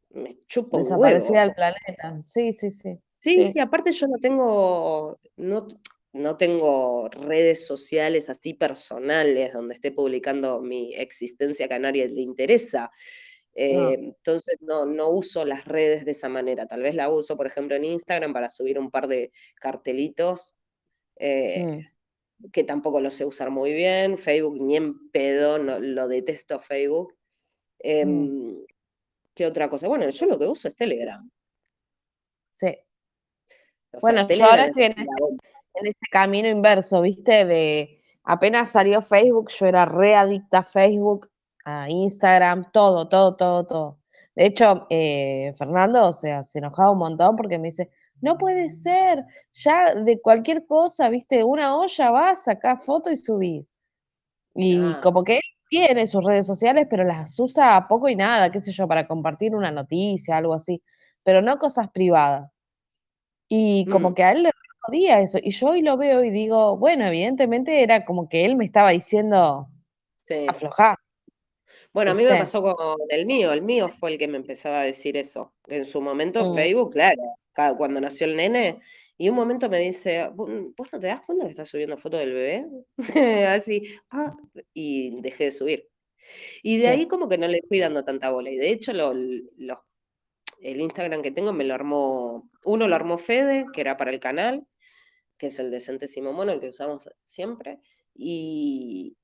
me 0.09 0.37
Desaparecida 0.71 1.41
del 1.41 1.49
huevo. 1.49 1.55
planeta. 1.55 2.21
Sí, 2.23 2.53
sí, 2.53 2.71
sí. 2.71 2.99
Sí, 3.07 3.43
Sí. 3.45 3.53
sí, 3.53 3.59
aparte 3.59 3.91
yo 3.91 4.07
no 4.07 4.17
tengo, 4.17 5.19
no, 5.37 5.67
no 6.15 6.37
tengo 6.37 7.09
redes 7.09 7.65
sociales 7.67 8.29
así 8.29 8.53
personales 8.53 9.53
donde 9.53 9.73
esté 9.75 9.91
publicando 9.91 10.61
mi 10.61 10.93
existencia 10.95 11.67
que 11.67 11.73
a 11.73 11.79
nadie 11.79 12.07
le 12.07 12.21
interesa. 12.21 12.89
Eh, 13.53 13.73
No. 13.73 13.89
entonces 13.91 14.57
no, 14.61 14.85
no 14.85 15.09
uso 15.09 15.45
las 15.45 15.65
redes 15.65 16.05
de 16.05 16.11
esa 16.11 16.29
manera. 16.29 16.67
Tal 16.67 16.81
vez 16.81 16.95
la 16.95 17.09
uso, 17.09 17.35
por 17.37 17.47
ejemplo, 17.47 17.75
en 17.75 17.85
Instagram 17.85 18.33
para 18.33 18.49
subir 18.49 18.79
un 18.79 18.91
par 18.91 19.07
de 19.07 19.31
cartelitos 19.55 20.55
eh, 21.17 21.63
Mm, 22.37 22.49
que 22.51 22.63
tampoco 22.65 22.99
lo 22.99 23.09
sé 23.11 23.23
usar 23.23 23.49
muy 23.49 23.73
bien, 23.73 24.17
Facebook 24.17 24.61
ni 24.61 24.75
en 24.75 25.09
pedo, 25.11 25.57
no, 25.57 25.79
lo 25.79 26.07
detesto 26.09 26.59
Facebook. 26.59 27.13
mm, 27.13 27.87
Em, 27.87 28.65
¿qué 29.33 29.45
otra 29.45 29.69
cosa? 29.69 29.87
Bueno, 29.87 30.09
yo 30.09 30.25
lo 30.25 30.37
que 30.37 30.45
uso 30.45 30.67
es 30.67 30.75
Telegram. 30.75 31.29
sí. 32.49 32.67
O 33.93 33.99
sea, 33.99 33.99
Bueno, 34.01 34.27
yo 34.27 34.43
ahora 34.45 34.65
estoy 34.65 34.83
en 34.83 34.95
en 35.75 35.87
ese 35.87 36.05
camino 36.11 36.47
inverso, 36.49 37.01
¿viste? 37.01 37.45
De 37.45 38.01
apenas 38.23 38.71
salió 38.71 39.01
Facebook, 39.01 39.49
yo 39.51 39.65
era 39.67 39.85
re 39.85 40.15
adicta 40.15 40.59
a 40.59 40.63
Facebook, 40.63 41.29
a 41.65 41.89
Instagram, 41.89 42.71
todo, 42.71 43.07
todo, 43.09 43.35
todo, 43.35 43.65
todo. 43.67 43.99
De 44.35 44.45
hecho, 44.47 44.87
eh, 44.89 45.53
Fernando, 45.57 46.07
o 46.09 46.13
sea, 46.13 46.43
se 46.43 46.59
enojaba 46.59 46.91
un 46.91 46.99
montón 46.99 47.35
porque 47.35 47.57
me 47.59 47.69
dice: 47.69 47.91
"No 48.21 48.37
puede 48.37 48.69
ser, 48.69 49.23
ya 49.53 49.95
de 49.95 50.21
cualquier 50.21 50.65
cosa, 50.67 51.09
¿viste? 51.09 51.43
Una 51.43 51.77
olla 51.77 52.11
vas, 52.11 52.43
sacás 52.45 52.83
foto 52.85 53.11
y 53.11 53.17
subís". 53.17 53.65
Y 54.55 54.95
Ah, 54.95 55.01
como 55.01 55.23
que 55.23 55.35
él 55.37 55.41
tiene 55.69 56.07
sus 56.07 56.23
redes 56.25 56.47
sociales, 56.47 56.87
pero 56.89 57.03
las 57.03 57.39
usa 57.39 57.87
poco 57.89 58.09
y 58.09 58.15
nada, 58.15 58.51
qué 58.51 58.59
sé 58.59 58.71
yo, 58.71 58.87
para 58.87 59.07
compartir 59.07 59.55
una 59.55 59.71
noticia, 59.71 60.37
algo 60.37 60.53
así, 60.53 60.81
pero 61.23 61.41
no 61.41 61.57
cosas 61.59 61.89
privadas. 61.91 62.49
Y 63.47 63.87
como 63.89 64.11
mm, 64.11 64.13
que 64.13 64.23
a 64.23 64.31
él 64.31 64.43
le 64.43 64.51
jodía 64.87 65.19
eso, 65.21 65.39
y 65.41 65.51
yo 65.51 65.67
hoy 65.69 65.81
lo 65.81 65.97
veo 65.97 66.23
y 66.23 66.29
digo, 66.29 66.77
bueno, 66.77 67.05
evidentemente 67.07 67.83
era 67.83 68.05
como 68.05 68.29
que 68.29 68.45
él 68.45 68.55
me 68.55 68.65
estaba 68.65 68.91
diciendo: 68.91 69.67
sí. 70.23 70.35
Bueno, 71.93 72.11
a 72.11 72.13
mí 72.13 72.23
me 72.23 72.35
pasó 72.35 72.61
con 72.61 72.75
el 73.09 73.25
mío, 73.25 73.51
el 73.53 73.61
mío 73.61 73.89
fue 73.89 74.11
el 74.11 74.17
que 74.17 74.27
me 74.27 74.37
empezaba 74.37 74.81
a 74.81 74.83
decir 74.85 75.17
eso. 75.17 75.53
En 75.67 75.85
su 75.85 76.01
momento 76.01 76.43
Mm, 76.43 76.53
Facebook, 76.53 76.91
claro, 76.91 77.21
cuando 77.77 78.01
nació 78.01 78.27
el 78.27 78.35
nene, 78.35 78.79
y 79.17 79.29
un 79.29 79.35
momento 79.35 79.69
me 79.69 79.79
dice, 79.79 80.27
"¿Vo- 80.29 80.73
¿vos 80.77 80.87
no 80.91 80.99
te 80.99 81.07
das 81.07 81.21
cuenta 81.25 81.45
que 81.45 81.51
estás 81.51 81.69
subiendo 81.69 81.97
fotos 81.97 82.19
del 82.19 82.33
bebé? 82.33 82.65
Así, 83.49 83.83
ah, 84.11 84.35
y 84.73 85.21
dejé 85.21 85.45
de 85.45 85.51
subir. 85.53 85.87
Y 86.63 86.79
de 86.79 86.85
sí, 86.85 86.89
ahí 86.89 87.07
como 87.07 87.29
que 87.29 87.37
no 87.37 87.47
le 87.47 87.61
fui 87.67 87.79
dando 87.79 88.03
tanta 88.05 88.31
bola. 88.31 88.51
Y 88.51 88.57
de 88.57 88.69
hecho 88.69 88.93
lo- 88.93 89.13
el 90.59 90.81
Instagram 90.81 91.21
que 91.21 91.31
tengo 91.31 91.53
me 91.53 91.63
lo 91.63 91.73
armó, 91.73 92.49
uno 92.63 92.87
lo 92.87 92.95
armó 92.95 93.17
Fede, 93.17 93.65
que 93.73 93.81
era 93.81 93.97
para 93.97 94.11
el 94.11 94.19
canal, 94.19 94.65
que 95.37 95.47
es 95.47 95.59
el 95.59 95.71
de 95.71 95.79
Centésimo 95.79 96.33
Mono, 96.33 96.53
el 96.53 96.59
que 96.59 96.69
usamos 96.69 97.09
siempre, 97.23 97.79
y, 98.13 99.17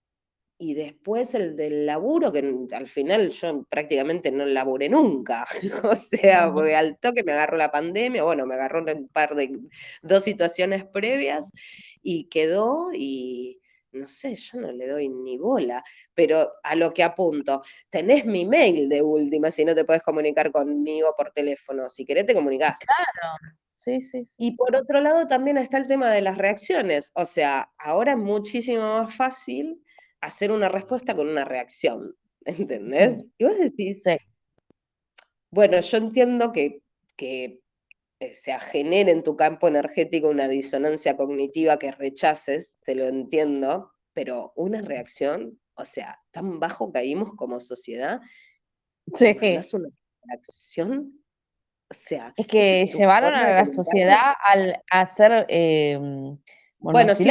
y 0.62 0.76
después 0.76 1.34
el 1.34 1.56
del 1.56 1.88
laburo, 1.88 2.32
que 2.32 2.68
al 2.72 2.88
final 2.88 3.32
yo 3.32 3.64
prácticamente 3.64 4.32
no 4.32 4.46
laburé 4.46 4.90
nunca. 4.90 5.48
O 5.84 5.96
sea, 5.96 6.54
porque 6.54 6.76
al 6.76 7.00
toque 7.00 7.24
me 7.24 7.32
agarró 7.32 7.58
la 7.58 7.72
pandemia, 7.72 8.24
bueno, 8.24 8.46
me 8.46 8.54
agarró 8.54 8.84
un 8.84 9.08
par 9.08 9.36
de, 9.36 9.52
dos 10.04 10.24
situaciones 10.24 10.86
previas 10.86 11.52
y 12.04 12.26
quedó 12.30 12.90
y 12.94 13.60
no 13.94 14.08
sé, 14.08 14.36
yo 14.36 14.60
no 14.60 14.72
le 14.72 14.88
doy 14.88 15.10
ni 15.10 15.38
bola, 15.38 15.84
pero 16.14 16.52
a 16.64 16.76
lo 16.76 16.92
que 16.92 17.04
apunto, 17.04 17.64
tenés 17.90 18.26
mi 18.26 18.46
mail 18.46 18.88
de 18.88 19.02
última, 19.02 19.52
si 19.52 19.66
no 19.66 19.76
te 19.76 19.84
podés 19.84 20.04
comunicar 20.04 20.52
conmigo 20.52 21.14
por 21.18 21.32
teléfono, 21.32 21.90
si 21.90 22.06
querés 22.06 22.26
te 22.26 22.34
comunicás. 22.34 22.80
claro, 22.80 23.58
sí, 23.84 24.02
sí, 24.02 24.26
sí, 24.26 24.36
Y 24.38 24.56
por 24.58 24.76
otro 24.76 25.02
lado 25.02 25.28
también 25.28 25.58
está 25.58 25.78
el 25.78 25.88
tema 25.88 26.12
de 26.12 26.22
las 26.22 26.38
reacciones, 26.38 27.12
o 27.16 27.26
sea, 27.26 27.70
ahora 27.78 28.14
es 28.14 28.18
muchísimo 28.18 28.82
más 28.82 29.16
fácil 29.16 29.84
hacer 30.22 30.52
una 30.52 30.70
respuesta 30.70 31.16
con 31.16 31.28
una 31.28 31.46
reacción, 31.46 32.16
¿entendés? 32.46 33.18
ujú, 33.18 33.32
Y 33.38 33.46
vos 33.46 33.58
decís, 33.58 34.04
sí, 34.04 34.18
bueno, 35.52 35.80
yo 35.82 35.98
entiendo 35.98 36.52
que, 36.52 36.82
que 37.18 37.62
eh, 38.20 38.36
se 38.36 38.58
genere 38.60 39.12
en 39.12 39.24
tu 39.24 39.36
campo 39.36 39.68
energético 39.68 40.30
una 40.30 40.48
disonancia 40.48 41.18
cognitiva 41.18 41.80
que 41.80 41.92
rechaces, 41.92 42.78
te 42.86 42.96
lo 42.96 43.06
entiendo, 43.08 43.92
pero 44.14 44.54
una 44.56 44.82
reacción, 44.82 45.60
o 45.76 45.86
sea, 45.86 46.20
tan 46.32 46.60
bajo 46.60 46.92
caímos 46.92 47.36
como 47.36 47.60
sociedad 47.60 48.22
sí. 49.14 49.38
una 49.74 49.90
reacción, 50.24 51.21
o 51.92 51.94
sea, 51.94 52.34
Es 52.38 52.48
que 52.48 52.86
llevaron 52.86 53.34
a 53.36 53.50
la 53.50 53.66
sociedad 53.66 54.34
al 54.46 54.82
a 54.90 55.06
ser, 55.06 55.46
em, 55.50 56.38
Bueno, 56.80 57.14
sí, 57.14 57.30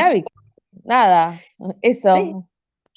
nada, 0.84 1.40
sí, 1.56 1.64
eso, 1.80 2.46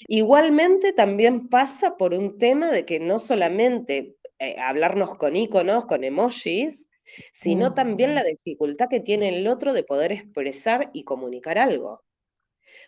Igualmente 0.07 0.91
también 0.91 1.47
pasa 1.47 1.95
por 1.95 2.13
un 2.13 2.37
tema 2.37 2.69
de 2.71 2.85
que 2.85 2.99
no 2.99 3.19
solamente 3.19 4.17
eh, 4.39 4.57
hablarnos 4.59 5.15
con 5.15 5.37
iconos, 5.37 5.85
con 5.85 6.03
emojis, 6.03 6.87
sino 7.31 7.69
mm, 7.69 7.75
también 7.75 8.15
la 8.15 8.23
dificultad 8.23 8.89
que 8.89 8.99
tiene 8.99 9.29
el 9.29 9.47
otro 9.47 9.71
de 9.71 9.83
poder 9.83 10.11
expresar 10.11 10.89
y 10.93 11.05
comunicar 11.05 11.57
algo. 11.57 12.03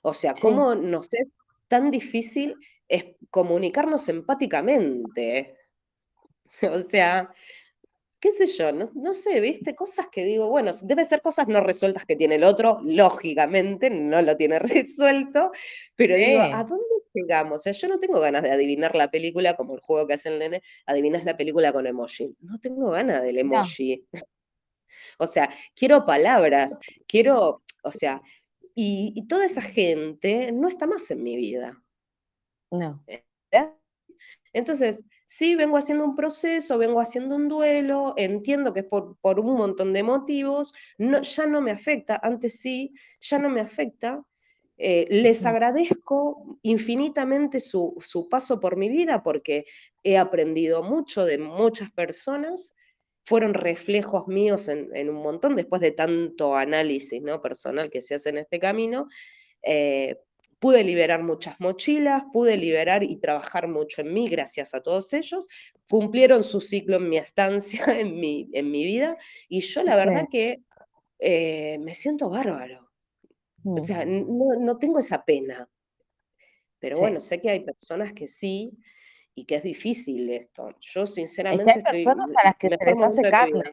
O 0.02 0.14
sea, 0.14 0.36
sí, 0.36 0.42
cómo 0.42 0.76
nos 0.76 1.14
es 1.14 1.38
tan 1.70 1.92
difícil 1.92 2.56
es 2.90 3.06
comunicarnos 3.30 4.10
empáticamente. 4.10 5.58
O 6.62 6.90
sea, 6.90 7.34
qué 8.26 8.48
sé 8.48 8.58
yo, 8.58 8.72
no, 8.72 8.90
no 8.96 9.14
sé, 9.14 9.40
viste, 9.40 9.76
cosas 9.76 10.08
que 10.12 10.26
digo, 10.26 10.50
bueno, 10.50 10.72
debe 10.82 11.06
ser 11.06 11.22
cosas 11.22 11.48
no 11.48 11.62
resueltas 11.62 12.06
que 12.06 12.16
tiene 12.16 12.36
el 12.36 12.44
otro, 12.44 12.80
lógicamente 12.84 13.92
no 13.92 14.20
lo 14.24 14.36
tiene 14.36 14.58
resuelto, 14.60 15.52
pero 15.96 16.16
digo, 16.16 16.42
¿a 16.42 16.64
dónde 16.64 16.84
llegamos? 17.14 17.62
O 17.62 17.64
sea, 17.64 17.74
yo 17.74 17.88
no 17.88 18.00
tengo 18.00 18.20
ganas 18.20 18.42
de 18.42 18.50
adivinar 18.50 18.96
la 18.96 19.12
película 19.12 19.56
como 19.56 19.76
el 19.76 19.82
juego 19.82 20.08
que 20.08 20.14
hace 20.14 20.30
el 20.30 20.40
nene, 20.40 20.64
adivinas 20.88 21.24
la 21.24 21.38
película 21.38 21.72
con 21.72 21.86
emoji. 21.86 22.36
No 22.40 22.60
tengo 22.60 22.90
ganas 22.90 23.22
del 23.22 23.36
no, 23.36 23.42
emoji. 23.42 24.08
O 25.20 25.28
sea, 25.28 25.50
quiero 25.76 26.06
palabras, 26.06 26.78
quiero, 27.08 27.62
o 27.84 27.92
sea, 27.92 28.22
y, 28.74 29.14
y 29.16 29.28
toda 29.28 29.46
esa 29.46 29.62
gente 29.62 30.52
no 30.52 30.68
está 30.68 30.88
más 30.88 31.12
en 31.12 31.22
mi 31.22 31.36
vida. 31.36 31.80
no, 32.72 33.04
¿entendés? 33.06 33.76
Entonces, 34.52 35.04
sí, 35.26 35.56
vengo 35.56 35.78
haciendo 35.78 36.06
un 36.06 36.16
proceso, 36.16 36.78
vengo 36.78 37.00
haciendo 37.00 37.36
un 37.36 37.48
duelo, 37.48 38.14
entiendo 38.18 38.74
que 38.74 38.82
es 38.82 38.86
por, 38.86 39.18
por 39.22 39.40
un 39.40 39.56
montón 39.56 39.94
de 39.94 40.04
motivos, 40.04 40.74
no, 40.98 41.22
ya 41.22 41.46
no 41.46 41.62
me 41.62 41.72
afecta, 41.72 42.20
antes 42.22 42.60
sí, 42.60 42.94
ya 43.22 43.40
no 43.40 43.50
me 43.50 43.62
afecta, 43.62 44.24
Eh, 44.78 45.06
les 45.10 45.46
agradezco 45.46 46.60
infinitamente 46.62 47.62
su, 47.62 47.96
su, 48.02 48.28
paso 48.28 48.60
por 48.60 48.76
mi 48.76 48.90
vida 48.90 49.24
porque 49.24 49.64
he 50.04 50.18
aprendido 50.18 50.84
mucho 50.84 51.24
de 51.24 51.38
muchas 51.38 51.90
personas, 51.92 52.74
fueron 53.24 53.54
reflejos 53.54 54.28
míos 54.28 54.68
en, 54.68 54.90
en 54.94 55.10
un 55.10 55.22
montón, 55.24 55.56
después 55.56 55.82
de 55.82 55.92
tanto 55.92 56.56
análisis 56.56 57.22
¿no? 57.22 57.42
personal 57.42 57.90
que 57.90 58.02
se 58.02 58.16
hace 58.16 58.30
en 58.30 58.38
este 58.38 58.60
camino, 58.60 59.08
eh, 59.64 60.18
pude 60.60 60.84
liberar 60.84 61.24
muchas 61.24 61.60
mochilas, 61.60 62.24
pude 62.34 62.58
liberar 62.58 63.04
y 63.04 63.18
trabajar 63.18 63.68
mucho 63.68 64.02
en 64.02 64.14
mí 64.14 64.30
gracias 64.30 64.74
a 64.74 64.82
todos 64.82 65.14
ellos, 65.14 65.48
cumplieron 65.90 66.44
su 66.44 66.62
ciclo 66.62 66.98
en 66.98 67.10
mi 67.10 67.18
estancia, 67.18 67.86
en 68.00 68.20
mi, 68.20 68.50
en 68.54 68.72
mi 68.72 68.84
vida, 68.84 69.18
y 69.48 69.62
yo 69.62 69.84
la 69.84 69.96
verdad 69.96 70.28
que 70.30 70.62
eh, 71.20 71.78
me 71.80 71.94
siento 71.94 72.30
bárbaro. 72.30 72.90
O 73.64 73.82
sea, 73.82 74.06
no, 74.06 74.60
no 74.60 74.78
tengo 74.78 75.00
esa 75.00 75.26
pena. 75.26 75.68
Pero 76.80 77.00
bueno, 77.00 77.20
sé 77.20 77.42
que 77.42 77.50
hay 77.50 77.62
personas 77.62 78.14
que 78.14 78.28
sí 78.28 78.78
y 79.34 79.46
que 79.46 79.56
es 79.56 79.64
difícil 79.64 80.30
esto. 80.30 80.76
Yo 80.80 81.08
sinceramente 81.08 81.72
hay 81.72 81.82
personas 81.82 82.32
a 82.38 82.50
las 82.50 82.58
que 82.58 82.70
se 82.70 82.86
les 82.86 83.02
hace 83.02 83.24
carne. 83.24 83.64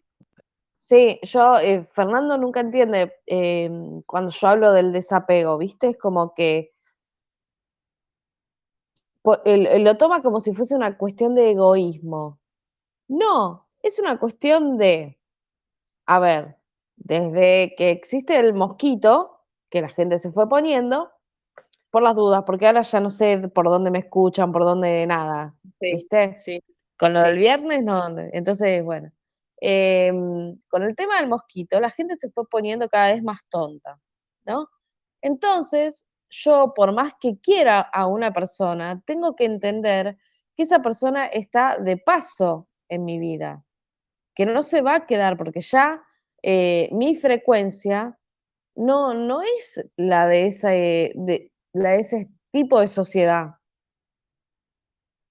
Sí, 0.78 1.20
yo, 1.22 1.59
eh, 1.59 1.84
Fernando 1.84 2.36
nunca 2.36 2.60
entiende 2.60 3.14
em, 3.26 4.02
cuando 4.02 4.32
yo 4.32 4.48
hablo 4.48 4.72
del 4.72 4.92
desapego, 4.92 5.56
¿viste? 5.56 5.90
Es 5.90 5.96
como 5.96 6.34
que 6.34 6.71
él, 9.44 9.84
lo 9.84 9.96
toma 9.96 10.22
como 10.22 10.40
si 10.40 10.52
fuese 10.52 10.74
una 10.74 10.96
cuestión 10.98 11.34
de 11.34 11.50
egoísmo. 11.52 12.40
No, 13.08 13.68
es 13.82 13.98
una 13.98 14.18
cuestión 14.18 14.78
de, 14.78 15.18
a 16.06 16.20
ver, 16.20 16.56
desde 16.96 17.74
que 17.76 17.90
existe 17.90 18.38
el 18.38 18.54
mosquito, 18.54 19.40
que 19.70 19.82
la 19.82 19.88
gente 19.88 20.18
se 20.18 20.32
fue 20.32 20.48
poniendo, 20.48 21.10
por 21.90 22.02
las 22.02 22.16
dudas, 22.16 22.44
porque 22.46 22.66
ahora 22.66 22.82
ya 22.82 23.00
no 23.00 23.10
sé 23.10 23.48
por 23.48 23.66
dónde 23.66 23.90
me 23.90 23.98
escuchan, 24.00 24.52
por 24.52 24.64
dónde 24.64 25.06
nada, 25.06 25.54
¿viste? 25.80 26.34
Sí. 26.36 26.62
Con 26.98 27.12
lo 27.12 27.22
del 27.22 27.36
viernes, 27.36 27.84
no, 27.84 28.02
entonces, 28.32 28.84
bueno. 28.84 29.10
Em, 29.64 30.58
con 30.68 30.82
el 30.82 30.96
tema 30.96 31.20
del 31.20 31.28
mosquito, 31.28 31.80
la 31.80 31.90
gente 31.90 32.16
se 32.16 32.30
fue 32.30 32.48
poniendo 32.48 32.88
cada 32.88 33.12
vez 33.12 33.22
más 33.22 33.40
tonta, 33.48 34.00
¿no? 34.44 34.66
Entonces, 35.20 36.04
yo, 36.32 36.72
por 36.74 36.92
más 36.92 37.12
que 37.20 37.38
quiera 37.38 37.80
a 37.80 38.06
una 38.06 38.32
persona, 38.32 39.02
tengo 39.04 39.36
que 39.36 39.44
entender 39.44 40.16
que 40.56 40.62
esa 40.62 40.80
persona 40.80 41.26
está 41.26 41.78
de 41.78 41.98
paso 41.98 42.68
en 42.88 43.04
mi 43.04 43.18
vida, 43.18 43.62
que 44.34 44.46
no 44.46 44.62
se 44.62 44.80
va 44.80 44.96
a 44.96 45.06
quedar, 45.06 45.36
porque 45.36 45.60
ya 45.60 46.02
eh, 46.42 46.88
mi 46.92 47.16
frecuencia 47.16 48.18
no, 48.74 49.12
no 49.12 49.42
es 49.42 49.84
la 49.96 50.26
de, 50.26 50.46
ese, 50.46 51.12
de, 51.16 51.52
la 51.74 51.96
ese 51.96 52.30
tipo 52.50 52.80
de 52.80 52.88
sociedad. 52.88 53.56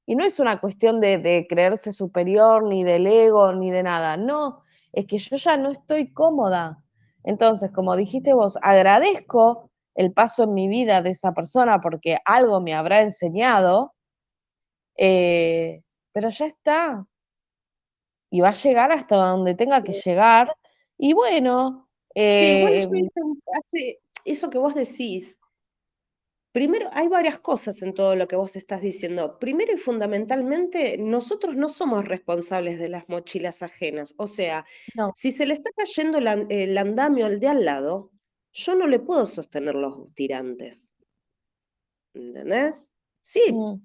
Y 0.05 0.15
no 0.15 0.23
es 0.23 0.39
una 0.39 0.61
cuestión 0.61 1.01
de, 1.01 1.17
de, 1.17 1.47
creerse 1.47 1.93
superior, 1.93 2.63
ni 2.63 2.83
del 2.83 3.07
ego, 3.07 3.53
ni 3.53 3.71
de 3.71 3.81
nada. 3.81 4.17
No, 4.17 4.61
es 4.91 5.07
que 5.07 5.17
yo 5.17 5.37
ya 5.37 5.57
no 5.57 5.71
estoy 5.71 6.13
cómoda. 6.13 6.83
Entonces, 7.23 7.71
como 7.71 7.95
dijiste 7.95 8.33
vos, 8.33 8.57
agradezco 8.61 9.70
el 9.95 10.13
paso 10.13 10.43
en 10.43 10.53
mi 10.53 10.67
vida 10.67 11.01
de 11.01 11.11
esa 11.11 11.33
persona 11.33 11.79
porque 11.81 12.17
algo 12.25 12.61
me 12.61 12.73
habrá 12.73 13.01
enseñado, 13.01 13.93
eh, 14.97 15.81
pero 16.11 16.29
ya 16.29 16.45
está. 16.45 17.05
Y 18.29 18.39
va 18.41 18.49
a 18.49 18.53
llegar 18.53 18.91
hasta 18.91 19.15
donde 19.15 19.55
tenga 19.55 19.83
que 19.83 19.93
llegar. 19.93 20.55
Y 20.97 21.13
bueno, 21.13 21.89
Sí, 22.15 22.21
igual 22.57 22.73
em, 22.73 23.09
hace 23.57 23.99
eso 24.25 24.49
que 24.49 24.57
vos 24.57 24.75
decís. 24.75 25.37
Primero, 26.51 26.89
hay 26.91 27.07
varias 27.07 27.39
cosas 27.39 27.81
en 27.81 27.93
todo 27.93 28.13
lo 28.17 28.27
que 28.27 28.35
vos 28.35 28.57
estás 28.57 28.81
diciendo. 28.81 29.39
Primero 29.39 29.73
y 29.73 29.77
fundamentalmente, 29.77 30.97
nosotros 30.97 31.55
no 31.55 31.69
somos 31.69 32.05
responsables 32.05 32.77
de 32.77 32.89
las 32.89 33.07
mochilas 33.07 33.63
ajenas. 33.63 34.13
O 34.17 34.27
sea, 34.27 34.65
si 35.15 35.31
se 35.31 35.45
le 35.45 35.53
está 35.53 35.69
cayendo 35.77 36.17
el 36.17 36.77
andamio 36.77 37.25
al 37.25 37.39
de 37.39 37.47
al 37.47 37.63
lado, 37.63 38.10
yo 38.53 38.75
no 38.75 38.87
le 38.87 38.99
puedo 38.99 39.25
sostener 39.25 39.75
los 39.75 40.13
tirantes. 40.13 40.93
¿Entendés? 42.13 42.89
Sí, 43.23 43.51
mm. 43.51 43.81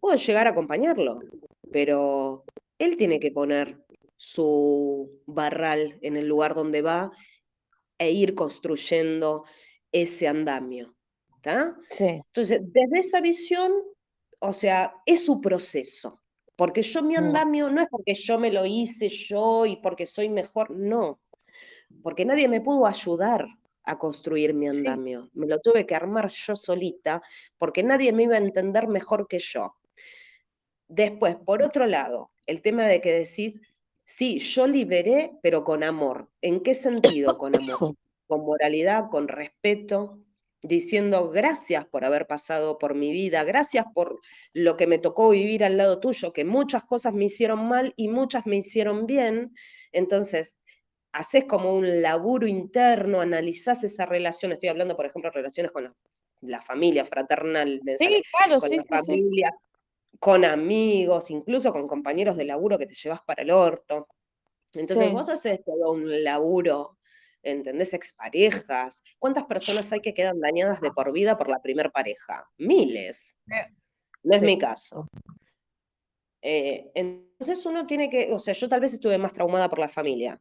puedo 0.00 0.16
llegar 0.16 0.46
a 0.46 0.50
acompañarlo, 0.50 1.20
pero 1.70 2.44
él 2.78 2.96
tiene 2.96 3.20
que 3.20 3.30
poner 3.30 3.82
su 4.16 5.22
barral 5.26 5.98
en 6.02 6.16
el 6.16 6.28
lugar 6.28 6.54
donde 6.54 6.82
va 6.82 7.10
e 7.98 8.10
ir 8.10 8.34
construyendo 8.34 9.44
ese 9.90 10.28
andamio. 10.28 10.94
¿está? 11.36 11.76
Sí. 11.88 12.06
Entonces, 12.06 12.60
desde 12.64 12.98
esa 12.98 13.20
visión, 13.20 13.72
o 14.40 14.52
sea, 14.52 14.94
es 15.06 15.24
su 15.24 15.40
proceso. 15.40 16.20
Porque 16.56 16.82
yo 16.82 17.02
mi 17.02 17.14
mm. 17.14 17.18
andamio 17.18 17.70
no 17.70 17.80
es 17.80 17.88
porque 17.88 18.14
yo 18.14 18.38
me 18.38 18.52
lo 18.52 18.66
hice 18.66 19.08
yo 19.08 19.66
y 19.66 19.76
porque 19.76 20.06
soy 20.06 20.28
mejor, 20.28 20.70
no. 20.70 21.20
Porque 22.02 22.24
nadie 22.24 22.48
me 22.48 22.60
pudo 22.60 22.86
ayudar 22.86 23.46
a 23.84 23.98
construir 23.98 24.54
mi 24.54 24.68
andamio. 24.68 25.30
Me 25.32 25.46
lo 25.46 25.60
tuve 25.60 25.86
que 25.86 25.94
armar 25.94 26.28
yo 26.28 26.56
solita 26.56 27.22
porque 27.58 27.82
nadie 27.82 28.12
me 28.12 28.24
iba 28.24 28.34
a 28.34 28.38
entender 28.38 28.88
mejor 28.88 29.26
que 29.28 29.38
yo. 29.38 29.74
Después, 30.88 31.36
por 31.36 31.62
otro 31.62 31.86
lado, 31.86 32.30
el 32.46 32.60
tema 32.60 32.86
de 32.86 33.00
que 33.00 33.12
decís, 33.12 33.60
Sí, 34.04 34.38
yo 34.40 34.66
liberé, 34.66 35.32
pero 35.42 35.64
con 35.64 35.82
amor. 35.82 36.28
¿En 36.40 36.62
qué 36.62 36.74
sentido 36.74 37.38
con 37.38 37.56
amor? 37.56 37.96
Con 38.28 38.46
moralidad, 38.46 39.10
con 39.10 39.28
respeto, 39.28 40.18
diciendo 40.62 41.28
gracias 41.28 41.84
por 41.86 42.02
haber 42.02 42.26
pasado 42.26 42.78
por 42.78 42.94
mi 42.94 43.12
vida, 43.12 43.44
gracias 43.44 43.84
por 43.92 44.20
lo 44.54 44.78
que 44.78 44.86
me 44.86 44.98
tocó 44.98 45.30
vivir 45.30 45.62
al 45.64 45.76
lado 45.76 46.00
tuyo, 46.00 46.32
que 46.32 46.44
muchas 46.44 46.82
cosas 46.84 47.12
me 47.12 47.26
hicieron 47.26 47.68
mal 47.68 47.92
y 47.94 48.08
muchas 48.08 48.46
me 48.46 48.56
hicieron 48.56 49.04
bien. 49.06 49.52
Entonces, 49.90 50.54
haces 51.12 51.44
como 51.44 51.74
un 51.74 52.02
laburo 52.02 52.46
interno, 52.46 53.20
analizás 53.20 53.84
esa 53.84 54.06
relación, 54.06 54.52
estoy 54.52 54.70
hablando, 54.70 54.96
por 54.96 55.06
ejemplo, 55.06 55.30
relaciones 55.30 55.70
con 55.70 55.94
la, 56.40 56.60
familia 56.60 57.04
fraternal, 57.04 57.80
sí, 57.98 58.22
claro, 58.38 58.60
con 58.60 58.68
sí, 58.68 58.76
la 58.76 58.84
familia, 58.84 59.54
con 60.18 60.44
amigos, 60.44 61.30
incluso 61.30 61.72
con 61.72 61.86
compañeros 61.86 62.36
de 62.36 62.44
laburo 62.44 62.78
que 62.78 62.86
te 62.86 62.94
llevas 62.94 63.20
para 63.22 63.42
el 63.42 63.50
orto. 63.50 64.08
Entonces 64.72 65.12
vos 65.12 65.28
haces 65.28 65.62
todo 65.64 65.92
un 65.92 66.24
laburo, 66.24 66.96
¿entendés? 67.42 67.92
Exparejas. 67.92 69.02
¿Cuántas 69.18 69.44
personas 69.44 69.92
hay 69.92 70.00
que 70.00 70.14
quedan 70.14 70.40
dañadas 70.40 70.80
de 70.80 70.90
por 70.90 71.12
vida 71.12 71.36
por 71.36 71.48
la 71.48 71.60
primer 71.60 71.92
pareja? 71.92 72.48
Miles. 72.56 73.36
No 74.22 74.36
es 74.36 74.42
mi 74.42 74.58
caso. 74.58 75.08
Eh, 76.40 76.90
entonces 76.94 77.64
uno 77.66 77.86
tiene 77.86 78.08
que, 78.08 78.32
o 78.32 78.38
sea, 78.38 78.54
yo 78.54 78.68
tal 78.68 78.80
vez 78.80 78.94
estuve 78.94 79.18
más 79.18 79.32
traumada 79.32 79.68
por 79.68 79.78
la 79.78 79.88
familia, 79.88 80.40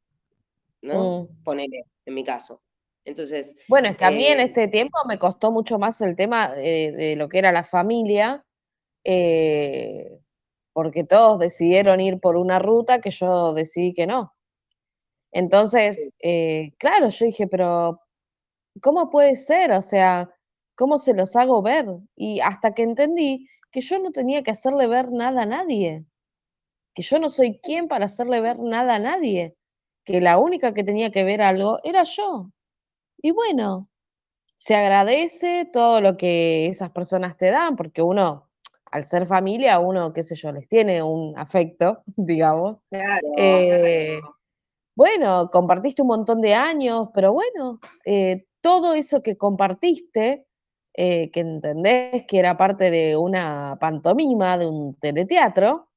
¿no? 0.81 1.23
Mm. 1.23 1.43
Ponele, 1.43 1.85
en 2.05 2.13
mi 2.13 2.23
caso. 2.23 2.61
Entonces. 3.05 3.55
Bueno, 3.67 3.89
es 3.89 3.97
que 3.97 4.05
a 4.05 4.11
mí 4.11 4.25
en 4.25 4.39
eh, 4.39 4.43
este 4.43 4.67
tiempo 4.67 4.97
me 5.07 5.17
costó 5.17 5.51
mucho 5.51 5.79
más 5.79 6.01
el 6.01 6.15
tema 6.15 6.51
de 6.51 7.15
lo 7.17 7.29
que 7.29 7.39
era 7.39 7.51
la 7.51 7.63
familia, 7.63 8.45
eh, 9.03 10.19
porque 10.73 11.03
todos 11.03 11.39
decidieron 11.39 11.99
ir 11.99 12.19
por 12.19 12.37
una 12.37 12.59
ruta 12.59 13.01
que 13.01 13.11
yo 13.11 13.53
decidí 13.53 13.93
que 13.93 14.07
no. 14.07 14.33
Entonces, 15.31 16.09
eh, 16.21 16.73
claro, 16.77 17.09
yo 17.09 17.25
dije, 17.25 17.47
pero 17.47 18.01
¿cómo 18.81 19.09
puede 19.09 19.35
ser? 19.35 19.71
O 19.71 19.81
sea, 19.81 20.29
¿cómo 20.75 20.97
se 20.97 21.13
los 21.13 21.35
hago 21.35 21.61
ver? 21.61 21.85
Y 22.15 22.41
hasta 22.41 22.73
que 22.73 22.83
entendí 22.83 23.47
que 23.71 23.81
yo 23.81 23.99
no 23.99 24.11
tenía 24.11 24.43
que 24.43 24.51
hacerle 24.51 24.87
ver 24.87 25.11
nada 25.11 25.43
a 25.43 25.45
nadie, 25.45 26.05
que 26.93 27.01
yo 27.01 27.19
no 27.19 27.29
soy 27.29 27.59
quien 27.59 27.87
para 27.87 28.05
hacerle 28.05 28.41
ver 28.41 28.59
nada 28.59 28.95
a 28.95 28.99
nadie, 28.99 29.55
que 30.03 30.21
la 30.21 30.37
única 30.37 30.73
que 30.73 30.83
tenía 30.83 31.11
que 31.11 31.23
ver 31.23 31.41
algo 31.41 31.79
era 31.83 32.03
yo. 32.03 32.51
Y 33.17 33.31
bueno, 33.31 33.89
se 34.55 34.75
agradece 34.75 35.69
todo 35.71 36.01
lo 36.01 36.17
que 36.17 36.67
esas 36.67 36.91
personas 36.91 37.37
te 37.37 37.51
dan, 37.51 37.75
porque 37.75 38.01
uno 38.01 38.49
al 38.91 39.05
ser 39.05 39.25
familia, 39.25 39.79
uno, 39.79 40.11
qué 40.13 40.21
sé 40.21 40.35
yo, 40.35 40.51
les 40.51 40.67
tiene 40.67 41.01
un 41.01 41.33
afecto, 41.37 42.03
digamos. 42.15 42.77
Claro. 42.89 43.27
Eh, 43.37 44.19
bueno, 44.95 45.49
compartiste 45.51 46.01
un 46.01 46.09
montón 46.09 46.41
de 46.41 46.53
años, 46.53 47.09
pero 47.13 47.33
bueno, 47.33 47.79
eh, 48.05 48.45
todo 48.61 48.93
eso 48.93 49.23
que 49.23 49.37
compartiste, 49.37 50.45
eh, 50.93 51.31
que 51.31 51.39
entendés 51.39 52.25
que 52.27 52.37
era 52.37 52.57
parte 52.57 52.91
de 52.91 53.15
una 53.15 53.77
pantomima, 53.79 54.57
de 54.57 54.67
un 54.67 54.95
teleteatro, 54.95 55.87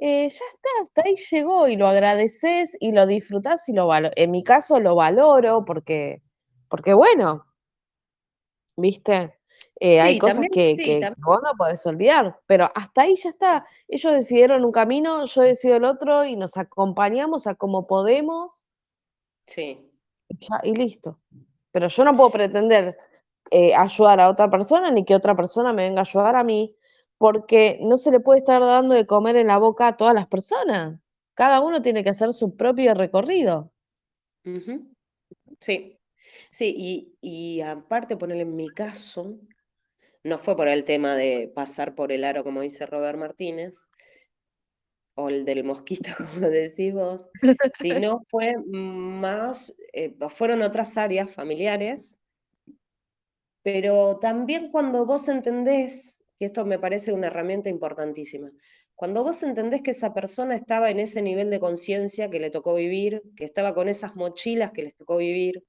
ya 0.00 0.26
está, 0.28 0.68
hasta 0.82 1.02
ahí 1.04 1.16
llegó 1.30 1.68
y 1.68 1.76
lo 1.76 1.86
agradeces 1.86 2.76
y 2.80 2.92
lo 2.92 3.06
disfrutás 3.06 3.68
y 3.68 3.72
lo 3.72 3.86
valoro. 3.86 4.12
En 4.16 4.30
mi 4.30 4.44
caso 4.44 4.80
lo 4.80 4.94
valoro 4.94 5.64
porque, 5.64 6.22
porque 6.68 6.92
bueno, 6.92 7.46
¿viste? 8.76 9.36
Eh, 9.78 10.00
hay 10.00 10.18
cosas 10.18 10.46
que, 10.52 11.12
vos 11.18 11.40
no 11.42 11.52
podés 11.56 11.84
olvidar, 11.86 12.40
pero 12.46 12.70
hasta 12.74 13.02
ahí 13.02 13.14
ya 13.16 13.30
está. 13.30 13.66
Ellos 13.88 14.12
decidieron 14.12 14.64
un 14.64 14.72
camino, 14.72 15.24
yo 15.26 15.42
decido 15.42 15.76
el 15.76 15.84
otro 15.84 16.24
y 16.24 16.36
nos 16.36 16.56
acompañamos 16.56 17.46
a 17.46 17.54
como 17.54 17.86
podemos. 17.86 18.62
Sí. 19.46 19.90
Y, 20.62 20.74
listo. 20.74 21.20
Pero 21.72 21.88
yo 21.88 22.04
no 22.04 22.16
puedo 22.16 22.30
pretender 22.30 22.96
eh, 23.50 23.74
ayudar 23.74 24.20
a 24.20 24.30
otra 24.30 24.48
persona 24.50 24.90
ni 24.90 25.04
que 25.04 25.14
otra 25.14 25.36
persona 25.36 25.72
me 25.72 25.84
venga 25.84 26.00
a 26.00 26.04
ayudar 26.08 26.36
a 26.36 26.44
mí, 26.44 26.74
porque 27.18 27.78
no 27.82 27.96
se 27.96 28.10
le 28.10 28.20
puede 28.20 28.38
estar 28.40 28.60
dando 28.60 28.94
de 28.94 29.06
comer 29.06 29.36
en 29.36 29.48
la 29.48 29.58
boca 29.58 29.88
a 29.88 29.96
todas 29.96 30.14
las 30.14 30.26
personas. 30.28 31.00
Cada 31.34 31.60
uno 31.60 31.82
tiene 31.82 32.04
que 32.04 32.10
hacer 32.10 32.32
su 32.32 32.56
propio 32.56 32.94
recorrido. 32.94 33.72
Sí, 35.60 35.98
sí, 36.50 36.74
y, 36.76 37.18
y 37.20 37.60
aparte 37.62 38.16
ponerle 38.16 38.42
en 38.42 38.56
mi 38.56 38.68
caso, 38.70 39.38
no 40.24 40.38
fue 40.38 40.56
por 40.56 40.68
el 40.68 40.84
tema 40.84 41.16
de 41.16 41.52
pasar 41.54 41.94
por 41.94 42.12
el 42.12 42.24
aro, 42.24 42.44
como 42.44 42.62
dice 42.62 42.86
Robert 42.86 43.18
Martínez, 43.18 43.76
o 45.14 45.28
el 45.28 45.44
del 45.44 45.64
mosquito, 45.64 46.10
como 46.34 46.48
decís 46.48 46.94
vos, 46.94 47.26
sino 47.80 48.22
fue 48.30 48.54
más, 48.66 49.74
eh, 49.92 50.14
fueron 50.30 50.62
otras 50.62 50.96
áreas 50.96 51.34
familiares, 51.34 52.18
pero 53.62 54.18
también 54.20 54.70
cuando 54.70 55.04
vos 55.04 55.28
entendés, 55.28 56.15
que 56.38 56.46
esto 56.46 56.64
me 56.64 56.78
parece 56.78 57.12
una 57.12 57.28
herramienta 57.28 57.68
importantísima, 57.70 58.50
cuando 58.96 59.22
vos 59.22 59.42
entendés 59.42 59.82
que 59.82 59.90
esa 59.90 60.14
persona 60.14 60.56
estaba 60.56 60.90
en 60.90 61.00
ese 61.00 61.20
nivel 61.20 61.50
de 61.50 61.60
conciencia 61.60 62.30
que 62.30 62.40
le 62.40 62.50
tocó 62.50 62.74
vivir, 62.74 63.22
que 63.36 63.44
estaba 63.44 63.74
con 63.74 63.90
esas 63.90 64.16
mochilas 64.16 64.72
que 64.72 64.82
les 64.82 64.96
tocó 64.96 65.18
vivir, 65.18 65.62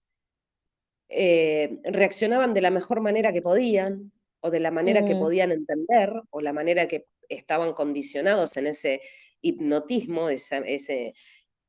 eh, 1.10 1.80
reaccionaban 1.84 2.54
de 2.54 2.62
la 2.62 2.70
mejor 2.70 3.02
manera 3.02 3.34
que 3.34 3.42
podían, 3.42 4.14
o 4.40 4.50
de 4.50 4.62
la 4.62 4.72
manera 4.72 5.04
que 5.04 5.16
podían 5.16 5.52
entender, 5.52 6.14
o 6.30 6.40
la 6.40 6.54
manera 6.54 6.88
que 6.88 7.06
estaban 7.28 7.74
condicionados 7.74 8.56
en 8.56 8.68
ese 8.68 9.02
hipnotismo, 9.42 10.30
ese, 10.30 10.62
ese, 10.66 11.14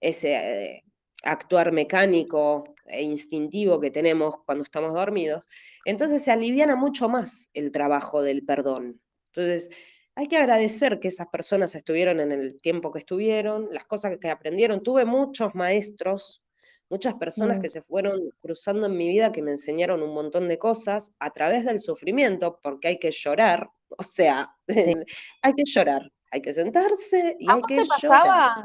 ese 0.00 0.34
eh, 0.34 0.84
actuar 1.28 1.72
mecánico 1.72 2.74
e 2.86 3.02
instintivo 3.02 3.80
que 3.80 3.90
tenemos 3.90 4.36
cuando 4.46 4.64
estamos 4.64 4.94
dormidos, 4.94 5.48
entonces 5.84 6.22
se 6.22 6.30
aliviana 6.30 6.74
mucho 6.74 7.08
más 7.08 7.50
el 7.52 7.70
trabajo 7.70 8.22
del 8.22 8.44
perdón. 8.44 9.00
Entonces, 9.32 9.68
hay 10.14 10.26
que 10.26 10.36
agradecer 10.36 10.98
que 10.98 11.08
esas 11.08 11.28
personas 11.28 11.74
estuvieron 11.74 12.18
en 12.20 12.32
el 12.32 12.60
tiempo 12.60 12.90
que 12.90 12.98
estuvieron, 12.98 13.68
las 13.72 13.84
cosas 13.84 14.18
que 14.18 14.30
aprendieron. 14.30 14.82
Tuve 14.82 15.04
muchos 15.04 15.54
maestros, 15.54 16.42
muchas 16.90 17.14
personas 17.14 17.58
mm. 17.58 17.60
que 17.60 17.68
se 17.68 17.82
fueron 17.82 18.32
cruzando 18.40 18.86
en 18.86 18.96
mi 18.96 19.08
vida 19.08 19.30
que 19.30 19.42
me 19.42 19.52
enseñaron 19.52 20.02
un 20.02 20.14
montón 20.14 20.48
de 20.48 20.58
cosas 20.58 21.12
a 21.20 21.30
través 21.30 21.64
del 21.64 21.80
sufrimiento, 21.80 22.58
porque 22.62 22.88
hay 22.88 22.98
que 22.98 23.10
llorar, 23.10 23.70
o 23.98 24.02
sea, 24.02 24.50
hay 24.66 25.54
que 25.54 25.64
llorar, 25.64 26.10
hay 26.30 26.42
que 26.42 26.52
sentarse 26.52 27.36
y 27.38 27.48
hay 27.48 27.60
que 27.68 27.84
llorar. 28.02 28.64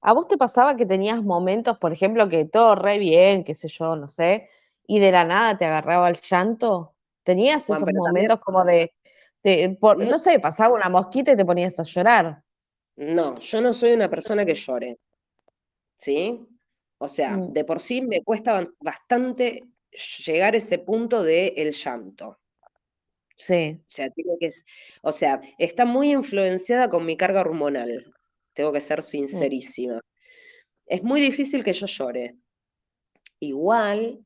¿A 0.00 0.12
vos 0.12 0.28
te 0.28 0.36
pasaba 0.36 0.76
que 0.76 0.86
tenías 0.86 1.22
momentos, 1.22 1.78
por 1.78 1.92
ejemplo, 1.92 2.28
que 2.28 2.44
todo 2.44 2.74
re 2.74 2.98
bien, 2.98 3.44
qué 3.44 3.54
sé 3.54 3.68
yo, 3.68 3.96
no 3.96 4.08
sé, 4.08 4.48
y 4.86 5.00
de 5.00 5.10
la 5.10 5.24
nada 5.24 5.58
te 5.58 5.64
agarraba 5.64 6.08
el 6.08 6.16
llanto? 6.20 6.94
¿Tenías 7.22 7.64
esos 7.64 7.80
momentos 7.80 8.38
como 8.40 8.64
de, 8.64 8.92
no, 9.44 10.18
sé, 10.18 10.38
pasaba 10.38 10.76
una 10.76 10.88
mosquita 10.88 11.32
y 11.32 11.36
te 11.36 11.44
ponías 11.44 11.78
a 11.80 11.82
llorar? 11.82 12.42
No, 12.96 13.38
yo 13.40 13.60
no 13.60 13.72
soy 13.72 13.92
una 13.92 14.08
persona 14.08 14.44
que 14.44 14.54
llore, 14.54 14.98
¿sí? 15.98 16.46
O 16.98 17.08
sea, 17.08 17.36
mm. 17.36 17.52
de 17.52 17.64
por 17.64 17.80
sí 17.80 18.00
me 18.00 18.22
cuesta 18.22 18.66
bastante 18.80 19.64
llegar 20.24 20.54
a 20.54 20.58
ese 20.58 20.78
punto 20.78 21.22
de 21.22 21.48
el 21.56 21.72
llanto. 21.72 22.38
Sí. 23.36 23.78
O 23.82 23.90
sea, 23.90 24.08
tiene 24.10 24.32
que, 24.40 24.50
o 25.02 25.12
sea, 25.12 25.40
está 25.58 25.84
muy 25.84 26.12
influenciada 26.12 26.88
con 26.88 27.04
mi 27.04 27.16
carga 27.16 27.40
hormonal. 27.40 28.14
Tengo 28.56 28.72
que 28.72 28.80
ser 28.80 29.00
mm. 29.00 29.02
sincerísima. 29.02 30.00
Es 30.86 31.02
muy 31.04 31.20
difícil 31.20 31.62
que 31.62 31.74
yo 31.74 31.86
llore. 31.86 32.36
Igual, 33.38 34.24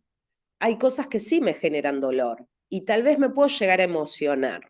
hay 0.61 0.79
cosas 0.79 1.09
que 1.09 1.19
sí 1.19 1.41
me 1.41 1.53
generan 1.53 2.01
dolor 2.01 2.47
y 2.71 2.83
tal 2.83 3.03
vez 3.03 3.19
me 3.19 3.31
puedo 3.31 3.49
llegar 3.49 3.81
a 3.81 3.85
emocionar. 3.85 4.63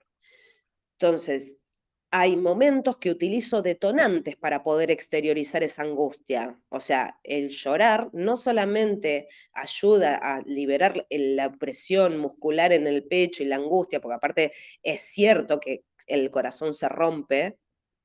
Entonces, 0.98 1.58
hay 2.10 2.36
momentos 2.36 2.96
que 2.96 3.10
utilizo 3.10 3.62
detonantes 3.62 4.36
para 4.36 4.64
poder 4.64 4.90
exteriorizar 4.90 5.62
esa 5.62 5.82
angustia. 5.82 6.58
O 6.70 6.80
sea, 6.80 7.18
el 7.22 7.50
llorar 7.50 8.08
no 8.12 8.36
solamente 8.36 9.28
ayuda 9.52 10.16
a 10.16 10.40
liberar 10.42 11.06
la 11.10 11.52
presión 11.52 12.18
muscular 12.18 12.72
en 12.72 12.86
el 12.86 13.04
pecho 13.04 13.42
y 13.42 13.46
la 13.46 13.56
angustia, 13.56 14.00
porque 14.00 14.16
aparte 14.16 14.52
es 14.82 15.02
cierto 15.02 15.60
que 15.60 15.84
el 16.06 16.30
corazón 16.30 16.74
se 16.74 16.88
rompe, 16.88 17.58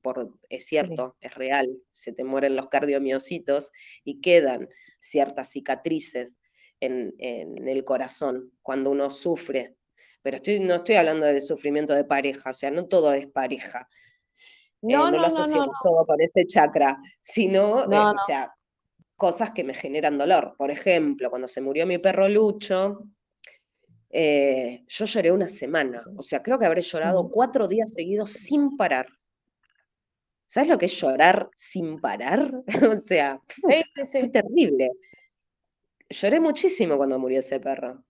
por, 0.05 0.29
es 0.49 0.67
cierto, 0.67 1.17
es 1.19 1.33
real, 1.33 1.67
se 1.91 2.13
te 2.13 2.23
mueren 2.23 2.55
los 2.55 2.69
cardiomiocitos 2.69 3.71
y 4.03 4.21
quedan 4.21 4.69
ciertas 4.99 5.49
cicatrices 5.49 6.33
en, 6.79 7.13
en 7.17 7.67
el 7.67 7.83
corazón 7.83 8.51
cuando 8.61 8.91
uno 8.91 9.09
sufre 9.09 9.75
pero 10.25 10.37
estoy, 10.37 10.59
no 10.59 10.73
estoy 10.73 10.95
hablando 10.95 11.27
del 11.27 11.39
sufrimiento 11.39 11.93
de 11.93 12.03
pareja, 12.03 12.49
o 12.49 12.53
sea, 12.55 12.71
no 12.71 12.87
todo 12.87 13.13
es 13.13 13.27
pareja. 13.27 13.87
No, 14.81 15.07
eh, 15.07 15.11
no, 15.11 15.17
lo 15.19 15.25
asociamos 15.27 15.69
todo 15.83 16.03
con 16.03 16.19
ese 16.19 16.47
chakra, 16.47 16.97
sino, 17.21 17.83
eh, 17.83 17.95
o 17.95 18.17
sea, 18.25 18.51
cosas 19.15 19.51
que 19.51 19.63
me 19.63 19.75
generan 19.75 20.17
dolor. 20.17 20.55
Por 20.57 20.71
ejemplo, 20.71 21.29
cuando 21.29 21.47
se 21.47 21.61
murió 21.61 21.85
mi 21.85 21.99
perro 21.99 22.27
Lucho, 22.27 23.03
eh, 24.09 24.83
yo 24.87 25.05
lloré 25.05 25.31
una 25.31 25.47
semana, 25.47 26.03
o 26.17 26.23
sea, 26.23 26.41
creo 26.41 26.57
que 26.57 26.65
habré 26.65 26.81
llorado 26.81 27.29
cuatro 27.29 27.67
días 27.67 27.93
seguidos 27.93 28.31
sin 28.31 28.77
parar. 28.77 29.05
¿Sabes 30.55 30.69
lo 30.69 30.77
que 30.77 30.85
es 30.85 30.95
llorar 30.95 31.49
sin 31.57 31.99
parar? 31.99 32.49
o 32.97 33.03
sea, 33.05 33.41
es 33.67 33.91
terrible. 34.31 34.89
Lloré 36.09 36.39
muchísimo 36.39 36.95
cuando 36.95 37.19
murió 37.19 37.39
ese 37.39 37.59
perro. 37.59 38.05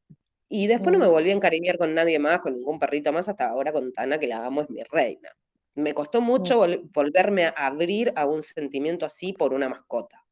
Y 0.47 0.67
después 0.67 0.93
no 0.93 0.99
me 0.99 1.07
mm. 1.07 1.09
volví 1.09 1.31
a 1.31 1.33
encariñar 1.33 1.79
con 1.79 1.95
nadie 1.95 2.19
más, 2.19 2.41
con 2.41 2.53
ningún 2.53 2.77
perrito 2.77 3.11
más, 3.11 3.27
hasta 3.27 3.49
ahora 3.49 3.71
con 3.71 3.91
Tana, 3.93 4.19
que 4.19 4.27
la 4.27 4.45
amo, 4.45 4.61
es 4.61 4.69
mi 4.69 4.83
reina. 4.83 5.31
Me 5.73 5.95
costó 5.95 6.21
mm. 6.21 6.23
mucho 6.23 6.61
volverme 6.93 7.45
a 7.45 7.49
abrir 7.49 8.13
a 8.15 8.27
un 8.27 8.43
sentimiento 8.43 9.07
así 9.07 9.33
por 9.33 9.51
una 9.51 9.67
mascota. 9.67 10.23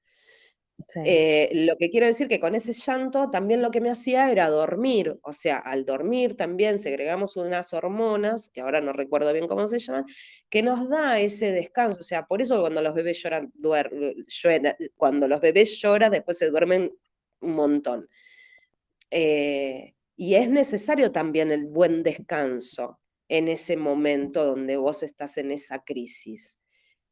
Eh, 1.05 1.49
lo 1.53 1.77
que 1.77 1.89
quiero 1.89 2.05
decir 2.07 2.27
que 2.27 2.39
con 2.39 2.55
ese 2.55 2.73
llanto 2.73 3.29
también 3.29 3.61
lo 3.61 3.71
que 3.71 3.81
me 3.81 3.91
hacía 3.91 4.31
era 4.31 4.49
dormir, 4.49 5.19
o 5.23 5.33
sea, 5.33 5.57
al 5.57 5.85
dormir 5.85 6.35
también 6.35 6.79
segregamos 6.79 7.35
unas 7.35 7.73
hormonas, 7.73 8.49
que 8.49 8.61
ahora 8.61 8.81
no 8.81 8.93
recuerdo 8.93 9.31
bien 9.33 9.47
cómo 9.47 9.67
se 9.67 9.79
llaman, 9.79 10.05
que 10.49 10.61
nos 10.61 10.89
da 10.89 11.19
ese 11.19 11.51
descanso, 11.51 11.99
o 12.01 12.03
sea, 12.03 12.25
por 12.25 12.41
eso 12.41 12.59
cuando 12.59 12.81
los 12.81 12.93
bebés 12.93 13.21
lloran, 13.21 13.51
cuando 14.95 15.27
los 15.27 15.41
bebés 15.41 15.79
lloran 15.79 16.11
después 16.11 16.37
se 16.37 16.49
duermen 16.49 16.91
un 17.41 17.51
montón. 17.51 18.07
Eh, 19.11 19.93
y 20.15 20.35
es 20.35 20.49
necesario 20.49 21.11
también 21.11 21.51
el 21.51 21.65
buen 21.65 22.03
descanso 22.03 22.99
en 23.29 23.47
ese 23.47 23.77
momento 23.77 24.45
donde 24.45 24.77
vos 24.77 25.03
estás 25.03 25.37
en 25.37 25.51
esa 25.51 25.83
crisis. 25.83 26.59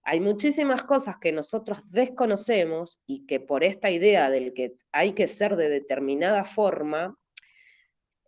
Hay 0.03 0.19
muchísimas 0.19 0.83
cosas 0.83 1.17
que 1.17 1.31
nosotros 1.31 1.79
desconocemos 1.91 2.99
y 3.05 3.25
que 3.25 3.39
por 3.39 3.63
esta 3.63 3.91
idea 3.91 4.29
del 4.29 4.53
que 4.53 4.73
hay 4.91 5.13
que 5.13 5.27
ser 5.27 5.55
de 5.55 5.69
determinada 5.69 6.43
forma, 6.43 7.17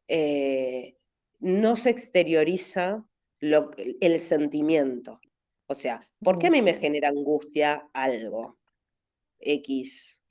eh, 0.08 0.96
no 1.40 1.76
se 1.76 1.90
exterioriza 1.90 3.04
el 3.40 4.20
sentimiento. 4.20 5.20
O 5.68 5.76
sea, 5.76 6.08
¿por 6.20 6.38
qué 6.38 6.48
a 6.48 6.52
mí 6.52 6.62
me 6.62 6.76
genera 6.76 7.10
angustia 7.10 7.90
algo? 7.94 8.58
X. 9.40 10.24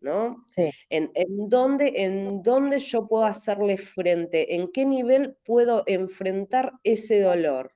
¿no? 0.00 0.44
Sí. 0.46 0.70
En, 0.88 1.10
en, 1.14 1.48
dónde, 1.48 1.92
¿En 1.96 2.42
dónde 2.42 2.78
yo 2.78 3.06
puedo 3.06 3.24
hacerle 3.24 3.76
frente? 3.76 4.54
¿En 4.54 4.70
qué 4.72 4.84
nivel 4.84 5.36
puedo 5.44 5.82
enfrentar 5.86 6.72
ese 6.84 7.20
dolor? 7.20 7.72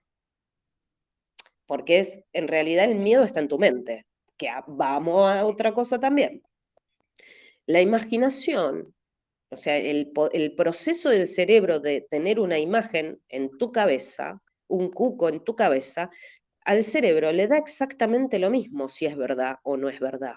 Porque 1.66 1.98
es, 2.00 2.18
en 2.32 2.48
realidad 2.48 2.84
el 2.84 2.96
miedo 2.96 3.24
está 3.24 3.40
en 3.40 3.48
tu 3.48 3.58
mente, 3.58 4.06
que 4.36 4.48
vamos 4.66 5.30
a 5.30 5.44
otra 5.46 5.72
cosa 5.72 5.98
también. 5.98 6.42
La 7.66 7.80
imaginación, 7.80 8.94
o 9.50 9.56
sea, 9.56 9.76
el, 9.76 10.12
el 10.32 10.54
proceso 10.54 11.08
del 11.08 11.26
cerebro 11.26 11.80
de 11.80 12.06
tener 12.10 12.38
una 12.38 12.58
imagen 12.58 13.20
en 13.28 13.50
tu 13.56 13.72
cabeza, 13.72 14.42
un 14.68 14.90
cuco 14.90 15.28
en 15.28 15.42
tu 15.42 15.56
cabeza, 15.56 16.10
al 16.64 16.84
cerebro 16.84 17.32
le 17.32 17.46
da 17.46 17.56
exactamente 17.56 18.38
lo 18.38 18.50
mismo 18.50 18.88
si 18.88 19.06
es 19.06 19.16
verdad 19.16 19.56
o 19.62 19.76
no 19.76 19.88
es 19.88 20.00
verdad. 20.00 20.34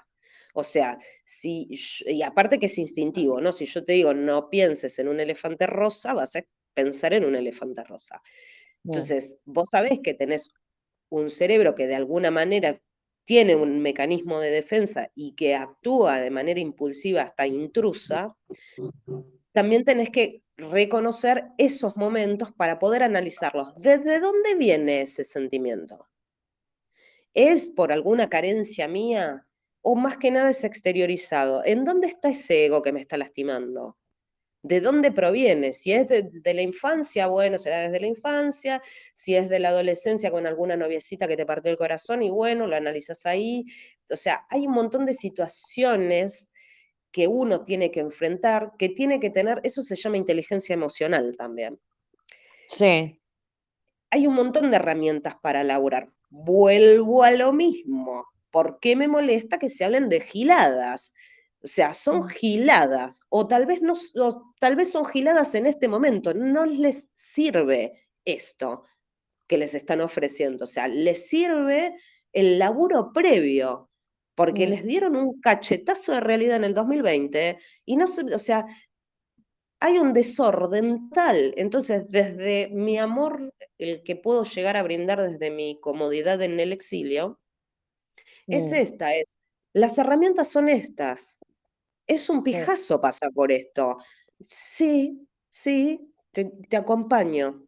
O 0.54 0.64
sea, 0.64 0.98
si, 1.24 1.68
y 2.06 2.22
aparte 2.24 2.60
que 2.60 2.66
es 2.66 2.78
instintivo, 2.78 3.40
¿no? 3.40 3.52
Si 3.52 3.66
yo 3.66 3.84
te 3.84 3.94
digo 3.94 4.14
no 4.14 4.50
pienses 4.50 4.98
en 5.00 5.08
un 5.08 5.20
elefante 5.20 5.68
rosa, 5.68 6.14
vas 6.14 6.36
a 6.36 6.44
pensar 6.74 7.14
en 7.14 7.26
un 7.26 7.36
elefante 7.36 7.84
rosa. 7.84 8.22
Entonces, 8.84 9.38
vos 9.46 9.70
sabés 9.70 10.00
que 10.04 10.14
tenés 10.14 10.50
un 11.10 11.30
cerebro 11.30 11.76
que 11.76 11.88
de 11.88 11.96
alguna 11.96 12.32
manera 12.32 12.80
tiene 13.26 13.56
un 13.56 13.82
mecanismo 13.82 14.40
de 14.40 14.52
defensa 14.52 15.12
y 15.14 15.34
que 15.34 15.56
actúa 15.56 16.20
de 16.20 16.30
manera 16.30 16.60
impulsiva 16.60 17.24
hasta 17.24 17.46
intrusa, 17.46 18.36
también 19.52 19.84
tenés 19.84 20.10
que 20.10 20.44
reconocer 20.56 21.46
esos 21.58 21.96
momentos 21.98 22.52
para 22.54 22.80
poder 22.80 23.04
analizarlos. 23.04 23.76
¿Desde 23.76 24.20
dónde 24.20 24.56
viene 24.56 25.02
ese 25.02 25.24
sentimiento? 25.24 26.08
¿Es 27.34 27.70
por 27.70 27.92
alguna 27.92 28.30
carencia 28.30 28.88
mía? 28.88 29.48
o 29.90 29.96
más 29.96 30.18
que 30.18 30.32
nada 30.32 30.50
es 30.50 30.66
exteriorizado. 30.66 31.64
¿En 31.64 31.86
dónde 31.86 32.08
está 32.08 32.28
ese 32.28 32.66
ego 32.66 32.82
que 32.82 32.92
me 32.92 33.00
está 33.00 33.16
lastimando? 33.16 33.96
De 34.64 34.82
dónde 34.82 35.12
proviene. 35.12 35.74
Si 35.74 35.94
es 35.94 36.08
de, 36.08 36.54
la 36.54 36.62
infancia, 36.62 37.28
bueno, 37.28 37.58
será 37.58 37.82
desde 37.82 38.00
la 38.00 38.08
infancia. 38.08 38.82
Si 39.16 39.36
es 39.36 39.50
de 39.50 39.60
la 39.60 39.70
adolescencia 39.70 40.32
con 40.32 40.46
alguna 40.48 40.76
noviecita 40.76 41.28
que 41.28 41.38
te 41.38 41.46
partió 41.46 41.72
el 41.72 41.78
corazón, 41.78 42.24
y 42.24 42.30
bueno, 42.30 42.68
lo 42.68 42.76
analizas 42.76 43.26
ahí. 43.26 43.66
O 44.10 44.16
sea, 44.16 44.46
hay 44.50 44.68
un 44.68 44.74
montón 44.74 45.06
de 45.06 45.14
situaciones 45.14 46.52
que 47.12 47.28
uno 47.28 47.64
tiene 47.64 47.92
que 47.92 48.00
enfrentar, 48.00 48.74
que 48.78 48.90
tiene 48.90 49.20
que 49.20 49.30
tener, 49.30 49.60
eso 49.64 49.82
se 49.82 49.96
llama 49.96 50.18
inteligencia 50.18 50.74
emocional 50.74 51.36
también. 51.38 51.80
Sí. 52.68 53.20
Hay 54.10 54.28
un 54.28 54.36
montón 54.36 54.70
de 54.70 54.78
herramientas 54.78 55.36
para 55.42 55.64
laburar. 55.64 56.10
Vuelvo 56.30 57.24
a 57.24 57.32
lo 57.32 57.54
mismo. 57.54 58.26
¿Por 58.52 58.80
qué 58.80 58.96
me 58.96 59.08
molesta 59.08 59.58
que 59.58 59.70
se 59.70 59.86
hablen 59.86 60.10
de 60.10 60.22
giladas? 60.22 61.14
O 61.68 61.70
sea, 61.70 61.94
son 61.94 62.30
giladas, 62.30 63.20
o 63.28 63.46
tal 63.46 63.66
vez, 63.66 63.82
no, 63.82 63.94
tal 64.62 64.78
vez 64.78 64.90
son 64.90 65.04
giladas 65.04 65.54
en 65.54 65.66
este 65.66 65.90
momento, 65.90 66.34
no 66.34 66.66
les 66.66 67.10
sirve 67.14 68.08
esto 68.24 68.86
que 69.48 69.58
les 69.58 69.76
están 69.76 70.00
ofreciendo, 70.00 70.64
o 70.64 70.68
sea, 70.68 70.88
les 70.88 71.28
sirve 71.28 71.94
el 72.32 72.58
laburo 72.58 73.12
previo, 73.12 73.90
porque 74.34 74.66
les 74.66 74.86
dieron 74.86 75.18
un 75.18 75.42
cachetazo 75.42 76.14
de 76.14 76.22
realidad 76.22 76.56
en 76.56 76.64
el 76.64 76.74
2020 76.74 77.58
y 77.84 77.98
no, 77.98 78.06
o 78.06 78.40
sea, 78.40 78.66
hay 79.82 80.00
un 80.00 80.14
desorden 80.14 81.10
tal. 81.10 81.54
Entonces, 81.58 82.06
desde 82.08 82.70
mi 82.72 82.98
amor, 82.98 83.54
el 83.78 84.04
que 84.04 84.16
puedo 84.16 84.46
llegar 84.46 84.78
a 84.78 84.84
brindar 84.84 85.22
desde 85.22 85.52
mi 85.52 85.82
comodidad 85.82 86.42
en 86.42 86.62
el 86.62 86.72
exilio, 86.72 87.42
es 88.48 88.72
esta, 88.72 89.14
es, 89.14 89.38
las 89.74 89.98
herramientas 89.98 90.48
son 90.48 90.70
estas. 90.70 91.40
Es 92.08 92.30
un 92.30 92.42
pijazo 92.42 93.02
pasar 93.02 93.32
por 93.34 93.52
esto. 93.52 93.98
Sí, 94.48 95.28
sí, 95.52 96.14
te, 96.32 96.78
acompaño. 96.78 97.64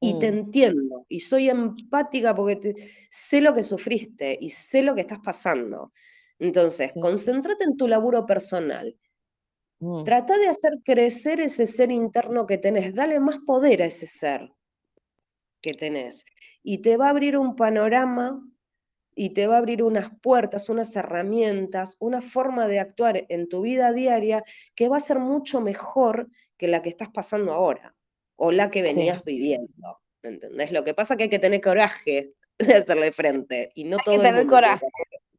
Y 0.00 0.18
te 0.18 0.30
mm. 0.30 0.34
entiendo, 0.34 1.06
y 1.08 1.20
soy 1.20 1.48
empática 1.48 2.34
porque 2.34 2.92
sé 3.10 3.40
lo 3.40 3.54
que 3.54 3.62
sufriste 3.62 4.36
y 4.38 4.50
sé 4.50 4.82
lo 4.82 4.94
que 4.94 5.02
estás 5.02 5.20
pasando. 5.24 5.92
Entonces, 6.38 6.92
concéntrate 7.00 7.64
en 7.64 7.76
tu 7.76 7.88
laburo 7.88 8.26
personal. 8.26 8.96
Mm. 9.78 10.04
Trata 10.04 10.36
de 10.38 10.48
hacer 10.48 10.72
crecer 10.84 11.40
ese 11.40 11.66
ser 11.66 11.90
interno 11.90 12.46
que 12.46 12.58
tenés. 12.58 12.94
Dale 12.94 13.20
más 13.20 13.38
poder 13.46 13.82
a 13.82 13.86
ese 13.86 14.06
ser 14.06 14.52
que 15.60 15.72
tenés. 15.72 16.24
Y 16.62 16.78
te 16.78 16.96
va 16.96 17.06
a 17.06 17.10
abrir 17.10 17.38
un 17.38 17.56
panorama 17.56 18.42
y 19.14 19.30
te 19.30 19.46
va 19.46 19.56
a 19.56 19.58
abrir 19.58 19.82
unas 19.82 20.10
puertas, 20.20 20.68
unas 20.68 20.94
herramientas, 20.96 21.96
una 21.98 22.20
forma 22.20 22.66
de 22.66 22.80
actuar 22.80 23.26
en 23.28 23.48
tu 23.48 23.62
vida 23.62 23.92
diaria 23.92 24.44
que 24.74 24.88
va 24.88 24.96
a 24.96 25.00
ser 25.00 25.18
mucho 25.18 25.60
mejor 25.60 26.28
que 26.56 26.68
la 26.68 26.82
que 26.82 26.88
estás 26.88 27.08
pasando 27.10 27.52
ahora 27.52 27.94
o 28.36 28.52
la 28.52 28.70
que 28.70 28.82
venías 28.82 29.24
viviendo. 29.24 30.00
¿Entendés? 30.22 30.72
Lo 30.72 30.84
que 30.84 30.94
pasa 30.94 31.14
es 31.14 31.18
que 31.18 31.24
hay 31.24 31.30
que 31.30 31.38
tener 31.38 31.60
coraje 31.60 32.32
de 32.58 32.74
hacerle 32.74 33.12
frente 33.12 33.72
y 33.74 33.84
no 33.84 33.98
todo 34.04 34.16
que 34.16 34.22
tener 34.22 34.46
coraje. 34.46 34.86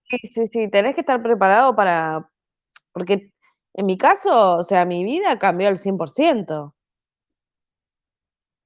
Sí, 0.09 0.17
sí, 0.33 0.47
sí, 0.51 0.67
tenés 0.69 0.93
que 0.93 1.01
estar 1.01 1.21
preparado 1.21 1.75
para 1.75 2.29
porque 2.93 3.31
en 3.73 3.85
mi 3.85 3.97
caso, 3.97 4.57
o 4.57 4.63
sea, 4.63 4.85
mi 4.85 5.03
vida 5.03 5.37
cambió 5.37 5.67
al 5.67 5.77
100%. 5.77 6.73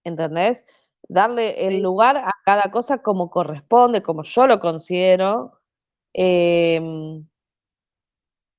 ¿Entendés? 0.03 0.63
Darle 1.07 1.67
el 1.67 1.81
lugar 1.81 2.17
a 2.17 2.31
cada 2.45 2.71
cosa 2.71 3.01
como 3.01 3.29
corresponde, 3.29 4.01
como 4.03 4.23
yo 4.23 4.47
lo 4.47 4.59
considero. 4.59 5.53
Em, 6.13 7.25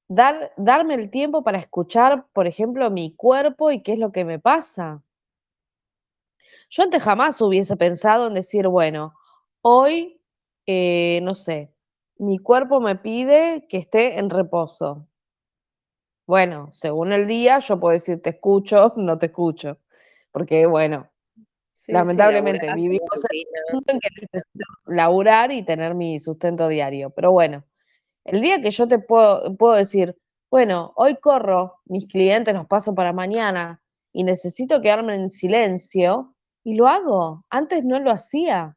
dar, 0.09 0.53
darme 0.59 0.93
el 0.95 1.11
tiempo 1.11 1.43
para 1.43 1.57
escuchar, 1.59 2.27
por 2.35 2.47
ejemplo, 2.47 2.91
mi 2.91 3.15
cuerpo 3.17 3.71
y 3.71 3.83
qué 3.83 3.95
es 3.95 3.99
lo 3.99 4.13
que 4.13 4.27
me 4.27 4.39
pasa. 4.39 5.03
Yo 6.71 6.83
antes 6.85 7.03
jamás 7.03 7.41
hubiese 7.41 7.77
pensado 7.77 8.29
en 8.29 8.35
decir, 8.35 8.69
bueno, 8.69 9.15
hoy, 9.61 10.21
eh, 10.67 11.21
no 11.23 11.35
sé, 11.35 11.75
mi 12.19 12.39
cuerpo 12.39 12.81
me 12.81 12.97
pide 12.97 13.67
que 13.69 13.79
esté 13.79 14.19
en 14.19 14.31
reposo. 14.31 15.07
Bueno, 16.27 16.69
según 16.73 17.13
el 17.13 17.27
día, 17.27 17.59
yo 17.59 17.79
puedo 17.79 17.93
decir, 17.93 18.23
te 18.23 18.31
escucho, 18.31 18.95
no 18.97 19.19
te 19.19 19.27
escucho. 19.27 19.79
Porque, 20.33 20.67
bueno, 20.67 21.10
Lamentablemente, 21.89 22.73
vivimos 22.75 23.25
en 23.31 23.77
un 23.77 23.85
en 23.87 24.01
que 24.01 24.09
necesito 24.21 24.67
laburar 24.87 25.51
y 25.51 25.65
tener 25.65 25.95
mi 25.95 26.21
sustento 26.21 26.69
diario. 26.69 27.11
Pero 27.11 27.33
bueno, 27.33 27.65
el 28.25 28.41
día 28.41 28.61
que 28.61 28.71
yo 28.71 28.87
te 28.87 28.99
puedo, 28.99 29.57
puedo 29.57 29.75
decir, 29.75 30.17
bueno, 30.51 30.93
hoy 30.97 31.17
corro, 31.17 31.81
mis 31.87 32.07
clientes 32.07 32.55
los 32.55 32.67
paso 32.67 32.95
para 32.95 33.13
mañana 33.13 33.83
y 34.13 34.25
necesito 34.25 34.81
quedarme 34.81 35.15
en 35.15 35.31
silencio, 35.31 36.35
y 36.65 36.75
lo 36.75 36.89
hago. 36.89 37.45
Antes 37.51 37.85
no 37.85 37.99
lo 38.01 38.11
hacía. 38.11 38.77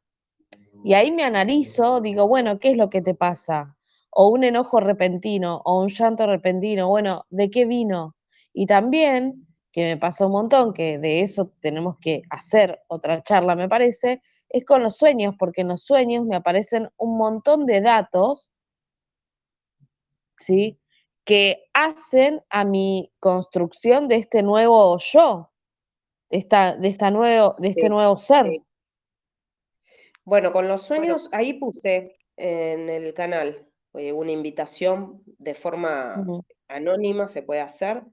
Y 0.84 0.94
ahí 0.94 1.12
me 1.12 1.24
analizo, 1.24 2.00
digo, 2.00 2.28
bueno, 2.28 2.58
¿qué 2.58 2.70
es 2.70 2.76
lo 2.76 2.90
que 2.90 3.02
te 3.02 3.14
pasa? 3.14 3.76
O 4.10 4.28
un 4.28 4.44
enojo 4.44 4.80
repentino, 4.80 5.62
o 5.64 5.82
un 5.82 5.88
llanto 5.88 6.26
repentino, 6.26 6.88
bueno, 6.88 7.24
¿de 7.30 7.50
qué 7.50 7.64
vino? 7.64 8.16
Y 8.52 8.66
también 8.66 9.46
que 9.74 9.82
me 9.82 9.96
pasa 9.96 10.26
un 10.26 10.32
montón, 10.32 10.72
que 10.72 11.00
de 11.00 11.22
eso 11.22 11.50
tenemos 11.58 11.98
que 11.98 12.22
hacer 12.30 12.80
otra 12.86 13.24
charla, 13.24 13.56
me 13.56 13.68
parece, 13.68 14.22
es 14.48 14.64
con 14.64 14.84
los 14.84 14.96
sueños, 14.96 15.34
porque 15.36 15.62
en 15.62 15.68
los 15.68 15.82
sueños 15.82 16.24
me 16.24 16.36
aparecen 16.36 16.90
un 16.96 17.18
montón 17.18 17.66
de 17.66 17.80
datos, 17.80 18.52
¿sí? 20.38 20.78
Que 21.24 21.64
hacen 21.72 22.40
a 22.50 22.64
mi 22.64 23.12
construcción 23.18 24.06
de 24.06 24.14
este 24.14 24.44
nuevo 24.44 24.96
yo, 24.98 25.50
de, 26.30 26.38
esta, 26.38 26.76
de, 26.76 26.86
esta 26.86 27.10
nuevo, 27.10 27.56
de 27.58 27.70
este 27.70 27.88
nuevo 27.88 28.16
ser. 28.16 28.46
Bueno, 30.24 30.52
con 30.52 30.68
los 30.68 30.82
sueños, 30.82 31.28
ahí 31.32 31.54
puse 31.54 32.16
en 32.36 32.88
el 32.88 33.12
canal 33.12 33.66
eh, 33.94 34.12
una 34.12 34.30
invitación 34.30 35.20
de 35.26 35.56
forma 35.56 36.24
anónima, 36.68 37.26
se 37.26 37.42
puede 37.42 37.60
hacer, 37.60 38.04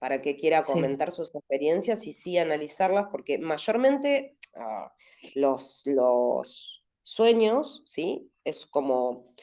para 0.00 0.22
que 0.22 0.34
quiera 0.34 0.62
comentar 0.62 1.12
sus 1.12 1.34
experiencias 1.34 2.06
y 2.06 2.14
sí 2.14 2.38
analizarlas, 2.38 3.08
porque 3.12 3.38
mayormente 3.38 4.38
ah, 4.56 4.90
los, 5.34 5.82
los 5.84 6.82
sueños, 7.02 7.82
¿sí? 7.84 8.32
Es 8.42 8.66
como, 8.66 9.34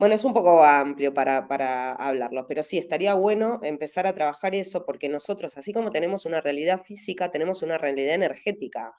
bueno, 0.00 0.16
es 0.16 0.24
un 0.24 0.34
poco 0.34 0.64
amplio 0.64 1.14
para, 1.14 1.46
para 1.46 1.92
hablarlo, 1.92 2.48
pero 2.48 2.64
sí, 2.64 2.78
estaría 2.78 3.14
bueno 3.14 3.60
empezar 3.62 4.08
a 4.08 4.14
trabajar 4.14 4.56
eso, 4.56 4.84
porque 4.84 5.08
nosotros, 5.08 5.56
así 5.56 5.72
como 5.72 5.92
tenemos 5.92 6.26
una 6.26 6.40
realidad 6.40 6.82
física, 6.82 7.30
tenemos 7.30 7.62
una 7.62 7.78
realidad 7.78 8.16
energética. 8.16 8.92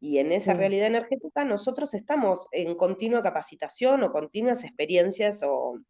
Y 0.00 0.18
en 0.18 0.32
esa 0.32 0.54
realidad 0.54 0.86
energética 0.86 1.44
nosotros 1.44 1.92
estamos 1.92 2.48
en 2.52 2.76
continua 2.76 3.22
capacitación 3.22 4.02
o 4.04 4.12
continuas 4.12 4.64
experiencias 4.64 5.42
o, 5.42 5.80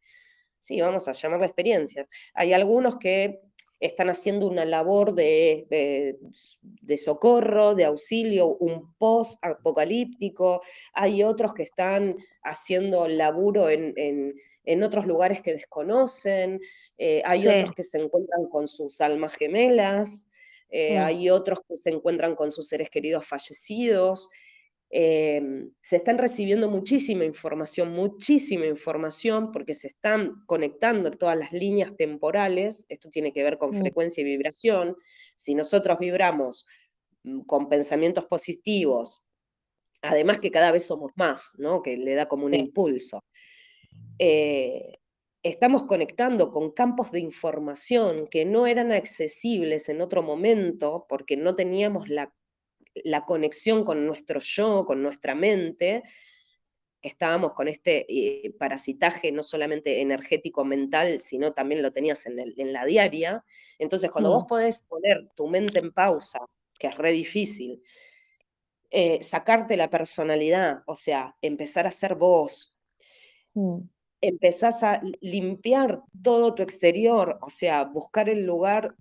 sí, 0.59 0.81
vamos 0.81 1.07
a 1.07 1.13
llamarlo 1.13 1.47
experiencias. 1.47 2.09
Hay 2.35 2.53
algunos 2.53 2.99
que 2.99 3.41
están 3.81 4.09
haciendo 4.09 4.47
una 4.47 4.65
labor 4.65 5.15
de, 5.15 5.67
de, 6.81 6.99
socorro, 6.99 7.75
de 7.75 7.85
auxilio, 7.85 8.57
un 8.57 8.95
post-apocalíptico, 8.97 10.63
hay 10.95 11.23
otros 11.23 11.53
que 11.55 11.63
están 11.63 12.17
haciendo 12.43 13.07
laburo 13.09 13.69
en, 13.69 13.93
en, 14.65 14.83
otros 14.83 15.07
lugares 15.07 15.43
que 15.43 15.53
desconocen, 15.53 16.61
eh, 16.99 17.23
hay 17.25 17.47
otros 17.47 17.75
que 17.75 17.85
se 17.85 17.99
encuentran 17.99 18.47
con 18.49 18.67
sus 18.67 19.01
almas 19.01 19.35
gemelas, 19.35 20.27
eh, 20.71 20.99
mm. 20.99 21.05
hay 21.05 21.31
otros 21.31 21.61
que 21.69 21.77
se 21.77 21.91
encuentran 21.91 22.35
con 22.35 22.51
sus 22.51 22.69
seres 22.69 22.91
queridos 22.91 23.27
fallecidos, 23.27 24.29
Em, 24.89 25.73
se 25.83 25.97
están 25.97 26.17
recibiendo 26.17 26.71
muchísima 26.71 27.25
información, 27.25 27.91
muchísima 27.93 28.67
información, 28.67 29.51
porque 29.51 29.75
se 29.75 29.89
están 29.89 30.45
conectando 30.47 31.11
todas 31.11 31.37
las 31.37 31.53
líneas 31.53 31.97
temporales, 31.97 32.87
esto 32.89 33.09
tiene 33.11 33.33
que 33.33 33.43
ver 33.43 33.59
con 33.59 33.71
mm. 33.71 33.81
frecuencia 33.81 34.21
y 34.21 34.25
vibración, 34.25 34.95
si 35.35 35.55
nosotros 35.57 35.99
vibramos 35.99 36.67
mm, 37.25 37.41
con 37.41 37.69
pensamientos 37.69 38.27
positivos, 38.27 39.25
además 40.03 40.39
que 40.39 40.53
cada 40.53 40.71
vez 40.71 40.87
somos 40.87 41.11
más, 41.17 41.55
¿no? 41.59 41.83
que 41.83 41.97
le 41.97 42.15
da 42.15 42.27
como 42.27 42.47
un 42.47 42.55
impulso, 42.55 43.25
eh, 44.21 44.99
estamos 45.43 45.85
conectando 45.85 46.51
con 46.51 46.71
campos 46.71 47.11
de 47.11 47.21
información 47.21 48.29
que 48.29 48.45
no 48.45 48.69
eran 48.69 48.93
accesibles 48.93 49.89
en 49.89 50.01
otro 50.01 50.23
momento 50.23 51.07
porque 51.09 51.37
no 51.37 51.57
teníamos 51.57 52.09
la 52.09 52.33
la 53.05 53.25
conexión 53.25 53.85
con 53.85 54.07
nuestro 54.07 54.41
yo, 54.41 54.85
con 54.85 55.03
nuestra 55.03 55.35
mente, 55.35 56.03
estábamos 57.03 57.53
con 57.53 57.69
este 57.69 58.07
eh, 58.09 58.53
parasitaje 58.59 59.31
no 59.33 59.43
solamente 59.43 60.01
energético 60.01 60.65
mental, 60.65 61.21
sino 61.21 61.53
también 61.53 61.83
lo 61.83 61.93
tenías 61.93 62.27
en, 62.27 62.73
la 62.73 62.85
diaria. 62.85 63.45
Entonces, 63.79 64.11
cuando 64.11 64.31
vos 64.31 64.45
mm. 64.45 64.49
podés 64.49 64.83
poner 64.83 65.29
tu 65.35 65.47
mente 65.47 65.79
en 65.79 65.93
pausa, 65.93 66.41
que 66.79 66.89
es 66.89 66.97
re 66.97 67.13
difícil, 67.13 67.83
eh, 68.91 69.23
sacarte 69.23 69.77
la 69.77 69.91
personalidad, 69.91 70.83
o 70.87 70.97
sea, 70.97 71.37
empezar 71.43 71.87
a 71.87 71.93
ser 71.93 72.15
vos, 72.15 72.75
mm. 73.55 73.79
Empezás 74.21 74.83
a 74.83 75.01
limpiar 75.21 76.01
todo 76.23 76.55
tu 76.55 76.63
exterior, 76.63 77.39
o 77.43 77.51
sea, 77.51 77.85
buscar 77.85 78.29
el 78.29 78.45
lugar 78.45 78.95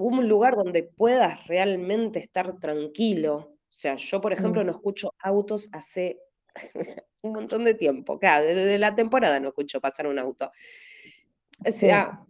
un 0.00 0.26
lugar 0.28 0.56
donde 0.56 0.84
puedas 0.84 1.46
realmente 1.46 2.18
estar 2.18 2.58
tranquilo. 2.58 3.34
O 3.68 3.72
sea, 3.80 3.96
yo, 3.96 4.20
por 4.20 4.32
ejemplo, 4.32 4.62
Mm. 4.62 4.66
no 4.66 4.72
escucho 4.72 5.12
autos 5.20 5.68
hace 5.72 6.18
un 7.22 7.32
montón 7.32 7.64
de 7.64 7.74
tiempo. 7.74 8.18
Claro, 8.18 8.46
desde 8.46 8.78
la 8.78 8.94
temporada 8.94 9.38
no 9.38 9.48
escucho 9.48 9.80
pasar 9.80 10.06
un 10.06 10.18
auto. 10.18 10.50
O 11.66 11.72
Sí. 11.72 11.78
sea, 11.80 12.24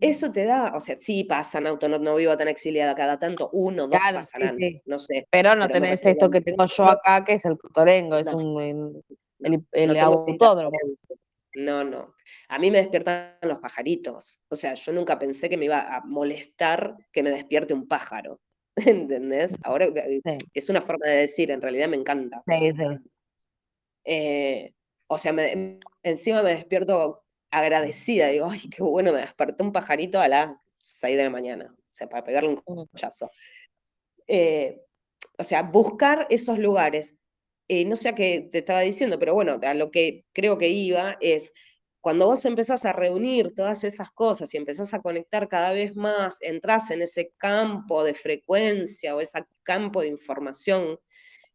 eso 0.00 0.30
te 0.30 0.44
da, 0.44 0.74
o 0.76 0.80
sea, 0.80 0.96
sí 0.96 1.24
pasan 1.24 1.66
autos, 1.66 1.90
no, 1.90 1.98
no 1.98 2.14
vivo 2.14 2.36
tan 2.36 2.46
exiliada 2.48 2.94
cada 2.94 3.18
tanto, 3.18 3.50
uno, 3.52 3.88
dos 3.88 3.98
Claro, 3.98 4.20
sí, 4.20 4.26
pasarán, 4.32 4.56
sí. 4.56 4.80
no 4.86 4.98
sé. 4.98 5.26
Pero 5.30 5.56
no 5.56 5.66
pero 5.66 5.80
tenés 5.80 6.06
esto 6.06 6.30
que 6.30 6.40
tengo 6.40 6.64
yo 6.66 6.84
acá, 6.84 7.24
que 7.24 7.34
es 7.34 7.44
el 7.44 7.56
Putorengo, 7.56 8.16
es 8.16 8.30
no, 8.30 8.36
un 8.38 9.02
el 9.40 9.52
no, 9.52 9.64
el 9.72 9.88
no 9.94 10.00
autódromo. 10.00 10.76
No, 11.54 11.82
no. 11.82 12.14
A 12.48 12.58
mí 12.58 12.70
me 12.70 12.78
despiertan 12.78 13.36
los 13.42 13.58
pajaritos. 13.58 14.38
O 14.48 14.56
sea, 14.56 14.74
yo 14.74 14.92
nunca 14.92 15.18
pensé 15.18 15.48
que 15.48 15.56
me 15.56 15.64
iba 15.64 15.80
a 15.96 16.00
molestar 16.04 16.94
que 17.12 17.22
me 17.22 17.30
despierte 17.30 17.74
un 17.74 17.88
pájaro. 17.88 18.40
¿Entendés? 18.76 19.54
Ahora 19.64 19.86
eh, 19.86 20.20
Sí, 20.24 20.36
es 20.54 20.68
una 20.68 20.82
forma 20.82 21.06
de 21.06 21.16
decir, 21.16 21.50
en 21.50 21.60
realidad 21.62 21.88
me 21.88 21.96
encanta. 21.96 22.42
sí, 22.46 22.72
sí. 22.76 22.84
Eh, 24.04 24.72
o 25.08 25.18
sea, 25.18 25.32
me- 25.32 25.80
encima 26.02 26.42
me 26.42 26.50
despierto 26.54 27.24
agradecida. 27.50 28.28
Digo, 28.28 28.46
ay, 28.50 28.68
qué 28.70 28.82
bueno, 28.82 29.12
me 29.12 29.20
despertó 29.20 29.64
un 29.64 29.72
pajarito 29.72 30.20
a 30.20 30.28
las 30.28 30.50
6 30.82 31.16
de 31.16 31.24
la 31.24 31.30
mañana. 31.30 31.74
O 31.74 31.94
sea, 31.94 32.08
para 32.08 32.24
pegarle 32.24 32.50
un 32.50 32.54
Mm. 32.66 32.86
cochazo. 32.86 33.30
Eh, 34.26 34.82
o 35.38 35.44
sea, 35.44 35.62
buscar 35.62 36.26
esos 36.30 36.58
lugares. 36.58 37.16
Eh, 37.68 37.84
no 37.84 37.96
sé 37.96 38.08
a 38.08 38.14
qué 38.14 38.48
te 38.50 38.58
estaba 38.58 38.80
diciendo, 38.80 39.18
pero 39.18 39.34
bueno, 39.34 39.60
a 39.62 39.74
lo 39.74 39.90
que 39.90 40.24
creo 40.32 40.56
que 40.56 40.68
iba 40.68 41.18
es, 41.20 41.52
cuando 42.00 42.26
vos 42.26 42.44
empezás 42.46 42.86
a 42.86 42.92
reunir 42.94 43.54
todas 43.54 43.84
esas 43.84 44.10
cosas 44.10 44.54
y 44.54 44.56
empezás 44.56 44.94
a 44.94 45.02
conectar 45.02 45.48
cada 45.48 45.72
vez 45.72 45.94
más, 45.94 46.38
entras 46.40 46.90
en 46.90 47.02
ese 47.02 47.32
campo 47.36 48.04
de 48.04 48.14
frecuencia 48.14 49.14
o 49.14 49.20
ese 49.20 49.44
campo 49.64 50.00
de 50.00 50.08
información 50.08 50.98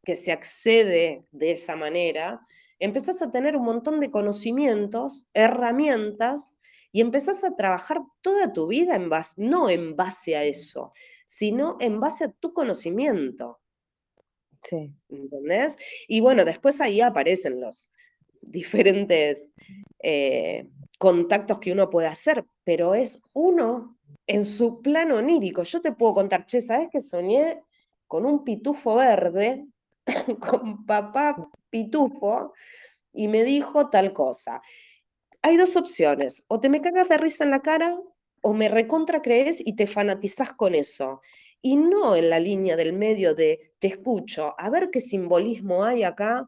que 0.04 0.16
se 0.16 0.32
accede 0.32 1.26
de 1.32 1.52
esa 1.52 1.76
manera, 1.76 2.40
empezás 2.78 3.22
a 3.24 3.32
tener 3.32 3.56
un 3.56 3.66
montón 3.66 4.00
de 4.00 4.12
conocimientos, 4.12 5.26
herramientas, 5.34 6.56
y 6.92 7.02
empezás 7.02 7.44
a 7.44 7.56
trabajar 7.56 8.02
toda 8.22 8.54
tu 8.54 8.68
vida 8.68 8.96
en 8.96 9.10
no 9.38 9.70
en 9.70 9.96
base 9.96 10.36
a 10.36 10.44
eso, 10.44 10.94
sino 11.26 11.78
en 11.80 12.00
base 12.00 12.26
a 12.26 12.32
tu 12.32 12.54
conocimiento. 12.54 13.63
Sí. 14.64 14.94
¿Entendés? 15.10 15.76
Y 16.08 16.22
bueno, 16.22 16.46
después 16.46 16.80
ahí 16.82 17.02
aparecen 17.02 17.60
los 17.60 17.90
diferentes 18.42 19.38
eh, 20.00 20.68
contactos 20.98 21.60
que 21.60 21.72
uno 21.72 21.90
puede 21.90 22.08
hacer, 22.08 22.46
pero 22.64 22.96
es 22.96 23.20
uno 23.34 23.98
en 24.28 24.46
su 24.46 24.82
plano 24.82 25.18
onírico. 25.18 25.64
Yo 25.64 25.82
te 25.82 25.92
puedo 25.92 26.14
contar, 26.14 26.46
che, 26.46 26.62
¿sabes 26.62 26.90
que 26.92 27.02
soñé 27.02 27.62
con 28.08 28.26
un 28.26 28.44
pitufo 28.44 28.96
verde, 28.96 29.66
con 30.40 30.86
papá 30.86 31.50
pitufo, 31.70 32.54
y 33.14 33.28
me 33.28 33.44
dijo 33.44 33.90
tal 33.90 34.14
cosa? 34.14 34.62
Hay 35.42 35.58
dos 35.58 35.76
opciones, 35.76 36.46
o 36.48 36.60
te 36.60 36.70
me 36.70 36.82
cagas 36.82 37.10
de 37.10 37.18
risa 37.18 37.44
en 37.44 37.52
la 37.52 37.62
cara, 37.62 37.98
o 38.42 38.54
me 38.54 38.70
recontra 38.70 39.22
crees 39.22 39.66
y 39.66 39.76
te 39.76 39.88
fanatizás 39.88 40.54
con 40.54 40.76
eso. 40.76 41.22
Y 41.64 41.78
no 41.78 42.16
en 42.16 42.30
la 42.30 42.40
línea 42.40 42.76
del 42.76 42.94
medio 42.94 43.34
de 43.34 43.74
te 43.80 43.88
escucho, 43.88 44.54
a 44.60 44.70
ver 44.70 44.90
qué 44.92 45.00
simbolismo 45.00 45.84
hay 45.86 46.04
acá, 46.04 46.48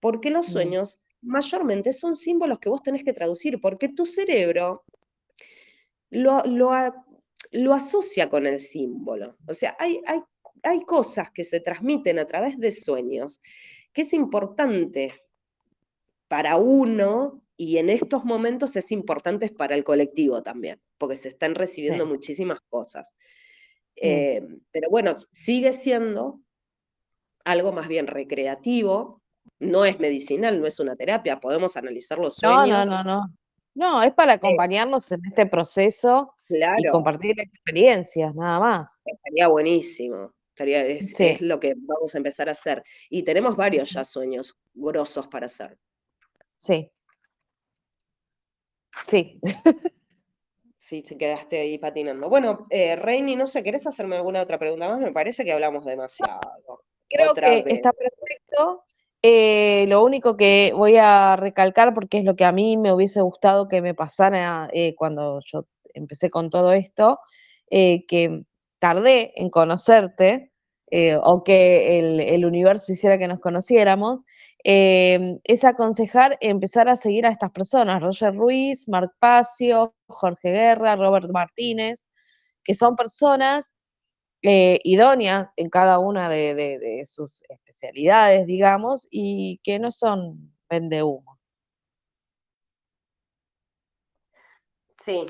porque 0.00 0.30
los 0.30 0.48
Mm. 0.48 0.50
sueños 0.50 1.00
mayormente 1.22 1.92
son 1.92 2.16
símbolos 2.16 2.58
que 2.58 2.70
vos 2.70 2.82
tenés 2.82 3.04
que 3.04 3.12
traducir, 3.12 3.60
porque 3.60 3.90
tu 3.90 4.06
cerebro 4.06 4.84
lo, 6.10 6.42
lo, 6.44 6.70
lo 7.52 7.74
asocia 7.74 8.28
con 8.30 8.46
el 8.46 8.60
símbolo. 8.60 9.36
O 9.46 9.54
sea, 9.54 9.76
hay, 9.78 10.00
hay, 10.06 10.20
hay 10.62 10.80
cosas 10.84 11.30
que 11.32 11.44
se 11.44 11.60
transmiten 11.60 12.18
a 12.18 12.26
través 12.26 12.58
de 12.58 12.70
sueños 12.70 13.40
que 13.92 14.02
es 14.02 14.12
importante 14.14 15.14
para 16.28 16.56
uno 16.56 17.42
y 17.56 17.78
en 17.78 17.88
estos 17.88 18.24
momentos 18.24 18.76
es 18.76 18.92
importante 18.92 19.50
para 19.50 19.74
el 19.74 19.84
colectivo 19.84 20.42
también, 20.42 20.80
porque 20.98 21.16
se 21.16 21.28
están 21.30 21.54
recibiendo 21.54 22.04
Sí. 22.04 22.10
muchísimas 22.10 22.60
cosas. 22.68 23.08
Mm. 23.96 23.98
Eh, 24.02 24.42
pero 24.72 24.90
bueno, 24.90 25.14
sigue 25.32 25.72
siendo 25.72 26.40
algo 27.44 27.72
más 27.72 27.88
bien 27.88 28.06
recreativo, 28.06 29.22
no 29.60 29.84
es 29.84 29.98
medicinal, 30.00 30.60
no 30.60 30.66
es 30.66 30.78
una 30.80 30.96
terapia, 30.96 31.40
podemos 31.40 31.76
analizar 31.76 32.18
los 32.18 32.42
No, 32.42 32.50
no, 32.50 32.62
sueños. 32.62 32.86
no, 32.86 33.04
no. 33.04 33.34
No, 33.74 34.02
es 34.02 34.12
para 34.14 34.32
Eh, 34.32 34.36
acompañarnos 34.36 35.12
en 35.12 35.20
este 35.26 35.44
proceso 35.46 36.34
y 36.48 36.56
claro, 36.56 36.92
compartir 36.92 37.38
experiencias, 37.40 38.34
nada 38.34 38.58
más. 38.58 39.02
estaría 39.04 39.48
buenísimo. 39.48 40.32
Estaría, 40.54 40.82
es, 40.86 41.14
Sí. 41.14 41.24
es 41.26 41.40
lo 41.42 41.60
que 41.60 41.74
vamos 41.76 42.14
a 42.14 42.18
empezar 42.18 42.48
a 42.48 42.52
hacer. 42.52 42.82
Y 43.10 43.22
tenemos 43.22 43.54
varios 43.56 43.90
ya 43.90 44.04
sueños 44.04 44.56
grosos 44.74 45.26
para 45.28 45.46
hacer. 45.46 45.76
Sí. 46.56 46.90
Sí. 49.06 49.38
Sí, 50.88 51.02
te 51.02 51.18
quedaste 51.18 51.58
ahí 51.58 51.78
patinando. 51.78 52.28
Bueno, 52.28 52.68
eh, 52.70 52.94
Reini, 52.94 53.34
no 53.34 53.48
sé, 53.48 53.64
¿querés 53.64 53.88
hacerme 53.88 54.14
alguna 54.14 54.42
otra 54.42 54.56
pregunta 54.56 54.88
más? 54.88 55.00
Me 55.00 55.10
parece 55.10 55.44
que 55.44 55.50
hablamos 55.52 55.84
demasiado. 55.84 56.38
Creo 57.08 57.32
Otra 57.32 57.50
que 57.50 57.64
vez. 57.64 57.74
está 57.74 57.92
perfecto. 57.92 58.84
Eh, 59.20 59.86
lo 59.88 60.04
único 60.04 60.36
que 60.36 60.72
voy 60.76 60.96
a 60.96 61.34
recalcar, 61.34 61.92
porque 61.92 62.18
es 62.18 62.24
lo 62.24 62.36
que 62.36 62.44
a 62.44 62.52
mí 62.52 62.76
me 62.76 62.92
hubiese 62.92 63.20
gustado 63.20 63.66
que 63.66 63.82
me 63.82 63.94
pasara 63.94 64.70
eh, 64.72 64.94
cuando 64.94 65.40
yo 65.44 65.66
empecé 65.92 66.30
con 66.30 66.50
todo 66.50 66.72
esto, 66.72 67.18
eh, 67.68 68.06
que 68.06 68.44
tardé 68.78 69.32
en 69.34 69.50
conocerte, 69.50 70.52
o 71.24 71.42
que 71.42 71.98
el, 71.98 72.20
el 72.20 72.46
universo 72.46 72.92
hiciera 72.92 73.18
que 73.18 73.26
nos 73.26 73.40
conociéramos, 73.40 74.20
eh, 74.64 75.38
es 75.44 75.64
aconsejar 75.64 76.38
empezar 76.40 76.88
a 76.88 76.96
seguir 76.96 77.26
a 77.26 77.30
estas 77.30 77.50
personas, 77.52 78.02
Roger 78.02 78.34
Ruiz, 78.34 78.88
Marc 78.88 79.12
Pacio, 79.18 79.94
Jorge 80.06 80.50
Guerra, 80.50 80.96
Robert 80.96 81.30
Martínez, 81.30 82.10
que 82.64 82.74
son 82.74 82.96
personas 82.96 83.74
eh, 84.42 84.80
idóneas 84.84 85.48
en 85.56 85.70
cada 85.70 85.98
una 85.98 86.28
de 86.28 87.02
sus 87.04 87.42
especialidades, 87.48 88.46
digamos, 88.46 89.06
y 89.10 89.60
que 89.62 89.78
no 89.78 89.90
son 89.90 90.52
vendehumo. 90.68 91.36
Sí, 95.06 95.24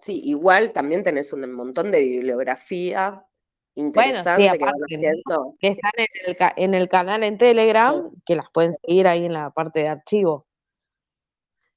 sí, 0.00 0.20
igual 0.24 0.72
también 0.72 1.04
tenés 1.04 1.32
un 1.32 1.52
montón 1.52 1.92
de 1.92 2.00
bibliografía 2.00 3.24
Bueno, 3.76 3.92
sí, 3.94 4.10
interesante 4.20 4.42
que 4.42 4.64
van 4.64 4.74
aparte, 4.74 5.56
que 5.58 5.68
están 5.68 5.92
en 5.96 6.06
el, 6.26 6.36
en 6.56 6.74
el 6.74 6.88
canal 6.88 7.22
en 7.24 7.38
Telegram, 7.38 8.10
que 8.24 8.36
las 8.36 8.50
pueden 8.52 8.72
seguir 8.74 9.06
ahí 9.08 9.26
en 9.26 9.32
la 9.32 9.50
parte 9.50 9.80
de 9.80 9.88
archivo. 9.88 10.46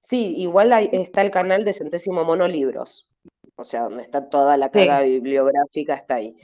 Sí, 0.02 0.36
igual 0.38 0.72
hay- 0.74 0.90
está 0.94 1.22
el 1.22 1.32
canal 1.32 1.66
de 1.66 1.74
Centésimo 1.74 2.24
Mono 2.24 2.48
Libros, 2.48 3.10
o 3.56 3.66
sea, 3.66 3.84
donde 3.84 4.04
está 4.04 4.30
toda 4.30 4.56
la 4.58 4.68
Sí. 4.68 4.72
carga 4.74 5.02
bibliográfica, 5.02 5.96
está 5.96 6.16
ahí. 6.16 6.36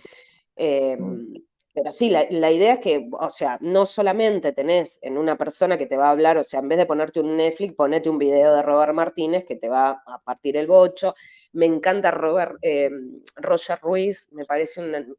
Eh, 0.56 0.98
Mm. 1.00 1.34
pero 1.74 1.92
sí, 1.92 2.10
la, 2.10 2.26
la 2.30 2.52
idea 2.52 2.74
es 2.74 2.80
que, 2.80 3.10
o 3.12 3.30
sea, 3.30 3.58
no 3.62 3.86
solamente 3.86 4.52
tenés 4.54 5.00
en 5.02 5.18
una 5.18 5.38
persona 5.38 5.78
que 5.78 5.86
te 5.86 5.98
va 5.98 6.08
a 6.08 6.12
hablar, 6.12 6.38
o 6.38 6.44
sea, 6.44 6.60
en 6.60 6.68
vez 6.68 6.78
de 6.78 6.86
ponerte 6.86 7.20
un 7.20 7.38
Netflix, 7.38 7.74
ponete 7.74 8.10
un 8.10 8.18
video 8.18 8.54
de 8.54 8.62
Robert 8.64 8.94
Martínez 8.94 9.46
que 9.46 9.56
te 9.56 9.70
va 9.70 10.04
a 10.06 10.20
partir 10.24 10.58
el 10.58 10.68
bocho. 10.68 11.14
Me 11.54 11.66
encanta 11.66 12.12
Robert, 12.12 12.58
eh, 12.62 12.90
Roger 13.38 13.80
Ruiz, 13.82 14.28
me 14.32 14.46
parece 14.46 14.82
un, 14.82 15.16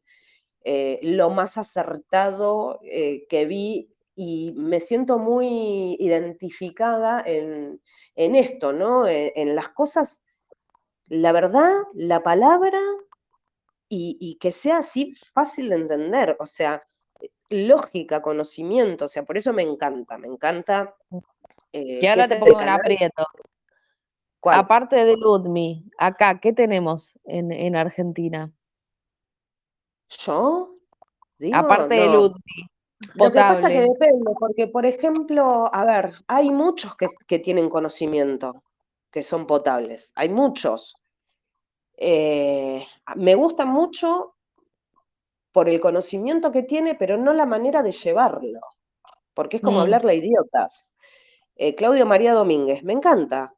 eh, 0.67 0.99
lo 1.03 1.29
más 1.29 1.59
acertado 1.59 2.79
eh, 2.83 3.27
que 3.29 3.45
vi 3.45 3.93
y 4.15 4.51
me 4.57 4.79
siento 4.79 5.19
muy 5.19 5.95
identificada 5.99 7.21
en, 7.23 7.79
en 8.15 8.35
esto, 8.35 8.73
¿no? 8.73 9.07
En, 9.07 9.31
en 9.35 9.55
las 9.55 9.69
cosas, 9.69 10.23
la 11.07 11.31
verdad, 11.31 11.71
la 11.93 12.23
palabra 12.23 12.79
y, 13.89 14.17
y 14.19 14.37
que 14.39 14.51
sea 14.51 14.79
así 14.79 15.13
fácil 15.33 15.69
de 15.69 15.75
entender, 15.75 16.35
o 16.39 16.47
sea, 16.47 16.81
lógica, 17.49 18.23
conocimiento, 18.23 19.05
o 19.05 19.07
sea, 19.07 19.23
por 19.23 19.37
eso 19.37 19.53
me 19.53 19.61
encanta, 19.61 20.17
me 20.17 20.27
encanta 20.27 20.95
eh, 21.73 21.99
Y 22.01 22.07
ahora 22.07 22.27
te 22.27 22.37
pongo 22.37 22.53
en 22.53 22.57
canal, 22.57 22.79
aprieto. 22.79 23.23
¿cuál? 24.39 24.59
Aparte 24.59 24.95
de 25.05 25.15
Ludmi, 25.15 25.85
acá, 25.99 26.39
¿qué 26.39 26.53
tenemos 26.53 27.13
en, 27.25 27.51
en 27.51 27.75
Argentina? 27.75 28.51
¿Yo? 30.09 30.75
Digo, 31.37 31.55
Aparte 31.57 31.95
de. 31.95 32.07
Ludmi, 32.07 32.69
Lo 33.15 33.31
que 33.31 33.39
pasa 33.39 33.67
que 33.67 33.81
depende, 33.81 34.31
porque 34.39 34.67
por 34.67 34.85
ejemplo, 34.85 35.69
a 35.73 35.85
ver, 35.85 36.13
hay 36.27 36.49
muchos 36.51 36.95
que, 36.95 37.07
que 37.27 37.39
tienen 37.39 37.69
conocimiento, 37.69 38.63
que 39.11 39.23
son 39.23 39.45
potables, 39.45 40.11
hay 40.15 40.29
muchos. 40.29 40.95
Eh, 41.97 42.85
me 43.15 43.35
gusta 43.35 43.65
mucho 43.65 44.35
por 45.51 45.69
el 45.69 45.79
conocimiento 45.79 46.51
que 46.51 46.63
tiene, 46.63 46.95
pero 46.95 47.17
no 47.17 47.33
la 47.33 47.45
manera 47.45 47.81
de 47.81 47.91
llevarlo, 47.91 48.59
porque 49.33 49.57
es 49.57 49.63
como 49.63 49.79
Mm, 49.79 49.81
hablarle 49.83 50.11
a 50.11 50.15
idiotas. 50.15 50.95
Eh, 51.55 51.75
Claudio 51.75 52.05
María 52.05 52.33
Domínguez, 52.33 52.83
me 52.83 52.93
encanta. 52.93 53.53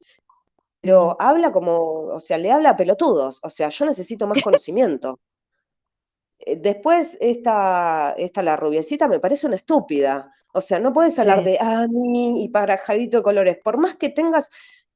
pero 0.82 1.18
habla 1.20 1.52
como, 1.52 2.08
o 2.16 2.20
sea, 2.20 2.38
le 2.38 2.52
habla 2.52 2.72
a 2.72 2.78
pelotudos, 2.78 3.40
o 3.44 3.50
sea, 3.50 3.70
yo 3.70 3.86
necesito 3.86 4.28
más 4.28 4.42
conocimiento. 4.44 5.20
Eh, 6.48 6.56
después, 6.56 7.18
esta, 7.20 8.14
esta, 8.18 8.42
la 8.42 8.56
rubiecita, 8.56 9.08
me 9.08 9.20
parece 9.20 9.48
una 9.48 9.58
estúpida. 9.58 10.32
O 10.54 10.62
sea, 10.62 10.80
no 10.80 10.94
puedes 10.94 11.20
hablar 11.20 11.44
de 11.44 11.60
a 11.60 11.88
mí 11.88 12.44
y 12.44 12.50
para 12.50 12.78
Jarito 12.78 13.18
de 13.18 13.24
colores. 13.24 13.58
Por 13.62 13.78
más 13.78 13.98
que 13.98 14.10
tengas 14.10 14.50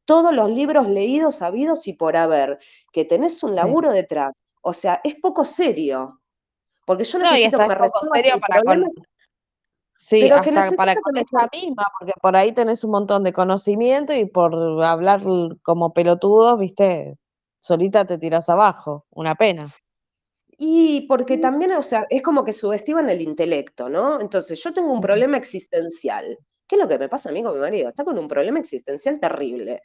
todos 0.05 0.33
los 0.33 0.49
libros 0.49 0.87
leídos, 0.87 1.37
sabidos 1.37 1.87
y 1.87 1.93
por 1.93 2.15
haber, 2.15 2.57
que 2.93 3.03
tenés 3.03 3.43
un 3.43 3.53
laburo 3.53 3.91
detrás. 3.91 4.43
O 4.61 4.71
sea, 4.71 5.01
es 5.03 5.15
poco 5.15 5.43
serio. 5.43 6.21
Porque 6.85 7.03
yo 7.03 7.19
necesito 7.19 7.57
que 7.57 7.67
me 7.67 7.75
serio 8.13 8.39
para 8.39 8.63
con... 8.63 8.85
Sí, 9.97 10.31
hasta 10.31 10.71
para 10.71 10.95
con 10.95 11.15
esa 11.17 11.47
misma, 11.51 11.85
porque 11.99 12.13
por 12.19 12.35
ahí 12.35 12.53
tenés 12.53 12.83
un 12.83 12.91
montón 12.91 13.23
de 13.23 13.33
conocimiento 13.33 14.13
y 14.13 14.25
por 14.25 14.55
hablar 14.83 15.21
como 15.61 15.93
pelotudo, 15.93 16.57
viste, 16.57 17.19
solita 17.59 18.05
te 18.05 18.17
tiras 18.17 18.49
abajo, 18.49 19.05
una 19.11 19.35
pena. 19.35 19.67
Y 20.63 21.07
porque 21.07 21.39
también, 21.39 21.71
o 21.71 21.81
sea, 21.81 22.05
es 22.07 22.21
como 22.21 22.43
que 22.43 22.53
subestiman 22.53 23.09
el 23.09 23.19
intelecto, 23.19 23.89
¿no? 23.89 24.21
Entonces, 24.21 24.63
yo 24.63 24.71
tengo 24.71 24.93
un 24.93 25.01
problema 25.01 25.35
existencial. 25.35 26.37
¿Qué 26.67 26.75
es 26.75 26.81
lo 26.83 26.87
que 26.87 26.99
me 26.99 27.09
pasa 27.09 27.29
a 27.29 27.31
mí 27.31 27.41
con 27.41 27.55
mi 27.55 27.59
marido? 27.59 27.89
Está 27.89 28.03
con 28.03 28.19
un 28.19 28.27
problema 28.27 28.59
existencial 28.59 29.19
terrible. 29.19 29.81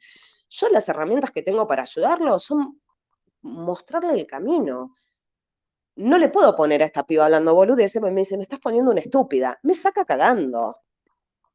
Yo 0.51 0.69
las 0.69 0.87
herramientas 0.91 1.31
que 1.31 1.43
tengo 1.43 1.67
para 1.67 1.81
ayudarlo 1.81 2.39
son 2.39 2.79
mostrarle 3.41 4.21
el 4.21 4.27
camino. 4.27 4.95
No 5.95 6.19
le 6.19 6.29
puedo 6.29 6.55
poner 6.55 6.83
a 6.83 6.87
esta 6.87 7.07
piba 7.07 7.25
hablando 7.25 7.55
boludeces, 7.55 8.03
me 8.03 8.11
dice, 8.11 8.37
me 8.37 8.43
estás 8.43 8.61
poniendo 8.61 8.91
una 8.91 9.01
estúpida. 9.01 9.59
Me 9.63 9.73
saca 9.73 10.05
cagando. 10.05 10.77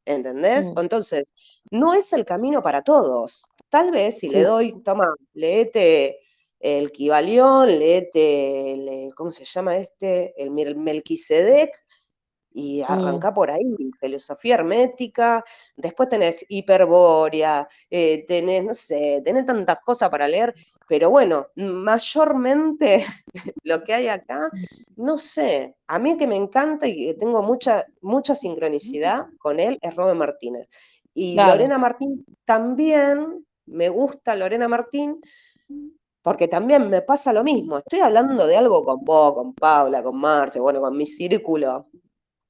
¿Entendés? 0.04 0.72
Mm. 0.74 0.80
Entonces, 0.80 1.32
no 1.70 1.94
es 1.94 2.12
el 2.14 2.26
camino 2.26 2.64
para 2.64 2.82
todos. 2.82 3.46
Tal 3.70 3.92
vez 3.92 4.18
si 4.18 4.30
le 4.30 4.42
doy, 4.42 4.82
toma, 4.82 5.14
leete 5.34 6.18
el 6.62 6.92
Kibalión, 6.92 7.68
leete, 7.68 9.10
¿cómo 9.16 9.32
se 9.32 9.46
llama 9.46 9.78
este? 9.78 10.34
El 10.42 10.52
Melquisedec, 10.52 11.72
y 12.54 12.82
mm. 12.82 12.86
arranca 12.92 13.34
por 13.34 13.50
ahí, 13.50 13.76
filosofía 14.00 14.56
hermética, 14.56 15.44
después 15.76 16.10
tenés 16.10 16.46
hiperbórea, 16.50 17.68
eh, 17.90 18.26
tenés, 18.28 18.64
no 18.64 18.74
sé, 18.74 19.22
tenés 19.24 19.46
tantas 19.46 19.80
cosas 19.80 20.10
para 20.10 20.28
leer, 20.28 20.54
pero 20.88 21.10
bueno, 21.10 21.48
mayormente 21.56 23.06
lo 23.64 23.84
que 23.84 23.94
hay 23.94 24.08
acá, 24.08 24.50
no 24.98 25.18
sé, 25.18 25.76
a 25.88 26.00
mí 26.00 26.18
que 26.18 26.28
me 26.28 26.36
encanta 26.36 26.88
y 26.88 27.08
que 27.08 27.14
tengo 27.16 27.42
mucha, 27.42 27.86
mucha 28.02 28.36
sincronicidad 28.36 29.28
con 29.38 29.60
él 29.60 29.78
es 29.82 29.96
Robert 29.96 30.18
Martínez. 30.18 30.68
Y 31.14 31.36
Lorena 31.36 31.78
Martín 31.78 32.26
también, 32.46 33.46
me 33.66 33.90
gusta 33.90 34.34
Lorena 34.36 34.70
Martín, 34.70 35.20
porque 36.22 36.48
también 36.48 36.90
me 36.90 37.02
pasa 37.02 37.34
lo 37.34 37.44
mismo, 37.44 37.78
estoy 37.78 38.00
hablando 38.00 38.46
de 38.46 38.58
algo 38.58 38.84
con 38.84 39.04
vos, 39.04 39.34
con 39.34 39.54
Paula, 39.54 40.04
con 40.04 40.18
Marce, 40.18 40.60
bueno, 40.60 40.82
con 40.82 40.96
mi 40.96 41.06
círculo, 41.06 41.88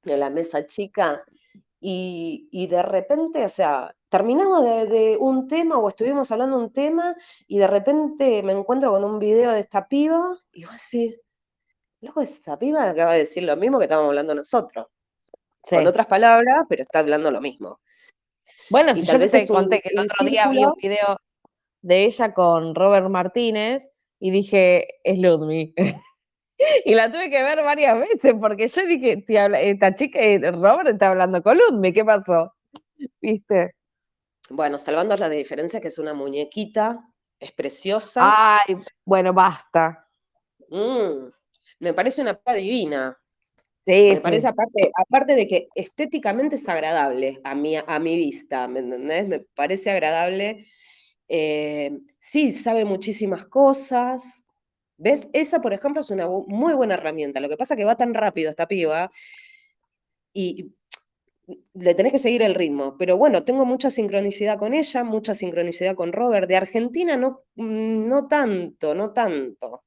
de 0.02 0.16
la 0.16 0.30
mesa 0.30 0.66
chica, 0.66 1.24
y, 1.84 2.68
de 2.68 2.80
repente, 2.80 3.44
o 3.44 3.48
sea, 3.48 3.92
terminamos 4.08 4.62
de, 4.62 5.16
un 5.18 5.48
tema 5.48 5.78
o 5.78 5.88
estuvimos 5.88 6.30
hablando 6.30 6.58
de 6.58 6.64
un 6.64 6.72
tema 6.72 7.16
y 7.48 7.58
de 7.58 7.66
repente 7.66 8.40
me 8.44 8.52
encuentro 8.52 8.92
con 8.92 9.02
un 9.02 9.18
video 9.18 9.50
de 9.50 9.60
esta 9.60 9.88
piba 9.88 10.38
y 10.52 10.64
vos 10.64 10.74
decís, 10.74 11.20
loco, 12.00 12.20
esta 12.20 12.56
piba 12.56 12.88
acaba 12.88 13.14
de 13.14 13.20
decir 13.20 13.42
lo 13.42 13.56
mismo 13.56 13.78
que 13.78 13.86
estábamos 13.86 14.10
hablando 14.10 14.32
nosotros. 14.32 14.86
Con 15.68 15.86
otras 15.86 16.06
palabras, 16.06 16.66
pero 16.68 16.84
está 16.84 17.00
hablando 17.00 17.32
lo 17.32 17.40
mismo. 17.40 17.80
Bueno, 18.70 18.94
si 18.94 19.04
yo 19.04 19.18
te 19.18 19.46
conté 19.48 19.80
que 19.80 19.88
el 19.88 19.98
otro 19.98 20.24
día 20.24 20.48
vi 20.48 20.64
un 20.64 20.74
video 20.74 21.18
de 21.82 22.04
ella 22.04 22.32
con 22.32 22.74
Robert 22.74 23.08
Martínez 23.08 23.90
y 24.18 24.30
dije, 24.30 24.86
es 25.04 25.18
Ludwig. 25.18 25.74
y 26.84 26.94
la 26.94 27.10
tuve 27.10 27.30
que 27.30 27.42
ver 27.42 27.62
varias 27.62 27.98
veces 27.98 28.34
porque 28.40 28.68
yo 28.68 28.86
dije, 28.86 29.24
esta 29.28 29.94
chica, 29.94 30.20
eh, 30.20 30.38
Robert 30.50 30.88
está 30.88 31.08
hablando 31.08 31.42
con 31.42 31.58
Ludwig, 31.58 31.94
¿qué 31.94 32.04
pasó? 32.04 32.54
¿Viste? 33.20 33.74
Bueno, 34.48 34.78
salvando 34.78 35.16
la 35.16 35.28
diferencia 35.28 35.80
que 35.80 35.88
es 35.88 35.98
una 35.98 36.14
muñequita, 36.14 37.00
es 37.38 37.52
preciosa. 37.52 38.20
Ay, 38.22 38.76
bueno, 39.04 39.32
basta. 39.32 40.06
Mm, 40.68 41.28
me 41.80 41.94
parece 41.94 42.22
una 42.22 42.34
piba 42.34 42.54
divina. 42.54 43.18
Sí, 43.84 44.12
me 44.14 44.20
parece 44.20 44.46
aparte, 44.46 44.92
aparte 44.94 45.34
de 45.34 45.48
que 45.48 45.68
estéticamente 45.74 46.54
es 46.54 46.68
agradable 46.68 47.40
a 47.42 47.54
mi, 47.54 47.76
a 47.76 47.98
mi 47.98 48.16
vista, 48.16 48.68
¿me 48.68 48.78
entendés? 48.78 49.26
Me 49.26 49.40
parece 49.40 49.90
agradable. 49.90 50.66
Eh, 51.34 51.98
sí, 52.20 52.52
sabe 52.52 52.84
muchísimas 52.84 53.46
cosas, 53.46 54.44
¿Ves? 54.98 55.26
Esa, 55.32 55.60
por 55.60 55.72
ejemplo, 55.72 56.00
es 56.02 56.10
una 56.10 56.28
muy 56.28 56.74
buena 56.74 56.94
herramienta. 56.94 57.40
Lo 57.40 57.48
que 57.48 57.56
pasa 57.56 57.74
es 57.74 57.78
que 57.78 57.84
va 57.84 57.96
tan 57.96 58.14
rápido 58.14 58.50
esta 58.50 58.68
piba 58.68 59.10
y 60.32 60.72
le 61.74 61.94
tenés 61.94 62.12
que 62.12 62.20
seguir 62.20 62.42
el 62.42 62.54
ritmo. 62.54 62.96
Pero 62.98 63.16
bueno, 63.16 63.44
tengo 63.44 63.64
mucha 63.64 63.90
sincronicidad 63.90 64.58
con 64.58 64.74
ella, 64.74 65.02
mucha 65.02 65.34
sincronicidad 65.34 65.96
con 65.96 66.12
Robert. 66.12 66.46
De 66.48 66.56
Argentina 66.56 67.16
no, 67.16 67.40
mm, 67.56 68.08
no 68.08 68.28
tanto, 68.28 68.94
no 68.94 69.12
tanto. 69.12 69.82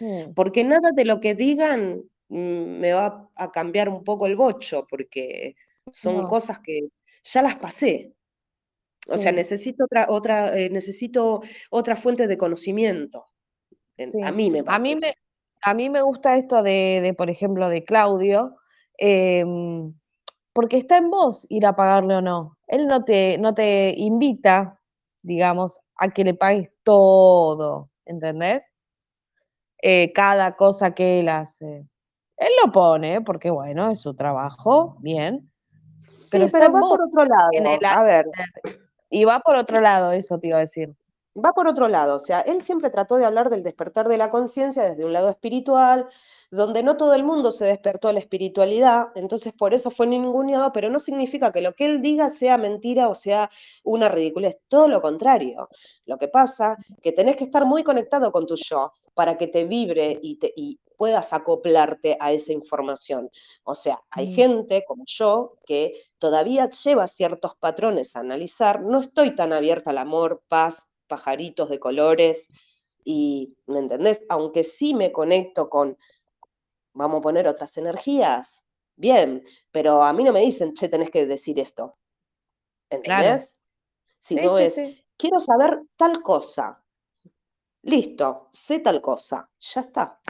Mm. 0.00 0.32
Porque 0.34 0.64
nada 0.64 0.92
de 0.92 1.04
lo 1.04 1.20
que 1.20 1.34
digan 1.34 2.02
mm, 2.28 2.78
me 2.80 2.94
va 2.94 3.28
a 3.34 3.50
cambiar 3.50 3.90
un 3.90 4.04
poco 4.04 4.26
el 4.26 4.36
bocho, 4.36 4.86
porque 4.88 5.54
son 5.90 6.26
cosas 6.28 6.60
que 6.60 6.88
ya 7.24 7.42
las 7.42 7.56
pasé. 7.56 8.14
O 9.10 9.18
sea, 9.18 9.32
necesito 9.32 9.84
otra, 9.84 10.06
otra, 10.08 10.56
eh, 10.56 10.70
necesito 10.70 11.42
otra 11.70 11.96
fuente 11.96 12.26
de 12.26 12.38
conocimiento. 12.38 13.26
A 14.24 14.32
mí 14.32 14.50
me 14.50 14.62
pasa. 14.62 14.76
A 14.76 14.78
mí 14.78 14.96
me, 14.96 15.14
a 15.62 15.74
mí 15.74 15.90
me 15.90 16.02
gusta 16.02 16.36
esto 16.36 16.62
de, 16.62 17.14
por 17.16 17.30
ejemplo, 17.30 17.68
de 17.68 17.84
Claudio, 17.84 18.56
em, 18.98 19.92
porque 20.52 20.78
está 20.78 20.96
en 20.96 21.10
vos 21.10 21.46
ir 21.48 21.66
a 21.66 21.76
pagarle 21.76 22.16
o 22.16 22.22
no. 22.22 22.56
Él 22.66 22.86
no 22.86 23.04
te, 23.04 23.38
no 23.38 23.54
te 23.54 23.94
invita, 23.96 24.80
digamos, 25.22 25.78
a 25.96 26.10
que 26.10 26.24
le 26.24 26.34
pagues 26.34 26.70
todo, 26.82 27.90
¿entendés? 28.06 28.72
Eh, 29.82 30.12
cada 30.12 30.56
cosa 30.56 30.94
que 30.94 31.20
él 31.20 31.28
hace. 31.28 31.86
Él 32.36 32.52
lo 32.64 32.72
pone, 32.72 33.20
porque 33.20 33.50
bueno, 33.50 33.90
es 33.90 34.00
su 34.00 34.14
trabajo, 34.14 34.96
bien. 35.00 35.50
Pero, 36.30 36.48
pero 36.48 36.72
va 36.72 36.80
por 36.80 37.02
otro 37.02 37.24
lado. 37.24 37.50
a 37.84 38.02
ver. 38.02 38.26
Y 39.10 39.24
va 39.24 39.40
por 39.40 39.56
otro 39.56 39.80
lado, 39.80 40.12
eso 40.12 40.38
te 40.38 40.48
iba 40.48 40.58
a 40.58 40.60
decir. 40.60 40.94
Va 41.36 41.52
por 41.52 41.68
otro 41.68 41.88
lado, 41.88 42.16
o 42.16 42.18
sea, 42.18 42.40
él 42.40 42.62
siempre 42.62 42.90
trató 42.90 43.16
de 43.16 43.24
hablar 43.24 43.50
del 43.50 43.62
despertar 43.62 44.08
de 44.08 44.16
la 44.16 44.30
conciencia 44.30 44.82
desde 44.84 45.04
un 45.04 45.12
lado 45.12 45.28
espiritual, 45.28 46.08
donde 46.50 46.82
no 46.82 46.96
todo 46.96 47.14
el 47.14 47.22
mundo 47.22 47.50
se 47.50 47.64
despertó 47.64 48.08
a 48.08 48.12
la 48.12 48.18
espiritualidad, 48.18 49.08
entonces 49.14 49.52
por 49.52 49.72
eso 49.72 49.90
fue 49.90 50.06
ninguneado, 50.06 50.72
pero 50.72 50.90
no 50.90 50.98
significa 50.98 51.52
que 51.52 51.60
lo 51.60 51.74
que 51.74 51.86
él 51.86 52.02
diga 52.02 52.28
sea 52.28 52.58
mentira 52.58 53.08
o 53.08 53.14
sea 53.14 53.50
una 53.84 54.08
ridiculez, 54.08 54.58
todo 54.68 54.88
lo 54.88 55.00
contrario. 55.00 55.68
Lo 56.06 56.18
que 56.18 56.28
pasa 56.28 56.76
que 57.02 57.12
tenés 57.12 57.36
que 57.36 57.44
estar 57.44 57.64
muy 57.64 57.84
conectado 57.84 58.32
con 58.32 58.46
tu 58.46 58.56
yo 58.56 58.92
para 59.14 59.36
que 59.38 59.46
te 59.46 59.64
vibre 59.64 60.18
y, 60.20 60.36
te, 60.38 60.52
y 60.56 60.80
puedas 60.96 61.32
acoplarte 61.32 62.16
a 62.20 62.32
esa 62.32 62.52
información. 62.52 63.30
O 63.64 63.74
sea, 63.74 64.02
hay 64.10 64.28
mm. 64.28 64.34
gente 64.34 64.84
como 64.86 65.04
yo 65.06 65.54
que 65.64 65.94
todavía 66.18 66.68
lleva 66.68 67.06
ciertos 67.06 67.54
patrones 67.56 68.16
a 68.16 68.20
analizar, 68.20 68.82
no 68.82 69.00
estoy 69.00 69.34
tan 69.34 69.52
abierta 69.52 69.90
al 69.90 69.98
amor, 69.98 70.42
paz, 70.48 70.86
pajaritos 71.06 71.70
de 71.70 71.78
colores 71.78 72.44
y, 73.04 73.56
¿me 73.66 73.78
entendés? 73.78 74.20
Aunque 74.28 74.62
sí 74.62 74.94
me 74.94 75.10
conecto 75.10 75.70
con, 75.70 75.96
vamos 76.92 77.18
a 77.18 77.22
poner 77.22 77.46
otras 77.48 77.76
energías, 77.78 78.64
bien, 78.96 79.44
pero 79.70 80.02
a 80.02 80.12
mí 80.12 80.24
no 80.24 80.32
me 80.32 80.40
dicen, 80.40 80.74
che, 80.74 80.88
tenés 80.88 81.10
que 81.10 81.26
decir 81.26 81.58
esto. 81.58 81.96
¿Entendés? 82.90 83.52
Si 84.18 84.34
no 84.34 84.58
es, 84.58 84.76
quiero 85.16 85.40
saber 85.40 85.80
tal 85.96 86.22
cosa. 86.22 86.82
Listo, 87.82 88.48
sé 88.52 88.80
tal 88.80 89.00
cosa, 89.00 89.48
ya 89.58 89.80
está. 89.80 90.20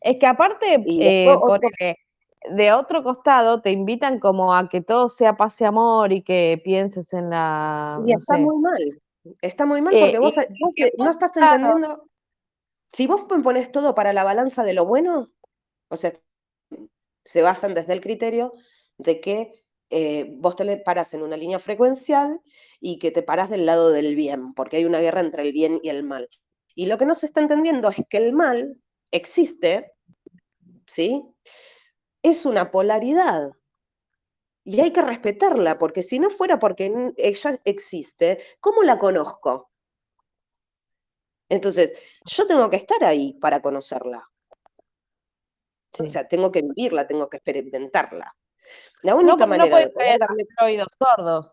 Es 0.00 0.16
que 0.18 0.26
aparte, 0.26 0.74
eh, 0.86 1.96
de 2.50 2.72
otro 2.72 3.02
costado 3.02 3.60
te 3.60 3.70
invitan 3.70 4.20
como 4.20 4.54
a 4.54 4.68
que 4.68 4.80
todo 4.80 5.08
sea 5.08 5.36
paz 5.36 5.60
y 5.60 5.64
amor 5.64 6.12
y 6.12 6.22
que 6.22 6.60
pienses 6.62 7.12
en 7.12 7.30
la... 7.30 8.00
Y 8.06 8.12
está 8.12 8.36
muy 8.36 8.56
mal, 8.60 9.02
está 9.40 9.66
muy 9.66 9.82
mal 9.82 9.94
eh, 9.94 10.00
porque 10.00 10.18
vos, 10.18 10.36
no 10.98 11.10
estás 11.10 11.36
entendiendo... 11.36 12.08
Si 12.92 13.06
vos 13.06 13.24
pones 13.24 13.72
todo 13.72 13.94
para 13.94 14.12
la 14.12 14.24
balanza 14.24 14.64
de 14.64 14.74
lo 14.74 14.86
bueno, 14.86 15.30
o 15.88 15.96
sea, 15.96 16.18
se 17.24 17.42
basan 17.42 17.74
desde 17.74 17.92
el 17.92 18.00
criterio 18.00 18.54
de 18.98 19.20
que 19.20 19.64
eh, 19.90 20.26
vos 20.38 20.56
te 20.56 20.76
paras 20.78 21.14
en 21.14 21.22
una 21.22 21.36
línea 21.36 21.58
frecuencial 21.58 22.40
y 22.80 22.98
que 22.98 23.10
te 23.10 23.22
paras 23.22 23.50
del 23.50 23.66
lado 23.66 23.90
del 23.90 24.14
bien, 24.16 24.54
porque 24.54 24.78
hay 24.78 24.84
una 24.84 25.00
guerra 25.00 25.20
entre 25.20 25.42
el 25.42 25.52
bien 25.52 25.80
y 25.82 25.90
el 25.90 26.04
mal. 26.04 26.28
Y 26.74 26.86
lo 26.86 26.98
que 26.98 27.06
no 27.06 27.14
se 27.14 27.26
está 27.26 27.40
entendiendo 27.40 27.88
es 27.88 27.96
que 28.08 28.18
el 28.18 28.32
mal 28.32 28.76
existe, 29.10 29.92
¿sí? 30.86 31.22
es 32.26 32.44
una 32.44 32.70
polaridad. 32.72 33.52
Y 34.64 34.80
hay 34.80 34.92
que 34.92 35.00
respetarla, 35.00 35.78
porque 35.78 36.02
si 36.02 36.18
no 36.18 36.28
fuera 36.28 36.58
porque 36.58 37.12
ella 37.16 37.60
existe, 37.64 38.38
¿cómo 38.58 38.82
la 38.82 38.98
conozco? 38.98 39.70
Entonces, 41.48 41.92
yo 42.24 42.46
tengo 42.46 42.68
que 42.70 42.76
estar 42.76 43.02
ahí 43.04 43.34
para 43.34 43.60
conocerla. 43.60 44.28
O 45.98 46.06
sea, 46.06 46.26
tengo 46.28 46.52
que 46.52 46.62
vivirla, 46.62 47.06
tengo 47.06 47.28
que 47.28 47.38
experimentarla. 47.38 48.34
La 49.02 49.14
única 49.14 49.46
manera 49.46 49.78
de 49.78 49.88
poder 49.88 50.18
darle... 50.18 50.46
oídos 50.62 50.88
sordos. 50.98 51.52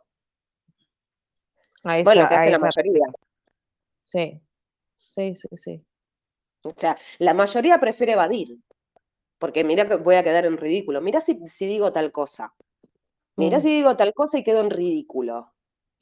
bueno, 1.84 2.28
que 2.28 2.36
hace 2.36 2.52
la 2.52 2.60
mayoría. 2.60 3.06
Sí, 4.06 4.42
sí, 5.08 5.36
sí, 5.36 5.48
sí. 5.56 5.86
O 6.64 6.74
sea, 6.76 6.98
la 7.20 7.34
mayoría 7.34 7.80
prefiere 7.80 8.14
evadir, 8.14 8.58
porque 9.38 9.64
mira 9.64 9.88
que 9.88 9.96
voy 9.96 10.16
a 10.16 10.24
quedar 10.24 10.46
en 10.46 10.58
ridículo. 10.58 11.02
Mira 11.02 11.20
si, 11.20 11.36
digo 11.60 11.92
tal 11.92 12.12
cosa. 12.12 12.54
Mira 13.36 13.58
mm. 13.58 13.62
si 13.62 13.70
digo 13.70 13.96
tal 13.98 14.14
cosa 14.14 14.38
y 14.38 14.44
quedo 14.44 14.62
en 14.62 14.70
ridículo. 14.70 15.53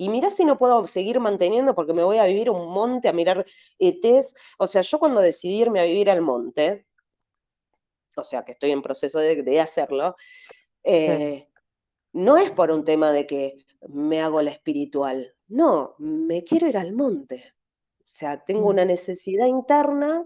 Y 0.02 0.10
mira 0.10 0.32
si 0.32 0.46
no 0.46 0.58
puedo 0.58 0.88
seguir 0.88 1.20
manteniendo 1.20 1.76
porque 1.76 1.94
me 1.94 2.04
voy 2.04 2.18
a 2.18 2.26
vivir 2.26 2.50
un 2.50 2.68
monte 2.74 3.08
a 3.08 3.14
mirar 3.14 3.46
ETs. 3.78 4.34
O 4.58 4.66
sea, 4.66 4.82
yo 4.82 4.98
cuando 4.98 5.22
decidí 5.22 5.62
irme 5.62 5.80
a 5.80 5.84
vivir 5.84 6.10
al 6.10 6.22
monte, 6.22 6.88
o 8.18 8.24
sea, 8.24 8.44
que 8.44 8.54
estoy 8.54 8.72
en 8.72 8.82
proceso 8.82 9.20
de, 9.20 9.60
hacerlo, 9.60 10.16
eh, 10.84 11.48
no 12.14 12.40
es 12.40 12.50
por 12.50 12.72
un 12.72 12.84
tema 12.84 13.12
de 13.12 13.28
que 13.28 13.64
me 13.90 14.24
hago 14.24 14.42
la 14.42 14.50
espiritual. 14.50 15.36
No, 15.50 15.94
me 16.00 16.44
quiero 16.44 16.68
ir 16.68 16.80
al 16.80 16.94
monte. 16.94 17.54
O 18.00 18.12
sea, 18.12 18.44
tengo 18.44 18.66
mm. 18.66 18.72
una 18.72 18.86
necesidad 18.86 19.46
interna 19.46 20.26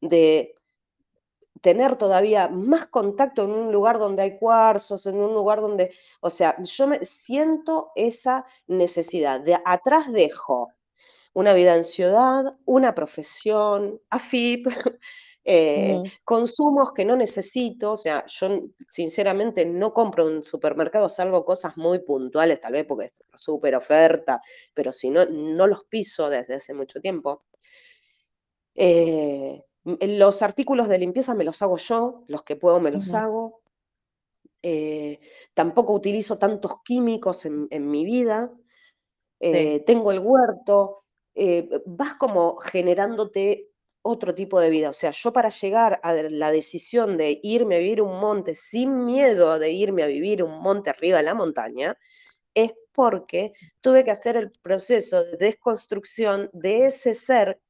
de 0.00 0.56
tener 1.64 1.96
todavía 1.96 2.46
más 2.48 2.88
contacto 2.88 3.44
en 3.44 3.50
un 3.50 3.72
lugar 3.72 3.98
donde 3.98 4.20
hay 4.20 4.36
cuarzos, 4.36 5.06
en 5.06 5.16
un 5.16 5.32
lugar 5.32 5.62
donde, 5.62 5.94
o 6.20 6.28
sea, 6.28 6.62
yo 6.62 6.86
me 6.86 7.02
siento 7.06 7.90
esa 7.96 8.44
necesidad. 8.66 9.40
De 9.40 9.56
atrás 9.64 10.12
dejo 10.12 10.74
una 11.32 11.54
vida 11.54 11.74
en 11.74 11.84
ciudad, 11.84 12.54
una 12.66 12.94
profesión, 12.94 13.98
AFIP, 14.10 14.66
eh, 15.44 16.02
consumos 16.22 16.92
que 16.92 17.06
no 17.06 17.16
necesito, 17.16 17.92
o 17.92 17.96
sea, 17.96 18.26
yo 18.26 18.60
sinceramente 18.90 19.64
no 19.64 19.94
compro 19.94 20.28
en 20.28 20.36
un 20.36 20.42
supermercado, 20.42 21.08
salvo 21.08 21.46
cosas 21.46 21.78
muy 21.78 22.00
puntuales, 22.00 22.60
tal 22.60 22.74
vez 22.74 22.84
porque 22.84 23.06
es 23.06 23.14
súper 23.36 23.74
oferta, 23.74 24.38
pero 24.74 24.92
si 24.92 25.08
no, 25.08 25.24
no 25.24 25.66
los 25.66 25.84
piso 25.84 26.28
desde 26.28 26.56
hace 26.56 26.74
mucho 26.74 27.00
tiempo. 27.00 27.44
Eh, 28.74 29.62
los 29.84 30.42
artículos 30.42 30.88
de 30.88 30.98
limpieza 30.98 31.34
me 31.34 31.44
los 31.44 31.60
hago 31.62 31.76
yo, 31.76 32.24
los 32.26 32.42
que 32.42 32.56
puedo 32.56 32.80
me 32.80 32.90
los 32.90 33.12
hago. 33.14 33.60
Eh, 34.62 35.20
tampoco 35.52 35.92
utilizo 35.92 36.38
tantos 36.38 36.82
químicos 36.82 37.44
en, 37.44 37.90
mi 37.90 38.04
vida. 38.04 38.50
Tengo 39.38 40.10
el 40.12 40.20
huerto. 40.20 41.04
vas 41.84 42.14
como 42.14 42.56
generándote 42.56 43.74
otro 44.06 44.34
tipo 44.34 44.60
de 44.60 44.68
vida. 44.68 44.90
O 44.90 44.92
sea, 44.92 45.10
yo 45.10 45.32
para 45.32 45.48
llegar 45.48 45.98
a 46.02 46.12
la 46.12 46.50
decisión 46.50 47.16
de 47.16 47.40
irme 47.42 47.76
a 47.76 47.78
vivir 47.78 48.02
un 48.02 48.20
monte 48.20 48.54
sin 48.54 49.04
miedo 49.04 49.58
de 49.58 49.70
irme 49.70 50.02
a 50.02 50.06
vivir 50.06 50.42
un 50.42 50.60
monte 50.60 50.90
arriba 50.90 51.18
de 51.18 51.24
la 51.24 51.34
montaña, 51.34 51.96
es 52.54 52.72
porque 52.92 53.54
tuve 53.80 54.04
que 54.04 54.10
hacer 54.10 54.36
el 54.36 54.52
proceso 54.52 55.24
de 55.24 55.38
desconstrucción 55.38 56.50
de 56.52 56.86
ese 56.86 57.14
ser 57.14 57.60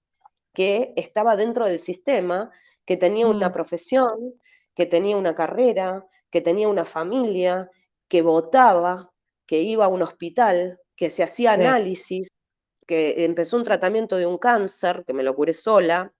que 0.55 0.95
estaba 0.97 1.37
dentro 1.37 1.67
del 1.67 1.79
sistema, 1.79 2.51
que 2.87 2.97
tenía 2.97 3.27
una 3.27 3.51
mm. 3.51 3.53
profesión, 3.53 4.35
que 4.75 4.87
tenía 4.87 5.17
una 5.17 5.35
carrera, 5.35 6.07
que 6.31 6.41
tenía 6.41 6.69
una 6.69 6.85
familia, 6.85 7.71
que 8.09 8.23
votaba, 8.23 9.13
que 9.47 9.61
iba 9.61 9.85
a 9.85 9.89
un 9.89 10.03
hospital, 10.03 10.81
que 10.97 11.11
se 11.11 11.23
hacía 11.23 11.53
análisis, 11.53 12.39
que 12.87 13.25
empezó 13.25 13.57
un 13.57 13.65
tratamiento 13.65 14.17
de 14.17 14.27
un 14.27 14.39
cáncer, 14.39 15.05
que 15.07 15.13
me 15.13 15.23
lo 15.23 15.35
curé 15.35 15.53
sola. 15.53 16.05
Mm. 16.05 16.11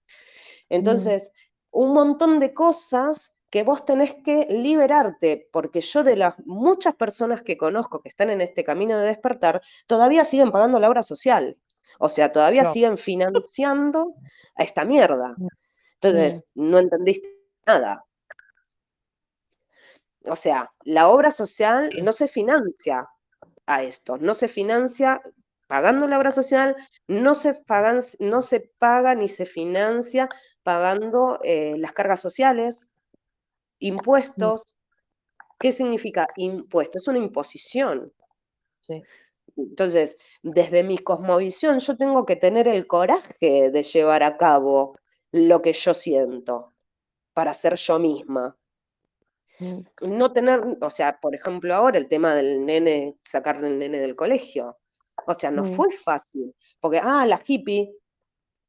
Entonces, 0.69 1.31
un 1.71 1.93
montón 1.93 2.39
de 2.39 2.53
cosas 2.53 3.33
que 3.49 3.63
vos 3.63 3.85
tenés 3.85 4.15
que 4.15 4.47
liberarte, 4.49 5.47
porque 5.51 5.79
yo 5.79 6.03
de 6.03 6.17
las 6.17 6.35
muchas 6.45 6.95
personas 6.95 7.41
que 7.41 7.57
conozco 7.57 8.01
que 8.01 8.09
están 8.09 8.29
en 8.29 8.41
este 8.41 8.65
camino 8.65 8.97
de 8.97 9.07
despertar, 9.07 9.61
todavía 9.87 10.25
siguen 10.25 10.51
pagando 10.51 10.79
la 10.79 10.89
obra 10.89 11.03
social. 11.03 11.57
O 11.99 12.09
sea, 12.09 12.31
todavía 12.31 12.65
siguen 12.65 12.97
financiando 12.97 14.13
a 14.55 14.63
esta 14.63 14.85
mierda. 14.85 15.33
Mm. 15.37 15.47
Entonces, 16.01 16.43
mm. 16.53 16.69
no 16.69 16.79
entendiste 16.79 17.27
nada. 17.65 18.03
O 20.27 20.35
sea, 20.35 20.71
la 20.83 21.09
obra 21.09 21.31
social 21.31 21.89
no 22.01 22.11
se 22.11 22.27
financia 22.27 23.07
a 23.65 23.83
esto, 23.83 24.17
no 24.17 24.33
se 24.33 24.47
financia 24.47 25.21
pagando 25.67 26.07
la 26.07 26.17
obra 26.17 26.31
social, 26.31 26.75
no 27.07 27.35
se, 27.35 27.53
pagan, 27.53 28.01
no 28.19 28.41
se 28.41 28.71
paga 28.77 29.15
ni 29.15 29.29
se 29.29 29.45
financia 29.45 30.29
pagando 30.63 31.39
eh, 31.43 31.75
las 31.77 31.93
cargas 31.93 32.19
sociales, 32.19 32.89
impuestos. 33.79 34.77
¿Qué 35.59 35.71
significa 35.71 36.27
impuesto? 36.35 36.97
Es 36.97 37.07
una 37.07 37.17
imposición. 37.19 38.11
Entonces, 39.55 40.17
desde 40.41 40.83
mi 40.83 40.97
cosmovisión, 40.97 41.79
yo 41.79 41.95
tengo 41.97 42.25
que 42.25 42.35
tener 42.35 42.67
el 42.67 42.87
coraje 42.87 43.71
de 43.71 43.83
llevar 43.83 44.23
a 44.23 44.37
cabo 44.37 44.97
lo 45.31 45.61
que 45.61 45.73
yo 45.73 45.93
siento 45.93 46.73
para 47.33 47.53
ser 47.53 47.75
yo 47.75 47.99
misma. 47.99 48.57
Mm. 49.59 49.79
No 50.01 50.31
tener, 50.31 50.61
o 50.81 50.89
sea, 50.89 51.19
por 51.19 51.35
ejemplo, 51.35 51.73
ahora 51.73 51.97
el 51.97 52.07
tema 52.07 52.35
del 52.35 52.65
nene, 52.65 53.17
sacar 53.23 53.63
el 53.63 53.79
nene 53.79 53.99
del 53.99 54.15
colegio. 54.15 54.77
O 55.27 55.33
sea, 55.33 55.51
no 55.51 55.63
mm. 55.63 55.75
fue 55.75 55.91
fácil, 55.91 56.53
porque, 56.79 56.99
ah, 57.01 57.25
la 57.25 57.41
hippie, 57.45 57.95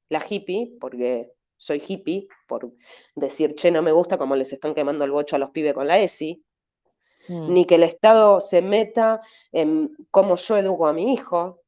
la 0.08 0.24
hippie, 0.28 0.76
porque 0.80 1.32
soy 1.56 1.82
hippie, 1.86 2.28
por 2.46 2.72
decir, 3.14 3.54
che, 3.54 3.70
no 3.70 3.82
me 3.82 3.92
gusta 3.92 4.16
como 4.18 4.36
les 4.36 4.52
están 4.52 4.74
quemando 4.74 5.04
el 5.04 5.10
bocho 5.10 5.36
a 5.36 5.38
los 5.38 5.50
pibes 5.50 5.74
con 5.74 5.86
la 5.86 5.98
ESI, 5.98 6.44
mm. 7.28 7.52
ni 7.52 7.66
que 7.66 7.76
el 7.76 7.82
Estado 7.82 8.40
se 8.40 8.62
meta 8.62 9.20
en 9.52 9.96
cómo 10.10 10.36
yo 10.36 10.56
educo 10.56 10.86
a 10.86 10.92
mi 10.92 11.14
hijo. 11.14 11.62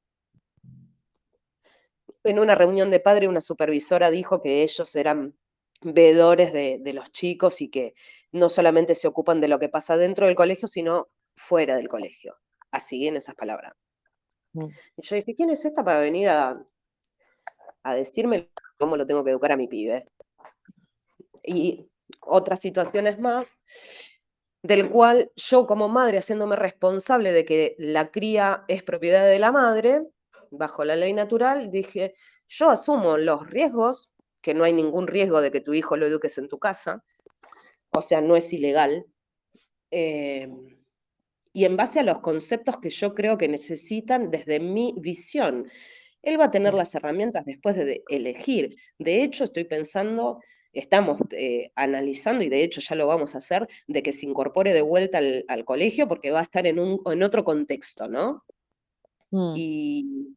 En 2.25 2.39
una 2.39 2.55
reunión 2.55 2.91
de 2.91 3.01
padre, 3.01 3.29
una 3.29 3.41
supervisora 3.41 4.11
dijo 4.11 4.43
que 4.43 4.63
ellos 4.63 4.95
eran 4.97 5.35
veedores 5.81 6.53
de, 6.53 6.79
de 6.81 6.93
los 6.93 7.13
chicos 7.13 7.61
y 7.61 7.69
que 7.69 7.95
no 8.33 8.49
solamente 8.49 8.95
se 8.95 9.09
ocupan 9.09 9.41
de 9.41 9.49
lo 9.49 9.59
que 9.59 9.69
pasa 9.69 9.97
dentro 9.97 10.27
del 10.27 10.35
colegio, 10.35 10.69
sino 10.69 11.09
fuera 11.37 11.77
del 11.77 11.89
colegio. 11.89 12.37
Así 12.71 13.07
en 13.07 13.17
esas 13.17 13.35
palabras. 13.35 13.75
Mm. 14.53 14.67
Y 14.97 15.03
yo 15.03 15.17
dije, 15.17 15.35
¿quién 15.35 15.51
es 15.51 15.65
esta 15.65 15.85
para 15.85 16.01
venir 16.01 16.29
a, 16.29 16.65
decirme 17.85 18.51
cómo 18.79 18.97
lo 18.97 19.07
tengo 19.07 19.25
que 19.25 19.31
educar 19.31 19.53
a 19.53 19.57
mi 19.57 19.69
pibe? 19.69 20.07
Y 21.43 21.89
otras 22.21 22.61
situaciones 22.61 23.19
más, 23.19 23.47
del 24.69 24.91
cual 24.91 25.33
yo 25.35 25.67
como 25.67 25.89
madre, 25.89 26.19
haciéndome 26.19 26.55
responsable 26.55 27.33
de 27.33 27.47
que 27.47 27.75
la 27.79 28.11
cría 28.11 28.65
es 28.69 28.83
propiedad 28.83 29.27
de 29.27 29.39
la 29.39 29.51
madre, 29.51 30.03
bajo 30.51 30.85
la 30.85 30.95
ley 30.95 31.15
natural, 31.15 31.71
dije, 31.71 32.13
yo 32.49 32.69
asumo 32.69 33.17
los 33.17 33.49
riesgos, 33.49 34.11
que 34.43 34.53
no 34.53 34.65
hay 34.65 34.75
ningún 34.75 35.07
riesgo 35.07 35.41
de 35.41 35.51
que 35.51 35.63
tu 35.63 35.73
hijo 35.73 35.97
lo 35.97 36.07
eduques 36.07 36.37
en 36.37 36.49
tu 36.49 36.59
casa, 36.59 37.03
o 37.97 38.03
sea, 38.03 38.21
no 38.21 38.37
es 38.37 38.53
ilegal. 38.53 39.07
Eh, 39.91 40.51
y 41.55 41.65
en 41.65 41.77
base 41.79 42.01
a 42.01 42.03
los 42.03 42.21
conceptos 42.21 42.79
que 42.79 42.91
yo 42.91 43.15
creo 43.15 43.39
que 43.39 43.49
necesitan 43.49 44.31
desde 44.31 44.61
mi 44.61 44.95
visión. 44.99 45.67
Él 46.21 46.39
va 46.39 46.45
a 46.45 46.51
tener 46.51 46.75
las 46.75 46.95
herramientas 46.95 47.47
después 47.47 47.75
de 47.75 48.03
elegir. 48.09 48.77
De 48.99 49.23
hecho, 49.23 49.45
estoy 49.45 49.65
pensando, 49.65 50.41
estamos 50.73 51.19
eh, 51.33 51.73
analizando, 51.75 52.45
y 52.45 52.49
de 52.49 52.63
hecho 52.63 52.81
ya 52.81 52.95
lo 52.95 53.07
vamos 53.07 53.35
a 53.35 53.39
hacer, 53.39 53.69
de 53.87 54.03
que 54.03 54.13
se 54.13 54.27
incorpore 54.27 54.73
de 54.73 54.83
vuelta 54.83 55.19
al, 55.19 55.65
colegio 55.65 56.09
porque 56.09 56.31
va 56.31 56.41
a 56.41 56.45
estar 56.45 56.67
en, 56.67 56.79
un, 56.79 57.01
en 57.07 57.23
otro 57.23 57.45
contexto, 57.45 58.09
¿no? 58.09 58.45
Mm. 59.31 59.55
Y, 59.57 60.37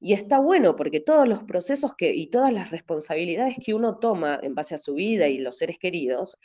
y 0.00 0.12
está 0.12 0.38
bueno 0.38 0.76
porque 0.76 1.00
todos 1.00 1.26
los 1.26 1.42
procesos 1.42 1.94
que, 1.96 2.14
y 2.14 2.28
todas 2.28 2.52
las 2.52 2.70
responsabilidades 2.70 3.56
que 3.64 3.74
uno 3.74 3.98
toma 3.98 4.38
en 4.42 4.54
base 4.54 4.74
a 4.74 4.78
su 4.78 4.94
vida 4.94 5.28
y 5.28 5.38
los 5.38 5.56
seres 5.56 5.78
queridos, 5.78 6.38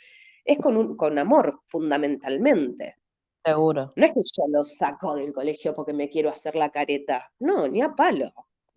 es 0.45 0.59
con, 0.59 0.97
con 0.97 1.17
amor 1.19 1.61
fundamentalmente. 1.67 2.97
Seguro. 3.45 3.93
No 3.95 4.05
es 4.05 4.11
que 4.11 4.21
yo 4.21 4.43
lo 4.49 4.63
saco 4.63 5.15
del 5.15 5.33
colegio 5.33 5.75
porque 5.75 5.93
me 5.93 6.09
quiero 6.09 6.29
hacer 6.29 6.55
la 6.55 6.71
careta. 6.71 7.31
No, 7.39 7.67
ni 7.67 7.81
a 7.81 7.89
palo. 7.89 8.33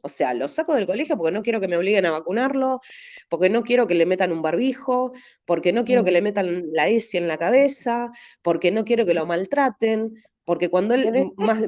O 0.06 0.08
sea, 0.08 0.34
lo 0.34 0.46
saco 0.46 0.72
del 0.72 0.86
colegio 0.86 1.16
porque 1.16 1.32
no 1.32 1.42
quiero 1.42 1.60
que 1.60 1.66
me 1.66 1.76
obliguen 1.76 2.06
a 2.06 2.12
vacunarlo, 2.12 2.80
porque 3.28 3.48
no 3.50 3.64
quiero 3.64 3.88
que 3.88 3.96
le 3.96 4.06
metan 4.06 4.30
un 4.30 4.40
barbijo, 4.40 5.12
porque 5.44 5.72
no 5.72 5.84
quiero 5.84 6.04
que 6.04 6.12
le 6.12 6.22
metan 6.22 6.62
la 6.72 6.86
ESI 6.86 7.18
en 7.18 7.26
la 7.26 7.36
cabeza, 7.36 8.12
porque 8.40 8.70
no 8.70 8.84
quiero 8.84 9.04
que 9.04 9.14
lo 9.14 9.26
maltraten, 9.26 10.22
porque 10.44 10.68
cuando 10.68 10.94
él 10.94 11.32
más, 11.36 11.60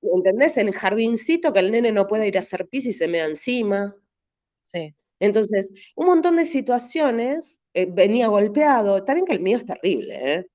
¿entendés? 0.00 0.56
En 0.56 0.68
el 0.68 0.74
jardincito 0.74 1.52
que 1.52 1.60
el 1.60 1.70
nene 1.70 1.92
no 1.92 2.06
puede 2.06 2.28
ir 2.28 2.38
a 2.38 2.40
hacer 2.40 2.66
pis 2.66 2.86
y 2.86 2.94
se 2.94 3.08
me 3.08 3.18
da 3.18 3.26
encima. 3.26 3.94
Sí. 4.62 4.94
Entonces, 5.18 5.70
un 5.96 6.06
montón 6.06 6.36
de 6.36 6.46
situaciones, 6.46 7.60
eh, 7.74 7.86
venía 7.90 8.28
golpeado, 8.28 9.04
también 9.04 9.26
que 9.26 9.34
el 9.34 9.40
mío 9.40 9.58
es 9.58 9.66
terrible, 9.66 10.34
¿eh? 10.34 10.46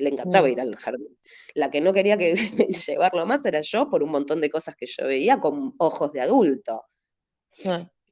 Le 0.00 0.10
encantaba 0.10 0.48
ir 0.50 0.60
al 0.60 0.74
jardín. 0.76 1.16
La 1.54 1.70
que 1.70 1.80
no 1.80 1.92
quería 1.92 2.16
que 2.16 2.34
llevarlo 2.88 3.24
más 3.26 3.44
era 3.46 3.60
yo 3.60 3.88
por 3.90 4.02
un 4.02 4.10
montón 4.10 4.40
de 4.40 4.50
cosas 4.50 4.74
que 4.76 4.86
yo 4.86 5.06
veía 5.06 5.38
con 5.40 5.74
ojos 5.78 6.12
de 6.12 6.20
adulto. 6.20 6.84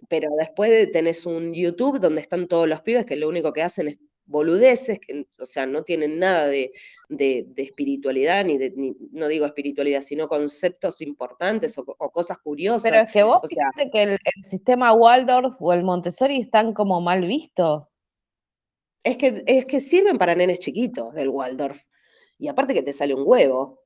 Pero 0.08 0.28
después 0.38 0.92
tenés 0.92 1.26
un 1.26 1.52
YouTube 1.54 1.98
donde 2.00 2.20
están 2.20 2.46
todos 2.46 2.68
los 2.68 2.82
pibes 2.82 3.04
que 3.06 3.16
lo 3.16 3.28
único 3.28 3.52
que 3.52 3.62
hacen 3.62 3.88
es 3.88 3.98
boludeces, 4.26 5.00
que, 5.00 5.26
o 5.40 5.46
sea, 5.46 5.64
no 5.64 5.82
tienen 5.84 6.18
nada 6.18 6.46
de, 6.48 6.70
de- 7.08 7.46
de 7.48 7.62
espiritualidad, 7.62 8.44
ni, 8.44 8.58
de, 8.58 8.70
ni- 8.76 8.94
no 9.12 9.26
digo 9.26 9.46
espiritualidad, 9.46 10.02
sino 10.02 10.28
conceptos 10.28 11.00
importantes 11.00 11.78
o, 11.78 11.84
o 11.86 12.10
cosas 12.10 12.36
Pero 12.36 12.44
curiosas. 12.44 12.92
es 12.92 13.10
que 13.12 13.22
vos 13.22 13.40
O 13.42 13.46
sea, 13.46 13.70
que 13.90 14.02
el, 14.02 14.10
el 14.10 14.44
sistema 14.44 14.92
Waldorf 14.92 15.54
o 15.60 15.72
el 15.72 15.82
Montessori 15.82 16.40
están 16.40 16.74
como 16.74 17.00
mal 17.00 17.26
vistos. 17.26 17.84
Es 19.02 19.16
que, 19.16 19.42
es 19.46 19.66
que 19.66 19.80
sirven 19.80 20.18
para 20.18 20.34
nenes 20.34 20.60
chiquitos 20.60 21.14
del 21.14 21.28
Waldorf. 21.28 21.80
Y 22.38 22.48
aparte 22.48 22.74
que 22.74 22.82
te 22.82 22.92
sale 22.92 23.14
un 23.14 23.24
huevo. 23.26 23.80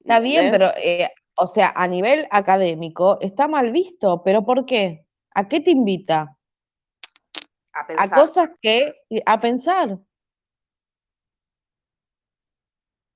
Está 0.00 0.20
bien, 0.20 0.50
pero, 0.50 0.70
eh, 0.76 1.08
o 1.36 1.46
sea, 1.46 1.72
a 1.74 1.88
nivel 1.88 2.26
académico 2.30 3.18
está 3.20 3.48
mal 3.48 3.72
visto, 3.72 4.22
pero 4.22 4.44
¿por 4.44 4.66
qué? 4.66 5.06
¿A 5.34 5.48
qué 5.48 5.60
te 5.60 5.70
invita? 5.70 6.36
A 7.72 7.80
A 7.80 7.86
pensar. 7.86 8.10
cosas 8.10 8.50
que, 8.60 8.94
a 9.24 9.40
pensar. 9.40 9.98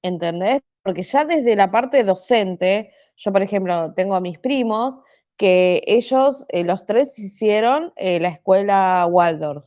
¿Entendés? 0.02 0.62
Porque 0.82 1.02
ya 1.02 1.24
desde 1.24 1.56
la 1.56 1.70
parte 1.70 2.04
docente, 2.04 2.92
yo 3.16 3.32
por 3.32 3.42
ejemplo 3.42 3.94
tengo 3.94 4.14
a 4.14 4.20
mis 4.20 4.38
primos 4.38 4.98
que 5.36 5.82
ellos, 5.86 6.44
eh, 6.48 6.64
los 6.64 6.86
tres 6.86 7.18
hicieron 7.18 7.92
eh, 7.96 8.20
la 8.20 8.28
escuela 8.28 9.06
Waldorf. 9.10 9.64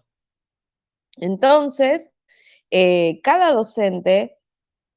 Entonces, 1.18 2.12
eh, 2.72 3.22
cada 3.24 3.54
docente, 3.54 4.38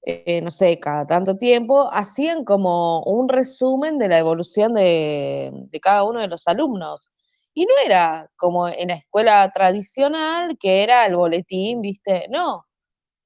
eh, 0.03 0.41
no 0.43 0.51
sé, 0.51 0.81
cada 0.81 1.07
tanto 1.07 1.37
tiempo, 1.39 1.91
hacían 1.93 2.45
como 2.45 3.03
un 3.05 3.29
resumen 3.29 3.99
de 3.99 4.09
la 4.09 4.19
evolución 4.19 4.75
de, 4.75 5.51
de 5.53 5.81
cada 5.81 6.05
uno 6.05 6.21
de 6.21 6.29
los 6.29 6.49
alumnos. 6.49 7.09
Y 7.55 7.67
no 7.67 7.75
era 7.85 8.31
como 8.37 8.69
en 8.69 8.89
la 8.89 8.95
escuela 8.97 9.51
tradicional, 9.53 10.57
que 10.61 10.83
era 10.85 11.07
el 11.07 11.17
boletín, 11.17 11.81
¿viste? 11.83 12.27
No, 12.31 12.67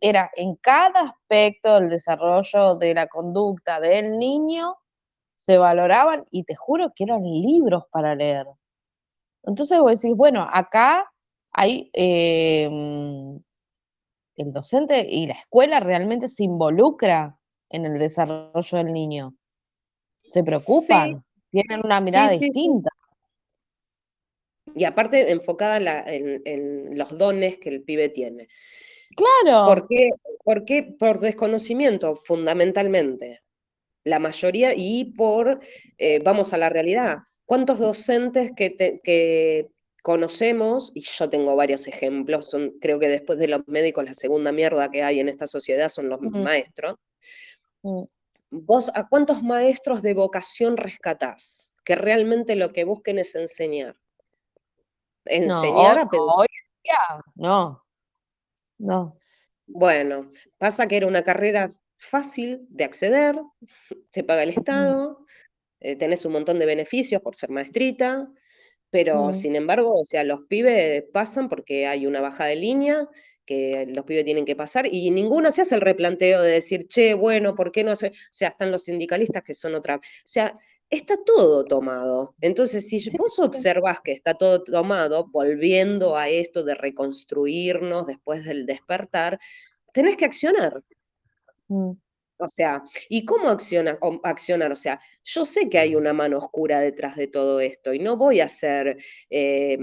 era 0.01 0.31
en 0.37 0.57
cada 0.57 1.03
aspecto 1.03 1.75
del 1.81 1.91
desarrollo 1.91 2.77
de 2.77 2.95
la 2.95 3.09
conducta 3.09 3.81
del 3.81 4.19
niño, 4.19 4.77
se 5.35 5.59
valoraban 5.59 6.25
y 6.31 6.45
te 6.45 6.55
juro 6.57 6.93
que 6.97 7.05
eran 7.05 7.23
libros 7.25 7.85
para 7.93 8.15
leer. 8.15 8.47
Entonces 9.45 9.79
vos 9.81 10.01
decís, 10.01 10.17
bueno, 10.17 10.47
acá 10.51 11.05
hay 11.55 11.91
eh, 11.95 12.69
el 14.37 14.53
docente 14.53 15.07
y 15.09 15.27
la 15.27 15.35
escuela 15.35 15.81
realmente 15.81 16.29
se 16.29 16.45
involucra 16.45 17.39
en 17.71 17.87
el 17.87 17.99
desarrollo 17.99 18.79
del 18.79 18.93
niño. 18.93 19.35
Se 20.31 20.41
Sí, 20.41 20.45
preocupan, 20.47 21.25
tienen 21.51 21.81
una 21.85 22.01
mirada 22.01 22.31
sí, 22.31 22.39
sí, 22.41 22.53
sí. 22.53 22.61
distinta. 22.61 22.91
Y 24.75 24.85
aparte 24.85 25.31
enfocada 25.31 25.77
en, 25.77 25.85
la- 25.85 26.05
en- 26.13 26.43
en 26.45 26.99
los 26.99 27.17
dones 27.17 27.59
que 27.59 27.69
el 27.69 27.83
pibe 27.83 28.09
tiene. 28.09 28.49
Claro. 29.17 29.67
¿Por 29.67 29.89
qué? 29.89 30.11
¿Por 30.43 30.65
qué? 30.65 30.83
Por 30.83 31.21
desconocimiento, 31.21 32.17
fundamentalmente. 32.25 33.43
La 34.05 34.19
mayoría, 34.19 34.75
y 34.77 35.13
por, 35.17 35.61
eh, 35.99 36.21
vamos 36.25 36.53
a 36.53 36.59
la 36.59 36.69
realidad, 36.69 37.19
¿cuántos 37.47 37.79
docentes 37.79 38.53
que, 38.57 38.71
te- 38.71 39.01
que 39.05 39.69
conocemos, 40.05 40.93
y 40.95 41.01
yo 41.01 41.31
tengo 41.31 41.57
varios 41.57 41.87
ejemplos, 41.87 42.51
son, 42.51 42.73
creo 42.79 42.99
que 42.99 43.09
después 43.09 43.39
de 43.39 43.49
los 43.49 43.67
médicos 43.67 44.05
la 44.05 44.13
segunda 44.13 44.53
mierda 44.53 44.91
que 44.91 45.03
hay 45.03 45.19
en 45.19 45.31
esta 45.31 45.47
sociedad 45.47 45.89
son 45.89 46.11
los 46.11 46.21
maestros. 46.21 46.99
¿vos 48.51 48.91
a 48.95 49.09
cuántos 49.09 49.43
maestros 49.43 50.03
de 50.03 50.13
vocación 50.13 50.77
rescatás? 50.77 51.75
Que 51.87 51.95
realmente 51.95 52.55
lo 52.55 52.75
que 52.75 52.85
busquen 52.85 53.19
es 53.19 53.35
enseñar. 53.35 53.97
No, 55.25 55.33
Enseñar 55.33 55.99
a 55.99 56.07
pensar. 56.07 56.37
hoy 56.37 56.47
día, 56.83 57.23
no, 57.37 57.83
no. 58.77 59.19
Bueno, 59.67 60.31
pasa 60.59 60.87
que 60.87 60.99
era 60.99 61.07
una 61.07 61.25
carrera 61.25 61.71
fácil 61.97 62.67
de 62.69 62.85
acceder, 62.85 63.41
te 64.11 64.23
paga 64.23 64.43
el 64.43 64.51
Estado, 64.51 65.25
eh, 65.81 65.97
tenés 65.97 66.27
un 66.27 66.33
montón 66.33 66.59
de 66.59 66.67
beneficios 66.67 67.23
por 67.23 67.37
ser 67.37 67.49
maestrita, 67.49 68.29
pero 68.95 69.31
mm. 69.31 69.33
sin 69.33 69.57
embargo, 69.57 69.93
o 69.93 70.05
sea, 70.05 70.23
los 70.23 70.43
pibes 70.43 71.03
pasan 71.13 71.49
porque 71.49 71.89
hay 71.89 72.07
una 72.07 72.21
baja 72.21 72.45
de 72.45 72.55
línea 72.55 73.09
que 73.45 73.87
los 73.89 74.05
pibes 74.05 74.25
tienen 74.25 74.45
que 74.45 74.55
pasar 74.55 74.87
y 74.87 75.11
ninguna 75.11 75.51
se 75.51 75.63
hace 75.63 75.75
el 75.75 75.81
replanteo 75.81 76.41
de 76.41 76.53
decir, 76.53 76.87
che, 76.87 77.13
bueno, 77.15 77.57
¿por 77.57 77.73
qué 77.73 77.83
no 77.83 77.91
hace? 77.91 78.11
O 78.11 78.13
sea, 78.31 78.51
están 78.51 78.71
los 78.71 78.85
sindicalistas 78.85 79.43
que 79.43 79.53
son 79.53 79.75
otra. 79.75 79.97
O 79.97 80.01
sea, 80.25 80.57
está 80.89 81.17
todo 81.27 81.65
tomado. 81.65 82.37
Entonces, 82.41 82.87
si 82.87 83.05
vos 83.19 83.37
observás 83.41 83.99
que 84.01 84.13
está 84.13 84.35
todo 84.35 84.63
tomado, 84.63 85.27
volviendo 85.27 86.17
a 86.17 86.29
esto 86.29 86.63
de 86.63 86.77
reconstruirnos 86.77 88.07
después 88.07 88.45
del 88.45 88.65
despertar, 88.65 89.41
tenés 89.93 90.17
que 90.17 90.27
accionar. 90.27 90.85
O 92.39 92.49
sea, 92.49 92.83
¿y 93.09 93.25
cómo 93.25 93.49
acciona, 93.49 93.97
o- 94.01 94.21
accionar? 94.25 94.73
O 94.73 94.77
sea, 94.77 95.01
yo 95.25 95.45
sé 95.45 95.69
que 95.69 95.79
hay 95.79 95.95
una 95.95 96.13
mano 96.13 96.39
oscura 96.39 96.81
detrás 96.81 97.17
de 97.17 97.29
todo 97.29 97.61
esto 97.61 97.95
y 97.95 98.01
no 98.01 98.17
voy 98.17 98.41
a 98.41 98.47
hacer, 98.47 98.97
eh, 99.31 99.79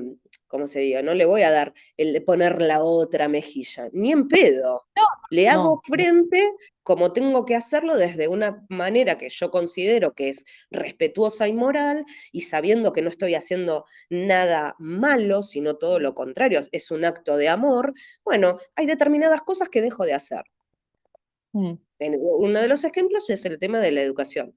¿cómo 0.48 0.68
se 0.68 0.82
diga? 0.82 1.02
No 1.02 1.14
le 1.14 1.26
voy 1.26 1.44
a 1.44 1.52
dar 1.52 1.74
el 1.98 2.22
poner 2.24 2.62
la 2.62 2.84
otra 2.84 3.28
mejilla, 3.30 3.90
ni 3.94 4.12
en 4.12 4.28
pedo. 4.28 4.84
No, 4.96 5.04
Le 5.30 5.48
hago 5.48 5.76
no, 5.76 5.82
frente 5.84 6.52
como 6.84 7.14
tengo 7.14 7.46
que 7.46 7.56
hacerlo 7.56 7.96
desde 7.96 8.28
una 8.28 8.66
manera 8.70 9.18
que 9.18 9.30
yo 9.30 9.50
considero 9.50 10.14
que 10.14 10.30
es 10.30 10.44
respetuosa 10.72 11.48
y 11.48 11.54
moral 11.54 12.06
y 12.32 12.42
sabiendo 12.42 12.92
que 12.92 13.02
no 13.02 13.10
estoy 13.10 13.36
haciendo 13.36 13.86
nada 14.10 14.76
malo, 14.80 15.42
sino 15.44 15.78
todo 15.78 16.00
lo 16.00 16.14
contrario, 16.16 16.62
es 16.72 16.92
un 16.92 17.06
acto 17.06 17.38
de 17.38 17.48
amor. 17.50 17.94
Bueno, 18.26 18.58
hay 18.76 18.88
determinadas 18.88 19.42
cosas 19.44 19.70
que 19.70 19.82
dejo 19.82 20.04
de 20.06 20.14
hacer. 20.14 20.44
Mm. 21.54 21.74
En- 22.02 22.18
uno 22.20 22.60
de 22.62 22.68
los 22.68 22.84
ejemplos 22.84 23.30
es 23.30 23.46
el 23.46 23.60
tema 23.60 23.80
de 23.80 23.92
la 23.92 24.02
educación, 24.02 24.56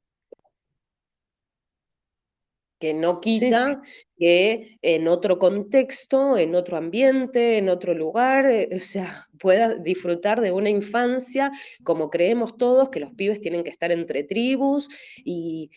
que 2.80 2.92
no 2.92 3.20
Sí, 3.22 3.38
sí. 3.38 3.44
quita 3.46 3.82
que 4.18 4.78
en 4.82 5.08
otro 5.08 5.38
contexto, 5.38 6.36
en 6.38 6.54
otro 6.54 6.76
ambiente, 6.76 7.58
en 7.58 7.68
otro 7.68 7.94
lugar, 7.94 8.50
eh, 8.50 8.68
o 8.76 8.78
sea, 8.80 9.26
pueda 9.38 9.74
disfrutar 9.76 10.40
de 10.40 10.52
una 10.52 10.70
infancia 10.70 11.52
como 11.82 12.10
creemos 12.10 12.56
todos, 12.56 12.90
que 12.90 13.00
los 13.00 13.12
pibes 13.12 13.40
tienen 13.40 13.62
que 13.64 13.70
estar 13.70 13.92
entre 13.92 14.24
tribus 14.24 14.88
y, 15.24 15.70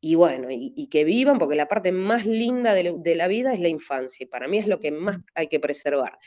y 0.00 0.14
bueno, 0.14 0.50
y, 0.50 0.72
y 0.76 0.88
que 0.88 1.04
vivan, 1.04 1.38
porque 1.38 1.56
la 1.56 1.68
parte 1.68 1.92
más 1.92 2.26
linda 2.26 2.74
de, 2.74 2.84
la- 2.84 2.92
de 2.92 3.14
la 3.14 3.28
vida 3.28 3.52
es 3.54 3.60
la 3.60 3.68
infancia, 3.68 4.24
y 4.24 4.26
para 4.28 4.48
mí 4.48 4.58
es 4.58 4.66
lo 4.66 4.78
que 4.80 4.90
más 4.90 5.18
Mm. 5.18 5.22
hay 5.34 5.46
que 5.48 5.60
preservar. 5.60 6.18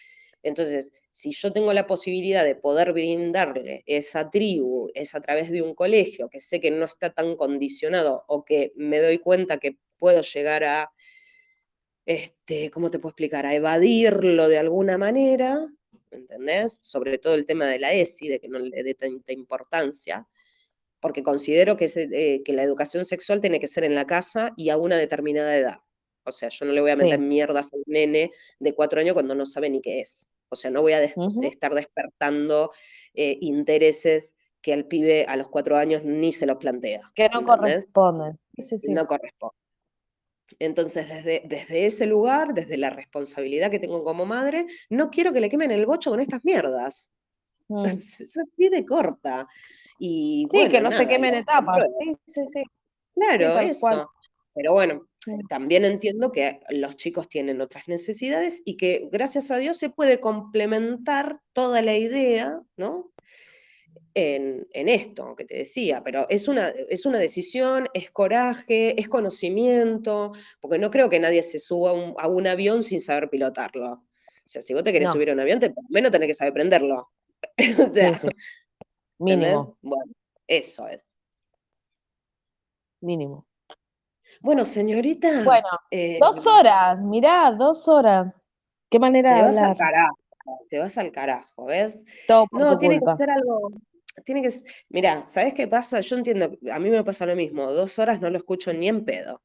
Entonces, 0.48 0.92
si 1.12 1.32
yo 1.32 1.52
tengo 1.52 1.74
la 1.74 1.88
posibilidad 1.88 2.44
de 2.46 2.56
poder 2.56 2.94
brindarle 2.94 3.84
esa 3.86 4.30
tribu, 4.30 4.90
es 4.94 5.16
a 5.16 5.22
través 5.22 5.52
de 5.52 5.62
un 5.62 5.76
colegio 5.76 6.30
que 6.30 6.40
sé 6.40 6.60
que 6.60 6.72
no 6.72 6.86
está 6.86 7.10
tan 7.12 7.36
condicionado 7.36 8.24
o 8.28 8.46
que 8.46 8.72
me 8.76 9.00
doy 9.00 9.20
cuenta 9.20 9.58
que 9.58 9.78
puedo 9.98 10.22
llegar 10.22 10.64
a, 10.64 10.92
este, 12.06 12.72
¿cómo 12.72 12.90
te 12.90 13.00
puedo 13.00 13.12
explicar? 13.12 13.46
A 13.46 13.54
evadirlo 13.54 14.48
de 14.48 14.58
alguna 14.58 14.98
manera, 14.98 15.68
¿entendés? 16.12 16.80
Sobre 16.82 17.18
todo 17.18 17.36
el 17.36 17.46
tema 17.46 17.68
de 17.68 17.80
la 17.80 17.94
ESI, 17.94 18.30
de 18.30 18.40
que 18.40 18.48
no 18.48 18.60
le 18.60 18.84
dé 18.84 18.94
tanta 18.94 19.34
importancia, 19.34 20.28
porque 21.00 21.24
considero 21.24 21.76
que, 21.78 21.86
eh, 21.96 22.42
que 22.44 22.54
la 22.54 22.64
educación 22.64 23.06
sexual 23.06 23.42
tiene 23.42 23.60
que 23.60 23.68
ser 23.68 23.84
en 23.84 23.96
la 23.96 24.08
casa 24.08 24.54
y 24.56 24.70
a 24.70 24.78
una 24.78 24.98
determinada 24.98 25.56
edad. 25.58 25.78
O 26.24 26.32
sea, 26.32 26.50
yo 26.50 26.66
no 26.66 26.74
le 26.74 26.82
voy 26.82 26.92
a 26.92 26.96
meter 26.96 27.20
Sí. 27.20 27.26
mierdas 27.26 27.74
a 27.74 27.78
un 27.78 27.84
nene 27.86 28.32
de 28.60 28.74
cuatro 28.74 29.00
años 29.00 29.14
cuando 29.14 29.36
no 29.36 29.46
sabe 29.46 29.70
ni 29.70 29.82
qué 29.82 30.02
es. 30.02 30.28
O 30.50 30.56
sea, 30.56 30.72
no 30.72 30.82
voy 30.82 30.94
a 30.94 31.00
des- 31.00 31.14
estar 31.44 31.74
despertando 31.74 32.72
eh, 33.14 33.38
intereses 33.42 34.34
que 34.62 34.74
al 34.74 34.86
pibe 34.86 35.26
a 35.28 35.36
los 35.36 35.50
cuatro 35.50 35.78
años 35.78 36.04
ni 36.04 36.32
se 36.32 36.46
los 36.46 36.58
plantea. 36.58 37.12
Que 37.16 37.30
no 37.30 37.40
¿Entendés? 37.40 37.86
corresponden. 37.86 38.40
Sí, 38.56 38.64
sí, 38.64 38.78
sí. 38.78 38.92
No 38.94 39.06
corresponde. 39.08 39.56
Entonces, 40.60 41.08
desde, 41.10 41.42
desde 41.46 41.86
ese 41.86 42.06
lugar, 42.06 42.54
desde 42.54 42.78
la 42.78 42.90
responsabilidad 42.90 43.70
que 43.70 43.80
tengo 43.80 44.04
como 44.04 44.26
madre, 44.26 44.66
no 44.90 45.10
quiero 45.10 45.34
que 45.34 45.42
le 45.42 45.50
quemen 45.50 45.72
el 45.72 45.86
bocho 45.86 46.10
con 46.10 46.20
estas 46.20 46.44
mierdas. 46.44 47.10
Mm. 47.70 47.84
Es 47.86 48.38
así 48.38 48.70
de 48.70 48.86
corta. 48.86 49.46
Y 50.00 50.46
Sí, 50.50 50.70
que 50.70 50.80
no 50.80 50.90
se 50.90 51.00
nada, 51.00 51.08
quemen 51.10 51.34
lo 51.34 51.40
etapas. 51.42 51.84
Sí, 52.00 52.16
sí, 52.26 52.42
sí. 52.48 52.64
Sí, 52.64 52.66
Claro, 53.14 53.54
cual. 53.82 53.98
eso. 53.98 54.12
Pero 54.54 54.72
bueno, 54.72 55.02
También 55.50 55.86
entiendo 55.86 56.32
que 56.32 56.60
los 56.70 56.96
chicos 56.96 57.28
tienen 57.30 57.62
otras 57.62 57.88
necesidades 57.88 58.62
y 58.66 58.78
que 58.78 59.08
gracias 59.12 59.52
a 59.52 59.58
Dios 59.58 59.78
se 59.78 59.90
puede 59.90 60.20
complementar 60.20 61.42
toda 61.54 61.82
la 61.82 61.98
idea, 61.98 62.62
¿no? 62.78 63.12
En, 64.14 64.68
en 64.72 64.90
esto 64.90 65.36
que 65.36 65.46
te 65.46 65.58
decía, 65.58 66.02
pero 66.04 66.28
es 66.30 66.48
una, 66.48 66.70
es 66.70 67.06
una 67.06 67.20
decisión, 67.20 67.88
es 67.94 68.10
coraje, 68.10 69.00
es 69.00 69.10
conocimiento, 69.10 70.32
porque 70.60 70.80
no 70.80 70.90
creo 70.90 71.10
que 71.10 71.20
nadie 71.20 71.44
se 71.44 71.60
suba 71.60 71.92
a 71.92 71.94
un, 71.94 72.16
a 72.18 72.28
un 72.28 72.48
avión 72.48 72.82
sin 72.82 73.00
saber 73.00 73.30
pilotarlo. 73.30 73.92
O 73.94 74.50
sea, 74.50 74.62
si 74.62 74.74
vos 74.74 74.84
te 74.84 74.92
querés 74.92 75.10
No. 75.10 75.14
subir 75.14 75.30
a 75.30 75.34
un 75.34 75.40
avión, 75.42 75.60
te, 75.60 75.70
por 75.70 75.84
lo 75.84 75.90
menos 75.90 76.12
tenés 76.12 76.30
que 76.30 76.34
saber 76.36 76.54
prenderlo. 76.54 77.10
o 77.80 77.86
Sí, 77.86 77.94
sea, 77.94 78.18
sí. 78.18 78.28
Mínimo. 79.20 79.78
Bueno, 79.82 80.12
eso 80.48 80.88
es. 80.88 81.04
Mínimo. 83.02 83.46
Bueno, 84.42 84.66
señorita. 84.66 85.30
Bueno, 85.44 85.68
eh, 85.92 86.20
dos 86.20 86.46
horas, 86.48 87.00
mirá, 87.02 87.52
dos 87.52 87.88
horas. 87.88 88.34
Qué 88.90 89.00
manera 89.00 89.34
de 89.34 89.40
te 89.40 89.48
vas 89.48 89.58
al 89.58 89.76
carajo, 89.78 90.18
te 90.70 90.80
vas 90.80 90.98
al 90.98 91.12
carajo, 91.12 91.66
¿ves? 91.66 91.96
Todo 92.28 92.48
por 92.48 92.62
No, 92.62 92.70
tu 92.76 92.80
tiene 92.80 93.00
culpa. 93.00 93.12
que 93.12 93.18
ser 93.18 93.30
algo, 93.30 93.72
tiene 94.26 94.42
que, 94.42 94.50
mirá, 94.90 95.26
¿sabés 95.30 95.54
qué 95.54 95.68
pasa? 95.68 96.02
Yo 96.02 96.16
entiendo, 96.18 96.52
a 96.72 96.80
mí 96.80 96.90
me 96.90 97.04
pasa 97.04 97.26
lo 97.26 97.36
mismo, 97.36 97.72
dos 97.74 98.00
horas 98.00 98.20
no 98.22 98.30
lo 98.30 98.38
escucho 98.38 98.74
ni 98.74 98.88
en 98.88 99.06
pedo, 99.06 99.42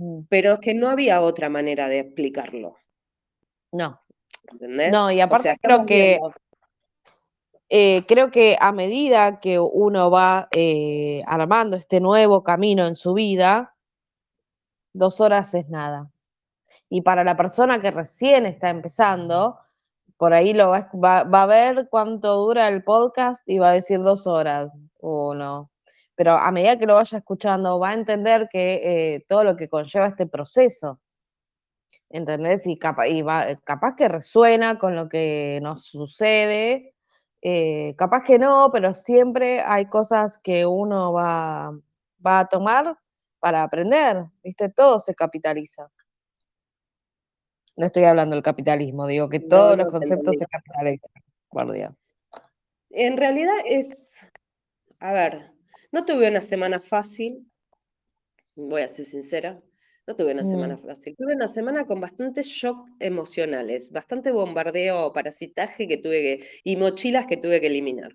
Mm, 0.00 0.26
pero 0.28 0.52
es 0.52 0.60
que 0.60 0.72
no 0.72 0.88
había 0.88 1.20
otra 1.20 1.48
manera 1.48 1.88
de 1.88 1.98
explicarlo, 1.98 2.76
No, 3.72 4.00
¿entendés? 4.52 4.92
no, 4.92 5.10
y 5.10 5.20
O 5.20 5.20
aparte 5.20 5.42
sea, 5.42 5.56
creo 5.56 5.86
que 5.86 6.18
viendo, 6.18 6.32
eh, 7.68 8.04
creo 8.06 8.30
que 8.30 8.56
a 8.60 8.72
medida 8.72 9.38
que 9.38 9.58
uno 9.60 10.10
va 10.10 10.48
eh, 10.52 11.22
armando 11.26 11.76
este 11.76 12.00
nuevo 12.00 12.42
camino 12.42 12.86
en 12.86 12.96
su 12.96 13.14
vida, 13.14 13.74
dos 14.92 15.20
horas 15.20 15.52
es 15.54 15.68
nada. 15.68 16.10
Y 16.88 17.02
para 17.02 17.24
la 17.24 17.36
persona 17.36 17.80
que 17.80 17.90
recién 17.90 18.46
está 18.46 18.70
empezando, 18.70 19.58
por 20.16 20.32
ahí 20.32 20.54
lo 20.54 20.70
va, 20.70 20.88
va- 20.94 21.24
va 21.24 21.42
a 21.42 21.46
ver 21.46 21.88
cuánto 21.90 22.36
dura 22.36 22.68
el 22.68 22.84
podcast 22.84 23.42
y 23.48 23.58
va 23.58 23.70
a 23.70 23.72
decir 23.72 24.00
dos 24.00 24.26
horas 24.26 24.70
o 25.00 25.34
no. 25.34 25.70
Pero 26.14 26.32
a 26.32 26.50
medida 26.52 26.78
que 26.78 26.86
lo 26.86 26.94
vaya 26.94 27.18
escuchando, 27.18 27.78
va 27.78 27.90
a 27.90 27.94
entender 27.94 28.48
que 28.50 29.14
eh, 29.16 29.24
todo 29.28 29.44
lo 29.44 29.56
que 29.56 29.68
conlleva 29.68 30.06
este 30.06 30.26
proceso. 30.26 31.00
¿Entendés? 32.08 32.66
Y, 32.66 32.78
capa- 32.78 33.08
y 33.08 33.20
va- 33.22 33.56
capaz 33.64 33.96
que 33.96 34.08
resuena 34.08 34.78
con 34.78 34.94
lo 34.96 35.08
que 35.08 35.58
nos 35.62 35.84
sucede, 35.86 36.94
eh, 37.48 37.94
capaz 37.94 38.24
que 38.24 38.40
no, 38.40 38.70
pero 38.72 38.92
siempre 38.92 39.60
hay 39.60 39.86
cosas 39.86 40.36
que 40.36 40.66
uno 40.66 41.12
va, 41.12 41.70
va 42.26 42.40
a 42.40 42.48
tomar 42.48 42.98
para 43.38 43.62
aprender, 43.62 44.24
¿viste? 44.42 44.68
Todo 44.68 44.98
se 44.98 45.14
capitaliza. 45.14 45.88
No 47.76 47.86
estoy 47.86 48.02
hablando 48.02 48.34
del 48.34 48.42
capitalismo, 48.42 49.06
digo 49.06 49.28
que 49.28 49.38
todos 49.38 49.76
los 49.76 49.86
no 49.86 49.92
conceptos 49.92 50.38
se 50.38 50.46
capitalizan, 50.46 51.08
Dios. 51.72 51.94
En 52.90 53.16
realidad 53.16 53.54
es, 53.64 54.18
a 54.98 55.12
ver, 55.12 55.52
no 55.92 56.04
tuve 56.04 56.28
una 56.28 56.40
semana 56.40 56.80
fácil, 56.80 57.48
voy 58.56 58.82
a 58.82 58.88
ser 58.88 59.04
sincera, 59.04 59.62
no 60.06 60.14
tuve 60.14 60.32
una 60.32 60.44
semana 60.44 60.76
Mm, 60.76 60.86
fácil, 60.86 61.16
tuve 61.16 61.34
una 61.34 61.48
semana 61.48 61.84
con 61.84 62.00
bastantes 62.00 62.46
shock 62.46 62.88
emocionales, 63.00 63.90
bastante 63.90 64.30
bombardeo, 64.30 65.12
parasitaje 65.12 65.88
que 65.88 65.96
tuve 65.96 66.20
que, 66.20 66.46
y 66.64 66.76
mochilas 66.76 67.26
que 67.26 67.36
tuve 67.36 67.60
que 67.60 67.66
eliminar. 67.66 68.12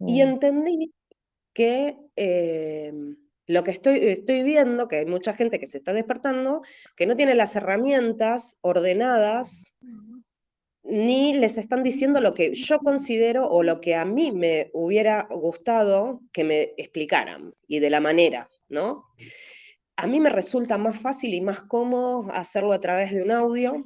Y 0.00 0.18
mm, 0.18 0.28
entendí 0.28 0.92
que 1.52 1.96
eh, 2.16 2.92
lo 3.46 3.64
que 3.64 3.70
estoy, 3.70 3.98
estoy 4.00 4.42
viendo, 4.42 4.88
que 4.88 4.96
hay 4.96 5.06
mucha 5.06 5.32
gente 5.32 5.58
que 5.58 5.66
se 5.66 5.78
está 5.78 5.92
despertando, 5.92 6.62
que 6.96 7.06
no 7.06 7.16
tiene 7.16 7.34
las 7.34 7.54
herramientas 7.56 8.56
ordenadas, 8.60 9.72
ni 10.82 11.34
les 11.34 11.58
están 11.58 11.82
diciendo 11.82 12.20
lo 12.20 12.32
que 12.32 12.54
yo 12.54 12.78
considero 12.78 13.48
o 13.48 13.62
lo 13.62 13.80
que 13.80 13.94
a 13.94 14.04
mí 14.04 14.32
me 14.32 14.70
hubiera 14.72 15.26
gustado 15.30 16.20
que 16.32 16.44
me 16.44 16.74
explicaran, 16.76 17.54
y 17.66 17.80
de 17.80 17.90
la 17.90 18.00
manera, 18.00 18.48
¿no? 18.68 19.04
A 19.96 20.06
mí 20.06 20.20
me 20.20 20.28
resulta 20.30 20.76
más 20.76 21.00
fácil 21.00 21.32
y 21.32 21.40
más 21.40 21.60
cómodo 21.60 22.30
hacerlo 22.32 22.72
a 22.72 22.80
través 22.80 23.12
de 23.12 23.22
un 23.22 23.30
audio, 23.30 23.82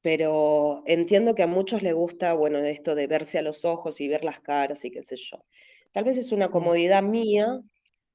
pero 0.00 0.84
entiendo 0.86 1.34
que 1.34 1.42
a 1.42 1.48
muchos 1.48 1.82
les 1.82 1.92
gusta, 1.92 2.34
bueno, 2.34 2.58
esto 2.58 2.94
de 2.94 3.08
verse 3.08 3.38
a 3.38 3.42
los 3.42 3.64
ojos 3.64 4.00
y 4.00 4.08
ver 4.08 4.24
las 4.24 4.40
caras 4.40 4.84
y 4.84 4.90
qué 4.92 5.02
sé 5.02 5.16
yo. 5.16 5.44
Tal 5.92 6.04
vez 6.04 6.16
es 6.16 6.30
una 6.30 6.50
comodidad 6.50 7.02
mía, 7.02 7.60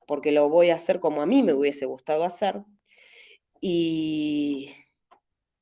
porque 0.08 0.32
lo 0.32 0.48
voy 0.48 0.70
a 0.70 0.76
hacer 0.76 1.00
como 1.02 1.22
a 1.22 1.26
mí 1.26 1.44
me 1.44 1.54
hubiese 1.54 1.86
gustado 1.86 2.24
hacer, 2.24 2.62
y, 3.60 4.72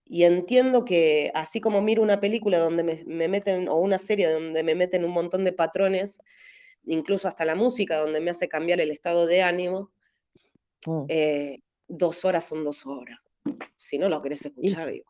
y 0.06 0.24
entiendo 0.24 0.86
que 0.86 1.32
así 1.34 1.60
como 1.60 1.82
miro 1.82 2.04
una 2.04 2.20
película 2.20 2.60
donde 2.60 2.84
me, 2.84 3.04
me 3.06 3.28
meten, 3.28 3.68
o 3.68 3.78
una 3.78 3.98
serie 3.98 4.30
donde 4.30 4.64
me 4.64 4.76
meten 4.76 5.06
un 5.06 5.12
montón 5.12 5.44
de 5.44 5.54
patrones, 5.54 6.20
incluso 6.86 7.28
hasta 7.28 7.46
la 7.46 7.56
música 7.56 7.98
donde 7.98 8.20
me 8.20 8.32
hace 8.32 8.48
cambiar 8.48 8.80
el 8.82 8.92
estado 8.92 9.26
de 9.26 9.42
ánimo, 9.42 9.92
mm. 10.86 11.06
eh, 11.10 11.58
dos 11.88 12.26
horas 12.26 12.46
son 12.46 12.64
dos 12.64 12.86
horas. 12.86 13.20
Si 13.76 13.98
no 13.98 14.10
lo 14.10 14.22
querés 14.22 14.46
Y, 14.46 14.48
escuchar, 14.48 14.92
digo. 14.92 15.10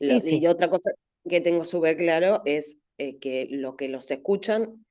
y 0.00 0.20
sí, 0.20 0.38
y 0.38 0.46
otra 0.46 0.70
cosa 0.70 0.90
que 1.28 1.40
tengo 1.40 1.64
súper 1.64 1.96
claro 1.96 2.42
es 2.44 2.78
eh, 2.96 3.18
que 3.18 3.46
lo 3.50 3.76
que 3.76 3.88
los 3.88 4.10
escuchan, 4.10 4.84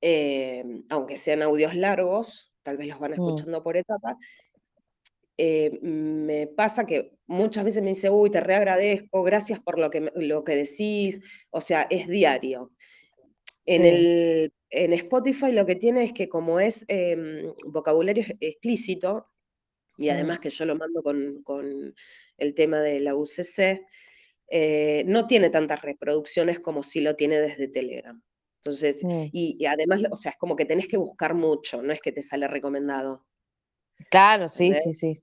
eh, 0.00 0.64
aunque 0.88 1.18
sean 1.18 1.42
audios 1.42 1.74
largos, 1.74 2.52
tal 2.62 2.76
vez 2.76 2.88
los 2.88 2.98
van 2.98 3.12
mm, 3.12 3.14
escuchando 3.14 3.62
por 3.62 3.76
etapas, 3.76 4.16
eh, 5.36 5.78
me 5.80 6.48
pasa 6.48 6.84
que 6.84 7.12
muchas 7.26 7.64
veces 7.64 7.82
me 7.82 7.90
dice, 7.90 8.10
uy, 8.10 8.30
te 8.30 8.40
reagradezco, 8.40 9.22
gracias 9.22 9.58
por 9.60 9.78
lo 9.78 9.90
que, 9.90 10.10
lo 10.14 10.44
que 10.44 10.54
decís, 10.54 11.22
o 11.50 11.60
sea, 11.60 11.86
es 11.88 12.08
diario. 12.08 12.72
En, 13.64 13.82
sí, 13.82 13.88
el, 13.88 14.52
en 14.70 14.92
Spotify 14.92 15.52
lo 15.52 15.66
que 15.66 15.76
tiene 15.76 16.04
es 16.04 16.12
que 16.12 16.28
como 16.28 16.60
es 16.60 16.84
em, 16.88 17.52
vocabulario 17.66 18.22
ex- 18.24 18.36
explícito, 18.40 19.26
y 19.98 20.08
además 20.08 20.40
que 20.40 20.50
yo 20.50 20.64
lo 20.64 20.76
mando 20.76 21.02
con, 21.02 21.42
con 21.42 21.94
el 22.38 22.54
tema 22.54 22.80
de 22.80 23.00
la 23.00 23.14
UCC, 23.14 23.82
eh, 24.48 25.04
no 25.06 25.26
tiene 25.26 25.50
tantas 25.50 25.82
reproducciones 25.82 26.58
como 26.60 26.82
si 26.82 27.00
lo 27.00 27.16
tiene 27.16 27.40
desde 27.40 27.68
Telegram. 27.68 28.20
Entonces, 28.62 29.04
mm. 29.04 29.24
y, 29.32 29.56
y 29.58 29.66
además, 29.66 30.02
o 30.10 30.16
sea, 30.16 30.32
es 30.32 30.38
como 30.38 30.56
que 30.56 30.64
tenés 30.64 30.88
que 30.88 30.96
buscar 30.96 31.34
mucho, 31.34 31.82
no 31.82 31.92
es 31.92 32.00
que 32.00 32.12
te 32.12 32.22
sale 32.22 32.48
recomendado. 32.48 33.26
Claro, 34.10 34.48
sí, 34.48 34.72
sí, 34.74 34.94
sí. 34.94 35.22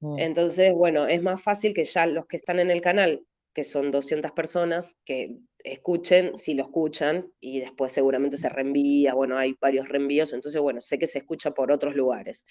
Mm, 0.00 0.18
Entonces, 0.18 0.72
bueno, 0.74 1.06
es 1.06 1.22
más 1.22 1.42
fácil 1.42 1.72
que 1.72 1.84
ya 1.84 2.06
los 2.06 2.26
que 2.26 2.36
están 2.36 2.58
en 2.60 2.70
el 2.70 2.80
canal, 2.80 3.24
que 3.58 3.64
son 3.64 3.90
200 3.90 4.30
personas, 4.30 4.96
que 5.04 5.36
escuchen, 5.64 6.38
si 6.38 6.54
lo 6.54 6.64
escuchan, 6.64 7.32
y 7.40 7.58
después 7.58 7.92
seguramente 7.92 8.36
se 8.36 8.48
reenvía, 8.48 9.14
bueno, 9.14 9.36
hay 9.36 9.56
varios 9.60 9.88
reenvíos, 9.88 10.32
entonces, 10.32 10.62
bueno, 10.62 10.80
sé 10.80 10.96
que 10.96 11.08
se 11.08 11.18
escucha 11.18 11.50
por 11.50 11.72
otros 11.72 11.96
lugares, 11.96 12.44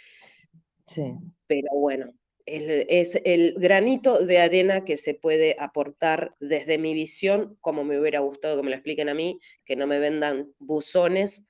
sí. 0.86 1.14
pero 1.48 1.70
bueno, 1.76 2.12
es, 2.46 2.86
es 2.90 3.22
el 3.24 3.54
granito 3.54 4.26
de 4.26 4.40
arena 4.40 4.84
que 4.84 4.98
se 4.98 5.14
puede 5.14 5.56
aportar 5.58 6.36
desde 6.42 6.78
mi 6.78 6.94
visión, 6.94 7.58
como 7.62 7.86
me 7.86 7.98
hubiera 7.98 8.20
gustado 8.20 8.58
que 8.58 8.64
me 8.64 8.72
lo 8.72 8.76
expliquen 8.76 9.08
a 9.08 9.14
mí, 9.14 9.40
que 9.64 9.78
no 9.78 9.88
me 9.88 10.00
vendan 10.00 10.52
buzones 10.60 11.46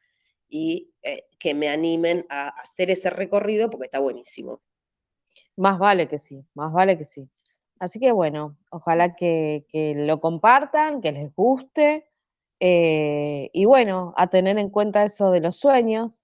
y 0.48 0.92
eh, 1.02 1.24
que 1.40 1.56
me 1.56 1.70
animen 1.70 2.28
a 2.30 2.50
hacer 2.50 2.92
ese 2.92 3.10
recorrido 3.10 3.72
porque 3.72 3.86
está 3.86 3.98
buenísimo. 3.98 4.62
Más 5.56 5.80
vale 5.80 6.08
que 6.08 6.20
sí, 6.20 6.46
más 6.54 6.72
vale 6.72 6.96
que 6.96 7.06
sí. 7.06 7.28
Así 7.80 7.99
que 7.99 8.12
bueno, 8.12 8.58
ojalá 8.70 9.16
que, 9.16 9.66
lo 9.95 10.20
compartan, 10.20 11.02
que 11.02 11.12
les 11.12 11.34
guste. 11.36 12.08
eh, 12.60 13.49
y 13.54 13.66
bueno, 13.66 14.14
a 14.18 14.28
tener 14.28 14.58
en 14.58 14.70
cuenta 14.70 15.04
eso 15.04 15.32
de 15.32 15.41
los 15.41 15.58
sueños, 15.58 16.24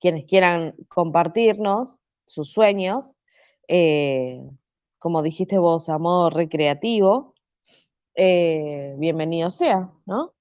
quienes 0.00 0.24
quieran 0.24 0.74
compartirnos 0.88 1.98
sus 2.24 2.50
sueños, 2.52 3.16
eh, 3.68 4.40
como 4.98 5.22
dijiste 5.22 5.58
vos, 5.58 5.88
a 5.88 5.98
modo 5.98 6.30
recreativo, 6.30 7.34
eh, 8.14 8.94
bienvenido 8.98 9.50
sea, 9.50 9.90
¿no? 10.06 10.34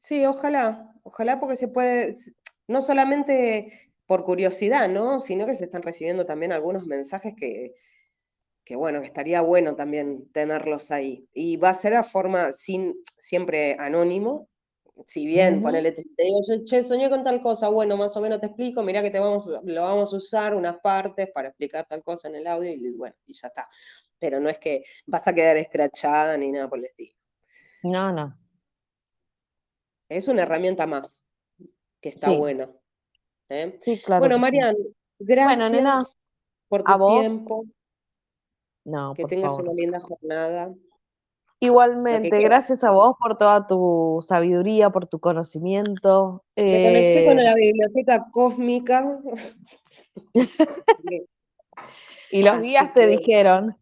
Sí, 0.00 0.24
ojalá, 0.24 0.94
ojalá 1.02 1.38
porque 1.38 1.56
se 1.56 1.68
puede, 1.68 2.16
no 2.66 2.80
solamente 2.80 3.92
por 4.06 4.24
curiosidad, 4.24 4.88
¿no? 4.88 5.20
Sino 5.20 5.46
que 5.46 5.54
se 5.54 5.66
están 5.66 5.82
recibiendo 5.82 6.26
también 6.26 6.52
algunos 6.52 6.86
mensajes 6.86 7.34
que, 7.36 7.74
que 8.70 8.76
bueno, 8.76 9.00
que 9.00 9.08
estaría 9.08 9.40
bueno 9.40 9.74
también 9.74 10.30
tenerlos 10.30 10.92
ahí. 10.92 11.26
Y 11.34 11.56
va 11.56 11.70
a 11.70 11.74
ser 11.74 11.94
a 11.94 12.04
forma, 12.04 12.52
sin, 12.52 12.94
siempre 13.18 13.74
anónimo, 13.76 14.48
si 15.08 15.26
bien, 15.26 15.56
Ujú, 15.56 15.62
ponele, 15.64 15.90
te, 15.90 16.04
te 16.16 16.22
digo, 16.22 16.38
yo, 16.48 16.64
che, 16.64 16.84
soñé 16.84 17.10
con 17.10 17.24
tal 17.24 17.42
cosa, 17.42 17.68
bueno, 17.68 17.96
más 17.96 18.16
o 18.16 18.20
menos 18.20 18.38
te 18.38 18.46
explico, 18.46 18.84
mirá 18.84 19.02
que 19.02 19.10
te 19.10 19.18
vamos, 19.18 19.50
lo 19.64 19.82
vamos 19.82 20.14
a 20.14 20.16
usar 20.16 20.54
unas 20.54 20.78
partes 20.78 21.28
para 21.34 21.48
explicar 21.48 21.84
tal 21.88 22.04
cosa 22.04 22.28
en 22.28 22.36
el 22.36 22.46
audio 22.46 22.70
y 22.70 22.92
bueno, 22.92 23.16
y 23.26 23.32
ya 23.34 23.48
está. 23.48 23.68
Pero 24.20 24.38
no 24.38 24.48
es 24.48 24.60
que 24.60 24.84
vas 25.08 25.26
a 25.26 25.32
quedar 25.34 25.56
escrachada 25.56 26.36
ni 26.36 26.52
nada 26.52 26.68
por 26.68 26.78
el 26.78 26.84
estilo. 26.84 27.16
No, 27.82 28.12
no, 28.12 28.38
Es 30.08 30.28
una 30.28 30.42
herramienta 30.42 30.86
más, 30.86 31.24
que 32.00 32.10
está 32.10 32.30
sí, 32.30 32.36
buena. 32.36 32.70
¿eh? 33.48 33.76
sí, 33.80 34.00
claro 34.00 34.20
Bueno. 34.20 34.38
Marian, 34.38 34.76
Bueno, 35.18 35.68
nena, 35.70 35.94
gracias 35.94 36.20
por 36.68 36.84
a 36.84 36.92
tu 36.94 36.98
vos, 37.00 37.22
tiempo, 37.24 37.64
no, 38.84 39.14
que 39.14 39.22
por 39.22 39.30
tengas 39.30 39.52
una 39.54 39.72
linda 39.72 40.00
jornada. 40.00 40.72
Igualmente, 41.62 42.40
gracias 42.40 42.84
a 42.84 42.90
vos 42.90 43.16
por 43.20 43.36
toda 43.36 43.66
tu 43.66 44.24
sabiduría, 44.26 44.88
por 44.90 45.06
tu 45.06 45.20
conocimiento. 45.20 46.42
Me 46.56 46.64
conecté 46.64 47.26
con 47.26 47.38
eh, 47.38 47.44
la 47.44 47.54
biblioteca 47.54 48.26
cósmica, 48.32 49.18
y 52.30 52.42
los 52.42 52.54
así 52.54 52.62
guías 52.68 52.92
te 52.94 53.00
que... 53.00 53.06
dijeron, 53.08 53.76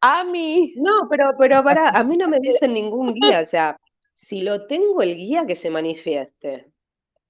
Ami, 0.00 0.74
No, 0.76 1.08
pero, 1.10 1.32
pero 1.38 1.62
para, 1.62 1.90
a 1.90 2.04
mí 2.04 2.16
no 2.16 2.28
me 2.28 2.38
dicen 2.40 2.72
ningún 2.72 3.14
guía, 3.14 3.40
o 3.40 3.44
sea, 3.44 3.76
Si 4.14 4.42
lo 4.42 4.66
tengo 4.66 5.02
el 5.02 5.16
guía 5.16 5.46
que 5.46 5.56
se 5.56 5.70
manifieste. 5.70 6.70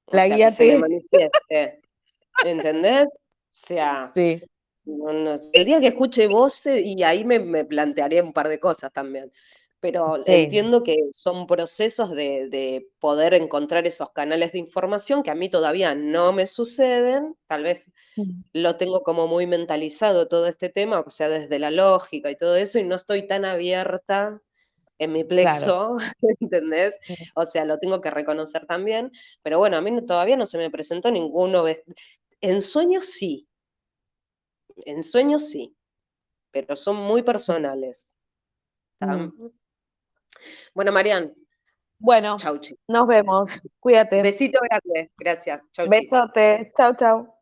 O 0.06 0.16
La 0.16 0.26
sea, 0.26 0.36
guía 0.36 0.46
que 0.50 0.54
se 0.56 0.66
te- 0.68 0.78
manifieste. 0.78 1.80
¿Entendés? 2.44 3.08
O 3.08 3.66
sea, 3.66 4.10
Sí, 4.12 4.40
no- 4.88 5.12
no- 5.12 5.40
el 5.52 5.64
día 5.64 5.80
que 5.80 5.88
escuche 5.88 6.26
voces, 6.26 6.84
y 6.84 7.02
ahí 7.02 7.24
me, 7.24 7.38
me 7.38 7.64
plantearé 7.64 8.20
un 8.22 8.32
par 8.32 8.48
de 8.48 8.58
cosas 8.58 8.92
también. 8.92 9.30
Pero 9.80 10.16
Sí. 10.16 10.22
entiendo 10.32 10.82
que 10.82 10.96
son 11.12 11.46
procesos 11.46 12.10
de, 12.10 12.48
de 12.48 12.88
poder 12.98 13.34
encontrar 13.34 13.86
esos 13.86 14.10
canales 14.10 14.50
de 14.52 14.58
información 14.58 15.22
que 15.22 15.30
a 15.30 15.36
mí 15.36 15.48
todavía 15.48 15.94
no 15.94 16.32
me 16.32 16.46
suceden. 16.46 17.36
Tal 17.46 17.62
vez 17.62 17.88
Mm. 18.16 18.40
lo 18.54 18.76
tengo 18.76 19.04
como 19.04 19.28
muy 19.28 19.46
mentalizado 19.46 20.26
todo 20.26 20.48
este 20.48 20.68
tema, 20.68 20.98
o 21.06 21.10
sea, 21.10 21.28
desde 21.28 21.60
la 21.60 21.70
lógica 21.70 22.28
y 22.30 22.36
todo 22.36 22.56
eso, 22.56 22.80
y 22.80 22.82
no 22.84 22.96
estoy 22.96 23.28
tan 23.28 23.44
abierta 23.44 24.40
en 24.98 25.12
mi 25.12 25.22
plexo, 25.22 25.96
¿entendés? 26.40 26.96
Mm. 27.08 27.12
O 27.36 27.46
sea, 27.46 27.64
lo 27.64 27.78
tengo 27.78 28.00
que 28.00 28.10
reconocer 28.10 28.66
también, 28.66 29.12
pero 29.42 29.58
bueno, 29.60 29.76
a 29.76 29.80
mí 29.80 30.04
todavía 30.04 30.36
no 30.36 30.46
se 30.46 30.58
me 30.58 30.70
presentó 30.70 31.12
ninguno. 31.12 31.64
En 32.40 32.60
sueños 32.62 33.06
sí, 33.06 33.46
en 34.86 35.02
sueños 35.02 35.48
sí, 35.48 35.76
pero 36.50 36.76
son 36.76 36.96
muy 36.96 37.22
personales. 37.22 38.16
Mm. 39.00 39.48
Bueno, 40.74 40.92
Marian, 40.92 41.34
Bueno, 41.98 42.36
chau, 42.38 42.60
nos 42.86 43.06
vemos. 43.06 43.50
Cuídate. 43.80 44.22
Besito 44.22 44.60
grande, 44.62 45.10
gracias. 45.18 45.62
Chau. 45.72 45.88
Besote. 45.88 46.72
Chau, 46.76 46.94
chau. 46.94 47.37